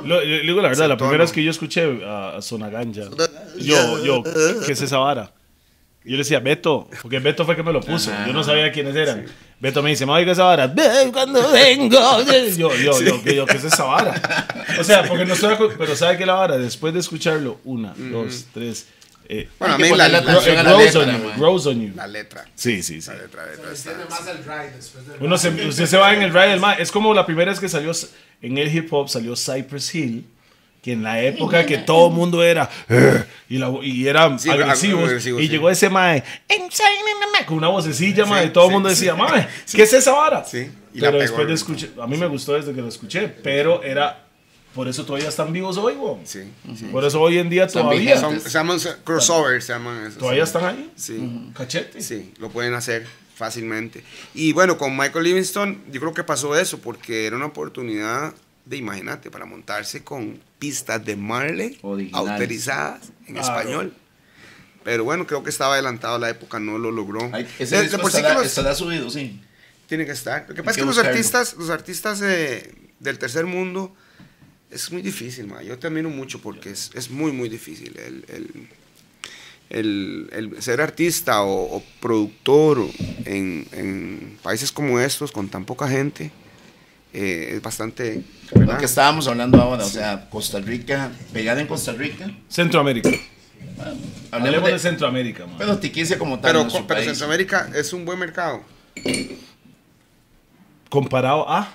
Lo- 0.05 0.21
digo 0.21 0.61
la 0.61 0.67
verdad, 0.69 0.87
la 0.89 0.97
primera 0.97 1.23
vez 1.23 1.31
que 1.31 1.43
yo 1.43 1.49
escuché 1.49 2.03
a, 2.05 2.37
a 2.37 2.41
Zona 2.43 2.69
Ganja, 2.69 3.09
yo, 3.57 4.03
yo, 4.05 4.23
¿qué 4.65 4.73
es 4.73 4.81
esa 4.81 4.97
vara? 4.99 5.31
Yo 6.07 6.13
le 6.13 6.19
decía, 6.19 6.39
Beto, 6.39 6.89
porque 7.01 7.19
Beto 7.19 7.45
fue 7.45 7.55
que 7.55 7.63
me 7.63 7.71
lo 7.73 7.81
puso. 7.81 8.11
Yo 8.25 8.33
no 8.33 8.43
sabía 8.43 8.71
quiénes 8.71 8.95
eran. 8.95 9.25
Beto 9.59 9.81
me 9.83 9.89
dice, 9.89 10.05
me 10.05 10.13
oiga 10.13 10.31
esa 10.31 10.43
vara. 10.43 10.71
Cuando 11.11 11.51
vengo. 11.51 11.97
Yo, 12.57 12.73
yo, 12.75 13.01
yo, 13.01 13.23
¿qué, 13.23 13.35
yo, 13.35 13.45
¿qué 13.45 13.57
es 13.57 13.63
esa 13.63 13.83
vara? 13.83 14.47
O 14.79 14.83
sea, 14.83 15.03
porque 15.03 15.25
no 15.25 15.33
estoy 15.33 15.55
Pero 15.77 15.95
¿sabe 15.95 16.17
qué 16.17 16.25
la 16.25 16.33
vara? 16.35 16.57
Después 16.57 16.93
de 16.93 16.99
escucharlo, 16.99 17.59
una, 17.65 17.93
dos, 17.97 18.45
tres. 18.53 18.87
Eh, 19.29 19.49
Bueno, 19.59 19.73
a 19.75 19.77
mí 19.77 19.89
la, 19.89 20.07
la- 20.07 20.21
la 20.21 20.31
grows 20.31 20.45
letra, 20.45 21.01
on 21.01 21.21
you, 21.21 21.31
grows 21.37 21.65
on 21.65 21.81
you. 21.81 21.93
la 21.95 22.07
letra. 22.07 22.45
Sí, 22.55 22.81
sí, 22.81 23.01
sí. 23.01 23.09
La 23.09 23.17
letra, 23.17 23.45
la 23.45 23.51
letra 23.51 23.71
está- 23.73 23.89
Tiene 23.91 24.05
más 24.09 24.25
el 24.27 24.37
ride 24.37 24.71
después 24.77 25.05
del 25.05 25.17
Uno 25.21 25.37
se, 25.37 25.49
usted 25.67 25.85
se 25.85 25.97
va 25.97 26.13
en 26.13 26.21
el 26.21 26.31
ride 26.31 26.47
del 26.51 26.59
ma- 26.61 26.75
Es 26.75 26.91
como 26.93 27.13
la 27.13 27.25
primera 27.25 27.51
vez 27.51 27.59
que 27.59 27.67
salió 27.67 27.91
en 28.41 28.57
el 28.57 28.73
hip 28.73 28.87
hop, 28.93 29.09
salió 29.09 29.35
Cypress 29.35 29.93
Hill. 29.95 30.25
Que 30.87 30.93
en 30.93 31.03
la 31.03 31.21
época 31.21 31.65
que 31.65 31.79
todo 31.79 32.07
el 32.07 32.13
mundo 32.13 32.41
era 32.41 32.69
"Ugh", 32.89 33.25
y, 33.49 33.57
la, 33.57 33.69
y 33.83 34.07
era 34.07 34.39
Sí, 34.39 34.49
agresivos, 34.49 35.03
agresivo, 35.03 35.37
y 35.41 35.43
sí. 35.43 35.49
llegó 35.49 35.69
ese 35.69 35.89
mae 35.89 36.23
con 37.45 37.57
una 37.57 37.67
vocecilla 37.67 38.25
mae, 38.25 38.43
Sí, 38.43 38.49
y 38.49 38.53
todo 38.53 38.63
el 38.63 38.69
sí, 38.69 38.73
mundo 38.73 38.89
sí. 38.89 38.95
decía 38.95 39.15
mae 39.15 39.47
¿qué 39.73 39.83
es 39.83 39.91
esa 39.91 40.13
vara? 40.13 40.45
Sí, 40.45 40.59
y 40.93 40.99
la 41.01 41.07
pero 41.11 41.11
pegó, 41.11 41.21
después 41.23 41.39
de 41.45 41.51
¿no? 41.51 41.53
escuchar 41.55 41.89
a 42.01 42.07
mí 42.07 42.15
me 42.15 42.27
gustó 42.27 42.53
desde 42.53 42.73
que 42.73 42.81
lo 42.81 42.87
escuché 42.87 43.27
pero 43.27 43.83
era 43.83 44.23
por 44.73 44.87
eso 44.87 45.03
todavía 45.05 45.27
están 45.27 45.51
vivos 45.51 45.75
hoy 45.75 45.95
weón. 45.95 46.19
Sí, 46.23 46.43
sí. 46.77 46.85
por 46.85 47.03
eso 47.03 47.19
hoy 47.19 47.37
en 47.37 47.49
día 47.49 47.65
Están 47.65 47.83
todavía 47.83 48.15
vigentes. 48.15 48.43
Son, 48.43 48.49
se 48.49 48.57
llaman 48.57 48.79
crossovers, 49.03 49.65
se 49.65 49.73
llaman 49.73 50.03
esos. 50.05 50.19
todavía 50.19 50.45
sí. 50.45 50.47
están 50.55 50.65
ahí 50.73 50.91
Sí. 50.95 51.51
cachete 51.53 52.01
Sí, 52.01 52.31
lo 52.39 52.47
pueden 52.49 52.73
hacer 52.75 53.05
fácilmente. 53.35 54.05
Y 54.33 54.53
bueno, 54.53 54.77
con 54.77 54.95
Michael 54.95 55.25
Livingston, 55.25 55.81
yo 55.91 55.99
creo 55.99 56.13
que 56.13 56.23
pasó 56.23 56.57
eso, 56.57 56.79
porque 56.79 57.25
era 57.27 57.35
una 57.35 57.47
oportunidad 57.47 58.33
de, 58.69 58.77
imagínate, 58.77 59.31
para 59.31 59.45
montarse 59.45 60.03
con 60.03 60.39
pistas 60.59 61.03
de 61.05 61.15
Marley 61.15 61.79
autorizadas 62.13 63.11
en 63.27 63.35
Claro. 63.35 63.59
español. 63.59 63.93
Pero 64.83 65.03
bueno, 65.03 65.27
creo 65.27 65.43
que 65.43 65.49
estaba 65.49 65.73
adelantado 65.73 66.15
a 66.15 66.19
la 66.19 66.29
época, 66.29 66.59
no 66.59 66.77
lo 66.77 66.91
logró. 66.91 67.29
Ese 67.59 67.83
de 67.89 67.97
por 67.97 68.09
sí 68.11 68.17
que 68.17 68.21
estará, 68.21 68.33
los- 68.35 68.45
estará 68.47 68.73
subido, 68.75 69.09
sí. 69.09 69.41
tiene 69.87 70.05
que 70.05 70.11
estar. 70.11 70.45
Lo 70.47 70.55
que 70.55 70.63
pasa 70.63 70.71
es 70.71 70.75
que 70.77 70.81
que 70.81 70.85
los 70.85 70.95
buscarlo. 70.95 71.11
artistas, 71.17 71.53
los 71.55 71.69
artistas 71.69 72.21
eh, 72.21 72.73
del 72.99 73.17
tercer 73.19 73.45
mundo 73.45 73.93
es 74.71 74.91
muy 74.91 75.01
difícil, 75.01 75.47
ma. 75.47 75.61
Yo 75.63 75.77
te 75.77 75.87
admiro 75.87 76.09
mucho 76.09 76.39
porque 76.41 76.71
es, 76.71 76.91
es 76.93 77.09
muy, 77.09 77.31
muy 77.31 77.49
difícil. 77.49 77.97
El, 77.97 78.25
el- 78.27 78.67
el- 79.69 80.29
el 80.31 80.61
ser 80.61 80.79
artista 80.79 81.41
o, 81.41 81.77
o 81.77 81.83
productor 81.99 82.85
en, 83.25 83.67
en 83.73 84.37
países 84.41 84.71
como 84.71 84.99
estos, 84.99 85.31
con 85.33 85.49
tan 85.49 85.65
poca 85.65 85.87
gente, 85.89 86.31
eh, 87.13 87.53
es 87.55 87.61
bastante... 87.61 88.23
Lo 88.53 88.77
que 88.77 88.85
estábamos 88.85 89.27
hablando 89.27 89.61
ahora, 89.61 89.83
o 89.85 89.89
sea, 89.89 90.29
Costa 90.29 90.59
Rica, 90.59 91.11
pegada 91.33 91.59
en 91.61 91.67
Costa 91.67 91.91
Rica. 91.93 92.29
Centroamérica 92.49 93.09
Hablemos 93.77 94.03
hablemos 94.31 94.67
de, 94.67 94.73
de, 94.73 94.79
Centroamérica 94.79 95.45
mae. 95.45 95.55
pero 95.57 95.77
Tiquicia 95.77 96.17
como 96.17 96.39
tal. 96.39 96.51
Pero, 96.69 96.87
país. 96.87 97.05
Centroamérica 97.05 97.69
es 97.75 97.91
un 97.93 98.05
buen 98.05 98.17
mercado. 98.19 98.61
comparado 100.89 101.49
a 101.49 101.67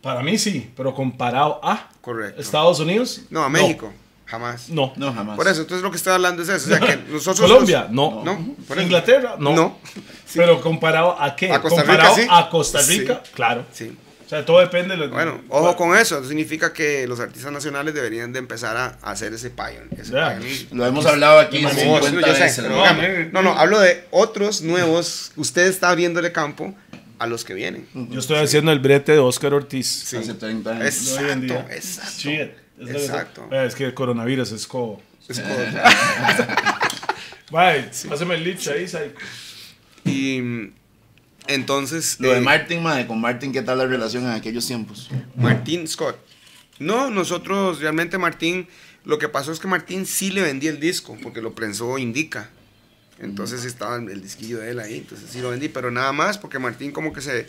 para 0.00 0.22
mí 0.22 0.38
sí 0.38 0.70
pero 0.76 0.94
comparado 0.94 1.60
a 1.62 1.88
Correcto. 2.00 2.40
Estados 2.40 2.80
Unidos 2.80 3.22
No, 3.30 3.42
a 3.44 3.48
México, 3.48 3.92
jamás. 4.26 4.68
no, 4.70 4.92
No, 4.96 5.12
jamás. 5.12 5.36
Por 5.36 5.46
eso, 5.48 5.60
entonces 5.62 5.82
lo 5.82 5.90
que 5.90 5.96
estoy 5.98 6.14
hablando 6.14 6.42
es 6.42 6.48
eso. 6.48 6.72
O 6.72 6.76
sea, 6.78 6.80
que 6.80 6.96
nosotros... 7.12 7.50
Colombia 7.50 7.82
los- 7.82 7.90
no, 7.92 8.24
No, 8.24 8.54
por. 8.66 8.80
Inglaterra 8.80 9.36
no, 9.38 9.54
No. 9.54 9.78
pero 10.34 10.60
comparado 10.60 11.20
a 11.20 11.36
qué 11.36 11.52
A 11.52 11.60
Costa 11.60 11.82
Rica, 11.82 11.92
comparado 11.96 12.14
sí. 12.16 12.26
a 12.30 12.48
Costa 12.48 12.80
Rica 12.82 13.20
Sí. 13.24 13.30
claro 13.34 13.66
Sí. 13.72 13.96
O 14.28 14.30
sea 14.30 14.44
todo 14.44 14.60
depende 14.60 14.94
de 14.94 14.98
lo- 15.06 15.08
Bueno, 15.08 15.40
ojo 15.48 15.74
con 15.74 15.96
eso. 15.96 16.18
Eso 16.18 16.28
significa 16.28 16.74
que 16.74 17.06
los 17.08 17.18
artistas 17.18 17.50
nacionales 17.50 17.94
deberían 17.94 18.30
de 18.30 18.40
empezar 18.40 18.76
a, 18.76 18.98
hacer 19.00 19.32
ese 19.32 19.48
Ya. 19.50 19.56
pioneer. 20.38 20.66
Lo 20.70 20.84
hemos 20.84 21.06
hablado 21.06 21.38
aquí 21.38 21.62
Como 21.62 21.70
50 21.70 22.10
vos, 22.10 22.10
yo 22.26 22.34
sé, 22.34 22.42
veces. 22.42 22.60
pero 22.62 22.76
¿no? 22.76 23.32
no, 23.32 23.42
no, 23.42 23.58
hablo 23.58 23.80
de 23.80 24.04
otros 24.10 24.60
nuevos. 24.60 25.32
Usted 25.36 25.66
está 25.66 25.88
abriéndole 25.88 26.30
campo 26.30 26.74
a 27.18 27.26
los 27.26 27.42
que 27.46 27.54
vienen. 27.54 27.88
yo 27.94 28.20
estoy 28.20 28.36
haciendo 28.36 28.70
el 28.70 28.80
brete 28.80 29.12
de 29.12 29.18
Oscar 29.18 29.54
Ortiz 29.54 29.86
Sí. 29.86 30.18
Hace 30.18 30.34
30 30.34 30.72
años. 30.72 31.08
hoy 31.18 31.30
en 31.30 31.42
Exacto, 31.44 31.44
día 31.64 31.74
exacto. 31.76 32.12
Shit. 32.18 32.40
Es 32.40 32.52
lo 32.78 32.86
que- 32.86 32.92
Exacto. 32.92 33.48
Eh, 33.50 33.64
Es 33.66 33.74
que 33.74 33.84
el 33.86 33.94
coronavirus 33.94 34.52
es 34.52 34.66
como. 34.66 35.00
Es 35.26 35.40
como- 35.40 35.54
Bye, 37.50 37.90
pásame 38.08 38.34
el 38.34 38.44
licho 38.44 38.70
ahí, 38.72 38.86
psycho. 38.86 39.14
y 40.04 40.70
entonces... 41.48 42.16
Lo 42.20 42.30
de 42.30 42.38
eh, 42.38 42.40
Martin, 42.40 42.82
mae, 42.82 43.06
con 43.06 43.20
Martin, 43.20 43.52
¿qué 43.52 43.62
tal 43.62 43.78
la 43.78 43.86
relación 43.86 44.24
en 44.24 44.30
aquellos 44.30 44.66
tiempos? 44.66 45.10
Martín 45.34 45.88
Scott. 45.88 46.16
No, 46.78 47.10
nosotros 47.10 47.80
realmente 47.80 48.18
Martín, 48.18 48.68
lo 49.04 49.18
que 49.18 49.28
pasó 49.28 49.50
es 49.50 49.58
que 49.58 49.66
Martín 49.66 50.06
sí 50.06 50.30
le 50.30 50.42
vendía 50.42 50.70
el 50.70 50.78
disco, 50.78 51.18
porque 51.22 51.42
lo 51.42 51.54
prensó 51.54 51.98
Indica. 51.98 52.50
Entonces 53.18 53.64
estaba 53.64 53.96
el 53.96 54.22
disquillo 54.22 54.58
de 54.60 54.70
él 54.70 54.78
ahí, 54.78 54.98
entonces 54.98 55.28
sí 55.30 55.40
lo 55.40 55.50
vendí, 55.50 55.68
pero 55.68 55.90
nada 55.90 56.12
más 56.12 56.38
porque 56.38 56.60
Martín 56.60 56.92
como 56.92 57.12
que 57.12 57.20
se, 57.20 57.48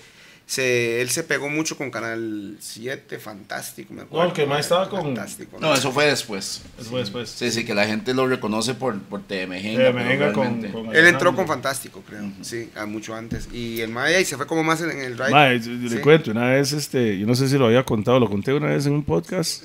se 0.50 1.00
él 1.00 1.10
se 1.12 1.22
pegó 1.24 1.48
mucho 1.48 1.78
con 1.78 1.92
Canal 1.92 2.58
7, 2.60 3.20
fantástico, 3.20 3.94
me 3.94 4.02
acuerdo. 4.02 4.24
No, 4.24 4.30
el 4.32 4.36
que 4.36 4.48
más 4.48 4.62
estaba 4.62 4.90
con- 4.90 5.04
Fantástico. 5.04 5.58
No, 5.62 5.72
eso 5.76 5.92
fue 5.92 6.08
después. 6.08 6.64
Eso 6.80 6.90
fue 6.90 7.02
después. 7.02 7.30
Sí, 7.30 7.52
sí, 7.52 7.64
que 7.64 7.76
la 7.76 7.86
gente 7.86 8.16
lo 8.16 8.26
reconoce 8.26 8.74
por, 8.74 9.00
por 9.00 9.22
TMG. 9.22 9.78
Me 9.94 10.04
venga 10.04 10.34
con, 10.34 10.64
con 10.72 10.96
Él 10.96 11.06
entró 11.06 11.36
con 11.36 11.46
Fantástico, 11.46 12.02
creo, 12.08 12.32
sí, 12.42 12.72
a 12.76 12.88
mucho 12.88 13.14
antes. 13.14 13.48
Y 13.54 13.82
el 13.82 13.92
Maya 13.92 14.20
y 14.20 14.26
se 14.26 14.38
fue 14.38 14.48
como 14.48 14.64
más 14.64 14.82
en, 14.82 14.90
en 14.90 15.02
el 15.02 15.20
ride. 15.20 15.30
Mae, 15.30 15.60
yo- 15.60 15.66
yo 15.72 15.88
le 15.88 15.98
Sí. 15.98 16.02
cuento, 16.02 16.32
una 16.32 16.50
vez, 16.50 16.72
este, 16.74 17.20
yo 17.20 17.28
no 17.28 17.36
sé 17.36 17.48
si 17.48 17.56
lo 17.60 17.68
había 17.68 17.84
contado, 17.84 18.20
lo 18.20 18.28
conté 18.28 18.52
una 18.52 18.70
vez 18.70 18.88
en 18.88 18.94
un 18.94 19.04
podcast. 19.04 19.64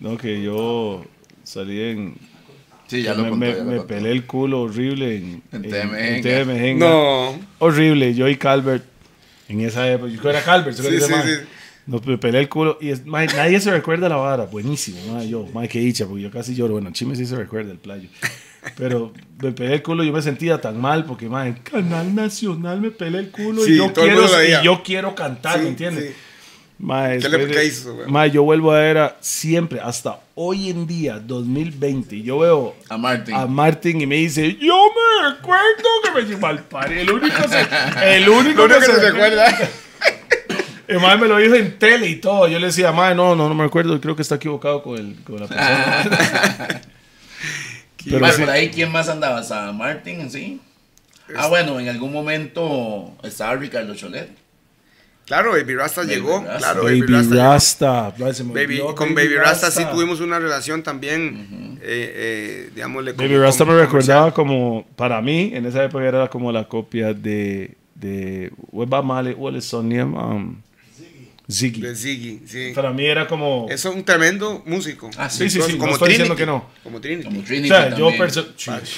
No, 0.00 0.16
que 0.18 0.42
yo 0.42 1.04
salí 1.44 1.80
en. 1.82 2.14
Sí, 2.88 3.02
ya 3.02 3.14
me, 3.14 3.22
lo 3.22 3.30
conté. 3.30 3.46
me, 3.46 3.52
ya 3.52 3.58
lo 3.58 3.64
me 3.70 3.76
conté. 3.78 3.94
pelé 3.94 4.10
el 4.10 4.26
culo 4.26 4.62
horrible 4.62 5.16
en, 5.18 5.42
En 5.52 5.64
en- 5.64 5.70
TMG. 5.70 5.96
en 5.98 6.22
TMG. 6.22 6.78
No. 6.80 7.38
Horrible, 7.60 8.12
yo 8.14 8.28
y 8.28 8.36
Calvert. 8.36 8.84
En 9.52 9.60
esa 9.60 9.90
época, 9.90 10.10
yo 10.10 10.30
era 10.30 10.42
Calvert, 10.42 10.76
¿se 10.76 10.82
Sí, 10.82 11.00
sí, 11.00 11.12
sí. 11.12 11.46
Nos 11.84 12.06
me 12.06 12.16
pelé 12.16 12.38
el 12.38 12.48
culo 12.48 12.78
y 12.80 12.90
es, 12.90 13.04
nadie 13.04 13.60
se 13.60 13.70
recuerda 13.70 14.08
la 14.08 14.16
vara, 14.16 14.44
buenísimo, 14.44 15.20
yo, 15.24 15.48
mae, 15.52 15.68
qué 15.68 15.80
dicha, 15.80 16.06
porque 16.06 16.22
yo 16.22 16.30
casi 16.30 16.54
lloro, 16.54 16.74
bueno, 16.74 16.92
Chime 16.92 17.16
sí 17.16 17.26
se 17.26 17.34
recuerda 17.34 17.72
el 17.72 17.78
playo, 17.78 18.08
pero 18.76 19.12
me 19.42 19.50
pelé 19.50 19.74
el 19.74 19.82
culo 19.82 20.04
y 20.04 20.06
yo 20.06 20.12
me 20.12 20.22
sentía 20.22 20.60
tan 20.60 20.80
mal 20.80 21.04
porque, 21.04 21.28
mae, 21.28 21.48
en 21.48 21.54
Canal 21.54 22.14
Nacional 22.14 22.80
me 22.80 22.92
pelé 22.92 23.18
el 23.18 23.30
culo 23.30 23.66
y, 23.66 23.76
yo 23.76 23.92
quiero, 23.92 24.26
y 24.44 24.64
yo 24.64 24.82
quiero 24.84 25.16
cantar, 25.16 25.58
Sí, 25.58 25.64
¿me 25.64 25.68
entiendes? 25.70 26.14
Sí. 26.82 26.86
Mae, 26.86 27.18
¿Qué 27.20 27.28
le- 27.28 27.46
qué 27.48 27.64
hizo, 27.64 27.94
güey? 27.94 28.08
mae, 28.08 28.30
yo 28.30 28.42
vuelvo 28.42 28.72
a 28.72 28.80
ver 28.80 28.98
a 28.98 29.16
siempre, 29.20 29.80
hasta 29.80 30.18
hoy 30.34 30.68
en 30.70 30.86
día, 30.86 31.20
2020, 31.20 32.16
y 32.16 32.22
yo 32.24 32.38
veo 32.40 32.74
A 32.88 32.96
Martin. 32.98 33.34
a 33.34 33.46
Martin 33.46 34.00
y 34.00 34.06
me 34.06 34.16
dice, 34.16 34.56
yo 34.60 34.76
me 35.22 35.30
recuerdo 35.30 35.88
que 36.04 36.10
me 36.10 36.22
llevó 36.28 36.46
al 36.48 36.64
party. 36.64 36.94
El 36.94 37.10
único, 37.10 37.36
se, 37.48 38.16
el 38.16 38.28
único, 38.28 38.64
único 38.64 38.78
que 38.80 38.84
se 38.86 38.92
recuerda. 39.00 39.46
recuerda. 39.50 39.70
El 40.88 40.98
mae 41.00 41.16
me 41.16 41.26
lo 41.28 41.38
dijo 41.38 41.54
en 41.54 41.78
tele 41.78 42.06
y 42.08 42.16
todo. 42.16 42.48
Yo 42.48 42.58
le 42.58 42.66
decía, 42.66 42.92
mae, 42.92 43.14
no, 43.14 43.34
no, 43.34 43.48
no 43.48 43.54
me 43.54 43.64
acuerdo. 43.64 43.98
Creo 43.98 44.14
que 44.14 44.20
está 44.22 44.34
equivocado 44.34 44.82
con, 44.82 44.98
el, 44.98 45.16
con 45.24 45.40
la 45.40 45.46
persona. 45.46 46.80
Pero 48.04 48.18
Mae, 48.20 48.32
sí. 48.32 48.40
por 48.40 48.50
ahí, 48.50 48.68
¿quién 48.70 48.90
más 48.90 49.08
andaba? 49.08 49.40
¿A 49.68 49.72
Martin 49.72 50.20
en 50.22 50.30
sí? 50.30 50.60
Ah, 51.36 51.46
bueno, 51.46 51.78
en 51.80 51.88
algún 51.88 52.12
momento 52.12 53.12
estaba 53.22 53.54
Ricardo 53.54 53.94
Cholet. 53.94 54.28
Claro, 55.26 55.52
Baby 55.52 55.74
Rasta 55.76 56.02
Baby 56.02 56.14
llegó. 56.14 56.42
Rasta. 56.44 56.58
Claro, 56.58 56.82
Baby 56.84 57.00
Baby 57.02 57.36
Rasta. 57.36 58.14
Baby- 58.52 58.82
con 58.96 59.14
Baby 59.14 59.36
Rasta, 59.36 59.70
sí 59.70 59.84
tuvimos 59.90 60.20
una 60.20 60.38
relación 60.38 60.82
también, 60.82 61.78
eh, 61.82 62.12
eh, 62.14 62.70
digámosle. 62.74 63.12
Baby 63.12 63.28
como- 63.28 63.40
Rasta 63.42 63.64
me 63.64 63.74
recordaba 63.78 64.34
como, 64.34 64.86
para 64.96 65.20
mí, 65.22 65.52
en 65.54 65.64
esa 65.66 65.84
época 65.84 66.04
era 66.04 66.28
como 66.28 66.50
la 66.52 66.64
copia 66.68 67.14
de, 67.14 67.76
de, 67.94 68.52
what 68.72 68.86
about 68.88 69.04
Mali, 69.04 69.32
what 69.34 69.54
is 69.54 69.64
son 69.64 69.88
name? 69.88 70.16
Um, 70.18 70.60
Ziggy. 71.50 71.80
De 71.80 71.94
Ziggy, 71.96 72.40
sí. 72.46 72.72
Para 72.74 72.92
mí 72.92 73.04
era 73.04 73.26
como, 73.26 73.66
Es 73.68 73.84
un 73.84 74.04
tremendo 74.04 74.62
músico. 74.64 75.10
Ah, 75.16 75.28
sí, 75.28 75.50
sí, 75.50 75.60
sí, 75.60 75.72
no 75.72 75.78
como 75.78 75.92
estoy 75.92 76.14
Trinity. 76.14 76.30
diciendo 76.30 76.36
que 76.36 76.46
no. 76.46 76.70
Como 76.84 77.00
Trinity. 77.00 77.24
Como 77.24 77.40
o 77.40 77.42
Trinity 77.42 77.68
sea, 77.68 77.96
yo 77.96 78.10
perso- 78.12 78.46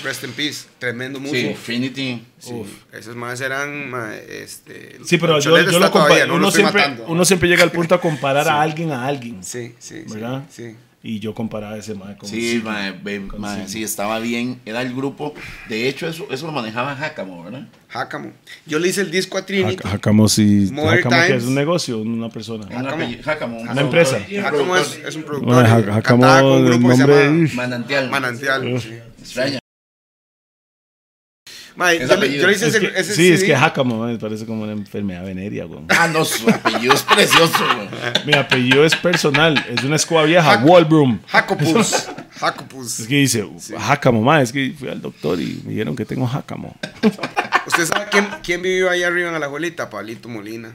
Rest 0.05 0.25
in 0.25 0.33
peace. 0.33 0.67
Tremendo 0.79 1.19
Sí, 1.21 1.25
músico. 1.27 1.59
Trinity. 1.65 2.25
Sí. 2.39 2.53
Esos 2.93 3.17
más 3.17 3.41
eran. 3.41 3.93
Este, 4.29 4.99
Sí, 5.05 5.19
pero 5.19 5.41
yo, 5.41 5.59
yo 5.71 5.79
lo 5.79 5.91
comparo. 5.91 6.27
no 6.27 6.35
uno, 6.35 6.49
estoy 6.49 6.63
siempre, 6.63 6.83
matando. 6.83 7.07
uno 7.09 7.25
siempre 7.25 7.49
llega 7.49 7.63
al 7.63 7.73
punto 7.73 7.95
a 7.95 8.01
comparar 8.01 8.47
a 8.49 8.61
alguien 8.61 8.93
a 8.93 9.07
alguien. 9.07 9.43
Sí, 9.43 9.75
sí, 9.79 10.03
sí. 10.07 10.13
¿Verdad? 10.13 10.45
Sí. 10.51 10.75
Y 11.07 11.19
yo 11.19 11.35
comparaba 11.35 11.77
ese 11.77 11.95
mae 11.95 12.17
con 12.17 12.27
Sí, 12.27 12.41
Ziggy. 12.41 12.63
mae, 12.65 12.95
mae, 13.37 13.69
sí, 13.69 13.83
estaba 13.83 14.19
bien. 14.21 14.59
Era 14.65 14.81
el 14.81 14.95
grupo. 14.95 15.35
De 15.69 15.87
hecho, 15.87 16.09
eso, 16.09 16.27
eso 16.31 16.47
lo 16.47 16.53
manejaba 16.53 16.93
Hakamo, 16.93 17.45
¿verdad? 17.45 17.69
Hakamo. 17.93 18.33
Yo 18.65 18.79
le 18.79 18.89
hice 18.89 19.03
el 19.03 19.11
disco 19.11 19.37
a 19.37 19.45
Trinity. 19.45 19.87
Hackamo 19.87 20.27
sí. 20.29 20.71
Modern 20.73 20.97
Hackamo 21.03 21.17
que 21.21 21.27
Times. 21.27 21.43
es 21.43 21.49
un 21.49 21.55
negocio, 21.55 21.99
una 21.99 22.31
persona. 22.31 22.65
Un 22.71 22.73
Una 23.61 23.81
empresa. 23.83 24.17
Hakamo 24.47 24.77
es, 24.79 24.99
es 25.07 25.15
un 25.17 25.25
productor. 25.25 25.55
Grupo 26.65 26.89
que 26.89 26.95
se 26.97 27.07
nombre. 27.07 27.25
llama 27.27 27.49
Manantial. 27.55 28.11
Manantial. 28.11 28.81
sí. 28.81 28.95
Extraña. 29.21 29.59
Yo, 31.77 32.07
le, 32.07 32.15
apellido. 32.15 32.43
yo 32.43 32.47
le 32.49 32.53
hice 32.55 32.69
Es 32.69 32.75
ese, 32.75 32.81
que- 32.93 33.01
ese 33.01 33.15
sí, 33.15 33.33
es 33.33 33.43
que 33.43 33.55
Hackamo 33.57 34.07
me 34.07 34.17
parece 34.19 34.47
como 34.47 34.63
una 34.63 34.73
enfermedad 34.73 35.25
venérea. 35.25 35.65
güey. 35.65 35.81
Ah, 35.89 36.07
no, 36.09 36.25
su 36.25 36.49
apellido 36.49 36.95
es 36.95 37.03
precioso, 37.03 37.59
güey. 37.77 37.89
Mi 38.27 38.35
apellido 38.35 38.85
es 38.85 38.95
personal, 38.95 39.65
es 39.69 39.83
una 39.83 39.97
escoba 39.97 40.23
vieja, 40.25 40.59
Hack- 40.59 40.65
Walbroom. 40.65 41.19
Jacopus. 41.27 42.07
Jacopus. 42.39 43.01
Es 43.01 43.07
que 43.09 43.17
dice, 43.17 43.45
Hackamo, 43.79 44.23
mae, 44.23 44.43
es 44.45 44.53
que 44.53 44.73
fui 44.79 44.89
al 44.89 45.01
doctor 45.03 45.41
y 45.41 45.61
me 45.65 45.71
dijeron 45.71 45.97
que 45.97 46.05
tengo 46.05 46.27
Hackamo. 46.27 46.77
¿Usted 47.67 47.87
sabe 47.87 48.07
quién, 48.11 48.29
quién 48.43 48.63
vivió 48.63 48.91
ahí 48.91 49.03
arriba 49.03 49.33
en 49.33 49.41
la 49.41 49.47
abuelita? 49.47 49.91
Pablito 49.91 50.29
Molina. 50.29 50.75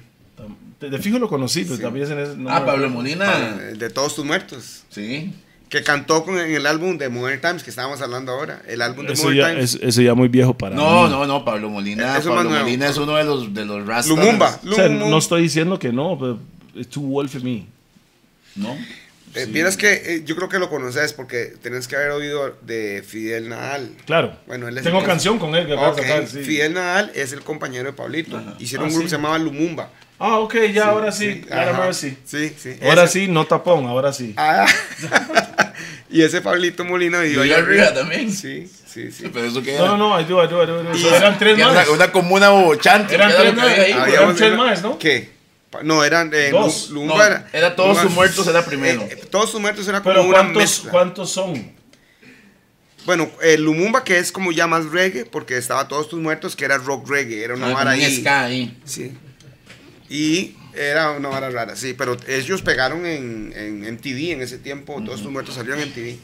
De, 0.79 0.89
de 0.89 0.97
fijo 0.99 1.19
lo 1.19 1.27
conocí, 1.27 1.65
pero 1.65 1.77
también 1.79 2.05
es 2.05 2.11
en 2.11 2.19
ese. 2.19 2.37
no 2.37 2.49
Ah, 2.49 2.65
Pablo. 2.65 2.89
Molina. 2.89 3.29
De 3.77 3.89
Todos 3.89 4.15
tus 4.15 4.25
muertos. 4.25 4.83
Sí. 4.89 5.33
Que 5.69 5.83
cantó 5.83 6.25
con, 6.25 6.39
en 6.39 6.51
el 6.51 6.65
álbum 6.65 6.97
de 6.97 7.09
Modern 7.09 7.39
Times 7.41 7.61
que 7.63 7.69
estábamos 7.69 8.01
hablando 8.01 8.31
ahora. 8.31 8.61
El 8.67 8.81
álbum 8.81 9.05
de 9.05 9.13
Eso 9.13 9.25
Modern 9.25 9.37
ya, 9.39 9.49
Times. 9.53 9.75
es- 9.75 9.81
eso 9.83 10.01
ya 10.01 10.15
muy 10.15 10.27
viejo 10.27 10.57
para 10.57 10.75
No, 10.75 11.03
mí. 11.03 11.09
no, 11.11 11.27
no, 11.27 11.45
Pablo 11.45 11.69
Molina. 11.69 12.17
Eso 12.17 12.29
más 12.29 12.37
Pablo 12.37 12.49
nuevo. 12.49 12.63
Molina 12.65 12.87
es 12.87 12.97
uno 12.97 13.15
de 13.15 13.23
los, 13.23 13.53
de 13.53 13.65
los 13.65 13.85
rastas. 13.85 14.07
Lumumba. 14.07 14.59
O 14.67 14.73
sea, 14.73 14.87
Lumumba. 14.87 15.09
no 15.09 15.17
estoy 15.19 15.43
diciendo 15.43 15.77
que 15.77 15.93
no, 15.93 16.17
pero 16.19 16.39
es 16.75 16.87
too 16.89 17.01
wolf 17.01 17.31
for 17.31 17.43
me. 17.43 17.67
¿No? 18.55 18.75
Eh, 19.35 19.45
Vieras 19.45 19.77
que 19.77 19.93
eh, 19.93 20.23
yo 20.25 20.35
creo 20.35 20.49
que 20.49 20.57
lo 20.57 20.71
conoces 20.71 21.13
porque 21.13 21.53
tenés 21.61 21.87
que 21.87 21.95
haber 21.95 22.09
oído 22.11 22.57
de 22.63 23.03
Fidel 23.07 23.47
Nadal. 23.49 23.91
Claro. 24.07 24.33
Bueno, 24.47 24.67
él 24.67 24.75
es 24.79 24.83
Tengo 24.83 25.01
el- 25.01 25.05
canción 25.05 25.37
con 25.37 25.53
él 25.55 25.67
que 25.67 25.73
acabo 25.73 25.93
de 25.95 26.01
Ok, 26.01 26.07
sacar, 26.07 26.27
sí. 26.27 26.39
Fidel 26.39 26.73
Nadal 26.73 27.11
es 27.13 27.31
el 27.31 27.41
compañero 27.41 27.83
de 27.85 27.93
Pablito. 27.93 28.41
Hicieron 28.57 28.85
Ah, 28.85 28.89
un 28.89 28.93
grupo 28.95 29.01
sí. 29.01 29.03
que 29.03 29.09
se 29.11 29.15
llamaba 29.17 29.37
Lumumba. 29.37 29.91
Ah, 30.19 30.39
ok, 30.39 30.55
ya, 30.73 30.87
ahora 30.87 31.11
sí. 31.13 31.45
Ajá. 31.49 31.77
ahora 31.77 31.93
sí. 31.93 32.17
Sí, 32.25 32.53
sí. 32.61 32.75
Ahora 32.83 33.05
Ese- 33.05 33.21
sí, 33.21 33.27
no 33.29 33.45
tapón, 33.47 33.85
ahora 33.87 34.11
sí. 34.11 34.33
Ah, 34.35 34.65
y 36.09 36.21
ese 36.21 36.41
Pablito 36.41 36.83
Molina 36.83 37.21
vivió 37.21 37.41
allá 37.41 37.57
arriba 37.59 37.93
también. 37.93 38.31
Sí, 38.31 38.69
sí, 38.85 39.11
sí. 39.11 39.29
Pero 39.33 39.45
eso 39.45 39.61
que 39.63 39.77
No, 39.77 39.85
era. 39.85 39.97
no, 39.97 40.19
I 40.19 40.25
do. 40.25 40.97
So, 40.97 41.15
eran 41.15 41.37
tres 41.39 41.57
más. 41.57 41.71
Una, 41.71 41.91
una 41.91 42.11
comuna 42.11 42.49
bochante. 42.49 43.15
Eran 43.15 43.31
tres 43.33 43.55
más. 43.55 43.65
ahí, 43.67 43.91
Ah, 43.93 44.09
eran 44.09 44.35
tres 44.35 44.57
más, 44.57 44.81
¿no? 44.83 44.97
¿Qué? 44.99 45.29
No, 45.83 46.03
eran 46.03 46.31
eh, 46.33 46.49
Dos. 46.51 46.89
Lu- 46.89 46.95
Lumumba 47.01 47.17
No, 47.17 47.23
era, 47.23 47.47
era 47.53 47.75
Todos 47.75 47.97
Lumumba- 47.97 48.03
tus 48.03 48.11
muertos 48.13 48.47
era 48.47 48.65
primero. 48.65 49.01
Eh, 49.03 49.09
eh, 49.11 49.25
todos 49.29 49.51
tus 49.51 49.61
muertos 49.61 49.87
era 49.87 50.01
como 50.01 50.15
Pero 50.15 50.23
una 50.25 50.33
¿cuántos, 50.39 50.57
mezcla. 50.57 50.91
¿cuántos 50.91 51.29
son? 51.31 51.71
Bueno, 53.05 53.29
el 53.41 53.63
Lumumba 53.63 54.03
que 54.03 54.17
es 54.17 54.31
como 54.31 54.51
ya 54.51 54.67
más 54.67 54.85
reggae 54.87 55.25
porque 55.25 55.57
estaba 55.57 55.87
todos 55.87 56.09
tus 56.09 56.19
muertos 56.19 56.55
que 56.55 56.65
era 56.65 56.77
rock 56.77 57.07
reggae, 57.09 57.43
era 57.43 57.53
una 57.55 57.67
Ah, 57.67 57.73
vara 57.73 57.91
ahí. 57.91 58.19
ska 58.21 58.41
ahí. 58.45 58.77
Sí. 58.83 59.13
Y 60.09 60.55
era 60.73 61.11
una 61.11 61.29
vara 61.29 61.49
rara, 61.49 61.75
sí, 61.75 61.93
pero 61.97 62.17
ellos 62.27 62.61
pegaron 62.61 63.05
en, 63.05 63.53
en 63.55 63.93
MTV 63.93 64.31
en 64.33 64.41
ese 64.41 64.57
tiempo, 64.57 65.01
todos 65.03 65.21
tus 65.21 65.31
muertos 65.31 65.55
salieron 65.55 65.79
en 65.81 65.89
MTV. 65.89 66.15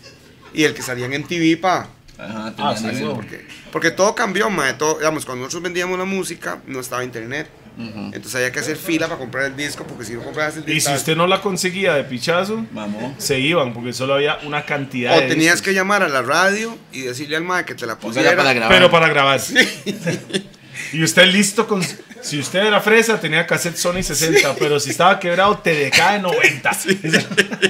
Y 0.54 0.64
el 0.64 0.74
que 0.74 0.82
salía 0.82 1.06
en 1.06 1.22
MTV, 1.22 1.60
pa, 1.60 1.90
Ajá, 2.18 2.54
Ah, 2.58 2.76
sí, 2.78 2.86
sí. 2.96 3.04
porque, 3.14 3.46
porque 3.74 3.92
todo 3.92 4.16
cambió, 4.16 4.50
mae, 4.50 4.74
todo, 4.76 4.98
digamos, 4.98 5.26
cuando 5.26 5.44
nosotros 5.44 5.64
vendíamos 5.64 6.00
la 6.00 6.06
música, 6.06 6.62
no 6.66 6.80
estaba 6.80 7.04
internet. 7.04 7.48
Entonces 7.78 8.36
había 8.36 8.54
que 8.54 8.60
hacer 8.62 8.78
fila 8.78 9.08
para 9.08 9.20
comprar 9.20 9.48
el 9.48 9.58
disco, 9.58 9.84
porque 9.86 10.06
si 10.06 10.14
no 10.14 10.22
comprabas 10.24 10.56
el 10.56 10.64
Y 10.64 10.76
disco... 10.76 10.92
si 10.92 10.96
usted 10.96 11.18
no 11.18 11.28
la 11.28 11.42
conseguía 11.42 11.94
de 11.94 12.06
pichazo, 12.06 12.66
Mamó. 12.72 13.14
se 13.18 13.38
iban, 13.42 13.74
porque 13.74 13.92
solo 13.92 14.14
había 14.14 14.38
una 14.46 14.66
cantidad 14.66 15.18
O 15.18 15.20
de 15.20 15.28
tenías 15.28 15.56
discos. 15.56 15.62
que 15.68 15.74
llamar 15.74 16.02
a 16.02 16.08
la 16.08 16.22
radio 16.22 16.78
y 16.94 17.02
decirle 17.02 17.36
al 17.36 17.44
mae 17.44 17.66
que 17.66 17.76
te 17.76 17.86
la 17.86 18.00
pusiera. 18.00 18.34
para 18.38 18.54
grabar. 18.54 18.74
Pero 18.78 18.90
para 18.90 19.10
grabar. 19.10 19.42
Y 20.94 21.04
usted 21.04 21.26
listo 21.28 21.68
con... 21.68 21.82
Si 22.26 22.40
usted 22.40 22.66
era 22.66 22.82
fresa, 22.82 23.20
tenía 23.20 23.46
cassette 23.46 23.76
Sony 23.78 24.02
60, 24.02 24.56
pero 24.56 24.80
si 24.80 24.90
estaba 24.90 25.20
quebrado, 25.20 25.58
TDK 25.60 26.12
de 26.14 26.20
90. 26.20 26.72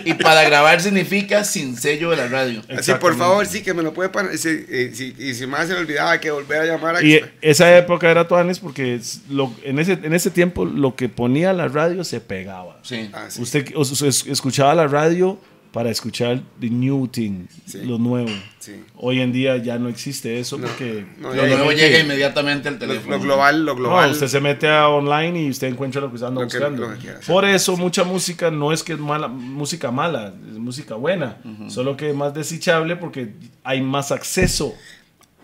Y 0.06 0.14
para 0.14 0.44
grabar 0.44 0.82
significa 0.82 1.44
sin 1.44 1.76
sello 1.78 2.12
de 2.12 2.18
la 2.18 2.28
radio. 2.28 2.62
Así, 2.76 2.94
por 2.94 3.18
favor, 3.18 3.46
sí, 3.46 3.62
que 3.62 3.74
me 3.74 3.84
lo 3.84 3.94
puede 3.94 4.10
poner. 4.10 4.38
Si, 4.38 4.50
eh, 4.70 4.92
si- 4.94 5.16
y 5.18 5.34
si 5.34 5.46
más 5.46 5.68
se 5.68 5.74
le 5.74 5.80
olvidaba, 5.80 6.12
hay 6.12 6.20
que 6.20 6.32
volver 6.32 6.62
a 6.62 6.66
llamar 6.66 6.96
a 6.98 7.04
Y 7.04 7.22
esa 7.42 7.76
época 7.78 8.10
era 8.10 8.28
Tuanes 8.28 8.60
porque 8.60 9.00
lo, 9.30 9.54
en, 9.64 9.80
ese, 9.80 9.94
en 9.94 10.14
ese 10.14 10.30
tiempo 10.32 10.66
lo 10.66 10.96
que 10.96 11.10
ponía 11.10 11.52
la 11.54 11.68
radio 11.68 12.04
se 12.04 12.22
pegaba. 12.22 12.78
Sí. 12.84 13.10
Ah, 13.14 13.26
sí. 13.30 13.42
Usted 13.42 13.68
o- 13.76 13.82
o- 13.82 14.08
es- 14.08 14.26
escuchaba 14.28 14.74
la 14.74 14.88
radio 14.88 15.38
para 15.76 15.90
escuchar 15.90 16.42
the 16.62 16.70
new 16.70 17.06
thing, 17.06 17.48
Sí. 17.66 17.80
lo 17.84 17.98
nuevo. 17.98 18.30
Sí. 18.60 18.82
Hoy 18.96 19.20
en 19.20 19.34
día 19.34 19.58
ya 19.58 19.78
no 19.78 19.90
existe 19.90 20.40
eso 20.40 20.58
porque 20.58 21.06
no, 21.20 21.34
Lo 21.34 21.46
nuevo 21.48 21.72
llega 21.74 22.00
inmediatamente 22.00 22.70
al 22.70 22.76
Lo, 22.76 22.80
teléfono. 22.80 23.18
lo 23.18 23.22
global, 23.22 23.66
lo 23.66 23.74
no, 23.74 23.80
global. 23.82 24.12
usted 24.12 24.28
se 24.28 24.40
mete 24.40 24.70
a 24.70 24.88
online 24.88 25.44
y 25.44 25.50
usted 25.50 25.68
encuentra 25.68 26.00
lo 26.00 26.10
que 26.10 26.16
está 26.16 26.30
Lo 26.30 26.40
que- 26.40 26.46
buscando. 26.46 26.94
que. 26.98 27.10
Por 27.28 27.44
eso 27.44 27.76
mucha 27.76 28.06
música 28.06 28.50
no 28.52 28.72
es 28.72 28.84
que 28.84 28.94
es 28.94 29.00
mala, 29.00 29.28
música 29.28 29.92
mala, 29.92 30.34
es 30.50 30.58
música 30.58 30.96
buena, 30.96 31.40
solo 31.68 31.98
que 31.98 32.10
es 32.12 32.16
más 32.16 32.34
desechable 32.34 32.96
porque 32.96 33.34
hay 33.66 33.82
más 33.82 34.14
acceso 34.14 34.74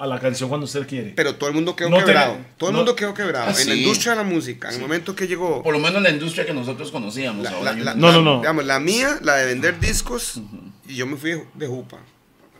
a 0.01 0.07
la 0.07 0.19
canción 0.19 0.49
cuando 0.49 0.65
usted 0.65 0.87
quiere. 0.87 1.11
Pero 1.15 1.35
todo 1.35 1.49
el 1.49 1.55
mundo 1.55 1.75
quedó 1.75 1.89
No 1.89 1.97
quebrado. 2.03 2.37
todo 2.57 2.69
el 2.69 2.73
no- 2.73 2.79
mundo 2.79 2.95
quedó 2.95 3.13
quebrado. 3.13 3.51
Ah, 3.55 3.61
en 3.61 3.69
la 3.69 3.75
industria 3.75 4.13
de 4.13 4.17
la 4.17 4.23
música, 4.23 4.69
en 4.69 4.75
el 4.75 4.81
momento 4.81 5.15
que 5.15 5.27
llegó. 5.27 5.61
Por 5.61 5.73
lo 5.73 5.79
menos 5.79 6.01
la 6.01 6.09
industria 6.09 6.45
que 6.45 6.53
nosotros 6.53 6.89
conocíamos. 6.91 7.43
La, 7.43 7.51
ahora 7.51 7.71
la- 7.73 7.77
yo 7.77 7.83
la- 7.83 7.95
No, 7.95 8.07
la- 8.07 8.13
no, 8.13 8.21
no. 8.21 8.37
Digamos, 8.39 8.65
la 8.65 8.79
mía, 8.79 9.19
la 9.21 9.35
de 9.35 9.45
vender 9.45 9.79
discos, 9.79 10.41
y 10.87 10.95
yo 10.95 11.05
me 11.05 11.17
fui 11.17 11.31
de, 11.31 11.45
de 11.53 11.67
jupa. 11.67 11.97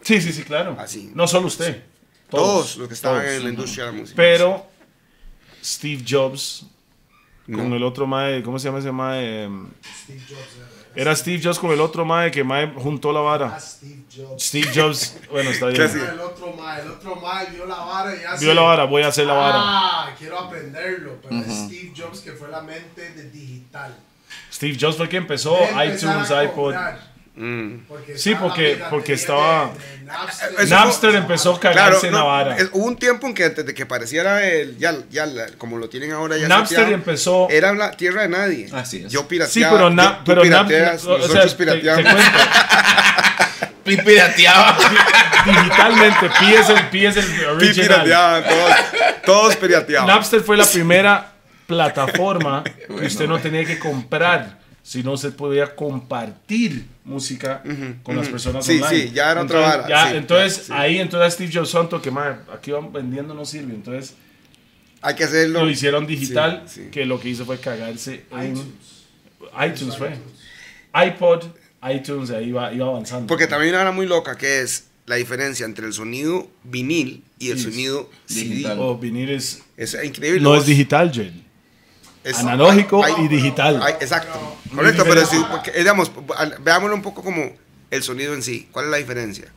Sí, 0.04 0.22
sí, 0.22 0.32
sí, 0.32 0.44
claro. 0.44 0.76
Así. 0.80 1.12
No 1.16 1.28
solo 1.28 1.48
usted. 1.48 1.84
Todos, 2.30 2.78
los 2.78 2.88
que 2.88 2.94
estaban 2.94 3.22
todos. 3.24 3.36
en 3.36 3.44
la 3.44 3.50
industria 3.50 3.86
de 3.86 3.92
la 3.92 3.98
música. 3.98 4.16
Pero 4.16 4.66
Steve 5.64 6.04
Jobs 6.08 6.66
con 7.46 7.74
el 7.74 7.84
otro 7.84 8.08
mae, 8.08 8.42
¿cómo 8.44 8.58
se 8.60 8.68
llama 8.70 8.80
ese 8.80 8.92
mae? 8.92 9.50
Steve 10.04 10.22
Jobs 10.30 10.40
Era 10.96 11.16
Steve 11.16 11.42
Jobs 11.44 11.58
con 11.58 11.72
el 11.72 11.80
otro 11.80 12.04
mae 12.06 12.32
que 12.32 12.44
mae 12.44 12.68
juntó 12.76 13.12
la 13.14 13.22
vara. 13.22 13.58
Steve 13.60 14.04
Jobs. 14.14 14.44
Steve 14.44 14.70
Jobs, 14.76 15.18
bueno, 15.32 15.50
está 15.50 15.68
bien. 15.68 15.90
¿Qué? 15.90 15.98
El 16.00 16.20
otro 16.20 16.54
mae, 16.54 16.82
el 16.82 16.92
otro 16.92 17.16
mae 17.16 17.46
vio 17.48 17.66
la 17.66 17.76
vara 17.78 18.16
y 18.16 18.24
hace. 18.26 18.44
Vio 18.46 18.54
la 18.54 18.62
vara, 18.62 18.84
voy 18.86 19.02
a 19.04 19.08
hacer 19.08 19.26
la 19.26 19.34
vara. 19.34 19.56
Ah, 19.58 20.16
quiero 20.18 20.38
aprenderlo. 20.40 21.18
Pero 21.22 21.38
es 21.42 21.48
Steve 21.48 21.94
Jobs 21.98 22.20
que 22.20 22.34
fue 22.34 22.50
la 22.50 22.62
mente 22.62 23.10
de 23.14 23.30
digital. 23.30 23.96
Steve 24.52 24.78
Jobs 24.80 24.96
fue 24.98 25.06
el 25.06 25.10
que 25.10 25.18
empezó 25.18 25.58
iTunes, 25.84 26.30
iPod. 26.30 26.54
cobrar, 26.56 27.11
Mm. 27.42 27.86
porque 27.88 28.18
Sí, 28.20 28.36
porque- 28.36 28.80
porque 28.92 29.14
estaba- 29.14 29.72
de- 29.74 30.64
de 30.64 30.70
Napster. 30.70 31.16
Empezó 31.16 31.56
a 31.56 31.60
Claro, 31.60 31.76
cagarse 31.76 32.08
en 32.08 32.14
no, 32.14 32.20
la 32.20 32.24
vara. 32.26 32.58
es- 32.58 32.70
hubo 32.72 32.86
un 32.86 32.96
tiempo 32.98 33.26
en 33.26 33.34
que 33.34 33.46
antes 33.46 33.66
de 33.66 33.74
que 33.74 33.86
pareciera 33.88 34.46
el, 34.48 34.78
ya, 34.78 34.94
ya 35.10 35.26
como 35.58 35.78
lo 35.80 35.90
tienen 35.90 36.12
ahora 36.12 36.38
ya 36.38 36.48
Napster 36.48 36.78
seteado, 36.78 36.94
empezó- 36.94 37.48
era 37.50 37.74
la 37.74 37.92
tierra 37.92 38.22
de 38.22 38.30
nadie. 38.30 38.70
Así 38.72 39.04
es. 39.06 39.12
Yo 39.12 39.28
pirateaba. 39.28 39.72
Sí, 39.72 39.76
pero, 39.76 39.90
na, 39.90 40.20
tú 40.20 40.24
pero 40.26 40.44
Nap- 40.44 40.68
pirateas, 40.68 41.04
o 41.04 41.08
sea, 41.08 41.18
nosotros 41.18 41.44
te- 41.44 41.50
te 41.50 41.56
pirateamos. 41.82 42.04
cuento, 42.14 42.40
Pi- 43.84 43.98
Pirateaba. 43.98 44.78
digitalmente, 45.46 46.30
Pi 46.40 46.54
es 46.54 46.70
el, 46.70 46.88
Pi 46.90 47.06
es 47.08 47.18
el 47.18 47.46
original. 47.46 47.88
pirateaban, 48.04 48.44
todos, 48.44 48.76
todos 49.26 49.56
pirateaban. 49.56 50.08
Napster 50.08 50.42
fue 50.42 50.56
la 50.58 50.66
primera 50.66 51.32
plataforma 51.66 52.64
que 53.00 53.06
usted 53.08 53.28
no 53.28 53.40
tenía 53.40 53.66
que 53.66 53.80
comprar, 53.80 54.60
sino 54.84 55.18
se 55.18 55.32
podía 55.32 55.76
compartir 55.76 56.86
música 57.04 57.64
con 58.04 58.16
las 58.16 58.30
personas 58.30 58.66
Sí, 58.66 58.80
online. 58.82 59.08
sí, 59.08 59.12
ya 59.14 59.32
era 59.32 59.42
otra 59.42 59.60
vara, 59.60 59.88
ya- 59.90 60.12
sí, 60.12 60.18
entonces, 60.18 60.64
sí. 60.68 60.72
ahí 60.76 61.00
entonces 61.00 61.34
Steve 61.34 61.52
Jobs 61.54 61.70
Santo, 61.70 62.02
que 62.02 62.12
"Mae, 62.12 62.36
aquí 62.54 62.72
van 62.72 62.94
vendiendo 62.94 63.34
no 63.34 63.44
sirve. 63.46 63.74
Entonces 63.74 64.14
Hay 65.02 65.16
que 65.16 65.24
hacerlo. 65.24 65.64
lo 65.66 65.70
hicieron 65.72 66.06
digital, 66.06 66.64
Sí, 66.68 66.84
sí. 66.84 66.90
que 66.92 67.06
lo 67.06 67.20
que 67.20 67.30
hizo 67.30 67.46
fue 67.46 67.58
cagarse 67.60 68.26
en 68.32 68.52
iTunes. 68.52 68.66
iTunes. 69.68 69.98
fue. 69.98 70.12
iPod, 71.08 71.44
iTunes, 71.92 72.30
ahí 72.32 72.50
iba, 72.50 72.72
iba 72.74 72.86
avanzando. 72.86 73.28
Porque 73.28 73.48
también 73.48 73.74
hora 73.76 73.92
muy 73.92 74.06
loca 74.06 74.38
que 74.38 74.62
es 74.62 74.88
la 75.08 75.16
diferencia 75.16 75.66
entre 75.66 75.88
el 75.88 75.94
sonido 75.94 76.50
vinil 76.64 77.24
y 77.40 77.50
el 77.50 77.58
Sí. 77.58 77.64
sonido 77.66 78.10
Digital. 78.28 78.74
CD. 78.78 78.82
O 78.84 78.98
vinil 78.98 79.30
es, 79.32 79.64
Es 79.78 79.98
increíble. 80.04 80.42
no 80.42 80.56
es 80.56 80.66
digital, 80.68 81.12
Jen. 81.12 81.44
Es- 82.24 82.38
analógico 82.40 83.04
hay- 83.04 83.14
y 83.20 83.28
digital. 83.28 83.82
hay- 83.82 83.94
exacto. 84.00 84.58
Correcto, 84.74 85.04
pero 85.08 85.26
sí, 85.26 85.44
porque, 85.52 85.72
digamos, 85.72 86.12
veámoslo 86.62 86.96
un 86.96 87.02
poco 87.02 87.22
como 87.24 87.52
el 87.90 88.04
sonido 88.04 88.34
en 88.34 88.42
sí. 88.44 88.70
¿Cuál 88.72 88.86
es 88.86 88.92
la 88.92 88.98
diferencia 88.98 89.52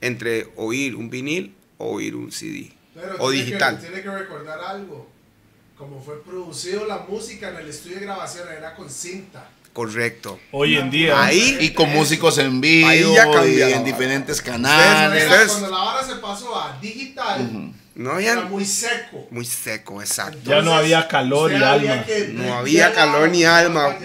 entre 0.00 0.48
oír 0.56 0.94
un 0.96 1.10
vinil 1.10 1.54
o 1.78 1.94
oír 1.94 2.14
un 2.14 2.30
CD? 2.30 2.72
Pero 2.94 3.16
o 3.18 3.30
tiene 3.30 3.44
digital. 3.46 3.76
Que, 3.80 3.86
tiene 3.88 4.02
que 4.02 4.10
recordar 4.10 4.60
algo. 4.60 5.08
Como 5.76 6.00
fue 6.00 6.22
producido 6.22 6.86
la 6.86 6.98
música 7.08 7.48
en 7.50 7.56
el 7.56 7.68
estudio 7.68 7.96
de 7.96 8.02
grabación, 8.02 8.46
era 8.56 8.76
con 8.76 8.88
cinta. 8.88 9.48
Correcto. 9.72 10.38
Hoy 10.52 10.76
en 10.76 10.88
día. 10.88 11.20
Ahí 11.20 11.56
Y 11.60 11.70
con 11.70 11.90
músicos 11.90 12.38
en 12.38 12.60
vivo 12.60 12.86
Ahí 12.86 13.02
ya 13.12 13.44
y 13.44 13.72
en 13.72 13.82
diferentes 13.82 14.40
canales. 14.40 15.24
Ustedes- 15.24 15.48
cuando 15.50 15.70
la 15.70 15.84
vara 15.84 16.06
se 16.06 16.14
pasó 16.16 16.54
a 16.56 16.78
digital, 16.80 17.72
no 17.96 18.18
era 18.18 18.32
había 18.32 18.48
muy 18.48 18.64
seco. 18.64 19.26
muy 19.30 19.44
seco, 19.44 20.00
exacto. 20.00 20.38
Ya 20.44 20.62
no 20.62 20.74
había 20.74 21.06
calor 21.08 21.52
y 21.52 21.56
alma. 21.56 22.04
que 22.04 22.28
No 22.32 22.54
había 22.54 22.92
calor 22.92 23.28
ni 23.30 23.44
alma. 23.44 23.96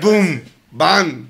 Boom, 0.00 0.42
bam. 0.70 1.28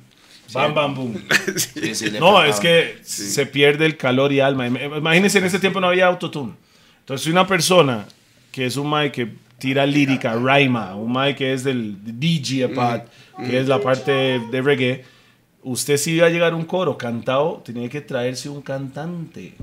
Bam, 0.52 0.74
bam, 0.74 0.94
boom. 0.96 1.24
Sí, 1.56 1.94
sí, 1.94 2.06
No, 2.10 2.32
faltaba. 2.32 2.48
es 2.48 2.58
que 2.58 2.98
se 3.04 3.46
pierde 3.46 3.86
el 3.86 3.96
calor 3.96 4.32
y 4.32 4.40
alma. 4.40 4.66
Im- 4.66 4.98
Imagínense, 4.98 5.38
en 5.38 5.44
ese 5.44 5.60
tiempo 5.60 5.80
no 5.80 5.86
había 5.86 6.06
autotune. 6.06 6.54
Entonces, 6.98 7.28
una 7.28 7.46
persona 7.46 8.04
que 8.50 8.66
es 8.66 8.76
un 8.76 8.90
Mike 8.90 9.12
que 9.12 9.32
tira 9.58 9.86
lírica, 9.86 10.34
rima, 10.34 10.96
un 10.96 11.12
Mike 11.12 11.36
que 11.36 11.52
es 11.52 11.62
del 11.62 11.96
DJ 12.02 12.68
part, 12.70 13.06
que 13.46 13.60
es 13.60 13.68
la 13.68 13.80
parte 13.80 14.10
de 14.50 14.60
reggae, 14.62 15.04
usted 15.62 15.96
si 15.96 16.12
iba 16.14 16.26
a 16.26 16.30
llegar 16.30 16.52
a 16.52 16.56
un 16.56 16.64
coro 16.64 16.98
cantado, 16.98 17.62
tenía 17.64 17.88
que 17.88 18.00
traerse 18.00 18.48
un 18.48 18.60
cantante. 18.62 19.54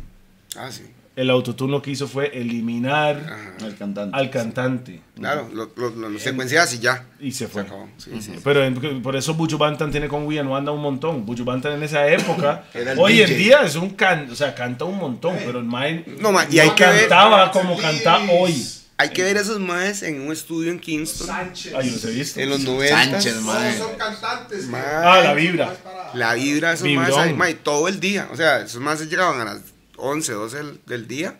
Ah, 0.56 0.72
sí. 0.72 0.84
El 1.18 1.30
autotune 1.32 1.72
lo 1.72 1.82
que 1.82 1.92
hizo 1.92 2.08
fue 2.08 2.28
eliminar 2.38 3.56
El 3.60 3.76
cantante. 3.76 4.16
al 4.18 4.30
cantante. 4.30 5.02
Claro, 5.16 5.50
lo, 5.52 5.72
lo, 5.76 5.90
lo, 5.90 6.10
lo 6.10 6.20
secuencias 6.20 6.74
y 6.76 6.80
ya. 6.80 7.06
Y 7.20 7.32
se 7.32 7.40
Se 7.40 7.48
fue. 7.48 7.64
acabó. 7.64 7.90
Sí, 7.98 8.12
sí. 8.22 8.34
Pero 8.44 8.64
en- 8.64 9.02
por 9.02 9.16
eso 9.16 9.34
Buju 9.34 9.58
Bantan 9.58 9.90
tiene 9.92 10.08
con 10.08 10.26
William 10.28 10.54
anda 10.54 10.72
un 10.72 10.82
montón. 10.82 11.26
Buju 11.26 11.44
Bantan 11.44 11.74
en 11.74 11.82
esa 11.84 12.08
época, 12.08 12.66
hoy 12.98 13.14
DJ. 13.18 13.32
en 13.34 13.38
día 13.40 13.62
es 13.64 13.76
un 13.76 13.90
can, 13.90 14.30
o 14.32 14.36
sea, 14.36 14.54
canta 14.54 14.86
un 14.86 14.98
montón, 14.98 15.36
pero 15.44 15.58
el 15.60 15.66
Mae 15.66 16.06
No, 16.20 16.32
ma, 16.32 16.46
y 16.50 16.60
hay 16.60 16.70
que 16.72 16.86
ver- 16.86 17.00
cantaba 17.10 17.52
como 17.52 17.76
canta 17.78 18.20
hoy. 18.32 18.66
Hay 19.00 19.10
que 19.10 19.24
ver 19.24 19.38
esos 19.38 19.60
maes 19.60 20.02
en 20.04 20.22
un 20.22 20.32
estudio 20.32 20.72
en 20.72 20.80
Kingston. 20.80 21.28
Sánchez. 21.28 21.74
Ay, 21.76 21.88
yo 21.88 21.94
los 21.94 22.06
he 22.06 22.12
visto. 22.12 22.40
En 22.40 22.50
los 22.50 22.60
90. 22.62 22.96
Sánchez, 23.12 23.34
Todos 23.34 23.46
mae. 23.46 23.78
son 23.78 23.96
cantantes. 23.96 24.66
Mae. 24.68 24.82
Ah, 24.86 25.22
la 25.24 25.34
vibra. 25.36 25.76
La 26.16 26.34
vibra 26.36 26.74
esos 26.74 26.84
Vibrón. 26.88 27.04
maes 27.10 27.18
ahí, 27.18 27.34
mae, 27.34 27.54
todo 27.56 27.88
el 27.88 28.00
día. 28.00 28.28
O 28.32 28.36
sea, 28.36 28.62
esos 28.62 28.82
maes 28.82 29.08
llegaban 29.08 29.40
a 29.42 29.46
las 29.46 29.62
11, 29.98 30.32
12 30.34 30.58
del, 30.58 30.80
del 30.86 31.08
día 31.08 31.38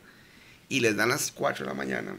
y 0.70 0.80
les 0.82 0.96
dan 0.98 1.10
las 1.10 1.32
4 1.32 1.66
de 1.66 1.70
la 1.72 1.76
mañana. 1.76 2.14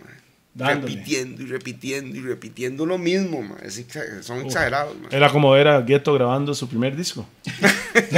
Dándole. 0.54 0.94
Repitiendo 0.94 1.42
y 1.42 1.46
repitiendo 1.46 2.16
y 2.16 2.20
repitiendo 2.20 2.86
lo 2.86 2.98
mismo. 2.98 3.56
Es 3.62 3.84
son 4.22 4.40
exagerados. 4.46 4.96
Era 5.10 5.30
como 5.30 5.54
era 5.54 5.80
Gueto 5.82 6.12
grabando 6.14 6.54
su 6.54 6.68
primer 6.68 6.96
disco. 6.96 7.26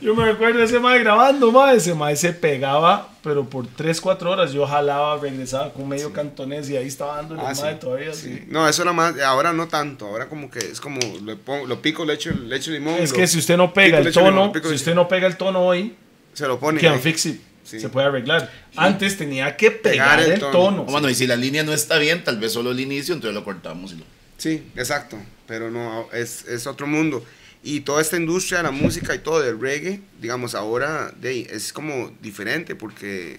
Yo 0.00 0.16
me 0.16 0.24
recuerdo 0.24 0.60
ese 0.60 0.80
mae 0.80 0.98
grabando, 0.98 1.52
mae. 1.52 1.76
Ese 1.76 1.94
mae 1.94 2.16
se 2.16 2.32
pegaba, 2.32 3.08
pero 3.22 3.48
por 3.48 3.68
3, 3.68 4.00
4 4.00 4.30
horas 4.32 4.52
yo 4.52 4.66
jalaba, 4.66 5.16
regresaba 5.18 5.72
con 5.72 5.88
medio 5.88 6.12
cantonés 6.12 6.68
y 6.70 6.76
ahí 6.76 6.88
estaba 6.88 7.18
dando 7.18 7.36
Ah, 7.40 7.54
sí, 7.54 7.62
todavía. 7.80 8.12
sí. 8.12 8.32
así. 8.32 8.44
No, 8.48 8.68
eso 8.68 8.82
era 8.82 8.92
más, 8.92 9.16
ahora 9.20 9.52
no 9.52 9.68
tanto, 9.68 10.06
ahora 10.06 10.28
como 10.28 10.50
que 10.50 10.58
es 10.58 10.80
como, 10.80 10.98
lo, 11.24 11.38
pongo- 11.38 11.66
lo 11.68 11.80
pico, 11.80 12.04
le 12.04 12.14
echo, 12.14 12.32
le 12.32 12.56
echo 12.56 12.72
limón. 12.72 12.96
Es 12.98 13.12
lo- 13.12 13.16
que 13.18 13.28
si 13.28 13.38
usted 13.38 13.56
no 13.56 13.72
pega 13.72 13.98
pico, 13.98 14.00
el 14.00 14.06
echo 14.08 14.20
limón, 14.22 14.34
tono, 14.34 14.52
pico, 14.52 14.68
si 14.70 14.74
usted 14.74 14.94
no 14.96 15.06
pega 15.06 15.28
el 15.28 15.36
tono 15.36 15.60
hoy, 15.60 15.94
se 16.32 16.46
lo 16.46 16.58
pone. 16.58 16.80
can 16.80 16.94
ahí. 16.94 16.98
fix 17.00 17.26
it. 17.26 17.40
Sí. 17.64 17.78
Se 17.80 17.88
puede 17.88 18.06
arreglar. 18.08 18.50
Antes 18.76 19.16
tenía 19.16 19.56
que 19.56 19.70
pegar, 19.70 20.18
Pegar 20.18 20.20
el 20.20 20.32
el 20.32 20.40
tono. 20.40 20.52
tono. 20.52 20.84
Bueno, 20.84 21.08
y 21.08 21.14
si 21.14 21.26
la 21.26 21.36
línea 21.36 21.62
no 21.62 21.72
está 21.72 21.98
bien, 21.98 22.24
tal 22.24 22.38
vez 22.38 22.52
solo 22.52 22.72
el 22.72 22.80
inicio, 22.80 23.14
entonces 23.14 23.34
lo 23.34 23.44
cortamos 23.44 23.92
y 23.92 23.96
lo... 23.96 24.04
Sí, 24.36 24.64
exacto, 24.74 25.16
pero 25.46 25.70
no, 25.70 26.08
es, 26.12 26.44
es 26.48 26.66
otro 26.66 26.86
mundo. 26.88 27.24
Y 27.62 27.82
toda 27.82 28.02
esta 28.02 28.16
industria 28.16 28.58
de 28.58 28.64
la 28.64 28.70
música 28.72 29.14
y 29.14 29.20
todo 29.20 29.40
del 29.40 29.60
reggae, 29.60 30.00
digamos, 30.20 30.56
ahora 30.56 31.12
de, 31.20 31.42
es 31.42 31.72
como 31.72 32.12
diferente 32.20 32.74
porque, 32.74 33.38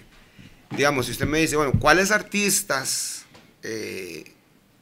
digamos, 0.74 1.04
si 1.06 1.12
usted 1.12 1.26
me 1.26 1.40
dice, 1.40 1.56
bueno, 1.56 1.72
¿cuáles 1.78 2.10
artistas 2.10 3.26
eh, 3.62 4.24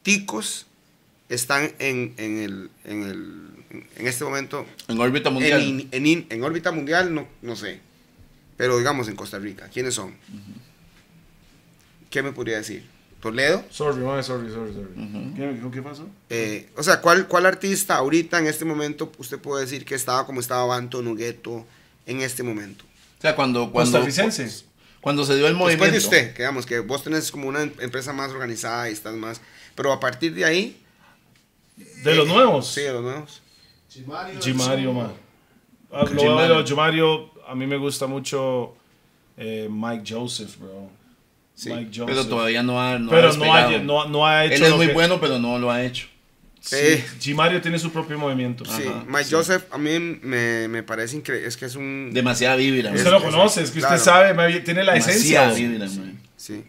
ticos 0.01 0.65
están 1.29 1.71
en, 1.79 2.13
en, 2.17 2.37
el, 2.39 2.69
en, 2.85 3.03
el, 3.03 3.81
en 3.97 4.07
este 4.07 4.23
momento 4.23 4.65
En 4.87 4.97
órbita 4.99 5.27
en, 5.27 5.33
mundial. 5.33 5.61
in- 5.61 5.89
en 5.91 6.05
in- 6.05 6.25
en 6.29 6.43
órbita 6.43 6.71
mundial? 6.71 7.13
No, 7.13 7.27
no 7.41 7.55
sé, 7.57 7.79
pero 8.57 8.77
digamos 8.77 9.07
en 9.07 9.15
Costa 9.15 9.39
Rica, 9.39 9.69
¿quiénes 9.71 9.93
son? 9.95 10.15
¿Qué 12.09 12.21
me 12.21 12.31
podría 12.31 12.57
decir? 12.57 12.87
¿Toledo? 13.19 13.63
Sorry, 13.69 14.01
sorry, 14.01 14.51
sorry, 14.51 14.73
sorry. 14.73 15.33
¿Qué, 15.35 15.59
qué 15.71 15.81
pasó? 15.81 16.07
Eh, 16.29 16.69
o 16.75 16.83
sea, 16.83 16.99
¿cuál, 16.99 17.27
¿cuál 17.27 17.45
artista 17.45 17.95
ahorita 17.95 18.37
en 18.37 18.47
este 18.47 18.65
momento 18.65 19.11
usted 19.17 19.39
puede 19.39 19.63
decir 19.63 19.85
que 19.85 19.95
estaba 19.95 20.25
como 20.25 20.41
estaba 20.41 20.65
Banto 20.65 21.01
Nugueto 21.01 21.65
en 22.05 22.19
este 22.19 22.43
momento? 22.43 22.83
O 23.17 23.21
sea, 23.21 23.33
cuando... 23.33 23.71
cuando 23.71 23.99
Costarricense. 23.99 24.65
Cuando 24.99 25.25
se 25.25 25.37
dio 25.37 25.47
el 25.47 25.53
movimiento... 25.53 25.85
Después 25.85 25.91
de 26.11 26.17
usted, 26.17 26.33
que 26.33 26.43
digamos 26.43 26.65
que 26.65 26.79
vos 26.79 27.03
tenés 27.03 27.31
como 27.31 27.47
una 27.47 27.61
em- 27.61 27.73
empresa 27.79 28.11
más 28.11 28.31
organizada 28.31 28.89
y 28.89 28.93
estás 28.93 29.15
más... 29.15 29.39
Pero 29.73 29.93
a 29.93 29.99
partir 30.01 30.33
de 30.33 30.43
ahí... 30.43 30.83
De 32.03 32.15
los 32.15 32.27
nuevos. 32.27 32.67
Sí, 32.73 32.81
de 32.81 32.91
los 32.91 33.03
nuevos. 33.03 33.41
Chimario. 33.87 34.41
Gimario, 34.41 34.93
man. 34.93 35.13
Ah, 35.91 36.03
Lo 36.11 36.63
a 37.47 37.55
mí 37.55 37.65
me 37.67 37.77
gusta 37.77 38.07
mucho 38.07 38.75
eh, 39.37 39.67
Mike 39.69 40.03
Joseph, 40.07 40.57
bro. 40.59 40.89
Sí, 41.55 41.69
Mike 41.69 41.89
Joseph. 41.91 42.05
Pero 42.07 42.25
todavía 42.27 42.63
no 42.63 42.81
ha, 42.81 42.97
no 42.97 43.07
ha 43.07 43.09
Pero 43.11 43.21
no, 43.23 43.27
despegado. 43.33 43.75
ha, 43.75 43.79
no, 43.79 44.05
no 44.09 44.25
ha 44.27 44.45
hecho 44.45 44.55
Él 44.55 44.63
es 44.63 44.69
lo 44.69 44.77
muy 44.77 44.87
que- 44.87 44.93
bueno, 44.93 45.19
pero 45.19 45.37
no 45.39 45.59
lo 45.59 45.69
ha 45.71 45.83
hecho. 45.83 46.07
Sí. 46.59 46.77
G 47.19 47.35
Mario 47.35 47.61
tiene 47.61 47.77
su 47.77 47.91
propio 47.91 48.17
movimiento. 48.17 48.63
Sí, 48.63 48.83
Ajá, 48.87 49.03
Mike 49.05 49.27
Joseph 49.29 49.63
a 49.69 49.77
mí 49.77 49.99
me, 49.99 50.67
me 50.69 50.81
parece 50.81 51.17
increíble. 51.17 51.45
Es 51.47 51.57
que 51.57 51.65
es 51.65 51.75
un. 51.75 52.11
Demasiada 52.13 52.55
vibra. 52.55 52.91
Usted 52.93 53.11
lo 53.11 53.21
conoce, 53.21 53.63
es 53.63 53.71
que 53.71 53.79
Claro. 53.79 53.95
usted 53.95 54.05
sabe, 54.05 54.59
tiene 54.61 54.83
la 54.85 54.95
esencia. 54.95 55.41
Demasiada 55.49 55.69
vibra. 55.69 55.87
Sí. 56.37 56.63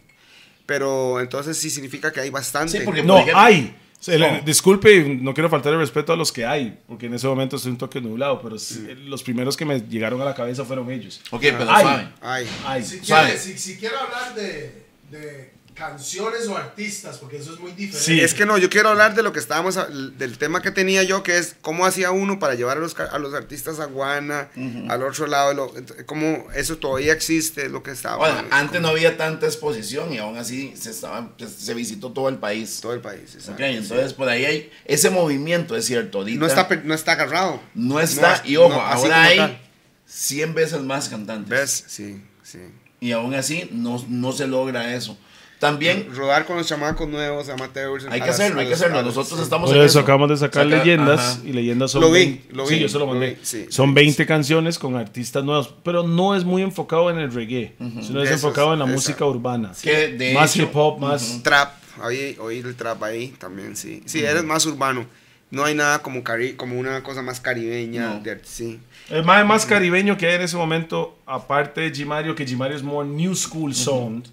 Pero 0.66 1.20
entonces 1.20 1.56
sí 1.56 1.70
significa 1.70 2.12
que 2.12 2.20
hay 2.20 2.30
bastante. 2.30 2.78
Sí, 2.78 2.84
porque- 2.84 3.02
No, 3.02 3.14
Por 3.14 3.22
ejemplo- 3.22 3.40
hay. 3.40 3.74
No. 4.06 4.40
Disculpe, 4.42 4.94
y 4.96 5.16
no 5.16 5.32
quiero 5.32 5.48
faltar 5.48 5.72
el 5.72 5.78
respeto 5.78 6.12
a 6.12 6.16
los 6.16 6.30
que 6.30 6.44
hay, 6.44 6.78
porque 6.86 7.06
en 7.06 7.14
ese 7.14 7.26
momento 7.26 7.56
estoy 7.56 7.72
un 7.72 7.78
toque 7.78 8.00
nublado, 8.00 8.40
pero 8.42 8.58
sí, 8.58 8.86
los 9.06 9.22
primeros 9.22 9.56
que 9.56 9.64
me 9.64 9.80
llegaron 9.80 10.20
a 10.20 10.24
la 10.24 10.34
cabeza 10.34 10.64
fueron 10.64 10.90
ellos. 10.90 11.20
Ok, 11.30 11.40
pero 11.42 11.66
Ay. 11.70 11.82
sabe. 11.84 12.08
Ay. 12.20 12.46
Hay. 12.66 12.84
Si 12.84 13.04
Suave. 13.04 13.26
quiere, 13.28 13.40
si, 13.40 13.58
si 13.58 13.76
quiere 13.76 13.96
hablar 13.96 14.34
de, 14.34 14.84
de 15.10 15.53
canciones 15.74 16.46
o 16.46 16.56
artistas, 16.56 17.18
porque 17.18 17.36
eso 17.38 17.52
es 17.54 17.60
muy 17.60 17.72
diferente. 17.72 17.98
Sí. 18.06 18.20
Es 18.20 18.32
que 18.34 18.46
no, 18.46 18.56
yo 18.58 18.70
quiero 18.70 18.90
hablar 18.90 19.14
de 19.14 19.22
lo 19.22 19.32
que 19.32 19.38
estábamos, 19.40 19.76
del 20.18 20.38
tema 20.38 20.62
que 20.62 20.70
tenía 20.70 21.02
yo, 21.02 21.22
que 21.22 21.36
es 21.36 21.56
cómo 21.60 21.84
hacía 21.84 22.10
uno 22.12 22.38
para 22.38 22.54
llevar 22.54 22.76
a 22.78 22.80
los, 22.80 22.98
a 22.98 23.18
los 23.18 23.34
artistas 23.34 23.80
a 23.80 23.86
Guana, 23.86 24.48
al 24.88 25.02
otro 25.02 25.26
lado, 25.26 25.52
lo- 25.54 25.74
cómo 26.06 26.46
eso 26.54 26.78
todavía 26.78 27.12
existe, 27.12 27.66
es 27.66 27.72
lo 27.72 27.82
que 27.82 27.90
estaba. 27.90 28.16
Bueno, 28.16 28.38
es 28.40 28.44
antes 28.52 28.70
como 28.76 28.82
no 28.82 28.88
había 28.88 29.16
tanta 29.16 29.46
exposición 29.46 30.12
y 30.12 30.18
aún 30.18 30.36
así 30.36 30.74
se, 30.76 30.90
estaba, 30.90 31.32
se, 31.38 31.48
se 31.48 31.74
visitó 31.74 32.12
todo 32.12 32.28
el 32.28 32.36
país. 32.36 32.78
Todo 32.80 32.94
el 32.94 33.00
país, 33.00 33.34
exacto. 33.34 33.52
Ok, 33.54 33.60
entonces 33.60 34.12
por 34.14 34.28
ahí 34.28 34.44
hay 34.44 34.70
ese 34.84 35.10
movimiento, 35.10 35.76
es 35.76 35.84
cierto. 35.86 36.18
Ahorita 36.18 36.38
No 36.40 36.46
está, 36.46 36.68
no 36.84 36.94
está 36.94 37.12
agarrado. 37.12 37.60
no 37.74 38.00
está, 38.00 38.42
No, 38.44 38.48
y 38.48 38.56
ojo, 38.56 38.68
no, 38.74 38.80
ahora 38.80 39.22
hay 39.24 39.36
tal. 39.38 39.60
100 40.06 40.54
veces 40.54 40.80
más 40.82 41.08
cantantes. 41.08 41.48
¿Ves? 41.50 41.84
Sí, 41.88 42.22
sí. 42.42 42.58
Y 43.00 43.12
aún 43.12 43.34
así 43.34 43.68
no, 43.72 44.02
no 44.08 44.32
se 44.32 44.46
logra 44.46 44.94
eso. 44.94 45.18
También 45.64 46.08
Rodar 46.14 46.44
con 46.46 46.56
los 46.56 46.66
chamacos 46.66 47.08
nuevos, 47.08 47.48
amateurs. 47.48 48.04
hay 48.10 48.20
que 48.20 48.26
las- 48.26 48.38
hacerlo, 48.40 48.60
hay 48.60 48.68
que 48.68 48.74
hacerlo. 48.74 49.02
Nosotros 49.02 49.40
estamos 49.40 49.70
Por 49.70 49.78
en 49.78 49.84
eso 49.84 49.98
acabamos 50.00 50.28
de 50.30 50.36
sacar 50.36 50.64
Saca- 50.64 50.76
leyendas 50.78 51.20
ajá. 51.20 51.40
y 51.44 51.52
leyendas 51.52 51.90
son 51.90 52.00
Lo 52.02 52.10
vi, 52.10 52.20
20 52.26 52.52
lo 52.54 52.66
sí, 52.66 52.74
vi, 52.74 52.80
yo 52.80 52.88
se 52.88 52.94
lo 52.98 53.06
lo 53.06 53.12
mandé. 53.12 53.30
vi, 53.30 53.36
sí, 53.42 53.66
son 53.70 53.88
sí, 53.88 53.94
20 53.94 54.26
canciones 54.26 54.78
con 54.78 54.96
artistas 54.96 55.42
nuevos, 55.44 55.74
pero 55.82 56.02
no 56.02 56.34
es 56.36 56.44
muy 56.44 56.62
enfocado 56.62 57.10
en 57.10 57.18
el 57.18 57.32
reggae, 57.32 57.74
sino 58.02 58.22
es 58.22 58.30
Eso 58.30 58.34
enfocado 58.48 58.68
es, 58.68 58.72
en 58.74 58.78
la 58.80 58.84
esa. 58.86 58.94
música 58.94 59.24
urbana. 59.24 59.72
Que 59.82 60.08
de 60.08 60.34
más 60.34 60.54
hecho- 60.54 60.64
hip 60.64 60.76
hop, 60.76 60.98
más 61.00 61.40
Trap, 61.42 61.72
oí, 62.04 62.36
oír 62.40 62.66
el 62.66 62.74
trap 62.76 63.02
ahí 63.02 63.28
también, 63.38 63.76
sí. 63.76 64.02
Sí, 64.06 64.22
eres 64.24 64.44
más 64.44 64.64
urbano. 64.66 65.06
No 65.50 65.64
hay 65.64 65.74
nada 65.74 66.00
como, 66.00 66.24
cari 66.24 66.54
como 66.54 66.78
una 66.78 67.02
cosa 67.04 67.22
más 67.22 67.38
caribeña. 67.40 68.14
No. 68.14 68.20
de- 68.20 68.40
sí. 68.44 68.80
el 69.10 69.22
más, 69.24 69.44
más 69.46 69.66
caribeño 69.66 70.16
que 70.16 70.26
hay 70.26 70.34
en 70.36 70.40
ese 70.42 70.56
momento, 70.56 71.16
aparte 71.26 71.82
de 71.82 71.92
G 71.92 72.04
Mario, 72.06 72.34
que 72.34 72.44
G 72.46 72.56
Mario 72.56 72.76
es 72.76 72.82
more 72.82 73.06
new 73.08 73.34
school 73.36 73.74
sound. 73.74 74.26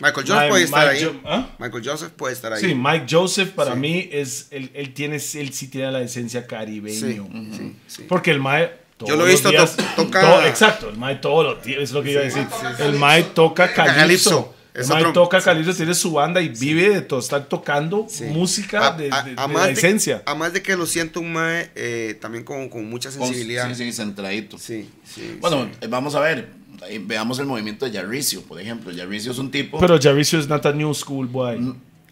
Michael 0.00 0.26
Joseph 0.26 0.48
puede 0.48 0.64
estar 0.64 0.92
Mike 0.92 0.98
ahí. 0.98 1.04
Jo- 1.04 1.20
¿Ah? 1.24 1.50
Michael 1.58 1.82
Joseph 1.88 2.10
puede 2.16 2.34
estar 2.34 2.52
ahí. 2.52 2.60
Sí, 2.60 2.74
Mike 2.74 3.06
Joseph 3.10 3.50
para 3.50 3.72
Sí. 3.74 3.78
mí 3.78 4.08
es 4.10 4.48
él, 4.50 4.70
él 4.74 4.94
tiene 4.94 5.16
él 5.16 5.52
sí 5.52 5.68
tiene 5.68 5.92
la 5.92 6.00
esencia 6.00 6.46
caribeño. 6.46 7.28
Sí, 7.32 7.56
sí, 7.56 7.76
sí. 7.86 8.06
Porque 8.08 8.30
el 8.30 8.40
Mae 8.40 8.72
Yo 9.06 9.16
lo 9.16 9.26
he 9.26 9.30
visto 9.30 9.48
días- 9.50 9.76
to- 9.76 9.82
toca- 10.04 10.20
todo- 10.20 10.44
exacto, 10.46 10.88
el 10.90 10.96
Mae 10.98 11.16
todos 11.16 11.44
los 11.56 11.64
días, 11.64 11.80
es 11.82 11.92
lo 11.92 12.02
que 12.02 12.12
iba 12.12 12.20
a 12.20 12.24
decir. 12.24 12.46
el 12.80 12.92
Mae 12.94 13.22
toca 13.22 13.72
calipso. 13.72 13.94
Calipso. 13.96 14.54
Es 14.72 14.88
Mae 14.88 15.00
otro- 15.00 15.12
toca 15.24 15.40
calipso, 15.40 15.74
tiene 15.74 15.94
su 15.94 16.12
banda 16.12 16.40
y 16.40 16.48
vive 16.48 16.90
de 16.90 17.00
todo, 17.02 17.18
estar 17.20 17.44
tocando 17.46 18.06
Sí. 18.08 18.24
música 18.24 18.88
A- 18.88 18.92
de, 18.96 19.08
a- 19.12 19.22
de- 19.24 19.30
de 19.34 19.36
la 19.36 19.66
de- 19.66 19.72
esencia. 19.72 20.22
Además 20.26 20.52
de 20.52 20.62
que 20.62 20.76
lo 20.76 20.86
siento 20.86 21.20
un 21.20 21.32
mae 21.32 21.70
eh, 21.74 22.16
también 22.20 22.44
con, 22.44 22.68
con 22.68 22.88
mucha 22.88 23.10
Con- 23.10 23.26
sensibilidad. 23.26 23.68
Sí, 23.68 23.74
sí, 23.74 23.92
centradito. 23.92 24.58
Sí, 24.58 24.88
sí, 25.12 25.36
Bueno, 25.40 25.64
sí. 25.64 25.78
eh, 25.82 25.86
vamos 25.88 26.14
a 26.14 26.20
ver. 26.20 26.48
ahí 26.82 26.98
Veamos 26.98 27.38
el 27.40 27.46
movimiento 27.46 27.84
de 27.84 27.90
Yarricio, 27.90 28.42
por 28.42 28.58
ejemplo. 28.60 28.90
Yarricio 28.92 29.32
es 29.32 29.38
un 29.38 29.50
tipo. 29.50 29.78
Pero 29.80 29.98
Jaricio 30.00 30.38
es 30.38 30.48
not 30.48 30.64
a 30.64 30.72
new 30.72 30.94
school 30.94 31.26
boy. 31.26 31.58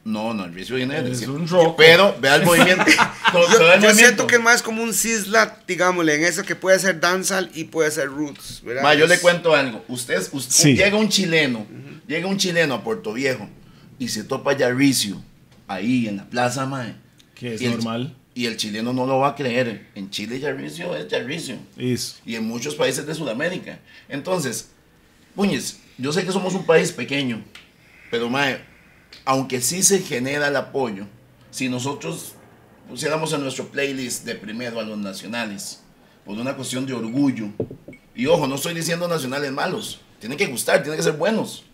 no, 0.04 0.34
no, 0.34 0.44
Yarricio 0.46 0.76
viene 0.76 1.00
de 1.02 1.12
Es 1.12 1.26
un 1.28 1.46
rock. 1.48 1.76
Pero 1.78 2.16
vea 2.20 2.34
el 2.36 2.44
movimiento. 2.44 2.84
To- 3.32 3.40
Yo, 3.40 3.46
todo 3.58 3.72
el 3.74 3.80
yo 3.80 3.88
movimiento. 3.88 3.94
siento 3.94 4.26
que 4.26 4.38
más 4.38 4.62
como 4.62 4.82
un 4.82 4.92
cisla, 4.94 5.58
digámosle, 5.66 6.14
en 6.16 6.24
eso 6.24 6.42
que 6.44 6.54
puede 6.56 6.78
ser 6.78 6.98
dancehall 6.98 7.50
y 7.54 7.64
puede 7.64 7.90
ser 7.90 8.08
roots. 8.08 8.62
¿verdad? 8.64 8.82
Ma, 8.82 8.94
yo 8.94 9.06
le 9.06 9.14
Es- 9.14 9.20
cuento 9.20 9.54
algo. 9.54 9.84
Usted, 9.88 10.14
es- 10.14 10.30
usted- 10.32 10.54
Sí. 10.54 10.74
llega 10.74 10.96
un 10.96 11.08
chileno, 11.08 11.66
llega 12.08 12.26
un 12.26 12.36
chileno 12.38 12.74
a 12.74 12.82
Puerto 12.82 13.12
Viejo 13.12 13.48
y 14.00 14.08
se 14.08 14.24
topa 14.24 14.56
Yarricio 14.56 15.22
ahí 15.68 16.08
en 16.08 16.16
la 16.16 16.24
plaza, 16.28 16.66
mae. 16.66 16.96
Que 17.36 17.54
es 17.54 17.60
Y 17.62 17.66
el- 17.66 17.72
normal. 17.72 18.16
Y 18.34 18.46
el 18.46 18.56
chileno 18.56 18.92
no 18.92 19.04
lo 19.06 19.18
va 19.18 19.28
a 19.30 19.34
creer. 19.34 19.88
En 19.96 20.10
Chile 20.10 20.38
Yarricio 20.40 20.94
es 20.96 21.08
Yarricio. 21.08 21.56
Y 22.24 22.34
en 22.36 22.44
muchos 22.46 22.74
países 22.76 23.04
de 23.06 23.14
Sudamérica. 23.14 23.80
Entonces, 24.08 24.68
Muñez, 25.34 25.78
yo 25.98 26.12
sé 26.12 26.24
que 26.24 26.30
somos 26.32 26.54
un 26.54 26.64
país 26.64 26.92
pequeño, 26.92 27.42
pero 28.12 28.28
mae, 28.28 28.60
aunque 29.24 29.60
sí 29.60 29.82
se 29.82 30.00
genera 30.00 30.48
el 30.48 30.56
apoyo, 30.56 31.06
si 31.50 31.68
nosotros 31.68 32.34
pusiéramos 32.88 33.32
en 33.32 33.42
nuestro 33.42 33.66
playlist 33.68 34.24
de 34.24 34.34
primero 34.36 34.78
a 34.78 34.84
los 34.84 34.98
nacionales, 34.98 35.80
por 36.24 36.38
una 36.38 36.54
cuestión 36.54 36.86
de 36.86 36.92
orgullo, 36.94 37.48
y 38.14 38.26
ojo, 38.26 38.46
no 38.46 38.54
estoy 38.54 38.74
diciendo 38.74 39.08
nacionales 39.08 39.50
malos, 39.52 40.00
tienen 40.20 40.38
que 40.38 40.46
gustar, 40.46 40.82
tienen 40.82 40.96
que 40.98 41.02
ser 41.04 41.14
buenos. 41.14 41.64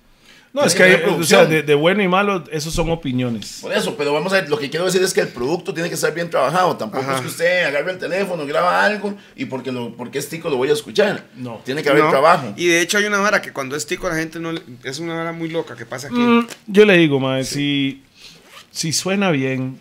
No, 0.54 0.64
es 0.64 0.74
que 0.76 0.84
hay, 0.84 1.02
o 1.10 1.22
sea, 1.24 1.44
de, 1.46 1.64
de 1.64 1.74
bueno 1.74 2.00
y 2.00 2.06
malo, 2.06 2.44
esos 2.52 2.72
son 2.72 2.88
opiniones. 2.88 3.58
Por 3.60 3.72
eso, 3.72 3.96
pero 3.96 4.12
vamos 4.12 4.32
a 4.32 4.36
ver, 4.40 4.48
lo 4.48 4.56
que 4.56 4.70
quiero 4.70 4.84
decir 4.86 5.02
es 5.02 5.12
que 5.12 5.20
el 5.20 5.26
producto 5.28 5.74
tiene 5.74 5.88
que 5.88 5.96
estar 5.96 6.14
bien 6.14 6.30
trabajado. 6.30 6.76
Tampoco 6.76 7.02
Ajá. 7.02 7.16
es 7.16 7.20
que 7.22 7.26
usted 7.26 7.64
agarre 7.64 7.90
el 7.90 7.98
teléfono, 7.98 8.46
graba 8.46 8.84
algo 8.84 9.14
y 9.34 9.46
porque, 9.46 9.72
lo, 9.72 9.96
porque 9.96 10.20
es 10.20 10.28
tico 10.28 10.48
lo 10.48 10.56
voy 10.56 10.70
a 10.70 10.72
escuchar. 10.74 11.26
No. 11.34 11.60
Tiene 11.64 11.82
que 11.82 11.88
haber 11.90 12.04
No. 12.04 12.10
trabajo. 12.10 12.54
Y 12.56 12.68
de 12.68 12.80
hecho 12.82 12.98
hay 12.98 13.04
una 13.06 13.18
vara 13.18 13.42
que 13.42 13.52
cuando 13.52 13.74
es 13.74 13.84
tico 13.84 14.08
la 14.08 14.14
gente 14.14 14.38
no 14.38 14.52
le- 14.52 14.62
es 14.84 15.00
una 15.00 15.14
vara 15.16 15.32
muy 15.32 15.48
loca 15.48 15.74
que 15.74 15.86
pasa 15.86 16.06
aquí. 16.06 16.16
Mm, 16.16 16.46
yo 16.68 16.84
le 16.84 16.98
digo, 16.98 17.18
mae, 17.18 17.42
si, 17.44 18.04
si 18.70 18.92
suena 18.92 19.32
bien, 19.32 19.80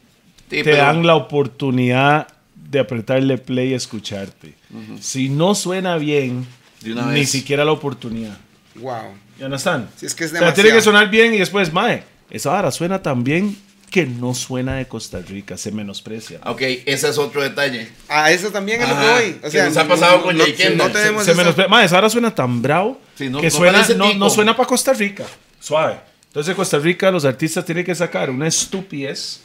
Sí, 0.50 0.58
te 0.58 0.64
pero- 0.64 0.78
dan 0.78 1.06
la 1.06 1.16
oportunidad 1.16 2.28
de 2.56 2.80
apretarle 2.80 3.38
play 3.38 3.70
y 3.70 3.74
escucharte. 3.76 4.56
Si 5.02 5.30
no 5.30 5.54
suena 5.54 5.98
bien, 5.98 6.48
De 6.82 6.94
una 6.94 7.06
ni 7.12 7.20
vez. 7.20 7.30
siquiera 7.30 7.64
la 7.64 7.72
oportunidad. 7.74 8.38
Wow. 8.76 9.14
¿Ya 9.40 9.50
no 9.50 9.56
están? 9.56 9.90
Sí, 9.98 10.06
es 10.06 10.16
que 10.16 10.26
es 10.26 10.32
o 10.32 10.38
sea, 10.38 10.40
tiene 10.54 10.70
demasiado. 10.70 10.76
que 10.78 10.82
sonar 10.84 11.10
bien 11.10 11.34
y 11.34 11.38
después, 11.40 11.72
mae, 11.74 12.04
esa 12.30 12.52
vara 12.52 12.72
suena 12.72 13.02
tan 13.02 13.24
bien 13.24 13.58
que 13.90 14.06
no 14.08 14.34
suena 14.34 14.76
de 14.76 14.88
Costa 14.88 15.20
Rica, 15.20 15.56
se 15.58 15.72
menosprecia. 15.72 16.40
Ok, 16.46 16.62
ese 16.86 17.10
es 17.10 17.18
otro 17.18 17.42
detalle. 17.44 17.90
A 18.10 18.32
eso 18.32 18.50
también 18.50 18.82
es 18.82 18.90
lo 18.90 18.96
Ajá, 18.96 19.20
que 19.20 19.24
voy. 19.32 19.40
O 19.44 19.50
sea, 19.52 19.66
nos 19.66 19.78
ha 19.78 19.88
pasado 19.88 20.18
no- 20.18 20.24
con 20.24 20.38
no, 20.38 20.46
Kendall. 20.46 20.78
no 20.88 20.92
tenemos 20.92 21.26
se 21.26 21.32
esa- 21.32 21.38
menosprecia. 21.42 21.70
Mae, 21.70 21.86
esa 21.86 21.96
vara 21.96 22.10
suena 22.10 22.34
tan 22.34 22.62
bravo 22.62 23.00
Sí, 23.16 23.30
no- 23.30 23.40
que 23.40 23.48
no 23.48 23.52
suena, 23.52 23.88
no 24.18 24.30
suena 24.30 24.56
para 24.56 24.68
Costa 24.68 24.94
Rica. 24.94 25.26
Suave. 25.60 26.00
Entonces, 26.28 26.50
en 26.52 26.56
Costa 26.56 26.80
Rica, 26.80 27.12
los 27.12 27.26
artistas 27.26 27.64
tienen 27.66 27.86
que 27.86 27.94
sacar 27.94 28.32
una 28.32 28.48
estupidez 28.48 29.42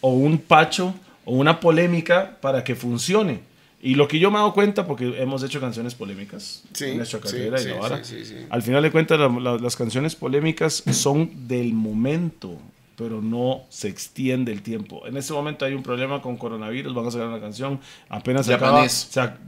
o 0.00 0.10
un 0.10 0.38
pacho 0.38 0.92
o 1.24 1.34
una 1.36 1.60
polémica 1.60 2.36
para 2.40 2.64
que 2.64 2.74
funcione. 2.74 3.40
Y 3.86 3.96
lo 3.96 4.08
que 4.08 4.18
yo 4.18 4.30
me 4.30 4.36
he 4.36 4.40
dado 4.40 4.54
cuenta, 4.54 4.86
porque 4.86 5.20
hemos 5.20 5.42
hecho 5.42 5.60
canciones 5.60 5.94
polémicas 5.94 6.62
Sí, 6.72 6.86
en 6.86 6.96
nuestra 6.96 7.18
sí, 7.20 7.24
carrera 7.24 7.60
y 7.60 7.64
sí, 7.64 7.68
la 7.68 7.74
vara, 7.76 8.02
sí, 8.02 8.16
sí, 8.20 8.24
sí. 8.24 8.46
al 8.48 8.62
final 8.62 8.82
de 8.82 8.90
cuentas 8.90 9.20
la- 9.20 9.28
la- 9.28 9.56
las 9.58 9.76
canciones 9.76 10.14
polémicas 10.16 10.82
son 10.90 11.46
del 11.48 11.74
momento, 11.74 12.56
pero 12.96 13.20
no 13.20 13.62
se 13.68 13.88
extiende 13.88 14.52
el 14.52 14.62
tiempo. 14.62 15.06
En 15.06 15.16
este 15.18 15.32
momento 15.34 15.66
hay 15.66 15.74
un 15.74 15.82
problema 15.82 16.22
con 16.22 16.36
coronavirus, 16.38 16.94
van 16.94 17.06
a 17.06 17.10
sacar 17.10 17.28
una 17.28 17.40
canción, 17.40 17.78
apenas 18.08 18.46
se 18.46 18.54
acaba, 18.54 18.86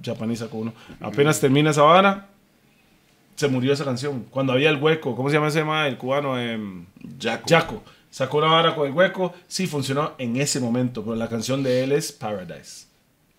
japonés 0.04 0.38
sacó 0.40 0.58
uno, 0.58 0.74
apenas 1.00 1.40
termina 1.40 1.70
esa 1.70 1.82
vara, 1.82 2.28
se 3.36 3.48
murió 3.48 3.72
esa 3.72 3.84
canción. 3.84 4.26
Cuando 4.30 4.52
había 4.52 4.68
el 4.70 4.76
hueco, 4.82 5.14
¿cómo 5.16 5.28
se 5.30 5.36
llama 5.36 5.48
ese 5.48 5.64
ma? 5.64 5.86
El 5.88 5.96
cubano, 5.96 6.34
Jaco. 7.20 7.48
Jaco. 7.48 7.82
Sacó 8.10 8.38
una 8.38 8.46
vara 8.48 8.74
con 8.74 8.86
el 8.86 8.92
hueco, 8.92 9.34
sí 9.46 9.66
funcionó 9.66 10.12
en 10.18 10.36
ese 10.36 10.58
momento, 10.60 11.02
pero 11.02 11.16
la 11.16 11.28
canción 11.28 11.62
de 11.62 11.84
él 11.84 11.92
es 11.92 12.12
Paradise. 12.12 12.85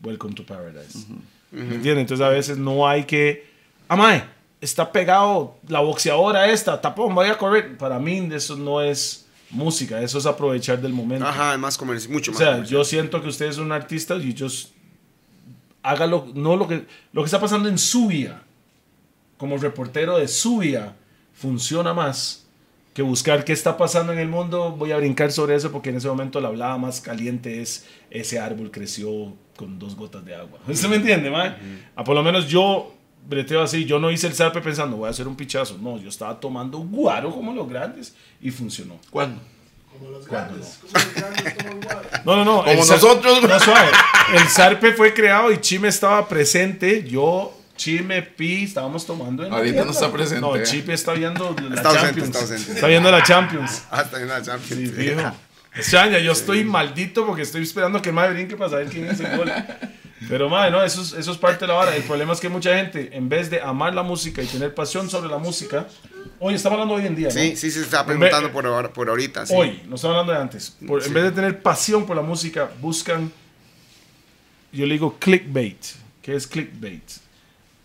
Welcome 0.03 0.35
to 0.35 0.43
Paradise. 0.45 1.05
¿Me 1.51 1.61
entiendes? 1.75 1.97
Entonces 2.01 2.25
a 2.25 2.29
veces 2.29 2.57
no 2.57 2.87
hay 2.87 3.05
que. 3.05 3.47
Amae, 3.87 4.23
está 4.61 4.91
pegado 4.91 5.57
la 5.67 5.79
boxeadora 5.79 6.49
esta, 6.51 6.79
tapón, 6.81 7.15
voy 7.15 7.27
a 7.27 7.37
correr. 7.37 7.77
Para 7.77 7.99
mí 7.99 8.29
eso 8.31 8.55
no 8.55 8.81
es 8.81 9.25
música, 9.49 10.01
eso 10.01 10.17
es 10.17 10.25
aprovechar 10.25 10.81
del 10.81 10.93
momento. 10.93 11.25
Ajá, 11.25 11.53
es 11.53 11.59
más 11.59 11.77
comercial, 11.77 12.13
mucho 12.13 12.31
O 12.31 12.33
más. 12.33 12.39
sea, 12.39 12.51
comercial. 12.53 12.79
yo 12.79 12.83
siento 12.83 13.21
que 13.21 13.29
usted 13.29 13.45
es 13.47 13.57
un 13.57 13.71
artista 13.71 14.15
y 14.15 14.35
just 14.37 14.71
hágalo, 15.83 16.27
no 16.33 16.55
lo 16.57 16.67
que, 16.67 16.85
lo 17.13 17.21
que 17.21 17.25
está 17.25 17.39
pasando 17.39 17.69
en 17.69 17.77
su 17.77 18.07
vida, 18.07 18.43
como 19.37 19.57
reportero 19.57 20.17
de 20.17 20.27
su 20.27 20.57
vida, 20.57 20.95
funciona 21.33 21.93
más 21.93 22.46
que 22.97 23.03
buscar 23.03 23.45
qué 23.45 23.53
está 23.53 23.77
pasando 23.77 24.11
en 24.11 24.17
el 24.17 24.27
mundo. 24.27 24.71
Voy 24.71 24.91
a 24.91 24.97
brincar 24.97 25.31
sobre 25.31 25.53
eso 25.53 25.71
porque 25.71 25.91
en 25.91 25.97
ese 25.97 26.07
momento 26.07 26.41
la 26.41 26.47
hablada 26.47 26.79
más 26.79 26.99
caliente 26.99 27.61
es 27.61 27.85
ese 28.09 28.39
árbol 28.39 28.71
creció 28.71 29.35
con 29.55 29.77
dos 29.77 29.95
gotas 29.95 30.25
de 30.25 30.33
agua. 30.33 30.57
¿Usted 30.67 30.89
me 30.89 30.95
entiende, 30.95 31.29
mae? 31.29 31.55
Ah, 31.95 32.03
por 32.03 32.15
lo 32.15 32.23
menos 32.23 32.47
yo 32.47 32.91
breteo 33.23 33.61
así, 33.61 33.85
yo 33.85 33.99
no 33.99 34.09
hice 34.09 34.25
el 34.25 34.33
zarpe 34.33 34.61
pensando 34.61 34.97
voy 34.97 35.05
a 35.05 35.11
hacer 35.11 35.27
un 35.27 35.35
pichazo. 35.35 35.77
No, 35.79 35.99
yo 35.99 36.09
estaba 36.09 36.39
tomando 36.39 36.79
guaro 36.79 37.29
como 37.29 37.53
los 37.53 37.69
grandes 37.69 38.15
y 38.41 38.49
funcionó. 38.49 38.95
¿Cuándo? 39.11 39.41
Como 39.93 40.09
los 40.09 40.27
grandes. 40.27 40.79
Como 40.81 40.93
los 40.93 41.13
grandes, 41.13 41.53
como 41.53 41.69
el 41.69 41.85
guaro. 41.85 42.09
No, 42.25 42.35
no, 42.37 42.45
no. 42.45 42.57
Como 42.63 42.71
el 42.71 42.77
nosotros, 42.79 43.41
güey. 43.41 43.53
No, 43.53 43.59
suave. 43.59 43.91
El 44.33 44.47
zarpe 44.47 44.93
fue 44.93 45.13
creado 45.13 45.51
y 45.51 45.61
Chime 45.61 45.89
estaba 45.89 46.27
presente. 46.27 47.07
Yo, 47.07 47.55
Chime, 47.77 48.21
Pi, 48.23 48.63
estábamos 48.63 49.05
tomando 49.05 49.45
en 49.45 49.53
Ahorita 49.53 49.85
no 49.85 49.91
está 49.91 50.11
presente, 50.11 50.41
No, 50.41 50.55
eh. 50.55 50.63
Chime 50.63 50.93
está 50.93 51.13
viendo 51.13 51.55
la 51.69 51.75
Está 51.75 51.89
ausente, 51.89 52.05
Champions. 52.07 52.27
está 52.29 52.39
ausente. 52.41 52.71
Está 52.73 52.87
viendo 52.87 53.11
la 53.11 53.23
Champions. 53.23 53.83
Hasta 53.91 54.19
en 54.21 54.27
la 54.27 54.41
Champions. 54.41 54.81
Sí, 54.81 54.87
fijo. 55.81 56.17
Yo 56.23 56.31
estoy 56.31 56.63
maldito 56.65 57.25
porque 57.25 57.43
estoy 57.43 57.63
esperando 57.63 58.01
que 58.01 58.09
el 58.09 58.15
mae 58.15 58.31
brinque 58.33 58.57
para 58.57 58.71
saber 58.71 58.87
quién 58.87 59.05
es 59.05 59.19
el 59.19 59.37
gol. 59.37 59.51
Pero 60.27 60.49
mae, 60.49 60.71
no, 60.71 60.83
eso 60.83 61.01
es, 61.03 61.13
eso 61.13 61.31
es 61.31 61.37
parte 61.37 61.61
de 61.61 61.67
la 61.67 61.75
vara. 61.75 61.95
El 61.95 62.01
problema 62.03 62.33
es 62.33 62.39
que 62.39 62.49
mucha 62.49 62.75
gente, 62.75 63.15
en 63.15 63.29
vez 63.29 63.51
de 63.51 63.61
amar 63.61 63.93
la 63.93 64.01
música 64.01 64.41
y 64.41 64.47
tener 64.47 64.73
pasión 64.73 65.07
sobre 65.09 65.29
la 65.29 65.37
música, 65.37 65.85
hoy 66.39 66.55
estamos 66.55 66.77
hablando 66.77 66.95
hoy 66.95 67.05
en 67.05 67.15
día, 67.15 67.27
¿no? 67.27 67.33
Sí, 67.33 67.55
sí, 67.55 67.69
se 67.69 67.81
está 67.81 68.03
preguntando 68.03 68.51
por, 68.51 68.65
ahora- 68.65 68.91
por 68.91 69.07
ahorita. 69.07 69.45
sí. 69.45 69.53
Hoy, 69.55 69.83
no 69.87 69.95
estamos 69.95 70.15
hablando 70.15 70.33
de 70.33 70.39
antes. 70.39 70.75
Por- 70.87 71.03
En 71.05 71.13
vez 71.13 71.23
de 71.25 71.31
tener 71.31 71.61
pasión 71.61 72.07
por 72.07 72.15
la 72.15 72.23
música, 72.23 72.71
buscan, 72.81 73.31
yo 74.71 74.85
le 74.87 74.93
digo 74.93 75.15
clickbait. 75.19 75.77
¿Qué 76.23 76.35
es 76.35 76.47
clickbait? 76.47 77.03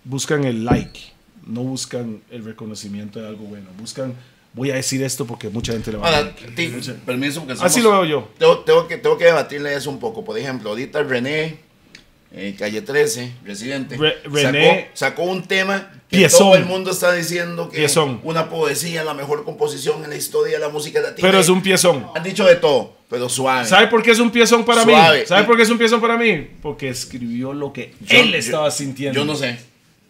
Buscan 0.05 0.45
el 0.45 0.65
like, 0.65 0.99
no 1.47 1.63
buscan 1.63 2.21
el 2.31 2.45
reconocimiento 2.45 3.21
de 3.21 3.29
algo 3.29 3.45
bueno. 3.45 3.67
Buscan, 3.79 4.15
voy 4.53 4.71
a 4.71 4.75
decir 4.75 5.03
esto 5.03 5.27
porque 5.27 5.49
mucha 5.49 5.73
gente 5.73 5.93
le 5.93 5.99
va 5.99 6.07
a 6.09 6.11
Ahora, 6.19 6.25
dar. 6.25 6.35
ti- 6.57 6.73
permiso, 7.07 7.41
porque 7.45 7.53
Así 7.63 7.81
somos- 7.81 7.83
lo 7.85 7.91
veo 7.93 8.05
yo. 8.05 8.29
Tengo, 8.39 8.59
tengo 8.61 8.89
que, 8.89 8.97
tengo 8.99 9.17
que 9.17 9.25
debatirle 9.27 9.75
eso 9.75 9.91
un 9.91 10.01
poco. 10.01 10.25
Por 10.25 10.37
ejemplo, 10.39 10.71
ahorita 10.71 11.03
René, 11.05 11.57
eh, 12.35 12.57
Calle 12.59 12.83
13, 12.83 13.33
Residente, 13.45 13.97
Re- 13.97 14.23
René- 14.25 14.89
sacó, 14.95 15.23
sacó 15.23 15.23
un 15.25 15.43
tema 15.45 15.91
que 16.09 16.17
Piezón. 16.19 16.39
todo 16.41 16.57
el 16.57 16.65
mundo 16.65 16.91
está 16.91 17.13
diciendo 17.13 17.69
que 17.71 17.77
Piezón. 17.79 18.21
una 18.25 18.49
poesía, 18.49 19.05
la 19.05 19.15
mejor 19.15 19.45
composición 19.45 20.03
en 20.03 20.11
la 20.11 20.17
historia 20.17 20.55
de 20.55 20.59
la 20.61 20.69
música 20.69 21.01
latina. 21.01 21.27
Pero 21.29 21.39
es 21.39 21.49
un 21.49 21.63
piezón. 21.63 22.07
Han 22.15 22.23
dicho 22.23 22.45
de 22.45 22.57
todo, 22.57 22.97
pero 23.09 23.29
suave. 23.29 23.67
¿Sabe 23.67 23.87
por 23.87 24.03
qué 24.03 24.11
es 24.11 24.19
un 24.19 24.31
piezón 24.31 24.65
para 24.65 24.83
Suave. 24.83 25.21
mí? 25.21 25.27
¿Sabe 25.27 25.45
por 25.45 25.57
qué 25.57 25.63
es 25.63 25.71
un 25.71 25.79
piezón 25.79 26.01
para 26.01 26.17
mí? 26.19 26.49
Porque 26.61 26.89
escribió 26.89 27.53
lo 27.53 27.73
que 27.73 27.95
Yo- 28.01 28.19
él 28.19 28.33
yo- 28.33 28.37
estaba 28.39 28.71
sintiendo. 28.71 29.19
Yo 29.21 29.25
no 29.25 29.37
sé. 29.37 29.59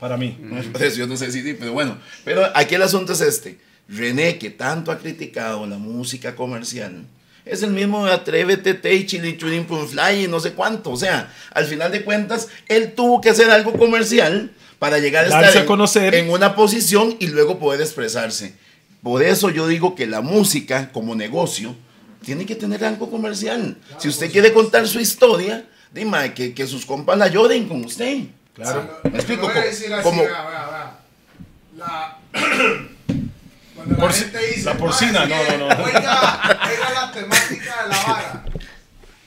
Para 0.03 0.17
mí. 0.17 0.37
Por 0.73 0.83
eso 0.83 0.97
yo 0.97 1.07
no 1.07 1.17
sé 1.17 1.31
si 1.31 1.45
sí, 1.45 1.55
pero 1.57 1.73
bueno. 1.75 1.97
Pero 2.25 2.45
aquí 2.57 2.75
el 2.75 2.83
asunto 2.83 3.13
es 3.13 3.21
este. 3.21 3.61
René, 3.89 4.37
que 4.37 4.51
tanto 4.51 4.91
ha 4.91 4.99
criticado 4.99 5.65
la 5.65 5.79
música 5.79 6.35
comercial, 6.35 7.05
es 7.45 7.63
el 7.63 7.71
mismo 7.71 8.05
de 8.05 8.13
Atrévete, 8.13 8.75
Te, 8.75 9.07
Chili, 9.07 9.37
Churin, 9.37 9.65
Pum, 9.65 9.87
Fly 9.87 10.25
y 10.25 10.29
no 10.29 10.41
sé 10.41 10.55
cuánto. 10.55 10.91
O 10.91 10.97
sea, 10.97 11.33
al 11.55 11.67
final 11.67 11.93
de 11.93 12.03
cuentas, 12.03 12.49
él 12.67 12.95
tuvo 12.95 13.21
que 13.21 13.31
hacer 13.31 13.49
algo 13.51 13.75
comercial 13.75 14.51
para 14.81 14.99
llegar 14.99 15.27
a 15.27 15.29
Darse 15.29 15.47
estar 15.47 15.59
a 15.59 15.61
en, 15.63 15.69
conocer. 15.69 16.15
en 16.17 16.31
una 16.31 16.57
posición 16.57 17.15
y 17.21 17.29
luego 17.29 17.61
poder 17.61 17.81
expresarse. 17.81 18.55
Por 19.05 19.23
eso 19.23 19.51
yo 19.51 19.69
digo 19.69 19.95
que 19.95 20.09
la 20.09 20.21
música 20.21 20.91
como 20.91 21.15
negocio 21.15 21.77
tiene 22.25 22.45
que 22.45 22.57
tener 22.57 22.85
algo 22.85 23.09
comercial. 23.09 23.77
si 23.99 24.09
usted 24.09 24.33
quiere 24.33 24.53
contar 24.53 24.89
su 24.89 24.99
historia, 24.99 25.65
dime 25.93 26.35
que, 26.35 26.55
que 26.55 26.67
sus 26.67 26.85
compas 26.85 27.17
la 27.19 27.29
lloren 27.29 27.69
con 27.69 27.85
usted. 27.85 28.25
Claro. 28.55 29.01
Me 29.05 29.11
explico, 29.17 29.49
voy 29.49 29.57
a 29.57 29.61
decir 29.63 29.93
así, 29.95 30.03
como- 30.03 30.23
vea, 30.23 30.43
vea, 30.49 30.67
vea. 30.69 30.99
La... 31.77 32.19
Cuando 33.75 33.97
la 33.97 34.05
Porci- 34.05 34.19
gente 34.25 34.39
dice, 34.47 34.65
la 34.65 34.77
porcina, 34.77 35.21
"Ah, 35.23 35.25
es 35.25 35.49
que, 35.49 35.59
no, 35.59 35.69
no, 35.69 35.75
no". 35.75 35.85
Oiga, 35.85 36.61
oiga 36.71 36.91
la 36.95 37.13
temática 37.13 37.83
de 37.83 37.89
la 37.89 38.05
vara. 38.05 38.45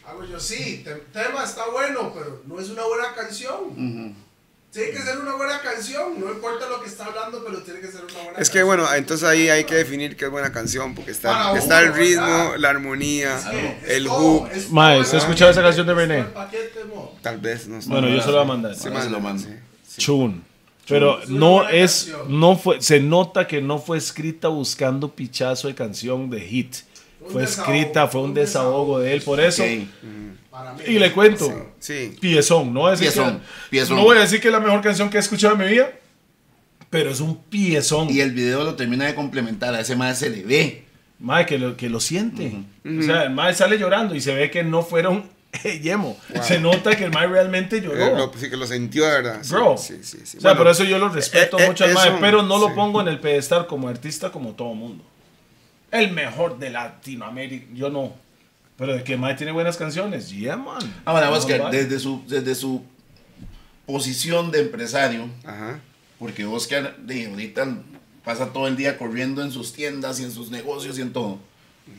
Hago 0.08 0.24
yo, 0.26 0.40
sí, 0.40 0.82
te- 0.86 0.94
tema 1.12 1.44
está 1.44 1.66
bueno, 1.72 2.14
pero 2.14 2.42
no 2.46 2.60
es 2.60 2.70
una 2.70 2.84
buena 2.84 3.14
canción. 3.16 4.16
Tiene 4.76 4.92
que 4.92 5.02
ser 5.02 5.18
una 5.20 5.36
buena 5.36 5.62
canción, 5.62 6.20
no 6.20 6.32
importa 6.32 6.68
lo 6.70 6.82
que 6.82 6.90
está 6.90 7.06
hablando, 7.06 7.42
pero 7.46 7.60
tiene 7.64 7.80
que 7.80 7.88
ser 7.88 8.04
una 8.04 8.14
buena 8.14 8.32
Es 8.40 8.50
que 8.50 8.60
canción. 8.60 8.68
bueno, 8.68 8.94
entonces 8.94 9.28
ahí 9.28 9.48
hay 9.50 9.64
que 9.64 9.74
definir 9.76 10.18
qué 10.18 10.26
es 10.26 10.32
buena 10.32 10.52
canción, 10.52 10.94
porque 10.94 11.12
está, 11.12 11.32
Para 11.32 11.58
está 11.58 11.80
el 11.80 11.92
uno, 11.92 11.98
ritmo, 11.98 12.26
¿verdad? 12.26 12.56
la 12.58 12.70
armonía, 12.72 13.38
Es 13.38 13.46
que 13.46 13.96
el 13.96 14.08
hook, 14.10 14.50
es 14.54 14.70
Mae, 14.72 15.00
¿usted 15.00 15.14
ha 15.14 15.18
es 15.18 15.24
escuchado 15.24 15.52
esa 15.52 15.62
paquete, 15.62 15.78
canción 15.84 15.88
de 15.88 15.94
René? 15.94 16.26
tal 17.22 17.38
vez, 17.40 17.68
no 17.68 17.82
sé. 17.82 17.90
Bueno, 17.90 18.10
yo 18.10 18.20
se 18.20 18.28
lo 18.28 18.34
voy 18.34 18.42
a 18.42 18.46
mandar. 18.46 18.76
Sí, 18.76 18.82
se 18.84 19.10
lo 19.10 19.20
mando. 19.22 19.44
Sí. 19.88 20.02
Chun. 20.02 20.44
Pero 20.88 21.20
no 21.30 21.68
es, 21.70 22.10
canción. 22.12 22.40
no 22.40 22.58
fue, 22.58 22.82
se 22.82 23.00
nota 23.00 23.48
que 23.48 23.62
no 23.62 23.80
fue 23.80 23.98
escrita 23.98 24.50
buscando 24.50 25.16
pichazo 25.16 25.70
de 25.70 25.74
canción 25.76 26.30
de 26.30 26.42
hit. 26.42 26.76
Un 27.22 27.32
Fue 27.32 27.42
desahogo, 27.42 27.72
escrita, 27.72 28.08
fue 28.08 28.22
un 28.22 28.28
un 28.28 28.34
desahogo 28.36 29.00
de 29.00 29.14
él, 29.14 29.22
por 29.22 29.40
eso. 29.40 29.64
Ok. 29.64 29.70
Para 29.70 29.80
mí. 29.80 29.90
Y 30.88 31.00
le 31.00 31.12
cuento, 31.12 31.74
Sí, 31.80 32.16
piezón, 32.20 32.74
no 32.74 32.82
voy 32.82 32.90
a 32.90 32.92
decir 32.92 33.08
Piezón, 33.08 33.40
que, 33.40 33.46
piezón. 33.70 33.98
no 33.98 34.04
voy 34.04 34.18
a 34.18 34.22
decir 34.22 34.40
que 34.42 34.48
es 34.48 34.52
la 34.54 34.60
mejor 34.60 34.82
canción 34.82 35.10
que 35.10 35.18
he 35.18 35.20
escuchado 35.20 35.54
en 35.56 35.60
mi 35.60 35.68
vida, 35.68 35.90
pero 36.90 37.10
es 37.12 37.20
un 37.20 37.38
piezón. 37.44 38.10
Y 38.10 38.22
el 38.22 38.32
video 38.32 38.64
lo 38.64 38.76
termina 38.76 39.06
de 39.06 39.16
complementar, 39.16 39.74
a 39.76 39.80
ese 39.82 39.96
más 39.96 40.20
se 40.20 40.30
le 40.30 40.44
ve. 40.44 40.84
Mae, 41.20 41.46
que 41.46 41.58
lo, 41.58 41.76
que 41.78 41.90
lo 41.90 42.00
siente. 42.00 42.54
O 42.86 43.02
sea, 43.02 43.24
el 43.24 43.32
Mae 43.32 43.54
sale 43.54 43.78
llorando 43.78 44.16
y 44.16 44.22
se 44.22 44.34
ve 44.36 44.52
que 44.52 44.64
no 44.64 44.84
fueron 44.84 45.24
yemo. 45.82 46.18
Se 46.42 46.60
nota 46.60 46.96
que 46.96 47.06
el 47.06 47.12
Mae 47.12 47.28
realmente 47.28 47.78
Eh, 47.78 47.82
lloró. 47.82 48.16
lo- 48.18 48.32
sí 48.38 48.50
que 48.50 48.58
lo 48.58 48.68
sintió 48.68 49.06
de 49.06 49.12
verdad. 49.12 49.40
sí, 49.42 49.54
Bro. 49.54 49.78
Sí, 49.78 49.96
sí, 50.02 50.20
sí. 50.26 50.38
O 50.38 50.42
sea, 50.42 50.52
Bueno, 50.52 50.58
por 50.58 50.68
eso 50.72 50.84
yo 50.84 50.98
lo 51.00 51.08
respeto 51.10 51.58
eh, 51.58 51.64
eh, 51.64 51.68
mucho 51.68 51.86
al 51.86 51.94
Mae, 51.94 52.12
pero 52.20 52.44
no 52.44 52.58
lo 52.58 52.76
pongo 52.76 53.00
en 53.02 53.08
el 53.08 53.20
pedestal 53.20 53.66
como 53.66 53.88
artista 53.88 54.32
como 54.32 54.52
todo 54.52 54.74
mundo. 54.74 55.04
El 55.92 56.12
mejor 56.12 56.60
de 56.60 56.70
Latinoamérica, 56.72 57.66
yo 57.74 57.90
no. 57.90 58.14
Pero 58.78 58.94
de 58.94 59.04
que 59.04 59.16
Mae 59.16 59.36
tiene 59.36 59.52
buenas 59.52 59.78
canciones, 59.78 60.30
yeah, 60.32 60.58
man. 60.58 60.82
Ahora, 61.06 61.32
Oscar, 61.32 61.72
desde 61.72 62.00
su, 62.00 62.24
desde 62.28 62.56
su 62.56 62.84
posición 63.86 64.52
de 64.52 64.62
empresario, 64.62 65.30
Ajá. 65.46 65.80
porque 66.20 66.46
Oscar 66.46 66.98
de, 66.98 67.28
ahorita 67.28 67.78
pasa 68.24 68.52
todo 68.52 68.68
el 68.68 68.76
día 68.76 68.98
corriendo 68.98 69.42
en 69.42 69.52
sus 69.52 69.72
tiendas 69.72 70.20
y 70.20 70.24
en 70.24 70.32
sus 70.32 70.52
negocios 70.52 70.98
y 70.98 71.02
en 71.02 71.14
todo. 71.14 71.40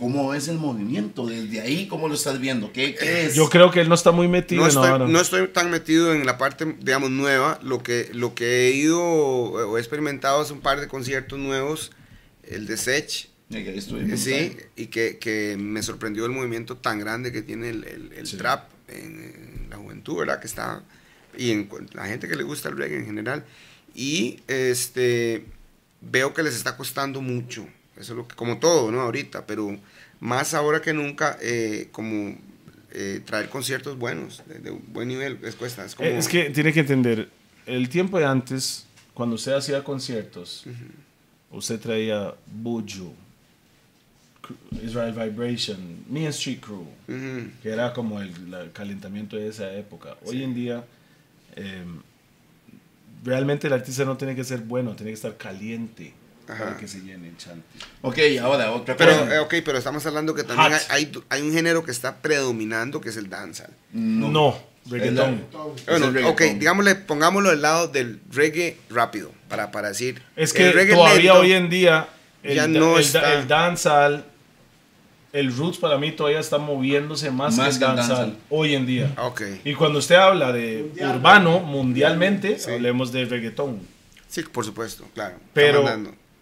¿Cómo 0.00 0.34
es 0.34 0.48
el 0.48 0.58
movimiento? 0.58 1.26
Desde 1.26 1.60
ahí, 1.60 1.86
¿cómo 1.86 2.08
lo 2.08 2.14
estás 2.14 2.40
viendo? 2.40 2.72
¿Qué, 2.72 2.96
qué 2.96 3.26
es? 3.26 3.36
Yo 3.36 3.48
creo 3.48 3.70
que 3.70 3.80
él 3.80 3.88
no 3.88 3.94
está 3.94 4.10
muy 4.10 4.26
metido 4.26 4.62
No 4.62 4.68
estoy, 4.68 4.98
no 4.98 5.20
estoy 5.20 5.46
tan 5.46 5.70
metido 5.70 6.12
en 6.12 6.26
la 6.26 6.38
parte, 6.38 6.76
digamos, 6.80 7.10
nueva. 7.10 7.60
Lo 7.62 7.84
que, 7.84 8.10
lo 8.12 8.34
que 8.34 8.66
he 8.66 8.72
ido 8.72 9.00
o 9.00 9.76
he 9.76 9.80
experimentado 9.80 10.42
es 10.42 10.50
un 10.50 10.60
par 10.60 10.80
de 10.80 10.88
conciertos 10.88 11.38
nuevos. 11.38 11.92
El 12.42 12.66
de 12.66 12.76
Sech, 12.76 13.28
Ya 13.48 13.62
que 13.62 13.70
ahí 13.70 13.80
sí, 14.16 14.56
y 14.76 14.86
que, 14.86 15.18
que 15.18 15.56
me 15.58 15.82
sorprendió 15.82 16.26
el 16.26 16.32
movimiento 16.32 16.76
tan 16.76 16.98
grande 16.98 17.30
que 17.32 17.42
tiene 17.42 17.68
el, 17.70 17.84
el- 17.84 18.12
el 18.12 18.26
Sí. 18.26 18.36
trap 18.36 18.68
en, 18.88 19.04
en 19.64 19.66
la 19.70 19.76
juventud, 19.76 20.18
¿verdad? 20.18 20.40
Que 20.40 20.46
está, 20.48 20.82
y 21.38 21.50
en 21.52 21.68
la 21.92 22.06
gente 22.06 22.26
que 22.28 22.34
le 22.34 22.42
gusta 22.42 22.68
el 22.68 22.76
reggae 22.76 22.98
en 22.98 23.06
general. 23.06 23.44
Y 23.94 24.40
este, 24.48 25.44
veo 26.00 26.34
que 26.34 26.42
les 26.42 26.54
está 26.56 26.76
costando 26.76 27.20
mucho. 27.22 27.66
Eso 27.96 28.12
es 28.12 28.16
lo 28.16 28.26
que, 28.28 28.34
como 28.34 28.58
todo, 28.58 28.90
¿no? 28.90 29.00
Ahorita, 29.00 29.46
pero 29.46 29.78
más 30.20 30.52
ahora 30.54 30.80
que 30.82 30.92
nunca, 30.92 31.38
eh, 31.40 31.88
como 31.92 32.36
eh, 32.90 33.20
traer 33.24 33.48
conciertos 33.48 33.96
buenos, 33.98 34.42
de, 34.46 34.58
de 34.58 34.70
buen 34.70 35.06
nivel, 35.08 35.38
les 35.40 35.54
cuesta. 35.54 35.84
Es 35.84 35.94
como, 35.94 36.08
Eh, 36.08 36.18
Es 36.18 36.28
que 36.28 36.50
tiene 36.50 36.72
que 36.72 36.80
entender, 36.80 37.28
el 37.64 37.88
tiempo 37.88 38.18
de 38.18 38.24
antes, 38.26 38.86
cuando 39.14 39.36
usted 39.36 39.52
hacía 39.52 39.82
conciertos, 39.84 40.64
usted 41.50 41.80
traía 41.80 42.34
Buju, 42.46 42.82
Cr- 42.84 43.14
Israel 44.82 45.12
Vibration, 45.12 46.04
Mean 46.08 46.26
Street 46.28 46.60
Crew, 46.60 46.86
que 47.62 47.68
era 47.70 47.92
como 47.92 48.20
el, 48.20 48.30
el 48.54 48.72
calentamiento 48.72 49.36
de 49.36 49.48
esa 49.48 49.72
época. 49.72 50.16
Hoy 50.24 50.42
en 50.42 50.54
día, 50.54 50.84
eh, 51.56 51.84
realmente 53.24 53.66
el 53.66 53.72
artista 53.72 54.04
no 54.04 54.16
tiene 54.16 54.34
que 54.36 54.44
ser 54.44 54.60
bueno, 54.60 54.94
tiene 54.94 55.10
que 55.10 55.16
estar 55.16 55.36
caliente 55.36 56.14
para 56.46 56.68
Ajá. 56.70 56.76
que 56.76 56.86
se 56.86 57.00
llene 57.00 57.28
el 57.28 57.36
chante. 57.36 57.66
Ok, 58.02 58.18
ahora 58.40 58.70
otra 58.70 58.96
Pero, 58.96 59.18
cosa. 59.18 59.34
eh, 59.34 59.38
ok, 59.40 59.54
pero 59.64 59.78
estamos 59.78 60.06
hablando 60.06 60.32
que 60.34 60.44
también 60.44 60.74
hay, 60.74 60.80
hay, 60.90 61.12
hay 61.28 61.42
un 61.42 61.52
género 61.52 61.82
que 61.82 61.90
está 61.90 62.18
predominando, 62.18 63.00
que 63.00 63.08
es 63.08 63.16
el 63.16 63.28
dancehall. 63.28 63.70
No, 63.92 64.56
reggaetón. 64.88 65.44
Bueno, 65.88 66.06
el 66.08 66.24
ok, 66.26 66.40
digámosle, 66.58 66.94
pongámoslo 66.94 67.50
del 67.50 67.62
lado 67.62 67.88
del 67.88 68.20
reggae 68.32 68.76
rápido, 68.90 69.32
para, 69.48 69.72
para 69.72 69.88
decir. 69.88 70.22
Es 70.36 70.52
el 70.52 70.56
que 70.56 70.72
reggae 70.72 70.94
todavía 70.94 71.32
lento, 71.32 71.40
hoy 71.40 71.52
en 71.52 71.68
día 71.68 72.08
el, 72.44 72.54
ya 72.54 72.68
no 72.68 72.96
el, 72.96 73.02
está. 73.04 73.34
el 73.40 73.48
dancehall, 73.48 74.24
el 75.32 75.54
roots 75.56 75.78
para 75.78 75.98
mí 75.98 76.12
todavía 76.12 76.40
está 76.40 76.58
moviéndose 76.58 77.30
más, 77.30 77.56
Más 77.56 77.78
que 77.78 77.84
el 77.84 77.96
dancehall. 77.96 78.36
hoy 78.50 78.74
en 78.74 78.86
día. 78.86 79.12
Ah, 79.16 79.26
Ok, 79.26 79.42
Y 79.64 79.74
cuando 79.74 79.98
usted 79.98 80.14
habla 80.16 80.52
de 80.52 80.82
Mundial. 80.84 81.16
urbano, 81.16 81.60
mundialmente, 81.60 82.58
Sí. 82.58 82.70
hablemos 82.70 83.12
de 83.12 83.24
reggaetón. 83.26 83.80
sí, 84.28 84.42
por 84.42 84.64
supuesto, 84.64 85.04
claro. 85.14 85.36
Pero- 85.52 85.84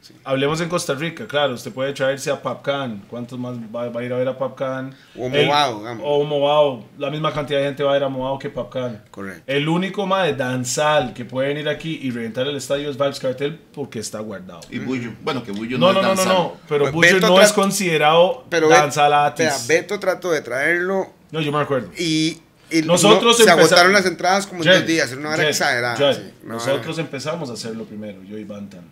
sí. 0.07 0.15
Hablemos 0.25 0.61
en 0.61 0.69
Costa 0.69 0.95
Rica, 0.95 1.27
claro, 1.27 1.55
usted 1.55 1.73
puede 1.73 1.93
traerse 1.93 2.31
a 2.31 2.41
Popcan. 2.41 3.03
¿Cuántos 3.09 3.39
más 3.39 3.57
va, 3.75 3.89
va 3.89 4.01
a 4.01 4.05
ir 4.05 4.13
a 4.13 4.17
ver 4.17 4.29
a 4.29 4.37
Popcan? 4.37 4.95
O 5.19 5.29
digamos. 5.29 6.01
O 6.05 6.25
Movado. 6.25 6.85
La 6.99 7.11
misma 7.11 7.33
cantidad 7.33 7.59
de 7.61 7.65
gente 7.67 7.83
va 7.83 7.95
a 7.95 7.97
ir 7.97 8.05
a 8.05 8.09
Movado 8.09 8.39
que 8.39 8.51
Popcan. 8.51 9.03
Correcto. 9.11 9.43
El 9.47 9.69
único 9.69 10.07
más 10.07 10.27
de 10.27 10.35
danzal 10.35 11.13
que 11.15 11.25
puede 11.25 11.49
venir 11.49 11.69
aquí 11.69 11.99
y 12.03 12.11
reventar 12.11 12.47
el 12.47 12.57
estadio 12.57 12.91
es 12.91 12.97
Vibes 12.99 13.19
Cartel 13.21 13.59
porque 13.75 13.99
está 13.99 14.21
guardado. 14.21 14.61
Y 14.71 14.79
Bullo. 14.79 15.13
Bueno, 15.23 15.43
que 15.43 15.53
Bullo 15.53 15.79
No, 15.79 15.93
no, 15.93 16.03
no, 16.03 16.09
no, 16.09 16.13
es 16.13 16.19
no, 16.19 16.25
danzal. 16.25 16.35
no. 16.45 16.57
Pero 16.69 16.91
Pues 16.93 17.13
Beto 17.15 17.29
no 17.29 17.41
es 17.41 17.53
considerado 17.53 18.45
Pero 18.49 18.69
danzal 18.69 19.11
Vea, 19.11 19.27
atis. 19.27 19.67
Beto 19.67 19.99
trató 19.99 20.31
de 20.31 20.41
traerlo 20.43 21.09
No, 21.31 21.41
yo 21.41 21.51
me 21.53 21.59
acuerdo. 21.61 21.91
y, 21.99 22.41
y 22.71 22.83
Nosotros 22.83 23.39
no- 23.39 23.45
se 23.45 23.51
agotaron 23.51 23.93
las 23.93 24.07
entradas 24.07 24.47
como 24.47 24.63
en 24.63 24.69
dos 24.71 24.87
días, 24.87 25.11
era 25.11 25.21
una 25.21 25.31
hora 25.31 25.49
exagerada. 25.49 25.97
Jet, 25.97 26.17
sí, 26.17 26.33
una 26.45 26.55
nosotros 26.55 26.99
empezamos 26.99 27.51
a 27.51 27.55
hacerlo 27.55 27.85
primero, 27.85 28.23
yo 28.25 28.37
y 28.39 28.45
Bantan. 28.45 28.83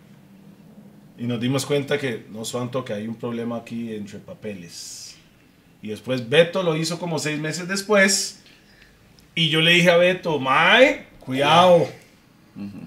Y 1.22 1.26
nos 1.26 1.38
dimos 1.38 1.64
cuenta 1.64 1.98
que, 1.98 2.26
no 2.30 2.44
santo, 2.44 2.84
que 2.84 2.94
hay 2.94 3.06
un 3.06 3.14
problema 3.14 3.58
aquí 3.58 3.94
entre 3.94 4.18
papeles. 4.18 5.14
Y 5.80 5.86
después 5.86 6.28
Beto 6.28 6.64
lo 6.64 6.74
hizo 6.74 6.98
como 6.98 7.20
seis 7.20 7.38
meses 7.38 7.68
después. 7.68 8.42
Y 9.36 9.48
yo 9.48 9.60
le 9.60 9.70
dije 9.70 9.88
a 9.92 9.98
Beto, 9.98 10.40
Mae, 10.40 11.06
cuidado. 11.20 11.86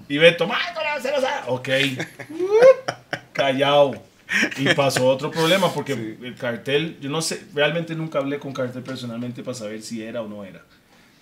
Y 0.06 0.18
Beto, 0.18 0.46
Mae, 0.46 0.60
¿cómo 0.74 1.00
se 1.00 1.12
lo 1.12 1.20
sabe?" 1.22 1.44
Ok. 1.46 1.68
Callao. 3.32 4.04
Y 4.58 4.68
pasó 4.74 5.06
otro 5.06 5.30
problema 5.30 5.72
porque 5.72 5.94
el 5.94 6.34
cartel, 6.34 6.98
yo 7.00 7.08
no 7.08 7.22
sé, 7.22 7.42
realmente 7.54 7.94
nunca 7.94 8.18
hablé 8.18 8.38
con 8.38 8.52
cartel 8.52 8.82
personalmente 8.82 9.42
para 9.42 9.54
saber 9.54 9.80
si 9.80 10.02
era 10.02 10.20
o 10.20 10.28
no 10.28 10.44
era. 10.44 10.62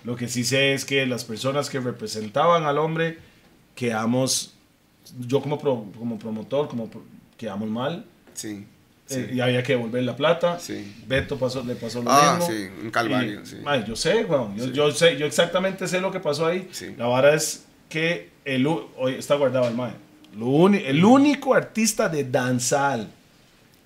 Lo 0.02 0.16
que 0.16 0.26
sí 0.26 0.42
sé 0.42 0.74
es 0.74 0.84
que 0.84 1.06
las 1.06 1.22
personas 1.22 1.70
que 1.70 1.78
representaban 1.78 2.64
al 2.64 2.76
hombre 2.78 3.18
quedamos, 3.76 4.53
yo 5.20 5.40
como, 5.40 5.58
pro- 5.58 5.86
como 5.98 6.18
promotor, 6.18 6.68
como 6.68 6.88
pro- 6.88 7.02
quedamos 7.36 7.68
mal. 7.68 8.04
Sí. 8.34 8.66
eh, 9.10 9.32
y 9.34 9.40
había 9.40 9.62
que 9.62 9.74
devolver 9.74 10.02
la 10.02 10.16
plata. 10.16 10.58
Sí. 10.58 10.94
Beto 11.06 11.38
pasó, 11.38 11.62
le 11.62 11.74
pasó 11.76 12.02
lo 12.02 12.10
Ah, 12.10 12.36
mismo. 12.38 12.50
sí, 12.52 12.68
un 12.84 12.90
calvario, 12.90 13.42
Y, 13.42 13.46
sí. 13.46 13.56
yo 13.86 13.94
sé, 13.96 14.24
weón, 14.24 14.56
yo, 14.56 14.66
yo 14.66 14.90
sé, 14.92 15.16
yo 15.18 15.26
exactamente 15.26 15.86
sé 15.86 16.00
lo 16.00 16.10
que 16.10 16.20
pasó 16.20 16.46
ahí. 16.46 16.68
Sí. 16.72 16.94
La 16.96 17.06
vara 17.06 17.34
es 17.34 17.64
que 17.88 18.30
el, 18.44 18.66
hoy 18.66 19.14
está 19.18 19.34
guardado 19.36 19.68
el 19.68 19.74
mae. 19.74 19.92
El 20.34 21.04
único 21.04 21.54
artista 21.54 22.08
de 22.08 22.24
danzal 22.24 23.08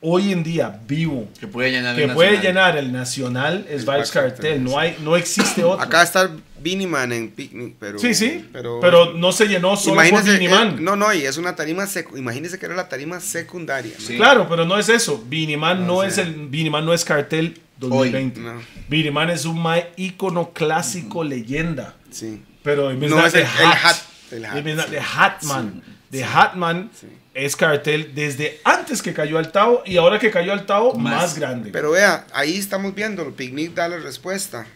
hoy 0.00 0.32
en 0.32 0.42
día 0.44 0.80
vivo 0.86 1.28
Que 1.40 1.46
puede 1.48 1.70
llenar 1.70 1.96
que 1.96 2.04
el 2.04 2.12
puede 2.12 2.36
nacional. 2.36 2.74
llenar 2.74 2.76
el 2.78 2.92
nacional 2.92 3.66
es 3.68 3.84
Vibes 3.84 3.86
Vibes 3.86 4.10
Cartel, 4.12 4.32
Cartel. 4.32 4.64
No 4.64 4.78
hay, 4.78 4.96
no 5.00 5.16
existe 5.16 5.64
otro. 5.64 5.82
Acá 5.84 6.02
está 6.02 6.30
Beanie 6.60 6.86
Man 6.86 7.12
en 7.12 7.30
Picnic, 7.30 7.74
pero... 7.78 7.98
sí, 7.98 8.14
sí, 8.14 8.48
Pero, 8.52 8.80
pero, 8.80 9.12
no 9.14 9.30
se 9.32 9.46
llenó 9.46 9.76
solo 9.76 9.96
por 9.96 10.06
imagínese, 10.06 10.30
Beanie 10.38 10.48
eh, 10.48 10.50
Man. 10.50 10.84
no, 10.84 10.96
no, 10.96 11.12
y 11.14 11.22
es 11.22 11.36
una 11.36 11.54
tarima, 11.54 11.84
secu- 11.84 12.18
imagínese 12.18 12.58
que 12.58 12.66
era 12.66 12.74
la 12.74 12.88
tarima 12.88 13.20
secundaria. 13.20 13.92
¿no? 13.98 14.04
Sí. 14.04 14.16
Claro, 14.16 14.48
pero 14.48 14.64
no 14.64 14.76
es 14.78 14.88
eso. 14.88 15.24
Beanie 15.28 15.56
Man 15.56 15.80
no, 15.86 15.94
No 15.96 16.02
es 16.04 16.18
el 16.18 16.34
Beanie 16.48 16.70
Man 16.70 16.84
no 16.84 16.92
es 16.92 17.04
cartel 17.04 17.60
2020. 17.78 18.40
no. 18.40 18.60
Beanie 18.88 19.10
Man 19.12 19.30
es 19.30 19.44
un 19.44 19.60
mae 19.62 19.92
ícono 19.96 20.52
clásico 20.52 21.22
leyenda. 21.22 21.94
Sí. 22.10 22.42
Pero 22.64 22.90
en 22.90 22.98
vez 22.98 23.10
No, 23.10 23.16
de 23.22 23.28
es 23.28 23.34
el- 23.34 23.42
the 23.42 23.48
el 23.62 23.66
hat, 23.68 23.76
hat, 23.84 23.96
el 24.32 24.44
hat, 24.44 24.56
en 24.56 24.64
vez 24.64 24.76
de 24.76 24.82
sí. 24.82 25.80
The 26.10 26.24
Hatman. 26.24 26.90
Es 27.34 27.54
cartel 27.54 28.12
desde 28.14 28.60
antes 28.64 29.00
que 29.02 29.12
cayó 29.14 29.38
al 29.38 29.52
Tao 29.52 29.82
y 29.86 29.96
ahora 29.96 30.18
que 30.18 30.30
cayó 30.30 30.52
al 30.52 30.66
Tao 30.66 30.94
más, 30.94 31.22
Más. 31.22 31.38
grande. 31.38 31.70
Pero 31.70 31.92
vea, 31.92 32.26
ahí 32.32 32.56
estamos 32.56 32.94
viendo, 32.94 33.22
el 33.22 33.32
Picnic 33.32 33.74
da 33.74 33.88
la 33.88 33.98
respuesta. 33.98 34.66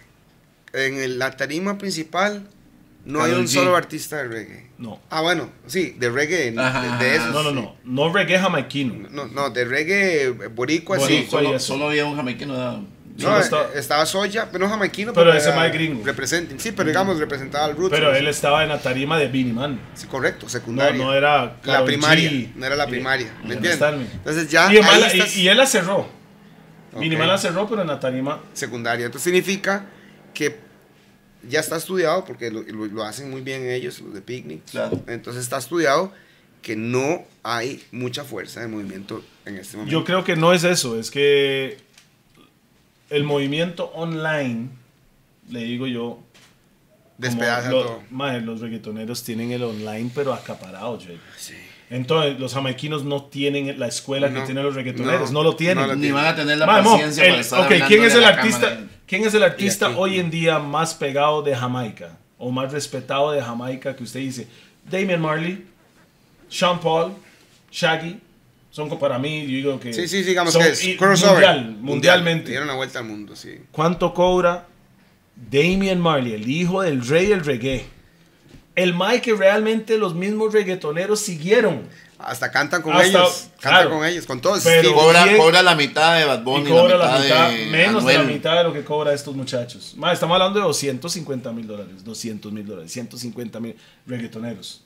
En 0.72 0.96
el- 0.98 1.18
la 1.18 1.36
tarima 1.36 1.76
principal 1.76 2.46
no 3.04 3.22
hay 3.22 3.32
un 3.32 3.44
G. 3.46 3.48
solo 3.48 3.74
artista 3.76 4.16
de 4.18 4.28
reggae. 4.28 4.66
no. 4.78 5.00
Ah, 5.10 5.20
bueno, 5.22 5.50
sí, 5.66 5.96
de 5.98 6.08
reggae, 6.08 6.54
Ajá, 6.56 6.98
de, 6.98 7.04
de 7.04 7.16
esos. 7.16 7.32
No, 7.32 7.42
no, 7.42 7.50
sí. 7.50 7.54
no. 7.56 7.76
No 7.84 8.12
reggae 8.12 8.38
jamaiquino. 8.38 9.08
No, 9.10 9.26
no, 9.26 9.50
de 9.50 9.64
reggae 9.64 10.30
boricua, 10.30 10.98
Boricua, 10.98 11.06
sí. 11.08 11.26
Solo, 11.28 11.58
solo 11.58 11.88
había 11.88 12.04
un 12.04 12.14
jamaiquino. 12.16 12.54
¿no? 12.54 12.86
No, 13.18 13.36
eh, 13.36 13.40
está- 13.40 13.68
estaba 13.74 14.06
Soya, 14.06 14.48
pero 14.50 14.64
no 14.64 14.70
jamaiquino. 14.70 15.12
Pero 15.12 15.32
ese 15.34 15.48
era- 15.48 15.56
mae 15.56 15.70
gringo. 15.70 16.02
representen- 16.04 16.58
sí, 16.58 16.72
pero 16.72 16.88
digamos, 16.88 17.18
representaba 17.18 17.66
al 17.66 17.76
Roots. 17.76 17.90
Pero 17.90 18.10
¿no? 18.10 18.16
él 18.16 18.26
estaba 18.26 18.62
en 18.62 18.70
la 18.70 18.80
tarima 18.80 19.18
de 19.18 19.28
Beanie 19.28 19.52
Man. 19.52 19.80
Sí, 19.94 20.06
correcto, 20.06 20.46
No, 20.46 20.50
secundaria. 20.50 20.96
no 21.04 21.14
era 21.14 21.56
la 21.64 21.84
primaria, 21.84 22.30
G. 22.30 22.52
no 22.54 22.64
era 22.66 22.74
la 22.76 22.84
Y- 22.86 22.90
primaria, 22.90 23.26
y 23.44 23.46
¿me 23.48 23.54
entiendes? 23.54 23.82
Entonces 24.14 24.48
ya 24.50 24.72
y, 24.72 24.76
ahí 24.78 24.82
mala- 24.82 25.06
estás- 25.08 25.36
y- 25.36 25.42
y 25.42 25.48
él 25.48 25.56
la 25.58 25.66
cerró. 25.66 26.08
Beanie 26.92 27.16
Ok. 27.16 27.18
Man 27.20 27.28
la 27.28 27.38
cerró, 27.38 27.68
pero 27.68 27.82
en 27.82 27.88
la 27.88 28.00
tarima. 28.00 28.40
secundaria. 28.54 29.06
Entonces 29.06 29.24
significa 29.24 29.86
que 30.34 30.58
ya 31.48 31.60
está 31.60 31.76
estudiado, 31.76 32.24
porque 32.24 32.50
lo, 32.50 32.62
lo- 32.62 32.86
lo 32.86 33.02
hacen 33.04 33.30
muy 33.30 33.40
bien 33.42 33.68
ellos, 33.68 34.00
los 34.00 34.14
de 34.14 34.22
Picnic. 34.22 34.62
Claro. 34.70 35.02
Entonces 35.06 35.42
está 35.42 35.58
estudiado 35.58 36.12
que 36.62 36.76
no 36.76 37.24
hay 37.42 37.82
mucha 37.90 38.24
fuerza 38.24 38.60
de 38.60 38.68
movimiento 38.68 39.22
en 39.44 39.56
este 39.56 39.76
momento. 39.76 39.92
Yo 39.98 40.04
creo 40.04 40.22
que 40.24 40.36
no 40.36 40.52
es 40.52 40.64
eso, 40.64 40.98
es 40.98 41.10
que 41.10 41.76
el 43.12 43.24
movimiento 43.24 43.90
online, 43.94 44.68
le 45.50 45.60
digo 45.64 45.86
yo, 45.86 46.18
Despedaza 47.18 47.70
como 47.70 47.82
lo- 47.82 47.86
todo. 47.88 48.02
mae, 48.10 48.40
los 48.40 48.60
reggaetoneros 48.60 49.22
tienen 49.22 49.52
el 49.52 49.62
online, 49.62 50.10
pero 50.14 50.32
acaparado, 50.32 50.98
Jay. 51.00 51.20
Sí. 51.36 51.54
Entonces, 51.90 52.40
los 52.40 52.54
jamaiquinos 52.54 53.04
no 53.04 53.24
tienen 53.24 53.78
la 53.78 53.86
escuela 53.86 54.28
que 54.32 54.38
No, 54.40 54.44
tienen 54.44 54.64
los 54.64 54.74
reggaetoneros, 54.74 55.30
no, 55.30 55.40
no, 55.40 55.50
lo 55.50 55.56
tienen. 55.56 55.76
no 55.84 55.86
lo 55.88 55.94
Ni 55.96 56.10
van 56.10 56.24
a 56.26 56.34
tener 56.34 56.56
la 56.58 56.66
mo, 56.82 56.90
paciencia 56.92 57.22
el- 57.24 57.30
para 57.30 57.40
estar 57.42 57.86
¿quién 57.86 58.02
es 58.04 58.14
el 58.14 58.24
artista? 58.24 58.68
cámara. 58.70 58.86
¿Quién 59.06 59.24
es 59.24 59.34
el 59.34 59.42
artista 59.42 59.86
aquí. 59.88 59.94
hoy 59.98 60.18
en 60.18 60.30
día 60.30 60.58
más 60.58 60.94
pegado 60.94 61.42
de 61.42 61.54
Jamaica 61.54 62.16
o 62.38 62.50
más 62.50 62.72
respetado 62.72 63.30
de 63.32 63.42
Jamaica 63.42 63.94
que 63.94 64.04
usted 64.04 64.20
dice? 64.20 64.48
Damian 64.90 65.20
Marley, 65.20 65.66
Sean 66.48 66.80
Paul, 66.80 67.12
Shaggy, 67.70 68.18
son 68.72 68.88
para 68.98 69.18
mí, 69.20 69.42
yo 69.42 69.48
digo 69.48 69.78
que 69.80 69.92
Sí, 69.92 70.08
sí, 70.08 70.22
digamos 70.22 70.52
son 70.54 70.62
que 70.62 70.70
es 70.70 70.80
crossover. 70.98 71.34
mundial, 71.34 71.76
mundialmente. 71.80 72.50
Dieron 72.50 72.66
la 72.66 72.74
vuelta 72.74 72.98
al 72.98 73.04
mundo, 73.04 73.36
sí. 73.36 73.60
¿Cuánto 73.70 74.12
cobra 74.12 74.66
Damian 75.50 76.00
Marley, 76.00 76.32
el 76.34 76.50
hijo 76.50 76.82
del 76.82 77.06
rey 77.06 77.26
del 77.26 77.44
reggae? 77.44 77.84
El 78.74 78.94
Mike 78.94 79.20
que 79.20 79.34
realmente 79.34 79.98
los 79.98 80.14
mismos 80.14 80.52
reggaetoneros 80.54 81.20
siguieron. 81.20 81.82
Hasta 82.18 82.50
cantan 82.50 82.80
con 82.82 82.92
Hasta- 82.94 83.06
ellos. 83.06 83.48
Cantan 83.60 83.82
claro. 83.82 83.90
con 83.90 84.06
ellos, 84.06 84.26
con 84.26 84.40
todos. 84.40 84.62
Pero- 84.64 84.88
Sí, 84.90 84.94
Cobra, 84.94 85.24
Bien. 85.24 85.36
cobra 85.36 85.62
la 85.62 85.74
mitad 85.74 86.18
de 86.18 86.24
Bad 86.24 86.40
Y 86.40 86.44
Bunny, 86.44 86.70
cobra 86.70 86.96
la 86.96 87.06
la 87.12 87.18
mitad, 87.18 87.50
de 87.50 87.66
menos 87.66 88.06
de 88.06 88.14
la 88.14 88.22
mitad 88.22 88.56
de 88.56 88.64
lo 88.64 88.72
que 88.72 88.82
cobra 88.84 89.12
estos 89.12 89.34
muchachos. 89.34 89.94
Ma, 89.96 90.12
estamos 90.12 90.34
hablando 90.36 90.60
de 90.60 90.64
250 90.64 91.52
mil 91.52 91.66
dólares, 91.66 92.04
200 92.04 92.50
mil 92.52 92.64
dólares, 92.64 92.90
150 92.92 93.58
mil 93.60 93.74
reggaetoneros. 94.06 94.84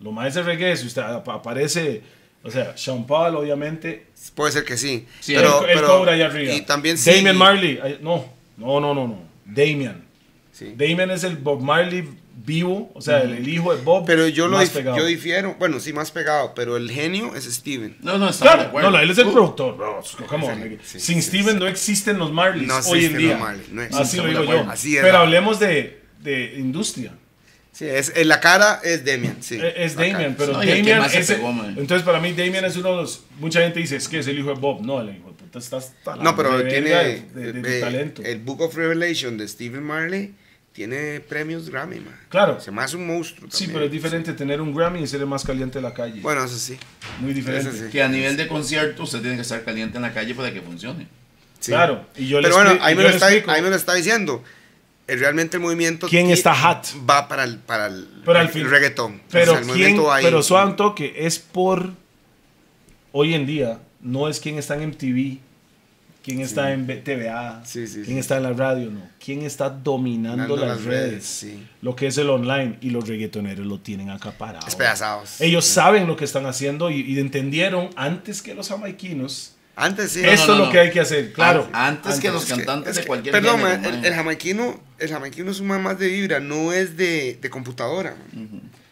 Lo 0.00 0.10
más 0.12 0.34
de 0.34 0.42
reggae, 0.42 0.76
si 0.76 0.86
usted 0.86 1.02
ap- 1.02 1.28
aparece, 1.28 2.02
o 2.42 2.50
sea, 2.50 2.76
Sean 2.76 3.06
Paul, 3.06 3.36
obviamente, 3.36 4.06
Puede 4.34 4.52
ser 4.52 4.64
que 4.64 4.76
sí. 4.76 5.06
Sí, 5.20 5.34
pero, 5.34 5.62
él, 5.64 5.70
él 5.70 5.74
pero- 5.76 5.86
cobra 5.88 6.12
allá 6.12 6.26
arriba. 6.26 6.52
Y 6.54 6.62
también 6.62 6.98
sí. 6.98 7.10
Damian 7.10 7.36
Marley, 7.36 7.78
no, 8.00 8.24
no, 8.56 8.80
no, 8.80 8.94
no, 8.94 9.06
no. 9.08 9.18
Damian. 9.44 10.04
Sí. 10.52 10.74
Damian 10.76 11.10
es 11.10 11.24
el 11.24 11.36
Bob 11.36 11.60
Marley 11.62 12.08
vivo, 12.44 12.90
o 12.94 13.00
sea, 13.00 13.20
el, 13.22 13.34
el 13.34 13.48
hijo 13.48 13.74
de 13.74 13.82
Bob. 13.82 14.04
Pero 14.06 14.26
yo 14.28 14.48
lo 14.48 14.58
pegado. 14.58 14.96
yo 14.96 15.04
difiero. 15.06 15.56
Bueno, 15.58 15.78
sí, 15.80 15.92
más 15.92 16.10
pegado. 16.10 16.52
Pero 16.54 16.76
el 16.76 16.90
genio 16.90 17.34
es 17.34 17.44
Steven. 17.44 17.96
No, 18.00 18.16
no, 18.18 18.30
de 18.30 18.38
Claro, 18.38 18.62
acuerdo. 18.62 18.90
no, 18.90 18.96
no, 18.96 19.02
él 19.02 19.10
es 19.10 19.18
el 19.18 19.26
Uh, 19.28 19.32
productor. 19.32 19.76
bro, 19.76 20.02
come 20.28 20.46
on, 20.46 20.54
Sí, 20.56 20.60
nigga. 20.68 20.82
sí, 20.84 21.00
Sin 21.00 21.22
sí, 21.22 21.28
Steven 21.28 21.58
no 21.58 21.66
existen 21.66 22.18
los 22.18 22.32
Marleys 22.32 22.66
No 22.68 22.74
hoy 22.76 22.80
en 22.80 22.96
existen 22.96 23.18
día. 23.18 23.36
Marley, 23.38 23.66
no 23.70 23.82
existen, 23.82 24.02
Así 24.06 24.16
lo 24.18 24.26
digo 24.28 24.44
yo. 24.44 24.70
Así 24.70 24.96
es 24.96 25.02
Pero 25.02 25.18
hablemos 25.18 25.58
de, 25.60 26.00
de 26.20 26.54
industria. 26.58 27.12
Sí, 27.78 27.86
es, 27.86 28.12
en 28.16 28.26
la 28.26 28.40
cara 28.40 28.80
es 28.82 29.04
Damian, 29.04 29.36
sí. 29.40 29.54
E- 29.56 29.84
Es. 29.84 29.94
Damian, 29.94 30.34
pero 30.36 30.54
No, 30.54 30.58
Damian 30.58 31.04
es 31.14 31.26
pegó, 31.28 31.52
man. 31.52 31.76
Entonces, 31.78 32.02
para 32.04 32.18
mí, 32.18 32.32
Damian 32.32 32.64
es 32.64 32.76
uno 32.76 32.90
de 32.90 32.96
los. 32.96 33.22
Mucha 33.38 33.60
gente 33.60 33.78
dice, 33.78 33.94
es 33.96 34.08
que 34.08 34.18
es 34.18 34.26
el 34.26 34.36
hijo 34.36 34.48
de 34.48 34.54
Bob. 34.60 34.80
No, 34.84 35.00
el 35.00 35.14
hijo 35.14 35.28
de 35.28 35.34
puta 35.34 35.60
está 35.60 35.76
hasta 35.76 36.16
No, 36.16 36.34
pero 36.34 36.60
tiene 36.66 36.90
de, 36.90 37.22
de- 37.34 37.52
de 37.52 37.78
eh, 37.78 37.80
talento. 37.80 38.22
el 38.24 38.38
Book 38.40 38.62
of 38.62 38.74
Revelation 38.74 39.38
de 39.38 39.46
Stephen 39.46 39.84
Marley 39.84 40.34
tiene 40.72 41.20
premios 41.20 41.70
Grammy, 41.70 42.00
man. 42.00 42.18
Claro. 42.28 42.60
Se 42.60 42.72
me 42.72 42.82
hace 42.82 42.96
un 42.96 43.06
monstruo 43.06 43.48
Sí, 43.48 43.66
también. 43.66 43.72
pero 43.74 43.84
es 43.86 43.92
diferente 43.92 44.32
tener 44.32 44.60
un 44.60 44.74
Grammy 44.74 45.00
y 45.02 45.06
ser 45.06 45.20
el 45.20 45.26
más 45.26 45.44
caliente 45.44 45.78
de 45.78 45.82
la 45.82 45.94
calle. 45.94 46.20
Bueno, 46.20 46.44
eso 46.44 46.56
sí. 46.58 46.76
Muy 47.20 47.32
diferente. 47.32 47.70
Sí. 47.70 47.84
Que 47.92 48.02
a 48.02 48.08
nivel 48.08 48.36
de 48.36 48.48
concierto 48.48 49.04
usted 49.04 49.20
tiene 49.20 49.36
que 49.36 49.42
estar 49.42 49.62
caliente 49.64 49.98
en 49.98 50.02
la 50.02 50.12
calle 50.12 50.34
para 50.34 50.52
que 50.52 50.60
funcione. 50.62 51.06
sí. 51.60 51.70
Claro. 51.70 52.04
Y 52.16 52.26
yo 52.26 52.40
le 52.40 52.48
Pero 52.48 52.56
bueno, 52.62 52.78
ahí 52.82 52.96
me, 52.96 53.02
lo 53.04 53.08
está, 53.08 53.26
ahí 53.26 53.62
me 53.62 53.70
lo 53.70 53.76
está 53.76 53.94
diciendo. 53.94 54.42
Eh, 55.08 55.16
Realmente 55.16 55.56
el 55.56 55.62
movimiento... 55.62 56.06
¿Quién 56.06 56.30
está 56.30 56.54
hot? 56.54 56.86
Va 57.08 57.26
para 57.26 57.44
el, 57.44 57.58
para 57.58 57.86
el, 57.86 58.06
Pero 58.24 58.40
el 58.40 58.70
reggaetón. 58.70 59.22
Pero, 59.30 59.52
O 59.52 59.54
sea, 59.56 59.64
el 59.64 59.72
quién, 59.72 59.98
va 59.98 60.18
pero 60.20 60.42
suave 60.42 60.70
un 60.70 60.76
toque, 60.76 61.14
es 61.16 61.38
por 61.38 61.92
hoy 63.12 63.34
en 63.34 63.46
día, 63.46 63.80
no 64.00 64.28
es 64.28 64.38
quién 64.38 64.58
está 64.58 64.74
en 64.74 64.90
MTV, 64.90 65.38
quién 66.22 66.40
está 66.40 66.72
en 66.72 66.86
TVA, 67.02 67.62
Sí, 67.64 67.86
sí, 67.86 68.02
quién 68.04 68.18
está 68.18 68.36
en 68.36 68.42
la 68.42 68.52
radio, 68.52 68.90
no. 68.90 69.00
Quién 69.18 69.42
está 69.42 69.70
dominando 69.70 70.56
las, 70.56 70.68
las 70.68 70.84
redes, 70.84 71.46
lo 71.80 71.96
que 71.96 72.06
es 72.08 72.18
el 72.18 72.28
online 72.28 72.76
y 72.82 72.90
los 72.90 73.08
reggaetoneros 73.08 73.66
lo 73.66 73.80
tienen 73.80 74.10
acaparado. 74.10 74.66
Despedazados. 74.66 75.40
Ellos 75.40 75.64
saben 75.64 76.06
lo 76.06 76.16
que 76.16 76.26
están 76.26 76.44
haciendo 76.44 76.90
y, 76.90 77.00
y 77.00 77.18
entendieron 77.18 77.88
antes 77.96 78.42
que 78.42 78.54
los 78.54 78.68
jamaiquinos. 78.68 79.54
Antes 79.80 80.12
sí. 80.12 80.22
no, 80.22 80.28
Esto 80.30 80.46
no, 80.48 80.52
es 80.54 80.58
lo 80.58 80.64
no. 80.66 80.72
que 80.72 80.80
hay 80.80 80.90
que 80.90 81.00
hacer, 81.00 81.32
claro. 81.32 81.68
Antes 81.72 82.18
que 82.20 82.30
los 82.30 82.42
Es 82.42 82.48
que- 82.50 82.56
cantantes 82.56 82.90
es 82.90 82.96
de 82.96 83.02
que- 83.02 83.06
cualquier 83.06 83.32
Perdón, 83.32 83.60
género, 83.60 83.80
man, 83.80 83.94
el, 83.94 84.04
el 84.04 84.14
jamaiquino, 84.14 84.80
el 84.98 85.08
jamaiquino 85.08 85.50
es 85.50 85.60
un 85.60 85.68
man 85.68 85.82
más 85.82 85.98
de 85.98 86.08
vibra, 86.08 86.40
no 86.40 86.72
es 86.72 86.96
de, 86.96 87.38
de 87.40 87.50
computadora. 87.50 88.16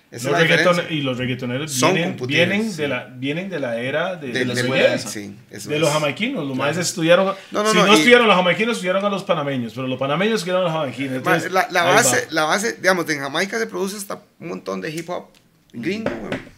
Esa 0.08 0.30
Los 0.30 0.40
reggaeton- 0.40 0.88
y 0.90 1.00
los 1.02 1.18
reggaetoneros 1.18 1.72
Son 1.72 1.92
vienen, 1.92 2.16
vienen, 2.28 2.70
sí. 2.70 2.76
de 2.82 2.88
la, 2.88 3.06
vienen 3.16 3.50
de 3.50 3.58
la 3.58 3.76
era 3.80 4.14
de, 4.14 4.28
De-. 4.28 4.98
Sí, 4.98 5.34
los 5.78 5.90
jamaiquinos, 5.90 6.46
los 6.46 6.56
más 6.56 6.76
estudiaron. 6.76 7.34
No, 7.50 7.62
no, 7.64 7.70
si 7.72 7.76
no, 7.76 7.92
estudiaron 7.92 8.28
los 8.28 8.36
jamaiquinos, 8.36 8.76
estudiaron 8.76 9.04
a 9.04 9.08
los 9.08 9.24
panameños, 9.24 9.72
pero 9.74 9.88
los 9.88 9.98
panameños 9.98 10.36
estudiaron 10.36 10.62
a 10.62 10.64
los 10.66 10.72
jamaiquinos. 10.72 11.10
Ma, 11.12 11.16
entonces, 11.34 11.50
la, 11.52 11.82
base, 11.82 12.28
la 12.30 12.44
base, 12.44 12.74
digamos, 12.74 13.10
en 13.10 13.18
Jamaica 13.18 13.58
se 13.58 13.66
produce 13.66 13.96
hasta 13.96 14.22
un 14.38 14.48
montón 14.48 14.80
de 14.80 14.90
hip 14.94 15.10
hop 15.10 15.26
gringo, 15.72 16.08
weón. 16.10 16.55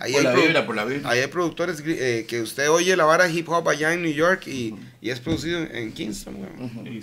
Ahí 0.00 0.12
Por 0.12 0.26
hay 0.26 0.34
la 0.34 0.42
vibra, 0.42 0.66
por 0.66 0.76
la 0.76 0.84
vibra. 0.86 1.10
Ahí 1.10 1.20
hay 1.20 1.26
productores 1.26 1.82
eh, 1.86 2.24
que 2.26 2.40
usted 2.40 2.70
oye 2.70 2.96
la 2.96 3.04
vara 3.04 3.28
hip 3.28 3.48
hop 3.50 3.68
allá 3.68 3.92
en 3.92 4.02
New 4.02 4.12
York 4.12 4.46
y, 4.46 4.74
y 5.02 5.10
es 5.10 5.20
producido 5.20 5.60
en, 5.60 5.92
Kingston, 5.92 6.36
weón. 6.36 7.02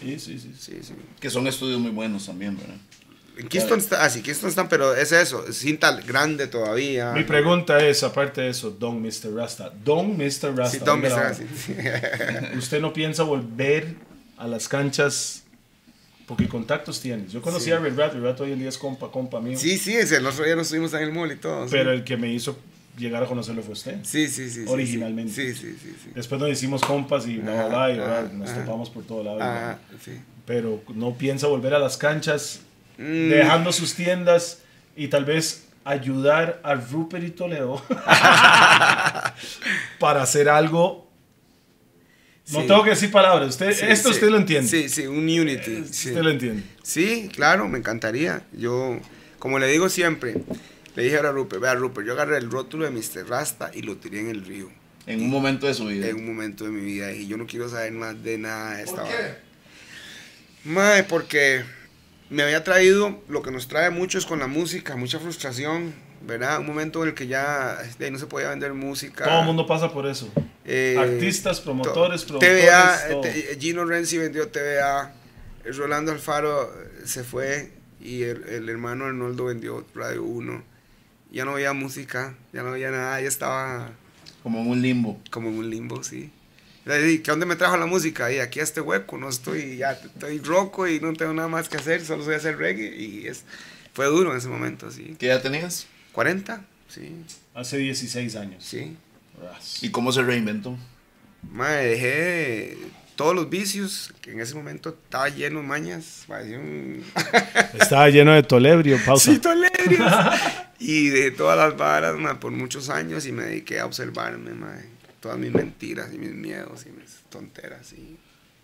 sí, 0.00 0.18
sí, 0.18 0.38
sí. 0.38 0.54
Sí, 0.56 0.78
sí. 0.80 0.94
Que 1.18 1.28
son 1.28 1.48
estudios 1.48 1.80
muy 1.80 1.90
buenos 1.90 2.26
también, 2.26 2.56
¿verdad? 2.56 2.76
En 3.36 3.48
Kingston 3.48 3.78
está, 3.78 4.04
ah, 4.04 4.10
sí, 4.10 4.22
Kingston 4.22 4.48
están, 4.48 4.68
pero 4.68 4.94
es 4.94 5.10
eso, 5.10 5.44
es 5.48 5.56
cinta 5.56 5.92
grande 6.02 6.46
todavía. 6.46 7.12
Mi 7.12 7.24
pregunta 7.24 7.84
es, 7.84 8.02
aparte 8.04 8.42
de 8.42 8.50
eso, 8.50 8.70
Don 8.70 9.02
Mr. 9.02 9.34
Rasta. 9.34 9.72
Don 9.84 10.16
Mr. 10.16 10.54
Rasta. 10.54 10.70
Sí, 10.70 10.78
la 10.84 10.96
Mr. 10.96 11.34
sí. 11.34 11.74
¿Usted 12.58 12.80
no 12.80 12.92
piensa 12.92 13.24
volver 13.24 13.96
a 14.36 14.46
las 14.46 14.68
canchas? 14.68 15.44
Porque 16.30 16.46
contactos 16.48 17.00
tienes. 17.00 17.32
Yo 17.32 17.42
conocí 17.42 17.64
Sí. 17.64 17.70
a 17.72 17.80
Red 17.80 17.98
Rat, 17.98 18.12
Red 18.14 18.22
Rat 18.22 18.40
hoy 18.40 18.52
en 18.52 18.60
día 18.60 18.68
es 18.68 18.78
compa, 18.78 19.10
compa 19.10 19.40
mío. 19.40 19.58
Sí, 19.58 19.76
sí, 19.78 19.96
ese, 19.96 20.18
el 20.18 20.26
otro 20.26 20.44
día 20.44 20.54
nos 20.54 20.68
subimos 20.68 20.94
en 20.94 21.00
el 21.02 21.12
mall 21.12 21.32
y 21.32 21.36
todo. 21.36 21.64
sí. 21.66 21.70
Pero 21.72 21.90
el 21.92 22.04
que 22.04 22.16
me 22.16 22.32
hizo 22.32 22.56
llegar 22.96 23.24
a 23.24 23.26
conocerlo 23.26 23.62
fue 23.62 23.72
usted. 23.72 23.96
Sí, 24.04 24.28
sí, 24.28 24.48
sí. 24.48 24.64
Originalmente. 24.68 25.32
Sí, 25.32 25.52
sí, 25.54 25.76
sí. 25.82 25.92
sí. 26.04 26.10
Después 26.14 26.40
nos 26.40 26.50
hicimos 26.50 26.82
compas 26.82 27.26
y 27.26 27.38
bla, 27.38 27.52
bla, 27.52 27.66
bla, 27.68 27.90
y 27.90 27.94
Ajá, 27.98 28.02
ahora 28.04 28.18
ajá, 28.20 28.32
nos 28.32 28.50
ajá. 28.50 28.64
topamos 28.64 28.90
por 28.90 29.02
todo 29.04 29.24
lado. 29.24 29.38
Ah. 29.42 29.76
Pero 30.46 30.80
no 30.94 31.14
piensa 31.14 31.48
volver 31.48 31.74
a 31.74 31.78
las 31.80 31.96
canchas, 31.96 32.60
Mm. 32.96 33.30
dejando 33.30 33.72
sus 33.72 33.94
tiendas 33.94 34.58
y 34.94 35.08
tal 35.08 35.24
vez 35.24 35.64
ayudar 35.84 36.60
a 36.62 36.74
Rupert 36.74 37.24
y 37.24 37.30
Toledo 37.30 37.82
para 39.98 40.22
hacer 40.22 40.48
algo. 40.48 41.09
No 42.52 42.60
Sí. 42.62 42.66
tengo 42.66 42.82
que 42.84 42.90
decir 42.90 43.10
palabras. 43.10 43.50
Usted, 43.50 43.72
Sí, 43.72 43.84
esto 43.88 44.08
sí. 44.08 44.14
usted 44.14 44.28
lo 44.30 44.36
entiende. 44.38 44.68
Sí, 44.68 44.88
sí, 44.88 45.06
un 45.06 45.18
unity. 45.28 45.84
sí. 45.90 46.08
Usted 46.08 46.22
lo 46.22 46.30
entiende. 46.30 46.62
Sí, 46.82 47.28
claro, 47.34 47.68
me 47.68 47.78
encantaría. 47.78 48.44
Yo, 48.52 48.98
como 49.38 49.58
le 49.58 49.66
digo 49.68 49.88
siempre, 49.88 50.34
le 50.96 51.02
dije 51.02 51.18
a 51.18 51.30
Rupert, 51.32 51.62
vea 51.62 51.74
Rupert, 51.74 52.06
yo 52.06 52.12
agarré 52.14 52.38
el 52.38 52.50
rótulo 52.50 52.84
de 52.84 52.90
Mr. 52.90 53.28
Rasta 53.28 53.70
y 53.74 53.82
lo 53.82 53.96
tiré 53.96 54.20
en 54.20 54.28
el 54.30 54.44
río 54.44 54.68
En 55.06 55.22
un 55.22 55.30
momento 55.30 55.66
de 55.66 55.74
su 55.74 55.86
vida. 55.86 56.08
en 56.08 56.16
un 56.16 56.26
momento 56.26 56.64
de 56.64 56.70
mi 56.70 56.80
vida 56.80 57.12
y 57.12 57.26
yo 57.28 57.36
no 57.36 57.46
quiero 57.46 57.68
saber 57.68 57.92
más 57.92 58.22
de 58.22 58.38
nada 58.38 58.76
de 58.76 58.82
esta 58.82 59.02
¿Por 59.02 59.08
qué? 59.10 59.34
Mae, 60.64 61.04
porque 61.04 61.62
me 62.28 62.42
había 62.42 62.64
traído 62.64 63.22
lo 63.28 63.42
que 63.42 63.50
nos 63.50 63.68
trae 63.68 63.90
muchos 63.90 64.26
con 64.26 64.40
la 64.40 64.46
música, 64.46 64.96
mucha 64.96 65.18
frustración, 65.18 65.94
¿verdad? 66.22 66.60
Un 66.60 66.66
momento 66.66 67.02
en 67.02 67.08
el 67.10 67.14
que 67.14 67.26
ya 67.26 67.78
ahí 67.78 68.10
no 68.10 68.18
se 68.18 68.26
podía 68.26 68.50
vender 68.50 68.72
música. 68.74 69.24
Todo 69.24 69.40
el 69.40 69.46
mundo 69.46 69.66
pasa 69.66 69.92
por 69.92 70.06
eso. 70.06 70.28
Eh, 70.64 70.96
Artistas, 70.98 71.60
promotores, 71.60 72.22
to- 72.22 72.38
productores. 72.38 72.62
TVA, 72.64 73.08
todo. 73.10 73.20
te- 73.22 73.56
Gino 73.58 73.84
Renzi 73.84 74.18
vendió 74.18 74.48
TVA, 74.48 75.12
Rolando 75.76 76.12
Alfaro 76.12 76.64
eh, 76.72 77.02
se 77.06 77.24
fue 77.24 77.72
y 78.00 78.22
el, 78.22 78.44
el 78.48 78.68
hermano 78.68 79.06
Arnoldo 79.06 79.46
vendió 79.46 79.84
Radio 79.94 80.22
1. 80.24 80.62
Ya 81.32 81.44
no 81.44 81.52
había 81.52 81.72
música, 81.72 82.34
ya 82.52 82.62
no 82.62 82.70
había 82.70 82.90
nada, 82.90 83.20
ya 83.20 83.28
estaba 83.28 83.90
Como 84.42 84.60
en 84.62 84.68
un 84.68 84.82
limbo. 84.82 85.20
como 85.30 85.48
en 85.48 85.58
un 85.58 85.70
limbo, 85.70 86.02
sí. 86.02 86.30
¿qué 86.84 87.22
dónde 87.26 87.46
me 87.46 87.54
trajo 87.56 87.76
la 87.76 87.86
música? 87.86 88.32
Y 88.32 88.38
aquí 88.40 88.58
a 88.58 88.64
este 88.64 88.80
hueco, 88.80 89.16
no 89.16 89.28
estoy, 89.28 89.76
ya 89.76 89.92
estoy 89.92 90.38
roco 90.40 90.88
y 90.88 90.98
no 90.98 91.12
tengo 91.12 91.32
nada 91.32 91.46
más 91.46 91.68
que 91.68 91.76
hacer, 91.76 92.04
solo 92.04 92.24
soy 92.24 92.34
hacer 92.34 92.56
reggae 92.58 92.96
y 92.96 93.26
es, 93.28 93.44
fue 93.92 94.06
duro 94.06 94.32
en 94.32 94.38
ese 94.38 94.48
momento, 94.48 94.90
sí. 94.90 95.14
¿Qué 95.18 95.26
edad 95.28 95.40
tenías? 95.42 95.86
40, 96.12 96.64
sí, 96.88 97.24
Hace 97.54 97.78
16 97.78 98.36
años. 98.36 98.64
sí. 98.64 98.96
Ras. 99.40 99.82
¿Y 99.82 99.90
cómo 99.90 100.12
se 100.12 100.22
reinventó? 100.22 100.76
Mae, 101.50 101.86
dejé 101.86 102.76
todos 103.16 103.34
los 103.34 103.48
vicios, 103.48 104.12
que 104.20 104.32
en 104.32 104.40
ese 104.40 104.54
momento 104.54 104.90
estaba 104.90 105.28
lleno 105.30 105.60
de 105.60 105.66
mañas, 105.66 106.24
un... 106.28 107.02
Estaba 107.80 108.08
lleno 108.10 108.32
de 108.32 108.42
tolebrio, 108.42 108.98
pausa. 109.04 109.32
Sí, 109.32 109.38
tolerios. 109.38 110.12
y 110.78 111.08
de 111.08 111.30
todas 111.30 111.56
las 111.56 111.76
varas, 111.76 112.16
mae, 112.18 112.34
por 112.34 112.52
muchos 112.52 112.90
años 112.90 113.26
y 113.26 113.32
me 113.32 113.44
dediqué 113.44 113.80
a 113.80 113.86
observarme, 113.86 114.52
mae, 114.52 114.84
todas 115.20 115.38
mis 115.38 115.52
mentiras 115.52 116.08
y 116.14 116.18
mis 116.18 116.32
miedos 116.32 116.84
y 116.86 116.90
mis 116.90 117.20
tonteras. 117.30 117.92
Y, 117.94 118.18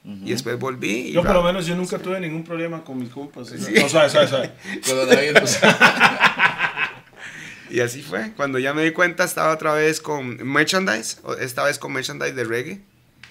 y 0.04 0.30
después 0.30 0.58
volví. 0.58 1.08
Y 1.08 1.12
Yo 1.12 1.22
por 1.22 1.34
lo 1.34 1.42
menos 1.42 1.66
yo 1.66 1.74
nunca 1.74 1.98
tuve 1.98 2.20
ningún 2.20 2.44
problema 2.44 2.82
con 2.84 2.98
mis 2.98 3.08
compas. 3.10 3.48
Sí. 3.48 3.56
No, 3.80 3.88
suave, 3.88 4.10
suave, 4.10 4.28
suave. 4.28 4.50
Coronavirus. 4.86 5.58
Y 7.70 7.80
así 7.80 8.02
fue. 8.02 8.32
Cuando 8.36 8.58
ya 8.58 8.72
me 8.74 8.82
di 8.84 8.92
cuenta, 8.92 9.24
estaba 9.24 9.52
otra 9.52 9.74
vez 9.74 10.00
con 10.00 10.36
merchandise, 10.46 11.18
o- 11.22 11.34
esta 11.34 11.64
vez 11.64 11.78
con 11.78 11.92
merchandise 11.92 12.32
de 12.34 12.44
reggae. 12.44 12.80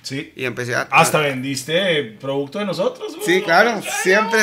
Sí. 0.02 0.32
Y 0.36 0.46
empecé 0.46 0.76
a. 0.76 0.82
Hasta 0.92 1.20
vendiste 1.20 2.04
producto 2.22 2.60
de 2.60 2.66
nosotros. 2.66 3.14
Sí, 3.26 3.32
güey. 3.34 3.44
claro, 3.44 3.82
Ay, 3.84 3.90
siempre. 4.04 4.40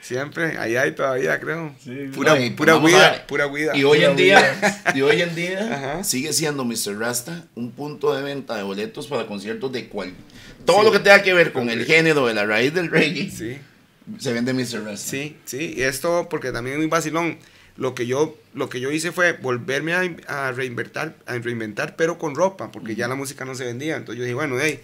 Siempre. 0.00 0.56
Ahí 0.58 0.76
hay 0.76 0.92
todavía, 0.92 1.38
creo. 1.40 1.74
Sí, 1.82 2.10
pura 2.14 2.34
No, 2.34 2.42
y 2.44 2.50
pura 2.50 2.74
vamos 2.74 2.92
a 2.92 2.96
huida. 2.96 3.10
ver. 3.10 3.26
Pura 3.26 3.46
huida. 3.46 3.76
Y 3.76 3.84
hoy 3.84 4.04
en 4.04 4.16
día, 4.16 4.84
y 4.94 5.02
hoy 5.02 5.20
en 5.22 5.34
día 5.34 6.00
sigue 6.04 6.32
siendo 6.32 6.64
Mr. 6.64 6.98
Rasta 6.98 7.44
un 7.54 7.72
punto 7.72 8.14
de 8.14 8.22
venta 8.22 8.56
de 8.56 8.62
boletos 8.62 9.06
para 9.06 9.26
conciertos 9.26 9.70
de 9.72 9.88
cual. 9.88 10.12
Todo 10.64 10.82
lo 10.82 10.92
que 10.92 10.98
tenga 11.00 11.22
que 11.22 11.32
ver 11.34 11.52
con 11.52 11.68
el 11.70 11.84
género 11.84 12.26
de 12.26 12.34
la 12.34 12.44
raíz 12.46 12.72
del 12.74 12.90
reggae 12.90 13.30
Sí. 13.30 13.58
se 14.18 14.32
vende 14.32 14.52
Mr. 14.52 14.84
Rasta. 14.84 14.96
Sí, 15.10 15.36
sí, 15.44 15.74
y 15.76 15.82
esto 15.82 16.28
porque 16.30 16.52
también 16.52 16.74
es 16.74 16.78
muy 16.78 16.88
vacilón. 16.88 17.38
Lo 17.78 17.94
que 17.94 18.06
yo, 18.06 18.36
lo 18.54 18.68
que 18.68 18.80
yo 18.80 18.90
hice 18.90 19.12
fue 19.12 19.32
volverme 19.34 19.94
a, 19.94 20.02
a 20.26 20.52
reinventar, 20.52 21.14
a 21.26 21.38
reinventar, 21.38 21.96
pero 21.96 22.18
con 22.18 22.34
ropa, 22.34 22.70
porque 22.72 22.94
ya 22.96 23.06
la 23.08 23.14
música 23.14 23.44
no 23.44 23.54
se 23.54 23.64
vendía. 23.64 23.96
Entonces 23.96 24.18
yo 24.18 24.24
dije, 24.24 24.34
bueno, 24.34 24.56
hey, 24.60 24.80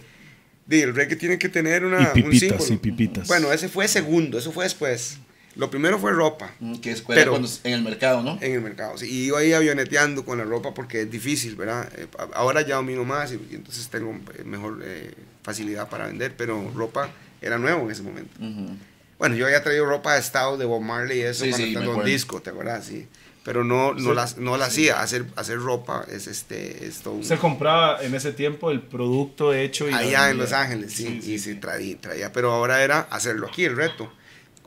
el 0.69 0.95
reggae 0.95 1.15
tiene 1.17 1.37
que 1.37 1.49
tener 1.49 1.83
una, 1.85 2.11
Y 2.15 2.23
pipitas, 2.23 2.69
un 2.69 2.75
y 2.75 2.77
pipitas. 2.79 3.27
Bueno, 3.27 3.51
ese 3.51 3.67
fue 3.69 3.87
segundo, 3.87 4.37
eso 4.39 4.51
fue 4.51 4.63
después. 4.63 5.17
Lo 5.57 5.69
primero 5.69 5.97
fue 5.99 6.11
ropa 6.11 6.51
Mm, 6.59 6.75
Que 6.79 6.91
es 6.91 7.01
cuando- 7.01 7.21
Pero- 7.21 7.31
cuando- 7.31 7.49
en 7.63 7.73
el 7.73 7.81
mercado, 7.81 8.21
¿no? 8.23 8.37
en 8.41 8.51
el 8.53 8.61
mercado. 8.61 8.97
sí, 8.97 9.07
y 9.09 9.27
yo 9.27 9.37
ahí 9.37 9.53
avioneteando 9.53 10.25
con 10.25 10.37
la 10.37 10.43
ropa 10.43 10.73
porque 10.73 11.01
es 11.01 11.11
difícil, 11.11 11.55
¿verdad? 11.55 11.89
Eh, 11.97 12.07
ahora 12.33 12.61
ya 12.61 12.75
domino 12.75 13.03
más 13.05 13.31
y, 13.31 13.35
entonces 13.55 13.87
tengo 13.89 14.11
eh, 14.37 14.43
mejor 14.43 14.81
eh, 14.83 15.11
facilidad 15.43 15.87
para 15.89 16.07
vender, 16.07 16.33
pero 16.37 16.71
ropa 16.75 17.09
era 17.41 17.57
nuevo 17.57 17.83
en 17.85 17.91
ese 17.91 18.03
momento. 18.03 18.31
Ujú. 18.39 18.75
Bueno, 19.17 19.35
yo 19.35 19.45
había 19.45 19.63
traído 19.63 19.85
ropa 19.85 20.13
de 20.15 20.19
estado 20.19 20.57
de 20.57 20.65
Bob 20.65 20.81
Marley 20.81 21.19
y 21.19 21.21
eso 21.23 21.45
Sí, 21.45 21.49
cuando 21.51 21.57
sí, 21.57 21.63
estaba 21.73 21.85
me 21.85 21.91
en 21.93 21.97
un 21.99 22.05
disco, 22.05 22.41
¿te 22.41 22.49
acuerdas? 22.49 22.85
Sí. 22.85 23.07
Pero 23.43 23.63
no, 23.63 23.93
no, 23.93 24.13
la, 24.13 24.27
no 24.37 24.57
la 24.57 24.65
hacía. 24.65 25.01
Hacer, 25.01 25.25
hacer 25.35 25.59
ropa 25.59 26.03
es 26.11 26.25
este. 26.27 26.85
Es 26.87 26.99
todo 27.01 27.13
un- 27.13 27.23
Se 27.23 27.37
compraba 27.37 28.01
en 28.03 28.15
ese 28.15 28.31
tiempo 28.33 28.71
el 28.71 28.81
producto 28.81 29.53
hecho 29.53 29.87
y 29.87 29.93
allá 29.93 30.31
en. 30.31 30.37
Los 30.39 30.51
Ángeles, 30.51 30.93
sí. 30.93 31.05
Sí, 31.05 31.21
sí, 31.21 31.33
y 31.33 31.39
se 31.39 31.53
sí. 31.53 31.59
traía, 31.59 31.95
traía. 32.01 32.33
Pero 32.33 32.51
ahora 32.51 32.83
era 32.83 33.01
hacerlo 33.11 33.47
aquí, 33.47 33.63
el 33.65 33.75
reto. 33.75 34.11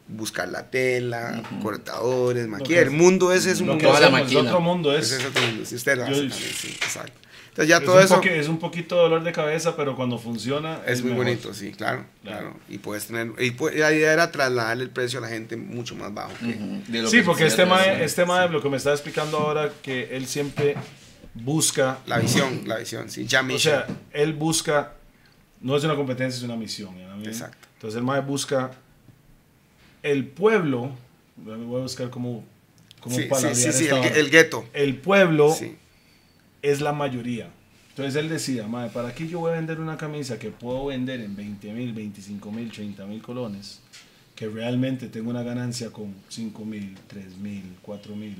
Buscar 0.06 0.48
la 0.48 0.70
tela, 0.70 1.42
cortadores, 1.62 2.46
maquillar. 2.48 2.84
El 2.84 2.90
mundo 2.92 3.32
ese 3.32 3.50
es 3.50 3.60
un 3.60 3.66
Lo 3.66 3.74
mundo. 3.74 3.92
la 4.00 4.06
el 4.20 4.36
otro 4.38 4.60
mundo 4.60 4.96
es, 4.96 5.06
Ese 5.12 5.16
es 5.22 5.26
otro 5.26 5.42
mundo. 5.42 5.64
Si 5.66 5.74
usted 5.74 5.96
lo 5.98 6.04
hace 6.04 6.12
Yo- 6.14 6.28
también, 6.30 6.50
sí, 6.56 6.68
exacto. 6.80 7.12
Entonces 7.58 7.68
ya 7.70 7.78
es, 7.78 7.84
todo 7.84 7.96
un 7.96 8.02
eso 8.04 8.20
poqui- 8.22 8.30
es 8.30 8.48
un 8.48 8.58
poquito 8.60 8.94
dolor 8.96 9.24
de 9.24 9.32
cabeza, 9.32 9.74
pero 9.76 9.96
cuando 9.96 10.16
funciona 10.18 10.80
es 10.86 11.00
muy 11.02 11.10
mejor. 11.10 11.24
bonito, 11.26 11.52
sí, 11.54 11.72
claro, 11.72 12.04
Claro. 12.22 12.38
claro. 12.50 12.56
Y 12.68 12.78
puedes 12.78 13.06
tener. 13.06 13.32
Y 13.42 13.50
pu- 13.50 13.72
la 13.74 13.92
idea 13.92 14.12
era 14.12 14.30
trasladarle 14.30 14.84
el 14.84 14.90
precio 14.90 15.18
a 15.18 15.22
la 15.22 15.28
gente 15.28 15.56
mucho 15.56 15.96
más 15.96 16.14
bajo. 16.14 16.30
que-. 16.38 16.56
De 16.92 17.02
lo 17.02 17.10
Sí, 17.10 17.18
que 17.18 17.22
porque 17.24 17.46
este 17.46 17.66
mae, 17.66 17.96
sí. 17.96 18.02
este 18.04 18.24
mae, 18.26 18.48
lo 18.48 18.62
que 18.62 18.68
me 18.68 18.76
está 18.76 18.92
explicando 18.92 19.38
ahora, 19.38 19.72
que 19.82 20.16
él 20.16 20.26
siempre 20.26 20.76
busca, 21.34 21.98
La 22.06 22.18
visión, 22.18 22.62
la 22.66 22.76
visión, 22.78 23.10
sí. 23.10 23.26
Ya 23.26 23.42
o 23.42 23.58
sea, 23.58 23.86
él 24.12 24.34
busca, 24.34 24.92
no 25.60 25.76
es 25.76 25.82
una 25.82 25.96
competencia, 25.96 26.38
es 26.38 26.44
una 26.44 26.56
misión. 26.56 26.94
Exacto. 27.24 27.66
Entonces 27.74 27.98
el 27.98 28.04
mae 28.04 28.20
busca 28.20 28.70
el 30.02 30.26
pueblo, 30.26 30.92
voy 31.36 31.80
a 31.80 31.82
buscar 31.82 32.08
cómo, 32.10 32.44
cómo 33.00 33.16
Sí, 33.16 33.28
sí, 33.52 33.54
sí, 33.54 33.72
sí, 33.72 33.86
el, 33.88 34.04
el 34.16 34.30
gueto. 34.30 34.64
el 34.72 34.96
pueblo 34.96 35.52
Sí. 35.52 35.76
Es 36.62 36.80
la 36.80 36.92
mayoría. 36.92 37.48
Entonces 37.90 38.14
él 38.16 38.28
decía, 38.28 38.66
madre, 38.68 38.90
¿para 38.94 39.12
qué 39.14 39.26
yo 39.26 39.40
voy 39.40 39.50
a 39.52 39.54
vender 39.56 39.80
una 39.80 39.96
camisa 39.96 40.38
que 40.38 40.50
puedo 40.50 40.86
vender 40.86 41.20
en 41.20 41.34
20 41.34 41.72
mil, 41.72 41.92
25 41.92 42.52
mil, 42.52 42.70
30 42.70 43.06
mil 43.06 43.20
colones? 43.20 43.80
Que 44.36 44.48
realmente 44.48 45.08
tengo 45.08 45.30
una 45.30 45.42
ganancia 45.42 45.90
con 45.90 46.14
5 46.28 46.64
mil, 46.64 46.96
3 47.08 47.36
mil, 47.38 47.64
4 47.82 48.14
mil. 48.14 48.36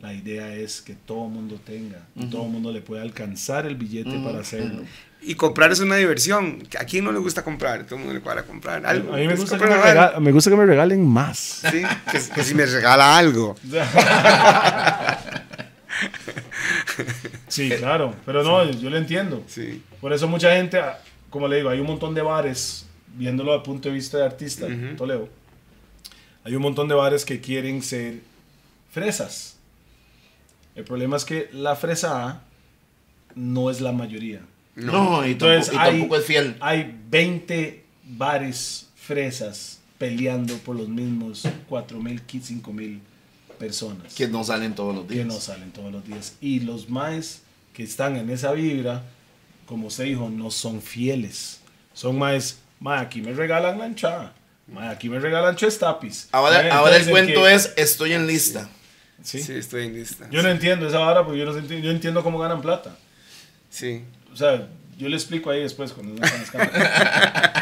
La 0.00 0.12
idea 0.14 0.54
es 0.54 0.80
que 0.82 0.94
todo 0.94 1.24
el 1.26 1.32
mundo 1.32 1.58
tenga, 1.64 2.06
todo 2.30 2.44
el 2.44 2.50
mundo 2.52 2.70
le 2.70 2.82
pueda 2.82 3.00
alcanzar 3.02 3.64
el 3.66 3.76
billete 3.76 4.18
para 4.24 4.40
hacerlo. 4.40 4.82
Y 5.22 5.34
comprar 5.34 5.72
es 5.72 5.80
una 5.80 5.96
diversión. 5.96 6.62
¿A 6.78 6.84
quién 6.84 7.04
no 7.04 7.12
le 7.12 7.18
gusta 7.18 7.42
comprar? 7.42 7.84
Todo 7.84 7.94
el 7.96 8.00
mundo 8.02 8.12
le 8.14 8.20
para 8.20 8.42
comprar 8.44 8.84
algo. 8.86 9.14
A 9.14 9.16
mí 9.16 9.26
me 9.26 9.34
gusta, 9.36 9.56
que 9.58 9.64
me, 9.64 9.70
una 9.72 9.78
vara. 9.80 10.10
rega- 10.12 10.20
me 10.20 10.32
gusta 10.32 10.50
que 10.50 10.56
me 10.56 10.66
regalen 10.66 11.06
más. 11.06 11.62
Sí, 11.70 11.82
que, 12.12 12.18
que 12.34 12.44
si 12.44 12.54
me 12.54 12.66
regala 12.66 13.16
algo. 13.16 13.56
sí, 17.48 17.70
claro, 17.70 18.14
pero 18.24 18.42
no, 18.42 18.70
yo 18.70 18.90
lo 18.90 18.96
entiendo. 18.96 19.42
Sí. 19.46 19.82
Por 20.00 20.12
eso 20.12 20.28
mucha 20.28 20.54
gente, 20.56 20.78
ah, 20.78 20.98
como 21.30 21.48
le 21.48 21.56
digo, 21.56 21.70
hay 21.70 21.80
un 21.80 21.86
montón 21.86 22.14
de 22.14 22.22
bares, 22.22 22.86
viéndolo 23.14 23.52
desde 23.52 23.62
el 23.62 23.64
punto 23.64 23.88
de 23.88 23.94
vista 23.94 24.18
de 24.18 24.24
artista, 24.24 24.66
Ujú. 24.66 24.96
Toledo, 24.96 25.28
hay 26.44 26.54
un 26.54 26.62
montón 26.62 26.88
de 26.88 26.94
bares 26.94 27.24
que 27.24 27.40
quieren 27.40 27.82
ser 27.82 28.20
fresas. 28.90 29.56
El 30.74 30.84
problema 30.84 31.16
es 31.16 31.24
que 31.24 31.48
la 31.52 31.74
fresa 31.76 32.26
A 32.28 32.42
no 33.34 33.70
es 33.70 33.80
la 33.80 33.92
mayoría. 33.92 34.40
No, 34.74 35.26
y, 35.26 35.32
Entonces, 35.32 35.66
tampoco, 35.68 35.74
y 35.74 35.88
hay- 35.88 35.98
tampoco 36.00 36.16
es 36.20 36.24
fiel. 36.26 36.56
Hay 36.60 36.98
20 37.08 37.84
bares 38.04 38.88
fresas 38.94 39.80
peleando 39.98 40.54
por 40.58 40.76
los 40.76 40.88
mismos 40.88 41.48
4 41.68 41.98
mil, 42.02 42.20
5 42.42 42.72
mil 42.74 43.00
personas 43.56 44.14
Que 44.14 44.28
no 44.28 44.44
salen 44.44 44.74
todos 44.74 44.94
los 44.94 45.06
que 45.06 45.14
días. 45.14 45.26
no 45.26 45.40
salen 45.40 45.70
todos 45.72 45.90
los 45.92 46.04
días. 46.06 46.34
Y 46.40 46.60
los 46.60 46.88
más 46.88 47.40
que 47.74 47.82
están 47.82 48.16
en 48.16 48.30
esa 48.30 48.52
vibra, 48.52 49.02
como 49.66 49.88
usted 49.88 50.04
dijo, 50.04 50.28
no 50.30 50.50
son 50.50 50.80
fieles. 50.80 51.60
Son 51.92 52.18
más, 52.18 52.58
ma, 52.80 53.00
aquí 53.00 53.20
me 53.20 53.32
regalan 53.32 53.78
la 53.78 53.84
anchada. 53.86 54.32
Ma, 54.66 54.90
aquí 54.90 55.08
me 55.08 55.18
regalan 55.18 55.54
tres 55.56 55.78
tapis. 55.78 56.28
Ahora, 56.32 56.74
ahora 56.76 56.96
el 56.96 57.08
cuento 57.08 57.44
que- 57.44 57.54
es, 57.54 57.72
estoy 57.76 58.12
en 58.12 58.26
lista. 58.26 58.68
¿Sí? 59.22 59.42
Sí, 59.42 59.54
estoy 59.54 59.86
en 59.86 59.94
lista. 59.94 60.28
Yo 60.30 60.42
no 60.42 60.48
entiendo 60.50 60.86
esa 60.88 60.98
vara 60.98 61.24
porque 61.24 61.38
yo 61.40 61.46
no 61.46 61.54
enti- 61.58 61.80
yo 61.80 61.90
entiendo 61.90 62.22
cómo 62.22 62.38
ganan 62.38 62.60
plata. 62.60 62.96
Sí. 63.70 64.02
O 64.32 64.36
sea, 64.36 64.68
yo 64.98 65.08
le 65.08 65.16
explico 65.16 65.50
ahí 65.50 65.60
después 65.62 65.92
cuando 65.92 66.14
no 66.14 66.24
están 66.24 66.40
las 66.40 66.50
cámaras. 66.50 67.52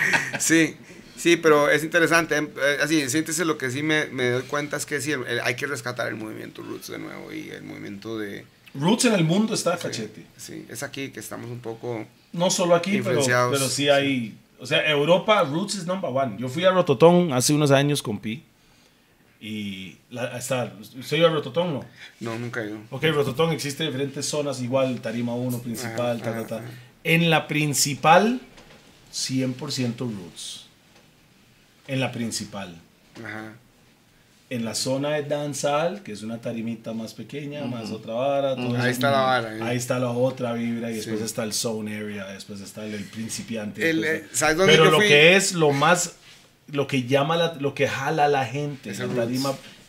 Sí, 0.40 0.76
sí, 1.16 1.36
pero 1.36 1.68
es 1.70 1.82
interesante. 1.84 2.36
eh, 2.38 2.78
Así, 2.82 3.08
siéntese 3.08 3.44
lo 3.44 3.56
que 3.58 3.70
sí 3.70 3.82
me, 3.82 4.06
me 4.06 4.30
doy 4.30 4.42
cuenta 4.44 4.76
es 4.76 4.86
que 4.86 5.00
sí, 5.00 5.12
el- 5.12 5.26
el- 5.26 5.40
hay 5.40 5.54
que 5.56 5.66
rescatar 5.66 6.08
el 6.08 6.16
movimiento 6.16 6.62
Roots 6.62 6.88
de 6.88 6.98
nuevo 6.98 7.32
y 7.32 7.50
el 7.50 7.62
movimiento 7.62 8.18
de, 8.18 8.44
Roots 8.74 9.04
en 9.04 9.14
el 9.14 9.22
mundo 9.24 9.54
está 9.54 9.76
cachete. 9.76 10.26
Sí, 10.36 10.66
es 10.68 10.82
aquí 10.82 11.10
que 11.10 11.20
estamos 11.20 11.48
un 11.48 11.60
poco... 11.60 12.04
No 12.32 12.50
solo 12.50 12.74
aquí, 12.74 13.00
pero, 13.04 13.22
pero 13.24 13.68
sí 13.68 13.88
hay. 13.88 14.36
O 14.58 14.66
sea, 14.66 14.84
Europa, 14.90 15.44
Roots 15.44 15.76
es 15.76 15.86
number 15.86 16.10
one. 16.12 16.36
Yo 16.38 16.48
fui 16.48 16.64
a 16.64 16.70
Rototón 16.72 17.32
hace 17.32 17.52
unos 17.54 17.70
años 17.70 18.02
con 18.02 18.18
Pi. 18.18 18.42
Y 19.40 19.98
la, 20.10 20.36
está, 20.38 20.72
¿Usted 20.98 21.18
iba 21.18 21.28
a 21.28 21.32
Rototón? 21.32 21.74
No. 21.74 21.84
No, 22.20 22.38
nunca 22.38 22.64
ido. 22.64 22.78
Ok, 22.90 23.04
Rototón 23.12 23.52
existe 23.52 23.84
diferentes 23.84 24.26
zonas, 24.26 24.60
igual 24.62 25.00
Tarima 25.00 25.34
1, 25.34 25.58
principal, 25.60 26.16
Ajá, 26.16 26.24
ta, 26.24 26.24
ta, 26.24 26.30
ajá, 26.38 26.46
ta. 26.48 26.56
ajá. 26.58 26.66
En 27.04 27.30
la 27.30 27.46
principal, 27.46 28.40
100% 29.12 29.98
Roots. 29.98 30.63
En 31.88 32.00
la 32.00 32.12
principal. 32.12 32.74
Ajá. 33.24 33.52
En 34.50 34.64
la 34.64 34.74
zona 34.74 35.10
de 35.10 35.22
danzal, 35.24 36.02
que 36.02 36.12
es 36.12 36.22
una 36.22 36.38
tarimita 36.38 36.92
más 36.92 37.14
pequeña, 37.14 37.64
más 37.64 37.90
otra 37.90 38.12
vara. 38.14 38.52
Ahí 38.82 38.90
está 38.90 39.10
la 39.10 39.20
vara, 39.20 39.56
¿eh? 39.56 39.60
Ahí 39.62 39.76
está 39.76 39.98
la 39.98 40.10
otra 40.10 40.52
vibra 40.52 40.90
y 40.90 40.94
después 40.96 41.20
está 41.22 41.42
el 41.44 41.52
zone 41.54 41.96
area, 41.96 42.26
después 42.26 42.60
está 42.60 42.84
el, 42.84 42.94
el 42.94 43.04
principiante. 43.04 43.88
El, 43.90 44.02
después- 44.02 44.22
eh, 44.22 44.28
¿sabes 44.32 44.56
dónde 44.58 44.72
Pero 44.74 44.84
yo 44.86 44.90
lo 44.92 44.96
fui? 44.98 45.08
que 45.08 45.34
es 45.36 45.54
lo 45.54 45.72
más, 45.72 46.16
lo 46.68 46.86
que 46.86 47.04
llama, 47.04 47.36
la, 47.36 47.54
lo 47.54 47.74
que 47.74 47.88
jala 47.88 48.26
a 48.26 48.28
la 48.28 48.44
gente, 48.44 48.90
Es 48.90 48.98
la 48.98 49.06
roots. 49.06 49.16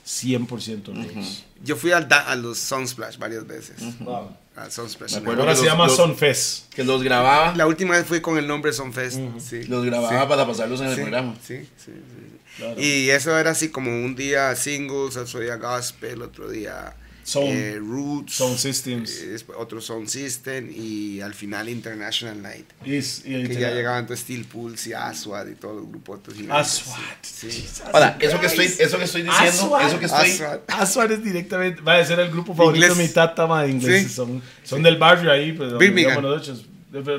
Tarima 0.06 0.46
100% 0.48 0.94
roots. 0.94 1.44
Yo 1.64 1.76
fui 1.76 1.92
al 1.92 2.08
da- 2.08 2.30
a 2.30 2.36
los 2.36 2.58
Sunsplash 2.60 3.18
varias 3.18 3.46
veces. 3.48 3.76
Wow. 4.00 4.30
Al 4.56 4.72
Sunsplash. 4.72 5.12
Me 5.14 5.18
acuerdo 5.18 5.42
Ahora 5.42 5.52
que 5.54 5.58
se 5.58 5.64
los- 5.66 5.72
llama 5.74 5.88
los- 5.88 5.96
Sunfest. 5.98 6.74
Que 6.74 6.84
los 6.84 7.04
grababa, 7.04 7.56
La 7.56 7.68
última 7.68 7.96
vez 7.96 8.06
fui 8.06 8.22
con 8.22 8.38
el 8.38 8.48
nombre 8.48 8.72
Sunfest. 8.72 9.18
sí. 9.40 9.64
los 9.64 9.84
grababa 9.86 10.22
Sí. 10.22 10.28
para 10.30 10.46
pasarlos 10.48 10.80
en 10.82 10.88
el 10.88 10.96
Sí, 10.96 11.02
programa. 11.02 11.36
Sí, 11.46 11.58
sí, 11.58 11.68
sí, 11.86 11.92
sí. 11.94 12.40
Claro. 12.58 12.80
Y 12.82 13.10
eso 13.10 13.38
era 13.38 13.52
así 13.52 13.70
como 13.70 13.92
un 13.92 14.16
día 14.16 14.56
singles, 14.56 15.18
otro 15.18 15.42
día 15.42 15.58
gospel, 15.58 16.22
otro 16.22 16.50
día 16.50 16.96
Sound. 17.26 17.50
eh, 17.50 17.80
roots, 17.80 18.34
Sound 18.36 18.58
systems. 18.58 19.20
eh, 19.22 19.28
después 19.30 19.58
otro 19.60 19.82
sound 19.82 20.08
system 20.08 20.70
y 20.72 21.20
al 21.22 21.34
final 21.34 21.68
International 21.68 22.40
Night. 22.42 22.68
Y 22.86 23.02
Que 23.48 23.58
ya 23.60 23.72
llegaban 23.72 24.02
entonces 24.02 24.24
Steel 24.24 24.46
Pulse 24.46 24.92
y 24.92 24.94
Aswad 24.94 25.48
y 25.48 25.56
todos 25.56 25.76
los 25.78 25.90
grupos. 25.90 26.20
Aswad. 26.50 26.96
Sí. 27.24 27.66
Ahora, 27.92 28.16
eso 28.22 28.40
que 28.40 28.46
estoy, 28.46 28.66
eso 28.66 28.98
que 29.00 29.04
estoy 29.06 29.24
diciendo, 29.24 29.50
Aswad. 29.76 29.88
eso 29.88 30.00
que 30.00 30.06
estoy, 30.06 30.30
Aswad. 30.32 30.60
Aswad 30.68 31.12
es 31.14 31.24
directamente, 31.24 31.82
va 31.82 31.98
a 31.98 32.06
ser 32.06 32.20
el 32.20 32.30
grupo 32.30 32.54
favorito 32.54 32.86
Inglés. 32.86 32.98
de 32.98 33.04
mi 33.04 33.10
tata, 33.12 33.48
ma, 33.48 33.64
de 33.64 33.72
inglés. 33.72 34.04
Sí. 34.04 34.10
Son, 34.14 34.42
son 34.64 34.84
del 34.84 34.98
barrio 34.98 35.32
ahí, 35.32 35.52
pues, 35.54 35.72
donde 35.72 35.84
Birmingham. 35.84 36.24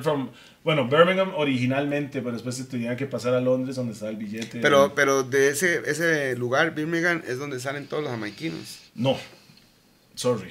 from- 0.03 0.31
bueno, 0.63 0.89
Birmingham 0.89 1.33
originalmente, 1.37 2.21
pero 2.21 2.33
después 2.33 2.57
se 2.57 2.65
tenía 2.65 2.97
que 2.97 3.07
pasar 3.07 3.35
a 3.35 3.41
Londres, 3.41 3.77
donde 3.77 3.93
está 3.93 4.09
el 4.09 4.17
billete. 4.17 4.59
Pero, 4.61 4.95
pero 4.95 5.23
de 5.23 5.51
ese, 5.51 5.81
ese 5.87 6.35
lugar, 6.37 6.75
Birmingham, 6.75 7.23
es 7.27 7.39
donde 7.39 7.61
salen 7.61 7.87
todos 7.87 8.03
los 8.03 8.11
jamaiquinos. 8.13 8.79
No, 8.97 9.17
sorry, 10.17 10.51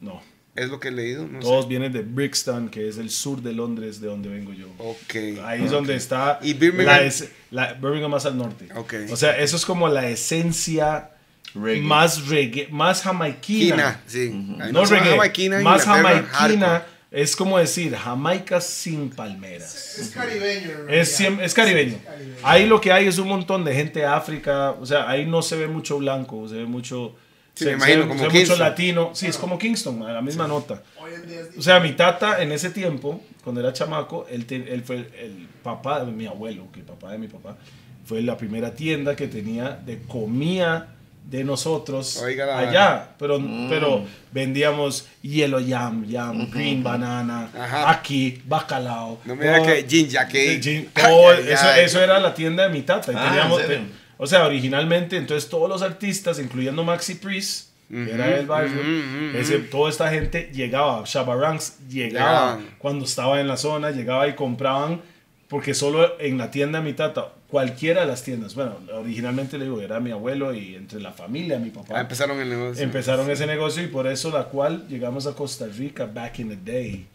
no. 0.00 0.20
Es 0.56 0.68
lo 0.68 0.78
que 0.78 0.86
he 0.88 0.90
leído. 0.92 1.26
No 1.26 1.40
Todos 1.40 1.64
sé. 1.64 1.68
vienen 1.68 1.92
de 1.92 2.02
Brixton, 2.02 2.68
que 2.68 2.88
es 2.88 2.96
el 2.98 3.10
sur 3.10 3.42
de 3.42 3.52
Londres, 3.52 4.00
de 4.00 4.06
donde 4.06 4.28
vengo 4.28 4.52
yo. 4.52 4.68
Ok. 4.78 5.14
Ahí 5.44 5.64
es 5.64 5.70
donde 5.72 5.96
está 5.96 6.38
Y 6.42 6.54
Birmingham- 6.54 6.84
la 6.86 7.02
es- 7.02 7.28
la- 7.50 7.72
Birmingham 7.74 8.12
más 8.12 8.24
al 8.24 8.36
norte. 8.38 8.68
Ok. 8.76 8.94
O 9.10 9.16
sea, 9.16 9.36
eso 9.38 9.56
es 9.56 9.66
como 9.66 9.88
la 9.88 10.08
esencia 10.08 11.10
Reggae. 11.56 11.82
más 11.82 12.28
reggae, 12.28 12.68
más 12.70 13.02
jamaiquina. 13.02 13.74
Quina, 13.74 14.00
sí. 14.06 14.56
Hay 14.60 14.72
No 14.72 14.84
reggae, 14.84 15.10
jamaiquina 15.10 15.58
más 15.60 15.82
Inglaterra, 15.86 16.28
jamaiquina 16.30 16.68
hardcore. 16.68 16.94
es 17.10 17.34
como 17.36 17.58
decir 17.58 17.96
Jamaica 17.96 18.60
sin 18.60 19.10
palmeras. 19.10 19.98
Es 19.98 20.10
caribeño. 20.10 20.88
Es, 20.88 21.18
es 21.20 21.52
caribeño. 21.52 21.98
caribeño. 22.04 22.36
Ahí 22.44 22.66
lo 22.66 22.80
que 22.80 22.92
hay 22.92 23.08
es 23.08 23.18
un 23.18 23.26
montón 23.26 23.64
de 23.64 23.74
gente 23.74 23.98
de 24.00 24.06
África. 24.06 24.70
O 24.80 24.86
sea, 24.86 25.08
ahí 25.10 25.26
no 25.26 25.42
se 25.42 25.56
ve 25.56 25.66
mucho 25.66 25.98
blanco, 25.98 26.48
se 26.48 26.54
ve 26.54 26.64
mucho. 26.64 27.16
Sí, 27.54 27.64
se, 27.64 27.70
me 27.70 27.76
imagino, 27.76 28.00
ve- 28.02 28.08
como 28.08 28.14
mucho 28.24 28.30
Kingston. 28.30 28.58
latino. 28.58 29.10
Sí, 29.14 29.26
es 29.26 29.36
como 29.36 29.58
Kingston, 29.58 30.02
a 30.02 30.12
la 30.12 30.20
misma 30.22 30.48
nota. 30.48 30.82
Día 31.26 31.40
es 31.40 31.56
O 31.58 31.62
sea, 31.62 31.78
mi 31.80 31.92
tata 31.92 32.42
en 32.42 32.50
ese 32.52 32.70
tiempo, 32.70 33.20
cuando 33.44 33.60
era 33.60 33.72
chamaco, 33.72 34.26
él, 34.30 34.44
te- 34.46 34.72
él 34.74 34.82
fue 34.82 34.96
el, 34.96 35.08
el 35.18 35.48
papá 35.62 36.04
de 36.04 36.10
mi 36.12 36.26
abuelo, 36.26 36.66
que 36.72 36.80
el 36.80 36.86
papá 36.86 37.12
de 37.12 37.18
mi 37.18 37.28
papá, 37.28 37.56
fue 38.04 38.20
la 38.22 38.36
primera 38.36 38.74
tienda 38.74 39.14
que 39.16 39.28
tenía 39.28 39.70
de 39.70 40.00
comida 40.02 40.88
de 41.30 41.42
nosotros 41.42 42.18
Oiga 42.18 42.44
la 42.44 42.58
allá. 42.58 43.08
Pero, 43.18 43.40
pero 43.70 44.04
vendíamos 44.32 45.06
yellow 45.22 45.58
yam, 45.60 46.04
yam, 46.06 46.50
green 46.50 46.82
banana, 46.82 47.48
Ajá. 47.58 47.90
aquí, 47.90 48.42
bacalao. 48.44 49.20
No 49.24 49.34
me 49.36 49.44
diga 49.44 49.58
todo- 49.58 49.66
que 49.68 49.86
ginger 49.88 50.26
cake. 50.26 50.60
Gin- 50.60 50.88
Ay, 50.94 51.02
todo 51.02 51.28
ay, 51.30 51.44
eso, 51.48 51.66
ay. 51.66 51.84
eso 51.84 52.00
era 52.02 52.18
la 52.18 52.34
tienda 52.34 52.64
de 52.64 52.68
mi 52.70 52.82
tata. 52.82 53.10
y 53.12 53.14
Ah, 53.16 53.24
teníamos- 53.28 53.62
o 54.18 54.26
sea, 54.26 54.46
originalmente, 54.46 55.16
entonces 55.16 55.48
todos 55.50 55.68
los 55.68 55.82
artistas, 55.82 56.38
incluyendo 56.38 56.84
Maxi 56.84 57.14
Priest, 57.16 57.70
que 57.88 58.10
era 58.12 58.28
del 58.28 58.46
barrio, 58.46 58.72
ujú, 58.80 59.28
ujú. 59.30 59.36
ese- 59.38 59.58
toda 59.58 59.90
esta 59.90 60.10
gente 60.10 60.50
llegaba, 60.52 61.02
Shabba 61.06 61.36
Ranks 61.36 61.78
llegaba 61.88 62.56
Llegaban. 62.56 62.74
cuando 62.78 63.04
estaba 63.04 63.40
en 63.40 63.46
la 63.48 63.56
zona, 63.56 63.90
llegaba 63.90 64.26
y 64.26 64.34
compraban, 64.34 65.02
porque 65.48 65.74
solo 65.74 66.18
en 66.20 66.38
la 66.38 66.50
tienda 66.50 66.80
de 66.80 66.84
mi 66.84 66.92
tata, 66.94 67.28
cualquiera 67.48 68.00
de 68.00 68.06
las 68.08 68.24
tiendas, 68.24 68.54
bueno, 68.56 68.78
originalmente 68.94 69.58
le 69.58 69.66
digo, 69.66 69.80
era 69.80 70.00
mi 70.00 70.10
abuelo 70.10 70.52
y 70.54 70.74
entre 70.74 71.00
la 71.00 71.12
familia, 71.12 71.58
mi 71.58 71.70
papá, 71.70 71.94
Ah, 71.98 72.00
empezaron 72.00 72.40
el 72.40 72.48
negocio. 72.50 72.82
empezaron 72.82 73.30
ese 73.30 73.46
negocio 73.46 73.82
y 73.82 73.86
por 73.86 74.06
eso 74.08 74.32
la 74.32 74.44
cual 74.44 74.88
llegamos 74.88 75.26
a 75.28 75.34
Costa 75.34 75.66
Rica 75.66 76.06
back 76.06 76.38
in 76.40 76.48
the 76.48 76.56
day. 76.72 77.06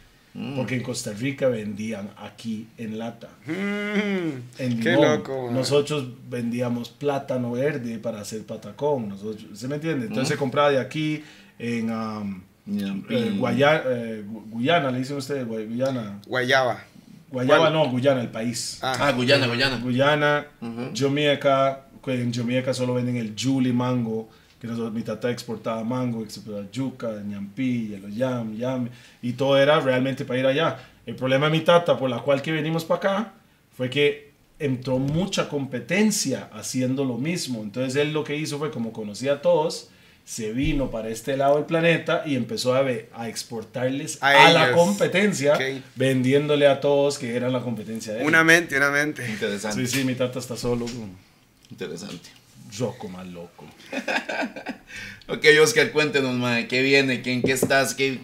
Porque 0.56 0.76
en 0.76 0.84
Costa 0.84 1.11
Rica 1.11 1.47
vendían 1.49 2.10
aquí 2.18 2.68
en 2.77 2.99
lata. 2.99 3.30
Mm, 3.45 4.61
En 4.61 4.80
qué 4.80 4.91
limón. 4.91 5.18
loco. 5.18 5.45
man. 5.47 5.56
Nosotros 5.56 6.06
vendíamos 6.30 6.89
plátano 6.89 7.51
verde 7.53 7.97
para 7.97 8.22
hacer 8.22 8.43
patacón. 8.43 9.10
Nosotros, 9.10 9.45
¿Se 9.60 9.68
me 9.68 9.76
entiende? 9.76 10.06
Entonces 10.06 10.30
se 10.30 10.38
compraba 10.38 10.69
de 10.69 10.80
aquí 10.80 11.23
en 11.57 11.91
um, 11.91 12.41
eh, 13.10 13.34
Guaya- 13.38 13.84
eh, 13.85 14.23
Gu- 14.26 14.49
Guyana, 14.51 14.91
le 14.91 14.99
dicen 14.99 15.18
ustedes, 15.18 15.45
Guay- 15.47 15.68
Guyana. 15.68 16.19
Guayaba. 16.27 16.84
Guayaba 17.31 17.60
¿Cuál? 17.60 17.73
no, 17.73 17.89
Guyana, 17.89 18.22
el 18.22 18.30
país. 18.30 18.80
Ah, 18.81 19.11
Guyana, 19.11 19.47
Guyana. 19.47 19.77
Guyana, 19.80 20.45
Jamaica, 20.95 21.81
que 22.03 22.14
en 22.22 22.34
Jamaica 22.34 22.73
solo 22.73 22.93
venden 22.93 23.18
el 23.18 23.35
Julie 23.39 23.73
mango, 23.73 24.30
que 24.60 24.68
nosotros, 24.68 24.94
mi 24.94 25.03
tata 25.03 25.31
exportaba 25.31 25.84
mango, 25.84 26.23
exportaba 26.23 26.68
yuca, 26.72 27.22
ñampí, 27.26 27.98
yam, 28.15 28.56
yam, 28.57 28.90
y 29.22 29.34
todo 29.34 29.57
era 29.57 29.80
realmente 29.80 30.26
para 30.26 30.40
ir 30.40 30.45
allá. 30.45 30.77
El 31.06 31.15
problema 31.15 31.45
de 31.48 31.53
mi 31.53 31.61
tata, 31.61 31.98
por 31.98 32.10
la 32.10 32.19
cual 32.19 32.41
que 32.41 32.52
venimos 32.52 32.84
para 32.86 32.98
acá, 32.98 33.34
fue 33.76 33.90
que 33.90 34.31
entró 34.60 34.99
mucha 34.99 35.48
competencia 35.48 36.49
haciendo 36.52 37.06
lo 37.06 37.18
mismo. 37.18 37.64
Entonces 37.64 37.95
él 37.95 38.11
lo 38.11 38.23
que 38.26 38.36
hizo 38.36 38.57
fue, 38.60 38.69
como 38.72 38.91
conocía 38.91 39.34
a 39.34 39.41
todos, 39.41 39.90
se 40.26 40.52
vino 40.52 40.91
para 40.91 41.10
este 41.10 41.38
lado 41.38 41.56
del 41.56 41.65
planeta 41.65 42.23
y 42.26 42.36
empezó 42.36 42.76
a, 42.76 42.86
a 43.15 43.30
exportarles 43.30 44.22
A 44.22 44.48
a, 44.48 44.52
la 44.53 44.72
competencia, 44.73 45.53
Ok. 45.56 45.61
vendiéndole 45.95 46.68
a 46.68 46.81
todos 46.81 47.18
que 47.18 47.36
eran 47.36 47.53
la 47.53 47.61
competencia 47.61 48.14
de 48.14 48.19
él. 48.19 48.27
Una 48.27 48.44
mente, 48.44 48.77
una 48.77 48.91
mente. 48.91 49.27
Interesante. 49.27 49.88
Sí, 49.88 49.99
sí, 49.99 50.03
mi 50.03 50.14
tata 50.15 50.38
está 50.38 50.56
solo. 50.56 50.86
Interesante. 51.72 52.30
Roco 52.78 53.10
más 53.10 53.28
loco. 53.28 53.66
Ok, 55.28 55.46
Oscar, 55.62 55.91
cuéntenos, 55.91 56.34
mae, 56.34 56.68
¿qué 56.68 56.82
viene? 56.82 57.22
¿En 57.24 57.44
qué 57.44 57.52
estás? 57.52 57.94
¿Qué... 57.94 58.20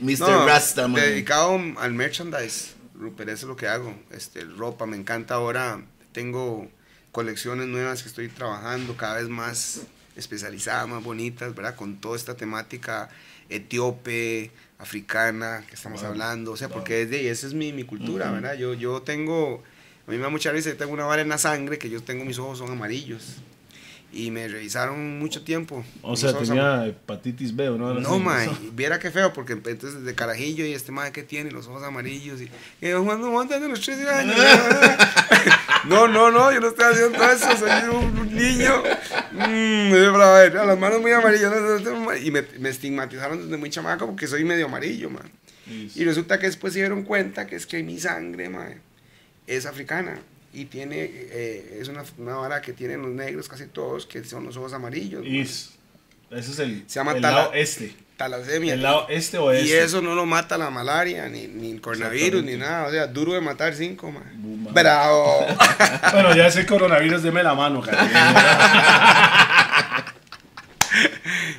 Mr. 0.00 0.18
No, 0.18 0.46
Rasta, 0.46 0.88
mae. 0.88 1.10
Dedicado 1.10 1.56
al 1.78 1.92
merchandise. 1.92 2.72
Rupert, 2.94 3.28
eso 3.28 3.46
es 3.46 3.48
lo 3.48 3.54
que 3.54 3.68
hago. 3.68 3.94
Este, 4.10 4.42
ropa, 4.42 4.84
me 4.84 4.96
encanta 4.96 5.34
ahora. 5.34 5.80
Tengo 6.10 6.68
colecciones 7.12 7.68
nuevas 7.68 8.02
que 8.02 8.08
estoy 8.08 8.28
trabajando 8.28 8.96
cada 8.96 9.18
vez 9.18 9.28
más 9.28 9.82
especializadas, 10.16 10.88
más 10.88 11.04
bonitas, 11.04 11.54
¿verdad? 11.54 11.76
Con 11.76 12.00
toda 12.00 12.16
esta 12.16 12.36
temática 12.36 13.08
etíope, 13.48 14.50
africana 14.78 15.64
que 15.68 15.74
estamos 15.74 16.02
hablando. 16.02 16.52
O 16.52 16.56
sea, 16.56 16.68
porque 16.68 17.02
es 17.02 17.10
de, 17.10 17.30
esa 17.30 17.46
es 17.46 17.54
mi, 17.54 17.72
mi 17.72 17.84
cultura, 17.84 18.30
¿verdad? 18.30 18.54
Yo, 18.54 18.74
yo 18.74 19.02
tengo, 19.02 19.62
a 20.06 20.10
mí 20.10 20.16
me 20.16 20.24
da 20.24 20.30
mucha 20.30 20.50
risa, 20.50 20.70
yo 20.70 20.76
tengo 20.76 20.92
una 20.92 21.04
vara 21.04 21.22
en 21.22 21.28
la 21.28 21.38
sangre 21.38 21.78
que 21.78 21.90
yo 21.90 22.02
tengo, 22.02 22.24
mis 22.24 22.38
ojos 22.38 22.58
son 22.58 22.70
amarillos. 22.70 23.36
Y 24.12 24.30
me 24.32 24.48
revisaron 24.48 25.20
mucho 25.20 25.42
tiempo. 25.42 25.84
O 26.02 26.16
sea, 26.16 26.36
tenía 26.36 26.86
hepatitis 26.86 27.54
B, 27.54 27.68
¿o 27.68 27.78
no? 27.78 27.94
no, 27.94 28.18
mae, 28.18 28.50
viera 28.72 28.98
qué 28.98 29.10
feo, 29.10 29.32
porque 29.32 29.52
entonces 29.52 30.02
de 30.02 30.14
carajillo 30.14 30.64
y 30.64 30.72
este 30.72 30.90
mae 30.90 31.12
que 31.12 31.22
tiene 31.22 31.52
los 31.52 31.68
ojos 31.68 31.82
amarillos 31.84 32.40
y, 32.40 32.50
y 32.84 32.92
montan 32.94 33.62
de 33.62 33.68
los 33.68 33.80
13 33.80 34.08
años. 34.08 34.36
no, 35.88 36.08
no, 36.08 36.30
no, 36.30 36.52
yo 36.52 36.60
no 36.60 36.68
estoy 36.68 36.92
haciendo 36.92 37.18
todo 37.18 37.30
eso, 37.30 37.56
soy 37.56 37.70
un, 37.88 38.34
niño. 38.34 38.82
Mm, 39.32 40.12
bravo, 40.12 40.66
las 40.66 40.78
manos 40.78 41.00
muy 41.00 41.12
amarillas. 41.12 41.52
Y 42.22 42.30
me, 42.32 42.42
me 42.58 42.68
estigmatizaron 42.68 43.42
desde 43.44 43.56
muy 43.56 43.70
chamaco 43.70 44.06
porque 44.06 44.26
soy 44.26 44.44
medio 44.44 44.66
amarillo, 44.66 45.08
man. 45.08 45.30
Y 45.66 46.04
resulta 46.04 46.38
que 46.38 46.46
después 46.46 46.72
se 46.72 46.80
dieron 46.80 47.04
cuenta 47.04 47.46
que 47.46 47.54
es 47.54 47.64
que 47.64 47.82
mi 47.82 47.98
sangre, 48.00 48.48
mae, 48.48 48.80
es 49.46 49.66
africana. 49.66 50.18
Y 50.52 50.64
tiene, 50.64 50.96
eh, 51.12 51.78
es 51.80 51.88
una, 51.88 52.02
una 52.18 52.34
vara 52.34 52.60
que 52.60 52.72
tienen 52.72 53.02
los 53.02 53.10
negros 53.12 53.48
casi 53.48 53.66
todos, 53.66 54.04
que 54.06 54.24
son 54.24 54.44
los 54.44 54.56
ojos 54.56 54.72
amarillos. 54.72 55.24
Is. 55.24 55.70
Ese 56.30 56.50
es 56.52 56.58
el, 56.60 56.84
Se 56.86 56.98
llama 57.00 57.12
el 57.12 57.22
tala- 57.22 57.36
lado 57.38 57.52
este. 57.54 57.94
Talasemia. 58.16 58.74
El 58.74 58.82
lado 58.82 59.06
este 59.08 59.38
o 59.38 59.50
este. 59.50 59.66
Y 59.68 59.72
eso 59.72 60.02
no 60.02 60.14
lo 60.14 60.26
mata 60.26 60.58
la 60.58 60.68
malaria, 60.70 61.28
ni, 61.28 61.46
ni 61.46 61.70
el 61.72 61.80
coronavirus, 61.80 62.42
ni 62.44 62.56
nada. 62.56 62.86
O 62.86 62.90
sea, 62.90 63.06
duro 63.06 63.32
de 63.32 63.40
matar 63.40 63.74
cinco, 63.74 64.10
man. 64.12 64.24
Bravo. 64.74 65.46
Bueno, 66.12 66.34
ya 66.36 66.48
ese 66.48 66.66
coronavirus, 66.66 67.22
deme 67.22 67.42
la 67.42 67.54
mano. 67.54 67.82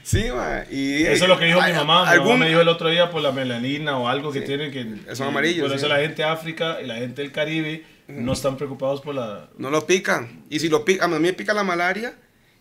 Sí, 0.04 0.26
ma. 0.36 0.64
Y, 0.70 1.04
Eso 1.04 1.24
es 1.24 1.30
lo 1.30 1.40
que 1.40 1.46
dijo 1.46 1.62
mi 1.62 1.72
mamá. 1.72 2.04
Mi 2.06 2.10
algún- 2.12 2.28
mamá 2.34 2.40
me 2.44 2.50
dijo 2.50 2.60
el 2.62 2.68
otro 2.68 2.90
día 2.90 3.10
por 3.10 3.22
la 3.22 3.32
melanina 3.32 3.98
o 3.98 4.10
algo 4.10 4.32
que 4.32 4.42
tiene 4.42 4.70
que... 4.72 4.86
son 5.16 5.30
amarillos, 5.30 5.68
Por 5.68 5.78
eso 5.78 5.86
sí. 5.86 5.90
la 5.92 6.00
gente 6.00 6.16
de 6.18 6.24
África 6.26 6.80
y 6.84 6.88
la 6.88 6.96
gente 6.96 7.22
del 7.22 7.32
Caribe 7.32 7.86
no 8.12 8.34
están 8.34 8.58
preocupados 8.58 9.02
por 9.02 9.16
la... 9.16 9.50
No 9.58 9.70
lo 9.70 9.86
pican. 9.86 10.44
Y 10.50 10.60
si 10.60 10.70
lo 10.70 10.86
pican, 10.86 11.14
a 11.14 11.18
mí 11.18 11.24
me 11.24 11.34
pica 11.34 11.54
la 11.54 11.64
malaria 11.64 12.16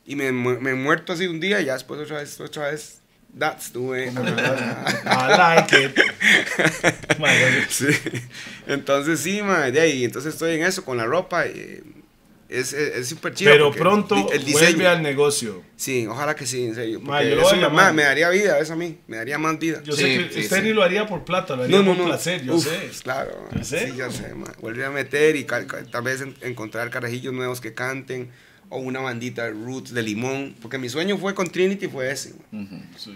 y 0.06 0.16
me, 0.16 0.32
me 0.32 0.74
muerto 0.74 1.12
así 1.12 1.26
un 1.26 1.40
día 1.40 1.60
y 1.60 1.66
ya 1.66 1.74
después 1.74 2.00
otra 2.00 2.18
vez, 2.18 2.40
otra 2.40 2.70
vez. 2.70 3.00
That's 3.38 3.70
the 3.72 3.78
way. 3.78 4.08
I 4.08 5.36
like 5.36 5.76
it. 5.76 5.96
Sí. 7.68 7.86
Entonces 8.66 9.20
sí, 9.20 9.42
ma, 9.42 9.70
de 9.70 9.80
ahí, 9.80 10.04
entonces 10.04 10.34
estoy 10.34 10.56
en 10.56 10.64
eso 10.64 10.84
con 10.84 10.96
la 10.96 11.04
ropa. 11.04 11.46
eh, 11.46 11.82
es 12.50 12.72
es 12.72 12.96
es 12.96 13.08
súper 13.08 13.32
chido. 13.34 13.50
Pero 13.52 13.70
pronto 13.70 14.14
di- 14.14 14.20
el 14.32 14.42
vuelve 14.52 14.68
diseño. 14.68 14.88
al 14.88 15.02
negocio. 15.02 15.62
Sí, 15.76 16.06
ojalá 16.06 16.34
que 16.34 16.46
sí, 16.46 16.64
en 16.64 16.74
serio. 16.74 17.00
Ma, 17.00 17.22
yo 17.22 17.36
lo 17.36 17.42
voy 17.42 17.44
a 17.44 17.46
eso 17.48 17.56
me, 17.56 17.62
llamar. 17.62 17.84
ma, 17.86 17.92
me 17.92 18.02
daría 18.02 18.28
vida, 18.30 18.58
eso 18.58 18.72
a 18.72 18.76
mí. 18.76 18.98
Me 19.06 19.16
daría 19.16 19.38
más 19.38 19.58
vida. 19.58 19.82
Yo 19.84 19.92
Sí, 19.94 20.02
sé 20.02 20.08
que 20.28 20.32
sí, 20.34 20.40
usted 20.40 20.56
sí. 20.58 20.62
ni 20.62 20.72
lo 20.72 20.82
haría 20.82 21.06
por 21.06 21.24
plata, 21.24 21.56
lo 21.56 21.62
haría 21.64 21.84
por 21.84 21.96
placer, 22.04 22.44
yo 22.44 22.54
Uf, 22.56 22.64
sé. 22.64 22.90
Claro, 23.02 23.48
¿En 23.52 23.64
sí, 23.64 23.76
yo 23.96 24.10
sé, 24.10 24.34
ma. 24.34 24.52
Volver 24.60 24.84
a 24.86 24.90
meter 24.90 25.36
y 25.36 25.44
tal 25.44 25.66
vez 26.02 26.20
en- 26.20 26.34
encontrar 26.42 26.90
carajillos 26.90 27.32
nuevos 27.32 27.60
que 27.60 27.72
canten 27.72 28.28
o 28.68 28.78
una 28.78 29.00
bandita 29.00 29.44
de 29.44 29.50
roots 29.50 29.92
de 29.94 30.02
limón, 30.02 30.54
porque 30.62 30.78
mi 30.78 30.88
sueño 30.88 31.18
fue 31.18 31.34
con 31.34 31.48
Trinity 31.50 31.88
fue 31.88 32.10
ese. 32.12 32.34
ma. 32.52 32.66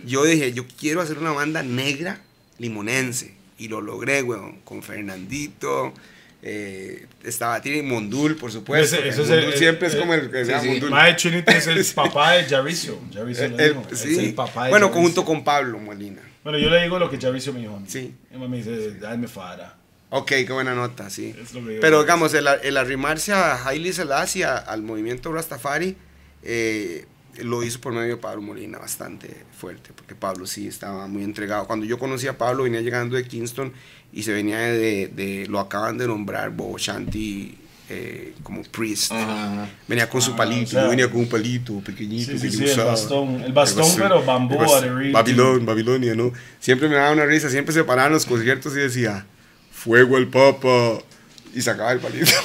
Yo 0.05 0.25
dije, 0.25 0.53
yo 0.53 0.65
quiero 0.79 1.01
hacer 1.01 1.19
una 1.19 1.33
banda 1.33 1.63
negra 1.63 2.21
limonense 2.59 3.35
y 3.59 3.69
lo 3.69 3.81
logré, 3.81 4.23
weón, 4.23 4.61
con 4.65 4.83
Fernandito. 4.83 5.93
Eh, 6.47 7.07
estaba 7.25 7.59
Trini 7.63 7.81
Mondul, 7.81 8.37
por 8.37 8.53
supuesto. 8.53 8.97
Ese- 8.97 9.09
es 9.09 9.31
el- 9.31 9.55
siempre 9.55 9.89
es 9.89 9.97
como 9.97 10.13
el 10.13 10.31
que 10.31 10.41
sí, 10.45 10.51
sea 10.51 10.61
sí. 10.61 10.69
Mondul. 10.69 10.91
Mae 10.91 11.17
es 11.17 11.67
el 11.67 11.85
papá 11.95 12.33
de 12.33 12.45
El- 13.65 13.73
dijo. 13.73 13.85
sí. 13.95 14.13
Es 14.13 14.19
el 14.19 14.35
papá 14.35 14.65
de 14.65 14.71
bueno, 14.71 14.91
junto 14.91 15.25
con 15.25 15.43
Pablo 15.43 15.79
Molina. 15.79 16.21
Bueno, 16.43 16.59
yo 16.59 16.69
le 16.69 16.83
digo 16.83 16.99
lo 16.99 17.09
que 17.11 17.19
Jaricio 17.19 17.55
me 17.55 17.61
dijo 17.61 17.75
a 17.77 17.81
mí. 17.81 17.87
Sí. 17.89 18.15
Mamá 18.33 18.49
me 18.49 18.59
dice, 18.59 18.93
dame 19.01 19.27
fara. 19.27 19.75
Ok, 20.11 20.29
qué 20.29 20.53
buena 20.53 20.75
nota, 20.75 21.09
sí. 21.09 21.35
Pero 21.81 22.03
digamos, 22.03 22.35
el, 22.35 22.47
el 22.63 22.77
arrimarse 22.77 23.33
a 23.33 23.67
Haile 23.67 23.93
Selassie, 23.95 24.45
a- 24.45 24.59
al 24.59 24.83
movimiento 24.83 25.33
Rastafari, 25.33 25.97
eh, 26.43 27.07
lo 27.39 27.63
hizo 27.65 27.81
por 27.81 27.93
medio 27.95 28.11
de 28.11 28.17
Pablo 28.19 28.43
Molina 28.43 28.79
bastante 28.79 29.35
fuerte, 29.59 29.91
porque 29.97 30.15
Pablo 30.15 30.47
sí 30.47 30.69
estaba 30.69 31.07
muy 31.09 31.25
entregado. 31.25 31.67
Cuando 31.67 31.87
yo 31.87 31.99
conocí 31.99 32.27
a 32.29 32.37
Pablo, 32.39 32.65
venía 32.65 32.81
llegando 32.83 33.17
de 33.17 33.27
Kingston 33.27 33.73
y 34.15 34.23
se 34.23 34.33
venía 34.33 34.59
de, 34.61 35.09
de- 35.15 35.47
lo 35.49 35.59
acaban 35.61 35.99
de 35.99 36.07
nombrar 36.07 36.51
Bobo 36.51 36.79
Shanti 36.79 37.59
eh, 37.91 38.33
como 38.43 38.63
priest. 38.63 39.13
Ajá, 39.13 39.53
ajá. 39.53 39.69
Venía 39.89 40.09
con 40.09 40.23
su 40.23 40.33
Ah, 40.33 40.37
palito, 40.37 40.63
o 40.69 40.71
sea- 40.71 40.85
yo 40.85 40.89
venía 40.91 41.11
con 41.11 41.21
un 41.21 41.29
palito 41.29 41.81
pequeñito. 41.81 42.33
Sí, 42.33 42.39
sí, 42.39 42.47
que 42.47 42.51
sí, 42.53 42.59
yo 42.59 42.65
el 42.65 42.71
usaba. 42.71 42.91
bastón. 42.93 43.43
El 43.45 43.53
bastón, 43.53 43.91
pero 43.99 44.25
bambú, 44.25 44.57
Babilón, 45.13 45.67
Babilonia, 45.67 46.15
¿no? 46.15 46.33
Siempre 46.61 46.89
me 46.89 46.95
daba 46.95 47.11
una 47.13 47.27
risa, 47.27 47.51
siempre 47.51 47.75
se 47.75 47.85
paraban 47.85 48.13
los 48.13 48.25
conciertos 48.25 48.73
y 48.75 48.81
decía, 48.81 49.27
fuego 49.73 50.17
al 50.17 50.29
papa, 50.29 50.99
y 51.55 51.61
sacaba 51.61 51.93
el 51.93 51.99
palito. 52.01 52.33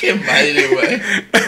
Qué 0.00 0.14
madre, 0.14 0.66
güey. 0.68 1.00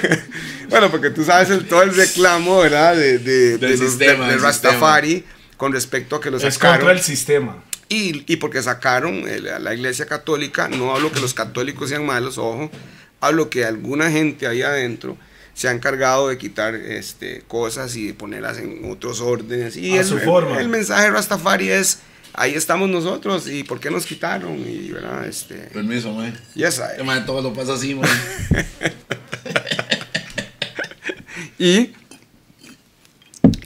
bueno, 0.71 0.91
porque 0.91 1.11
tú 1.11 1.25
sabes 1.25 1.51
el- 1.51 1.67
todo 1.67 1.83
el 1.83 1.95
reclamo, 1.95 2.59
¿verdad? 2.61 2.95
De, 2.97 3.19
de, 3.19 3.59
Del 3.59 3.61
de 3.61 3.69
los- 3.77 3.81
sistema, 3.81 4.27
de- 4.29 4.35
de 4.35 4.39
Rastafari 4.41 5.25
con 5.65 5.73
respecto 5.73 6.17
a 6.17 6.21
que 6.21 6.31
lo 6.31 6.37
Es 6.37 6.43
sacaron. 6.55 6.77
contra 6.81 6.93
el 6.93 7.01
sistema. 7.01 7.57
Y, 7.89 8.31
y 8.31 8.37
porque 8.37 8.63
sacaron 8.63 9.27
eh, 9.27 9.41
la, 9.41 9.59
la 9.59 9.73
iglesia 9.73 10.05
católica, 10.05 10.69
no 10.69 10.95
hablo 10.95 11.11
que 11.11 11.21
los 11.21 11.33
católicos 11.33 11.89
sean 11.89 12.05
malos, 12.05 12.37
ojo, 12.37 12.71
hablo 13.23 13.49
que 13.49 13.65
alguna 13.65 14.11
gente 14.11 14.47
ahí 14.47 14.61
adentro 14.61 15.17
se 15.55 15.69
ha 15.69 15.71
encargado 15.71 16.29
de 16.29 16.37
quitar 16.37 16.75
este, 16.75 17.45
cosas 17.49 17.97
y 17.97 18.09
de 18.09 18.13
ponerlas 18.13 18.59
en 18.59 18.91
otros 18.93 19.23
órdenes. 19.23 19.75
Y 19.79 19.97
A 19.97 20.01
el, 20.03 20.07
su 20.07 20.19
el- 20.19 20.25
forma. 20.25 20.61
el 20.61 20.69
mensaje 20.69 21.05
de 21.05 21.11
Rastafari 21.13 21.71
es, 21.71 22.01
ahí 22.35 22.53
estamos 22.55 22.91
nosotros 22.91 23.49
y 23.49 23.65
por 23.65 23.81
qué 23.81 23.91
nos 23.91 24.05
quitaron. 24.05 24.59
Y, 24.69 24.91
¿verdad? 24.91 25.27
Este, 25.27 25.55
Permiso, 25.73 26.13
güey. 26.13 26.31
yes, 26.55 26.77
I- 26.79 26.83
Este 26.91 27.05
mae 27.05 27.23
todo 27.23 27.41
lo 27.41 27.55
pasa 27.55 27.73
así, 27.73 27.95
güey. 27.95 28.11
y, 31.59 31.93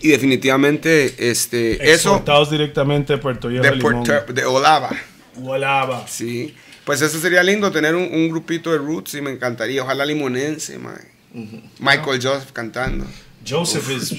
y 0.01 0.09
definitivamente 0.09 1.31
este, 1.31 1.75
eso 1.93 2.11
Exportados 2.11 2.51
directamente 2.51 3.15
de 3.15 3.19
Puerto 3.19 3.49
Viejo. 3.49 3.65
de, 3.65 3.77
Limón. 3.77 4.05
Puerto, 4.05 4.33
de 4.33 4.45
Olava. 4.45 4.91
Volaba. 5.37 6.07
Sí, 6.09 6.55
pues 6.85 7.01
eso 7.03 7.19
sería 7.19 7.43
lindo 7.43 7.71
tener 7.71 7.95
un, 7.95 8.09
un 8.13 8.29
grupito 8.29 8.73
de 8.73 8.79
roots 8.79 9.15
y 9.15 9.21
me 9.21 9.31
encantaría. 9.31 9.83
Ojalá 9.83 10.05
limonense, 10.05 10.79
mae. 10.79 11.19
Michael 11.79 12.21
Joseph 12.23 12.53
cantando. 12.53 13.07
Joseph 13.49 13.89
es. 13.91 14.15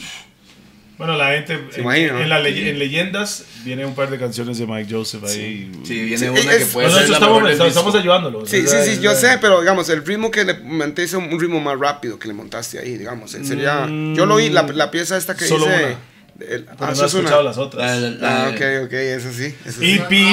Bueno, 0.99 1.15
la 1.15 1.29
gente. 1.29 1.53
En, 1.53 1.81
imagina, 1.81 2.21
en 2.21 2.27
la 2.29 2.39
leye- 2.41 2.69
en 2.69 2.77
leyendas 2.77 3.45
viene 3.63 3.85
un 3.85 3.95
par 3.95 4.09
de 4.09 4.19
canciones 4.19 4.57
de 4.57 4.67
Mike 4.67 4.93
Joseph 4.93 5.23
ahí. 5.23 5.71
Sí, 5.85 5.93
viene 6.01 6.17
Sí, 6.17 6.25
una 6.27 6.39
es- 6.39 6.45
que 6.45 6.65
puede 6.65 6.87
Nosotros 6.87 6.91
ser 6.91 7.09
la 7.09 7.15
estamos, 7.15 7.49
estamos, 7.51 7.73
disco. 7.93 7.97
ayudándolo. 7.97 8.45
Sí, 8.45 8.67
sí, 8.67 8.75
sí, 8.85 8.99
yo 9.01 9.15
sé, 9.15 9.37
pero 9.39 9.61
digamos, 9.61 9.87
el 9.89 10.05
ritmo 10.05 10.29
que 10.29 10.43
le 10.43 10.55
monté 10.59 11.03
es 11.03 11.13
un 11.13 11.39
ritmo 11.39 11.61
más 11.61 11.79
rápido 11.79 12.19
que 12.19 12.27
le 12.27 12.33
montaste 12.33 12.79
ahí, 12.79 12.97
digamos. 12.97 13.33
eh, 13.33 13.45
Sería, 13.45 13.85
yo 13.87 14.25
lo 14.25 14.35
oí, 14.35 14.49
la, 14.49 14.63
la 14.63 14.91
pieza 14.91 15.15
esta 15.17 15.37
que 15.37 15.45
Solo 15.45 15.65
dice... 15.67 15.77
una. 15.77 15.87
el- 15.87 16.65
Pero 16.65 16.75
ah, 16.79 16.93
no 16.93 17.01
he 17.01 17.05
escuchado 17.05 17.43
las 17.43 17.57
otras. 17.57 17.99
La- 18.01 18.09
la- 18.09 18.45
Ah, 18.45 18.49
ok, 18.49 18.61
ok, 18.85 18.93
eso 18.93 19.31
sí. 19.31 19.55
Eso 19.65 19.81
Y 19.81 19.95
sí. 19.95 20.01
Pi, 20.09 20.25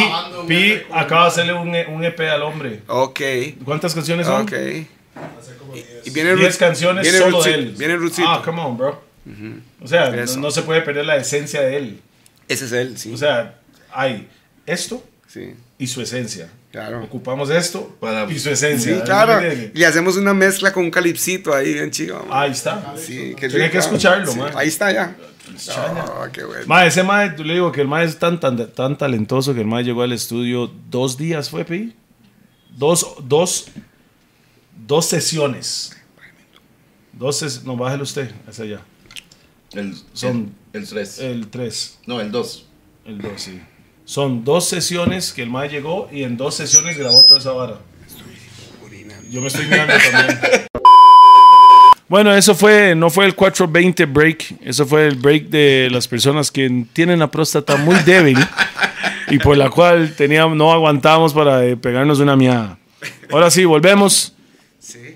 Pi 0.49 0.83
acaba 0.93 1.23
de 1.23 1.29
hacerle 1.29 1.53
un, 1.53 1.69
un 1.69 2.05
EP 2.05 2.21
al 2.29 2.43
hombre. 2.43 2.81
Ok, 2.89 3.21
¿Cuántas 3.65 3.95
canciones 3.95 4.27
son? 4.27 4.43
ok. 4.43 4.51
10. 4.53 4.89
Y 6.07 6.11
viene 6.11 6.35
10 6.35 6.55
Roots- 6.55 6.59
canciones 6.59 7.03
viene 7.05 7.19
solo 7.19 7.45
él. 7.47 7.73
Viene. 7.79 7.97
Ah, 8.27 8.43
come 8.45 8.61
on, 8.63 8.77
bro. 8.77 9.07
O 9.83 9.89
sea, 9.89 10.11
no, 10.39 10.51
se 10.51 10.63
puede 10.63 10.83
perder 10.83 11.05
la 11.05 11.17
esencia 11.17 11.61
de 11.63 11.77
él. 11.77 12.01
Ese 12.49 12.67
es 12.67 12.73
él, 12.73 12.97
sí. 12.97 13.13
O 13.13 13.17
sea, 13.17 13.59
hay 13.93 14.29
esto 14.67 15.03
sí, 15.27 15.55
y 15.79 15.87
su 15.89 16.01
esencia. 16.01 16.49
claro. 16.71 17.03
Ocupamos 17.05 17.51
esto 17.51 17.97
Para- 18.01 18.31
y 18.31 18.39
su 18.39 18.51
esencia. 18.51 18.97
Sí, 18.97 19.03
claro. 19.05 19.41
Y 19.75 19.83
hacemos 19.85 20.17
una 20.17 20.33
mezcla 20.35 20.73
con 20.73 20.85
un 20.85 20.91
calipsito 20.91 21.53
ahí, 21.55 21.75
bien 21.75 21.91
chido. 21.91 22.19
man. 22.21 22.29
Ahí 22.31 22.51
está. 22.53 22.95
Sí, 22.97 23.35
qué 23.37 23.49
Tiene 23.49 23.71
que 23.71 23.79
escucharlo, 23.79 24.31
sí. 24.31 24.39
man. 24.39 24.53
Ahí 24.55 24.69
está 24.69 24.93
ya. 24.93 25.17
Oh, 25.79 26.27
qué 26.33 26.45
bueno. 26.45 26.65
Ma, 26.67 26.85
ese 26.87 27.03
mae, 27.03 27.37
le 27.39 27.55
digo 27.55 27.71
que 27.73 27.81
el 27.81 27.89
mae 27.89 28.05
es 28.05 28.19
tan, 28.19 28.39
tan, 28.41 28.73
tan 28.73 28.99
talentoso 28.99 29.55
que 29.55 29.61
el 29.61 29.67
mae 29.67 29.85
llegó 29.85 30.03
al 30.03 30.13
estudio 30.13 30.71
dos 30.91 31.17
días, 31.17 31.51
¿fue, 31.51 31.65
Pi? 31.65 31.95
Dos, 32.77 33.15
dos, 33.25 33.69
dos 34.87 35.07
sesiones. 35.07 35.97
Dos 37.13 37.39
ses 37.39 37.65
no, 37.65 37.77
bájelo 37.77 38.03
usted, 38.03 38.31
hacia 38.47 38.65
allá. 38.65 38.81
El, 39.77 39.95
Son- 40.13 40.53
el, 40.73 40.83
el 40.83 40.89
3. 40.89 41.19
El 41.21 41.49
3, 41.49 41.99
no, 42.07 42.21
el 42.21 42.31
2. 42.33 42.67
el 43.07 43.19
2, 43.19 43.33
sí. 43.37 43.61
Son 44.05 44.45
dos 44.45 44.69
sesiones 44.69 45.33
que 45.33 45.43
el 45.43 45.51
mae 45.51 45.69
llegó 45.69 46.09
y 46.13 46.23
en 46.23 46.37
dos 46.37 46.55
sesiones 46.55 46.97
grabó 46.97 47.27
toda 47.27 47.41
esa 47.41 47.53
vara. 47.53 47.79
Yo 49.31 49.41
me 49.41 49.49
estoy 49.49 49.67
mirando 49.67 49.95
también. 50.13 50.39
Bueno, 52.09 52.33
eso 52.33 52.55
fue, 52.55 52.95
no 52.95 53.11
fue 53.11 53.27
el 53.27 53.35
420 53.35 54.05
break, 54.07 54.59
eso 54.63 54.87
fue 54.87 55.09
el 55.09 55.17
break 55.17 55.49
de 55.49 55.89
las 55.91 56.07
personas 56.07 56.53
que 56.53 56.85
tienen 56.93 57.19
la 57.19 57.29
próstata 57.29 57.75
muy 57.79 57.97
débil 58.05 58.39
y 59.29 59.39
por 59.41 59.57
la 59.57 59.71
cual 59.71 60.15
teníamos, 60.17 60.57
no 60.57 60.73
aguantábamos 60.73 61.35
para 61.35 61.65
eh, 61.67 61.77
pegarnos 61.77 62.21
una 62.21 62.37
miada. 62.37 62.79
Ahora 63.29 63.51
sí, 63.51 63.65
volvemos. 63.65 64.33
Sí. 64.79 65.16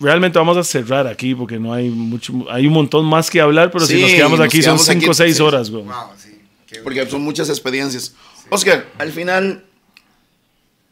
Realmente 0.00 0.38
vamos 0.38 0.56
a 0.56 0.64
cerrar 0.64 1.06
aquí 1.06 1.34
porque 1.34 1.58
no 1.58 1.72
hay 1.74 1.90
mucho, 1.90 2.32
hay 2.50 2.66
un 2.66 2.72
montón 2.72 3.04
más 3.04 3.28
que 3.30 3.40
hablar, 3.40 3.70
pero 3.70 3.84
si 3.86 3.96
Sí, 3.96 4.00
nos 4.02 4.10
quedamos 4.12 4.38
nos 4.38 4.46
aquí 4.46 4.60
quedamos 4.60 4.82
son 4.84 4.92
aquí, 4.96 5.00
5 5.02 5.10
o 5.10 5.14
6 5.14 5.36
sí. 5.36 5.42
horas, 5.42 5.70
güey. 5.70 5.84
Wow, 5.84 5.94
sí. 6.16 6.40
Porque 6.82 7.06
son 7.06 7.22
muchas 7.22 7.48
experiencias. 7.50 8.14
Oscar, 8.48 8.86
al 8.98 9.12
final, 9.12 9.64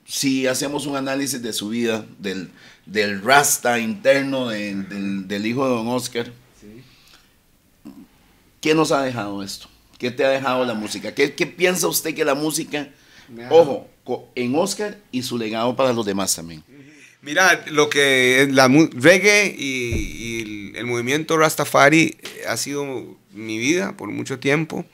si 0.05 0.47
hacemos 0.47 0.87
un 0.87 0.97
análisis 0.97 1.43
de 1.43 1.53
su 1.55 1.71
vida, 1.71 2.05
del, 2.19 2.51
del 2.85 3.23
rasta 3.23 3.79
interno 3.79 4.49
del, 4.49 4.89
del- 4.89 5.27
del 5.27 5.47
hijo 5.47 5.65
de 5.67 5.71
don 5.75 5.89
Oscar, 5.89 6.31
¿qué 8.61 8.75
nos 8.75 8.93
ha 8.93 9.03
dejado 9.03 9.43
esto? 9.43 9.69
¿Qué 9.99 10.11
te 10.11 10.25
ha 10.25 10.29
dejado 10.29 10.65
la 10.65 10.75
música? 10.75 11.15
¿Qué, 11.15 11.35
qué 11.35 11.47
piensa 11.47 11.89
usted 11.89 12.15
que 12.15 12.25
la 12.25 12.35
música, 12.35 12.89
ojo, 13.51 13.89
en 14.35 14.55
Oscar 14.55 14.99
y 15.11 15.23
su 15.23 15.37
legado 15.39 15.75
para 15.75 15.93
los 15.93 16.07
demás 16.07 16.35
también? 16.35 16.63
Mira, 17.29 17.63
lo 17.67 17.91
que 17.91 18.49
la 18.51 18.69
reggae 18.95 19.55
y, 19.55 20.73
y 20.73 20.73
el, 20.75 20.87
movimiento 20.87 21.37
Rastafari 21.37 22.17
eh, 22.23 22.45
ha 22.49 22.57
sido 22.57 23.19
mi 23.35 23.59
vida 23.59 23.99
por 23.99 24.09
mucho 24.09 24.39
tiempo. 24.39 24.87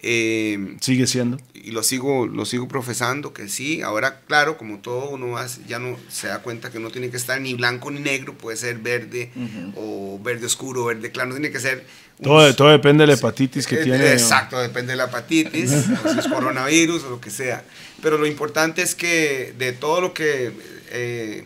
Eh, 0.00 0.76
Sigue 0.80 1.08
siendo. 1.08 1.36
y 1.52 1.72
lo 1.72 1.82
sigo, 1.82 2.28
lo 2.28 2.44
sigo 2.44 2.68
profesando 2.68 3.32
que 3.32 3.48
sí. 3.48 3.82
Ahora, 3.82 4.20
claro, 4.20 4.56
como 4.56 4.78
todo 4.78 5.08
uno 5.08 5.34
ya 5.66 5.80
no 5.80 5.96
se 6.08 6.28
da 6.28 6.42
cuenta 6.42 6.70
que 6.70 6.78
no 6.78 6.90
tiene 6.90 7.10
que 7.10 7.16
estar 7.16 7.40
ni 7.40 7.54
blanco 7.54 7.90
ni 7.90 7.98
negro, 7.98 8.38
puede 8.38 8.56
ser 8.56 8.78
verde 8.78 9.32
o 9.74 10.20
verde 10.22 10.46
oscuro, 10.46 10.84
verde 10.84 11.10
claro, 11.10 11.30
no 11.30 11.34
tiene 11.34 11.50
que 11.50 11.58
ser. 11.58 11.84
Todo, 12.22 12.54
todo 12.54 12.68
depende 12.68 13.02
de 13.02 13.08
la 13.08 13.14
hepatitis 13.14 13.66
que 13.66 13.80
eh, 13.80 13.82
tiene. 13.82 14.12
Exacto, 14.12 14.60
depende 14.60 14.92
de 14.92 14.96
la 14.96 15.06
hepatitis, 15.06 15.72
o 16.04 16.12
si 16.12 16.20
es 16.20 16.28
coronavirus 16.28 17.02
o 17.02 17.10
lo 17.10 17.20
que 17.20 17.30
sea. 17.30 17.64
Pero 18.00 18.16
lo 18.16 18.28
importante 18.28 18.80
es 18.80 18.94
que 18.94 19.54
de 19.58 19.72
todo 19.72 20.00
lo 20.00 20.14
que, 20.14 20.52
eh, 20.92 21.44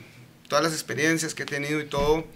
todas 0.48 0.64
las 0.64 0.72
experiencias 0.72 1.34
que 1.34 1.44
he 1.44 1.46
tenido 1.46 1.80
y 1.80 1.86
todo, 1.86 2.26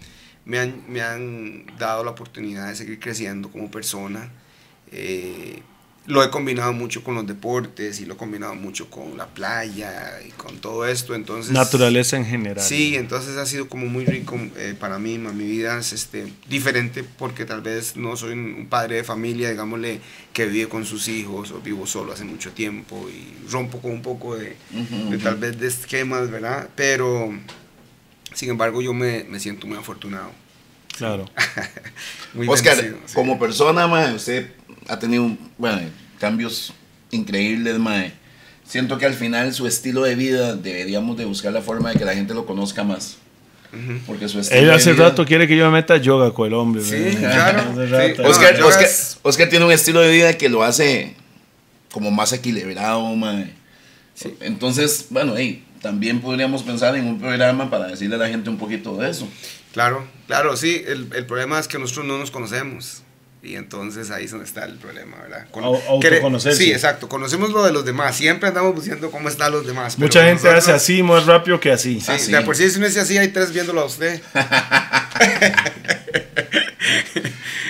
me 0.45 0.59
han, 0.59 0.83
me 0.87 1.01
han 1.01 1.65
dado 1.77 2.03
la 2.03 2.11
oportunidad 2.11 2.67
de 2.69 2.75
seguir 2.75 2.99
creciendo 2.99 3.49
como 3.49 3.69
persona. 3.69 4.31
Eh, 4.91 5.61
lo 6.05 6.21
he 6.21 6.29
combinado 6.29 6.73
mucho 6.73 7.01
con 7.01 7.15
los 7.15 7.25
deportes 7.25 8.01
y 8.01 8.05
lo 8.05 8.15
he 8.15 8.17
combinado 8.17 8.55
mucho 8.55 8.89
con 8.89 9.17
la 9.17 9.25
playa 9.27 10.19
y 10.27 10.31
con 10.31 10.57
todo 10.57 10.85
esto. 10.85 11.15
Entonces, 11.15 11.53
Naturaleza 11.53 12.17
en 12.17 12.25
general. 12.25 12.63
Sí, 12.63 12.95
entonces 12.95 13.37
ha 13.37 13.45
sido 13.45 13.69
como 13.69 13.85
muy 13.85 14.05
rico 14.05 14.37
eh, 14.57 14.75
para 14.77 14.99
mí. 14.99 15.17
Mi 15.17 15.45
vida 15.45 15.79
es 15.79 15.93
este, 15.93 16.31
diferente 16.49 17.03
porque 17.03 17.45
tal 17.45 17.61
vez 17.61 17.95
no 17.95 18.17
soy 18.17 18.33
un 18.33 18.67
padre 18.69 18.97
de 18.97 19.03
familia, 19.05 19.49
digámosle, 19.49 20.01
que 20.33 20.45
vive 20.45 20.67
con 20.67 20.85
sus 20.85 21.07
hijos 21.07 21.51
o 21.51 21.61
vivo 21.61 21.87
solo 21.87 22.11
hace 22.11 22.25
mucho 22.25 22.51
tiempo 22.51 23.07
y 23.09 23.49
rompo 23.49 23.79
con 23.79 23.91
un 23.91 24.01
poco 24.01 24.35
de, 24.35 24.57
de 25.09 25.17
tal 25.19 25.35
vez 25.35 25.57
de 25.57 25.67
esquemas, 25.67 26.29
¿verdad? 26.29 26.69
Pero, 26.75 27.33
sin 28.33 28.49
embargo, 28.49 28.81
yo 28.81 28.93
me, 28.93 29.23
me 29.25 29.39
siento 29.39 29.67
muy 29.67 29.77
afortunado. 29.77 30.31
Claro. 30.97 31.25
Muy 32.35 32.47
Oscar, 32.47 32.77
sí. 32.77 32.87
como 33.15 33.39
persona, 33.39 33.87
mae, 33.87 34.13
usted 34.13 34.51
ha 34.87 34.97
tenido 34.99 35.35
bueno, 35.57 35.81
cambios 36.19 36.71
increíbles, 37.11 37.79
mae. 37.79 38.11
Siento 38.63 38.97
que 38.99 39.05
al 39.07 39.13
final 39.15 39.53
su 39.53 39.65
estilo 39.67 40.03
de 40.03 40.15
vida 40.15 40.55
deberíamos 40.55 41.17
de 41.17 41.25
buscar 41.25 41.51
la 41.51 41.61
forma 41.61 41.91
de 41.91 41.97
que 41.99 42.05
la 42.05 42.13
gente 42.13 42.33
lo 42.33 42.45
conozca 42.45 42.83
más. 42.83 43.17
Porque 44.05 44.27
su 44.29 44.39
estilo 44.39 44.61
Él 44.61 44.67
de 44.67 44.73
hace 44.75 44.93
vida- 44.93 45.09
rato 45.09 45.25
quiere 45.25 45.47
que 45.47 45.57
yo 45.57 45.65
me 45.65 45.71
meta 45.71 45.95
a 45.95 45.97
yoga 45.97 46.31
con 46.31 46.45
el 46.47 46.53
hombre. 46.53 46.83
Sí, 46.83 46.91
¿verdad? 46.95 47.53
claro. 47.55 47.73
Sí. 47.75 47.91
rato. 47.91 48.21
No, 48.21 48.29
Oscar, 48.29 48.61
Oscar- 48.61 48.83
es- 48.83 49.17
Oscar 49.23 49.49
tiene 49.49 49.65
un 49.65 49.71
estilo 49.71 49.99
de 49.99 50.11
vida 50.11 50.37
que 50.37 50.47
lo 50.47 50.63
hace 50.63 51.15
como 51.91 52.11
más 52.11 52.33
equilibrado, 52.33 53.03
mae. 53.15 53.51
Entonces, 54.41 55.07
bueno, 55.09 55.33
hey, 55.35 55.63
también 55.83 56.21
podríamos 56.21 56.63
pensar 56.63 56.95
en 56.95 57.05
un 57.05 57.19
programa 57.19 57.69
para 57.69 57.85
decirle 57.87 58.15
a 58.15 58.19
la 58.19 58.29
gente 58.29 58.49
un 58.49 58.57
poquito 58.57 58.97
de 58.97 59.11
eso. 59.11 59.27
Claro, 59.73 60.07
claro, 60.25 60.57
sí. 60.57 60.83
El, 60.87 61.09
el 61.13 61.25
problema 61.27 61.59
es 61.59 61.67
que 61.67 61.77
nosotros 61.77 62.05
no 62.07 62.17
nos 62.17 62.31
conocemos. 62.31 63.03
Y 63.43 63.57
entonces 63.57 64.09
ahí 64.09 64.23
es 64.23 64.31
donde 64.31 64.45
está 64.45 64.63
el 64.63 64.77
problema, 64.77 65.17
¿verdad? 65.21 65.47
Con- 65.51 65.65
Au- 65.65 65.81
autoconocerse. 65.89 66.63
Sí, 66.63 66.71
exacto. 66.71 67.09
Conocemos 67.09 67.49
lo 67.51 67.61
de 67.65 67.73
los 67.73 67.83
demás. 67.83 68.15
Siempre 68.15 68.47
andamos 68.47 68.73
buscando 68.73 69.11
cómo 69.11 69.27
están 69.27 69.51
los 69.51 69.67
demás. 69.67 69.95
pero 69.95 70.07
Mucha 70.07 70.19
gente 70.21 70.35
nosotros- 70.43 70.63
hace 70.63 70.71
así, 70.71 71.03
más 71.03 71.25
rápido 71.25 71.59
que 71.59 71.73
así. 71.73 71.99
Sí, 71.99 72.07
Ah, 72.09 72.17
sí. 72.17 72.31
de 72.31 72.41
por 72.43 72.55
sí, 72.55 72.69
si 72.71 72.79
no 72.79 72.85
es 72.85 72.95
así, 72.95 73.17
hay 73.17 73.27
tres 73.27 73.51
viéndolo 73.51 73.81
a 73.81 73.85
usted. 73.85 74.21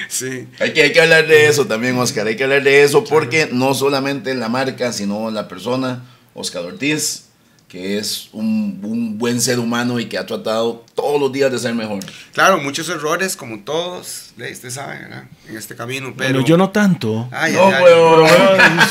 sí. 0.07 0.47
Hay 0.59 0.73
que, 0.73 0.83
hay 0.83 0.91
que 0.93 1.01
hablar 1.01 1.27
de 1.27 1.47
eso 1.47 1.65
también, 1.65 1.97
Oscar. 1.97 2.27
Hay 2.27 2.35
que 2.35 2.43
hablar 2.43 2.63
de 2.63 2.83
eso 2.83 3.03
porque 3.03 3.49
no 3.51 3.73
solamente 3.73 4.33
la 4.35 4.49
marca, 4.49 4.91
sino 4.93 5.31
la 5.31 5.47
persona, 5.47 6.03
Oscar 6.33 6.63
Ortiz, 6.65 7.25
que 7.73 7.97
es 7.97 8.29
un, 8.33 8.81
un 8.83 9.17
buen 9.17 9.41
ser 9.41 9.57
humano 9.57 9.99
y 9.99 10.05
que 10.05 10.19
ha 10.19 10.27
tratado 10.27 10.85
todos 10.93 11.19
los 11.19 11.31
días 11.31 11.51
de 11.51 11.57
ser 11.57 11.73
mejor. 11.73 12.03
Claro, 12.31 12.59
muchos 12.59 12.87
errores, 12.87 13.35
como 13.35 13.61
todos, 13.61 14.31
usted 14.37 14.69
sabe, 14.69 14.99
¿verdad? 14.99 15.23
En 15.49 15.57
este 15.57 15.75
camino, 15.75 16.13
pero... 16.15 16.29
Pero 16.29 16.45
yo 16.45 16.55
no 16.55 16.69
tanto. 16.69 17.27
Ay, 17.31 17.53
No, 17.53 17.65
ay. 17.65 17.83
Pero, 17.83 18.21
bueno, 18.21 18.83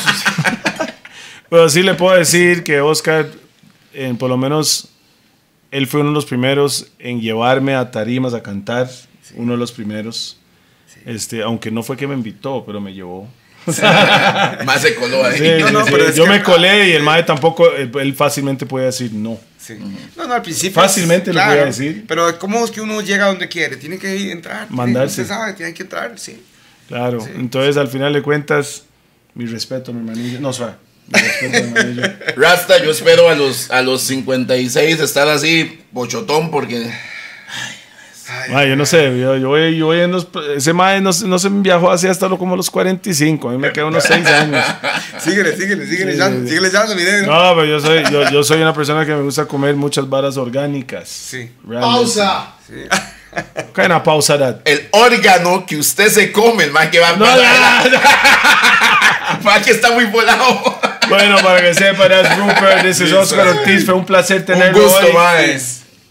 pero 1.48 1.68
sí 1.68 1.84
le 1.84 1.94
puedo 1.94 2.16
decir 2.16 2.64
que 2.64 2.80
Oscar, 2.80 3.28
en, 3.92 4.16
por 4.16 4.28
lo 4.28 4.36
menos, 4.36 4.88
él 5.70 5.86
fue 5.86 6.00
uno 6.00 6.08
de 6.08 6.16
los 6.16 6.26
primeros 6.26 6.88
en 6.98 7.20
llevarme 7.20 7.76
a 7.76 7.92
tarimas 7.92 8.34
a 8.34 8.42
cantar. 8.42 8.90
Uno 9.36 9.52
de 9.52 9.58
los 9.58 9.70
primeros. 9.70 10.38
Este, 11.06 11.44
aunque 11.44 11.70
no 11.70 11.84
fue 11.84 11.96
que 11.96 12.08
me 12.08 12.14
invitó, 12.14 12.64
pero 12.66 12.80
me 12.80 12.92
llevó. 12.92 13.28
Más 14.64 14.80
se 14.82 14.94
coló 14.94 15.24
ahí. 15.24 15.38
Sí, 15.38 15.62
No, 15.62 15.70
no, 15.70 15.84
sí. 15.84 15.90
pero 15.92 16.08
es 16.08 16.14
Yo 16.16 16.24
que- 16.24 16.30
me 16.30 16.42
colé 16.42 16.88
y 16.88 16.92
el 16.92 17.02
mae 17.02 17.22
tampoco, 17.22 17.70
él, 17.72 17.90
él 18.00 18.14
fácilmente 18.14 18.66
puede 18.66 18.86
decir 18.86 19.12
no. 19.12 19.38
Sí. 19.58 19.74
No, 20.16 20.26
no, 20.26 20.34
al 20.34 20.42
principio. 20.42 20.80
Fácilmente 20.80 21.30
es- 21.30 21.36
lo 21.36 21.44
voy 21.44 21.58
a 21.58 21.64
decir. 21.66 22.04
Pero 22.08 22.38
¿cómo 22.38 22.64
es 22.64 22.70
que 22.70 22.80
uno 22.80 23.00
llega 23.00 23.26
donde 23.26 23.48
quiere? 23.48 23.76
Tiene 23.76 23.98
que 23.98 24.32
entrar. 24.32 24.66
tiene- 24.66 24.76
Mandarse. 24.76 25.22
Usted 25.22 25.34
sabe, 25.34 25.52
tiene 25.52 25.72
que 25.72 25.82
entrar, 25.84 26.12
sí. 26.18 26.42
Claro. 26.88 27.20
Sí. 27.20 27.30
Entonces, 27.36 27.76
al 27.76 27.88
final 27.88 28.12
de 28.12 28.22
cuentas, 28.22 28.82
mi 29.34 29.46
respeto, 29.46 29.92
mi 29.92 30.00
hermanillo. 30.00 30.40
No, 30.40 30.52
suave. 30.52 30.74
Mi 31.06 31.20
respeto, 31.20 31.62
mi 31.70 31.78
hermanillo. 31.78 32.02
Rasta, 32.36 32.82
yo 32.82 32.90
espero 32.90 33.28
a 33.30 33.34
los, 33.36 33.70
a 33.70 33.82
los 33.82 34.02
56 34.02 34.98
estar 35.00 35.28
así, 35.28 35.80
bochotón, 35.92 36.50
porque 36.50 36.92
Ay, 38.40 38.50
Mae, 38.52 38.68
yo 38.68 38.76
no 38.76 38.86
sé, 38.86 39.18
yo, 39.20 39.36
yo 39.36 39.48
voy, 39.48 39.76
yo 39.76 39.86
voy 39.86 40.00
en 40.00 40.12
los, 40.12 40.26
ese 40.56 40.72
mae 40.72 41.00
no, 41.00 41.12
se- 41.12 41.26
no 41.26 41.38
se 41.38 41.48
viajó 41.50 41.90
así 41.90 42.06
hasta 42.08 42.28
lo- 42.28 42.38
como 42.38 42.56
los 42.56 42.70
45, 42.70 43.48
a 43.48 43.52
mí 43.52 43.58
me 43.58 43.72
quedan 43.72 43.88
unos 43.88 44.04
6 44.04 44.26
años. 44.26 44.64
Síguele, 45.18 45.56
síguele, 45.56 45.86
síguele, 45.86 46.12
Sí, 46.12 46.18
ya, 46.18 46.28
sí, 46.28 46.34
sí. 46.42 46.48
síguele 46.48 46.70
ya, 46.70 46.84
mi 46.86 47.02
negro. 47.04 47.32
No, 47.32 47.54
pero 47.54 47.64
yo 47.66 47.80
soy, 47.80 48.02
yo, 48.10 48.28
yo 48.30 48.42
soy 48.42 48.60
una 48.62 48.72
persona 48.74 49.04
que 49.06 49.12
me 49.14 49.22
gusta 49.22 49.44
comer 49.46 49.74
muchas 49.76 50.08
varas 50.08 50.36
orgánicas. 50.36 51.08
Sí. 51.08 51.50
Realmente. 51.66 51.96
Pausa. 51.96 52.46
Sí. 52.66 52.74
Kind 53.74 53.92
of 53.92 54.02
pausa 54.02 54.38
that? 54.38 54.56
el 54.66 54.88
órgano 54.90 55.64
que 55.64 55.76
usted 55.78 56.08
se 56.08 56.30
come, 56.32 56.64
el 56.64 56.70
man 56.70 56.90
que 56.90 56.98
va 57.00 57.12
No, 57.16 57.24
ya, 57.24 57.82
ya. 57.90 59.38
Man 59.42 59.62
que 59.62 59.70
está 59.70 59.90
muy 59.92 60.04
volado. 60.06 60.78
Bueno, 61.08 61.36
para 61.42 61.60
que 61.62 61.72
sepa, 61.74 62.08
that's 62.08 62.36
Rupert, 62.36 62.82
this 62.82 63.00
is 63.00 63.12
Oscar 63.12 63.48
Ortiz, 63.48 63.84
fue 63.86 63.94
un 63.94 64.04
placer 64.04 64.38
Un 64.40 64.44
tenerlo 64.44 64.82
gusto, 64.82 65.06
hoy. 65.06 65.12
mae. 65.14 65.60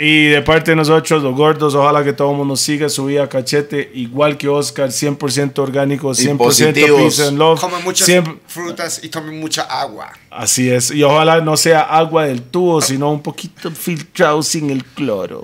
Y 0.03 0.29
de 0.29 0.41
parte 0.41 0.71
de 0.71 0.77
nosotros, 0.77 1.21
los 1.21 1.35
gordos, 1.35 1.75
ojalá 1.75 2.03
que 2.03 2.11
todo 2.11 2.31
el 2.31 2.37
mundo 2.37 2.55
siga 2.55 2.89
su 2.89 3.05
vida 3.05 3.29
cachete, 3.29 3.91
igual 3.93 4.35
que 4.35 4.47
Oscar, 4.47 4.89
100% 4.89 5.59
orgánico, 5.59 6.09
100% 6.09 6.37
positivos. 6.37 6.99
peace 7.01 7.27
and 7.27 7.37
love. 7.37 7.59
Come 7.61 7.77
muchas 7.83 8.07
Siempre- 8.07 8.37
frutas 8.47 8.99
y 9.03 9.09
tome 9.09 9.31
mucha 9.31 9.61
agua. 9.61 10.11
Así 10.31 10.71
es. 10.71 10.89
Y 10.89 11.03
ojalá 11.03 11.39
no 11.41 11.55
sea 11.55 11.81
agua 11.81 12.25
del 12.25 12.41
tubo, 12.41 12.81
sino 12.81 13.11
un 13.11 13.21
poquito 13.21 13.69
filtrado 13.69 14.41
sin 14.41 14.71
el 14.71 14.83
cloro. 14.83 15.43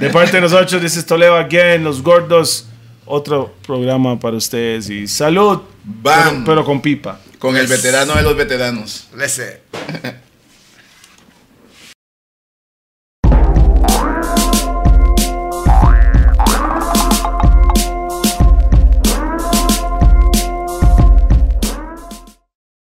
De 0.00 0.10
parte 0.10 0.32
de 0.32 0.40
nosotros, 0.40 0.82
is 0.82 1.06
Toledo 1.06 1.36
again, 1.36 1.84
los 1.84 2.02
gordos. 2.02 2.66
Otro 3.10 3.54
programa 3.64 4.18
para 4.18 4.36
ustedes. 4.36 4.90
Y 4.90 5.06
salud. 5.06 5.60
Bam. 5.84 6.28
Pero, 6.30 6.44
pero 6.44 6.64
con 6.64 6.82
pipa. 6.82 7.20
Con 7.38 7.56
el 7.56 7.68
veterano 7.68 8.14
de 8.16 8.22
los 8.22 8.36
veteranos. 8.36 9.08
Say. 9.28 9.60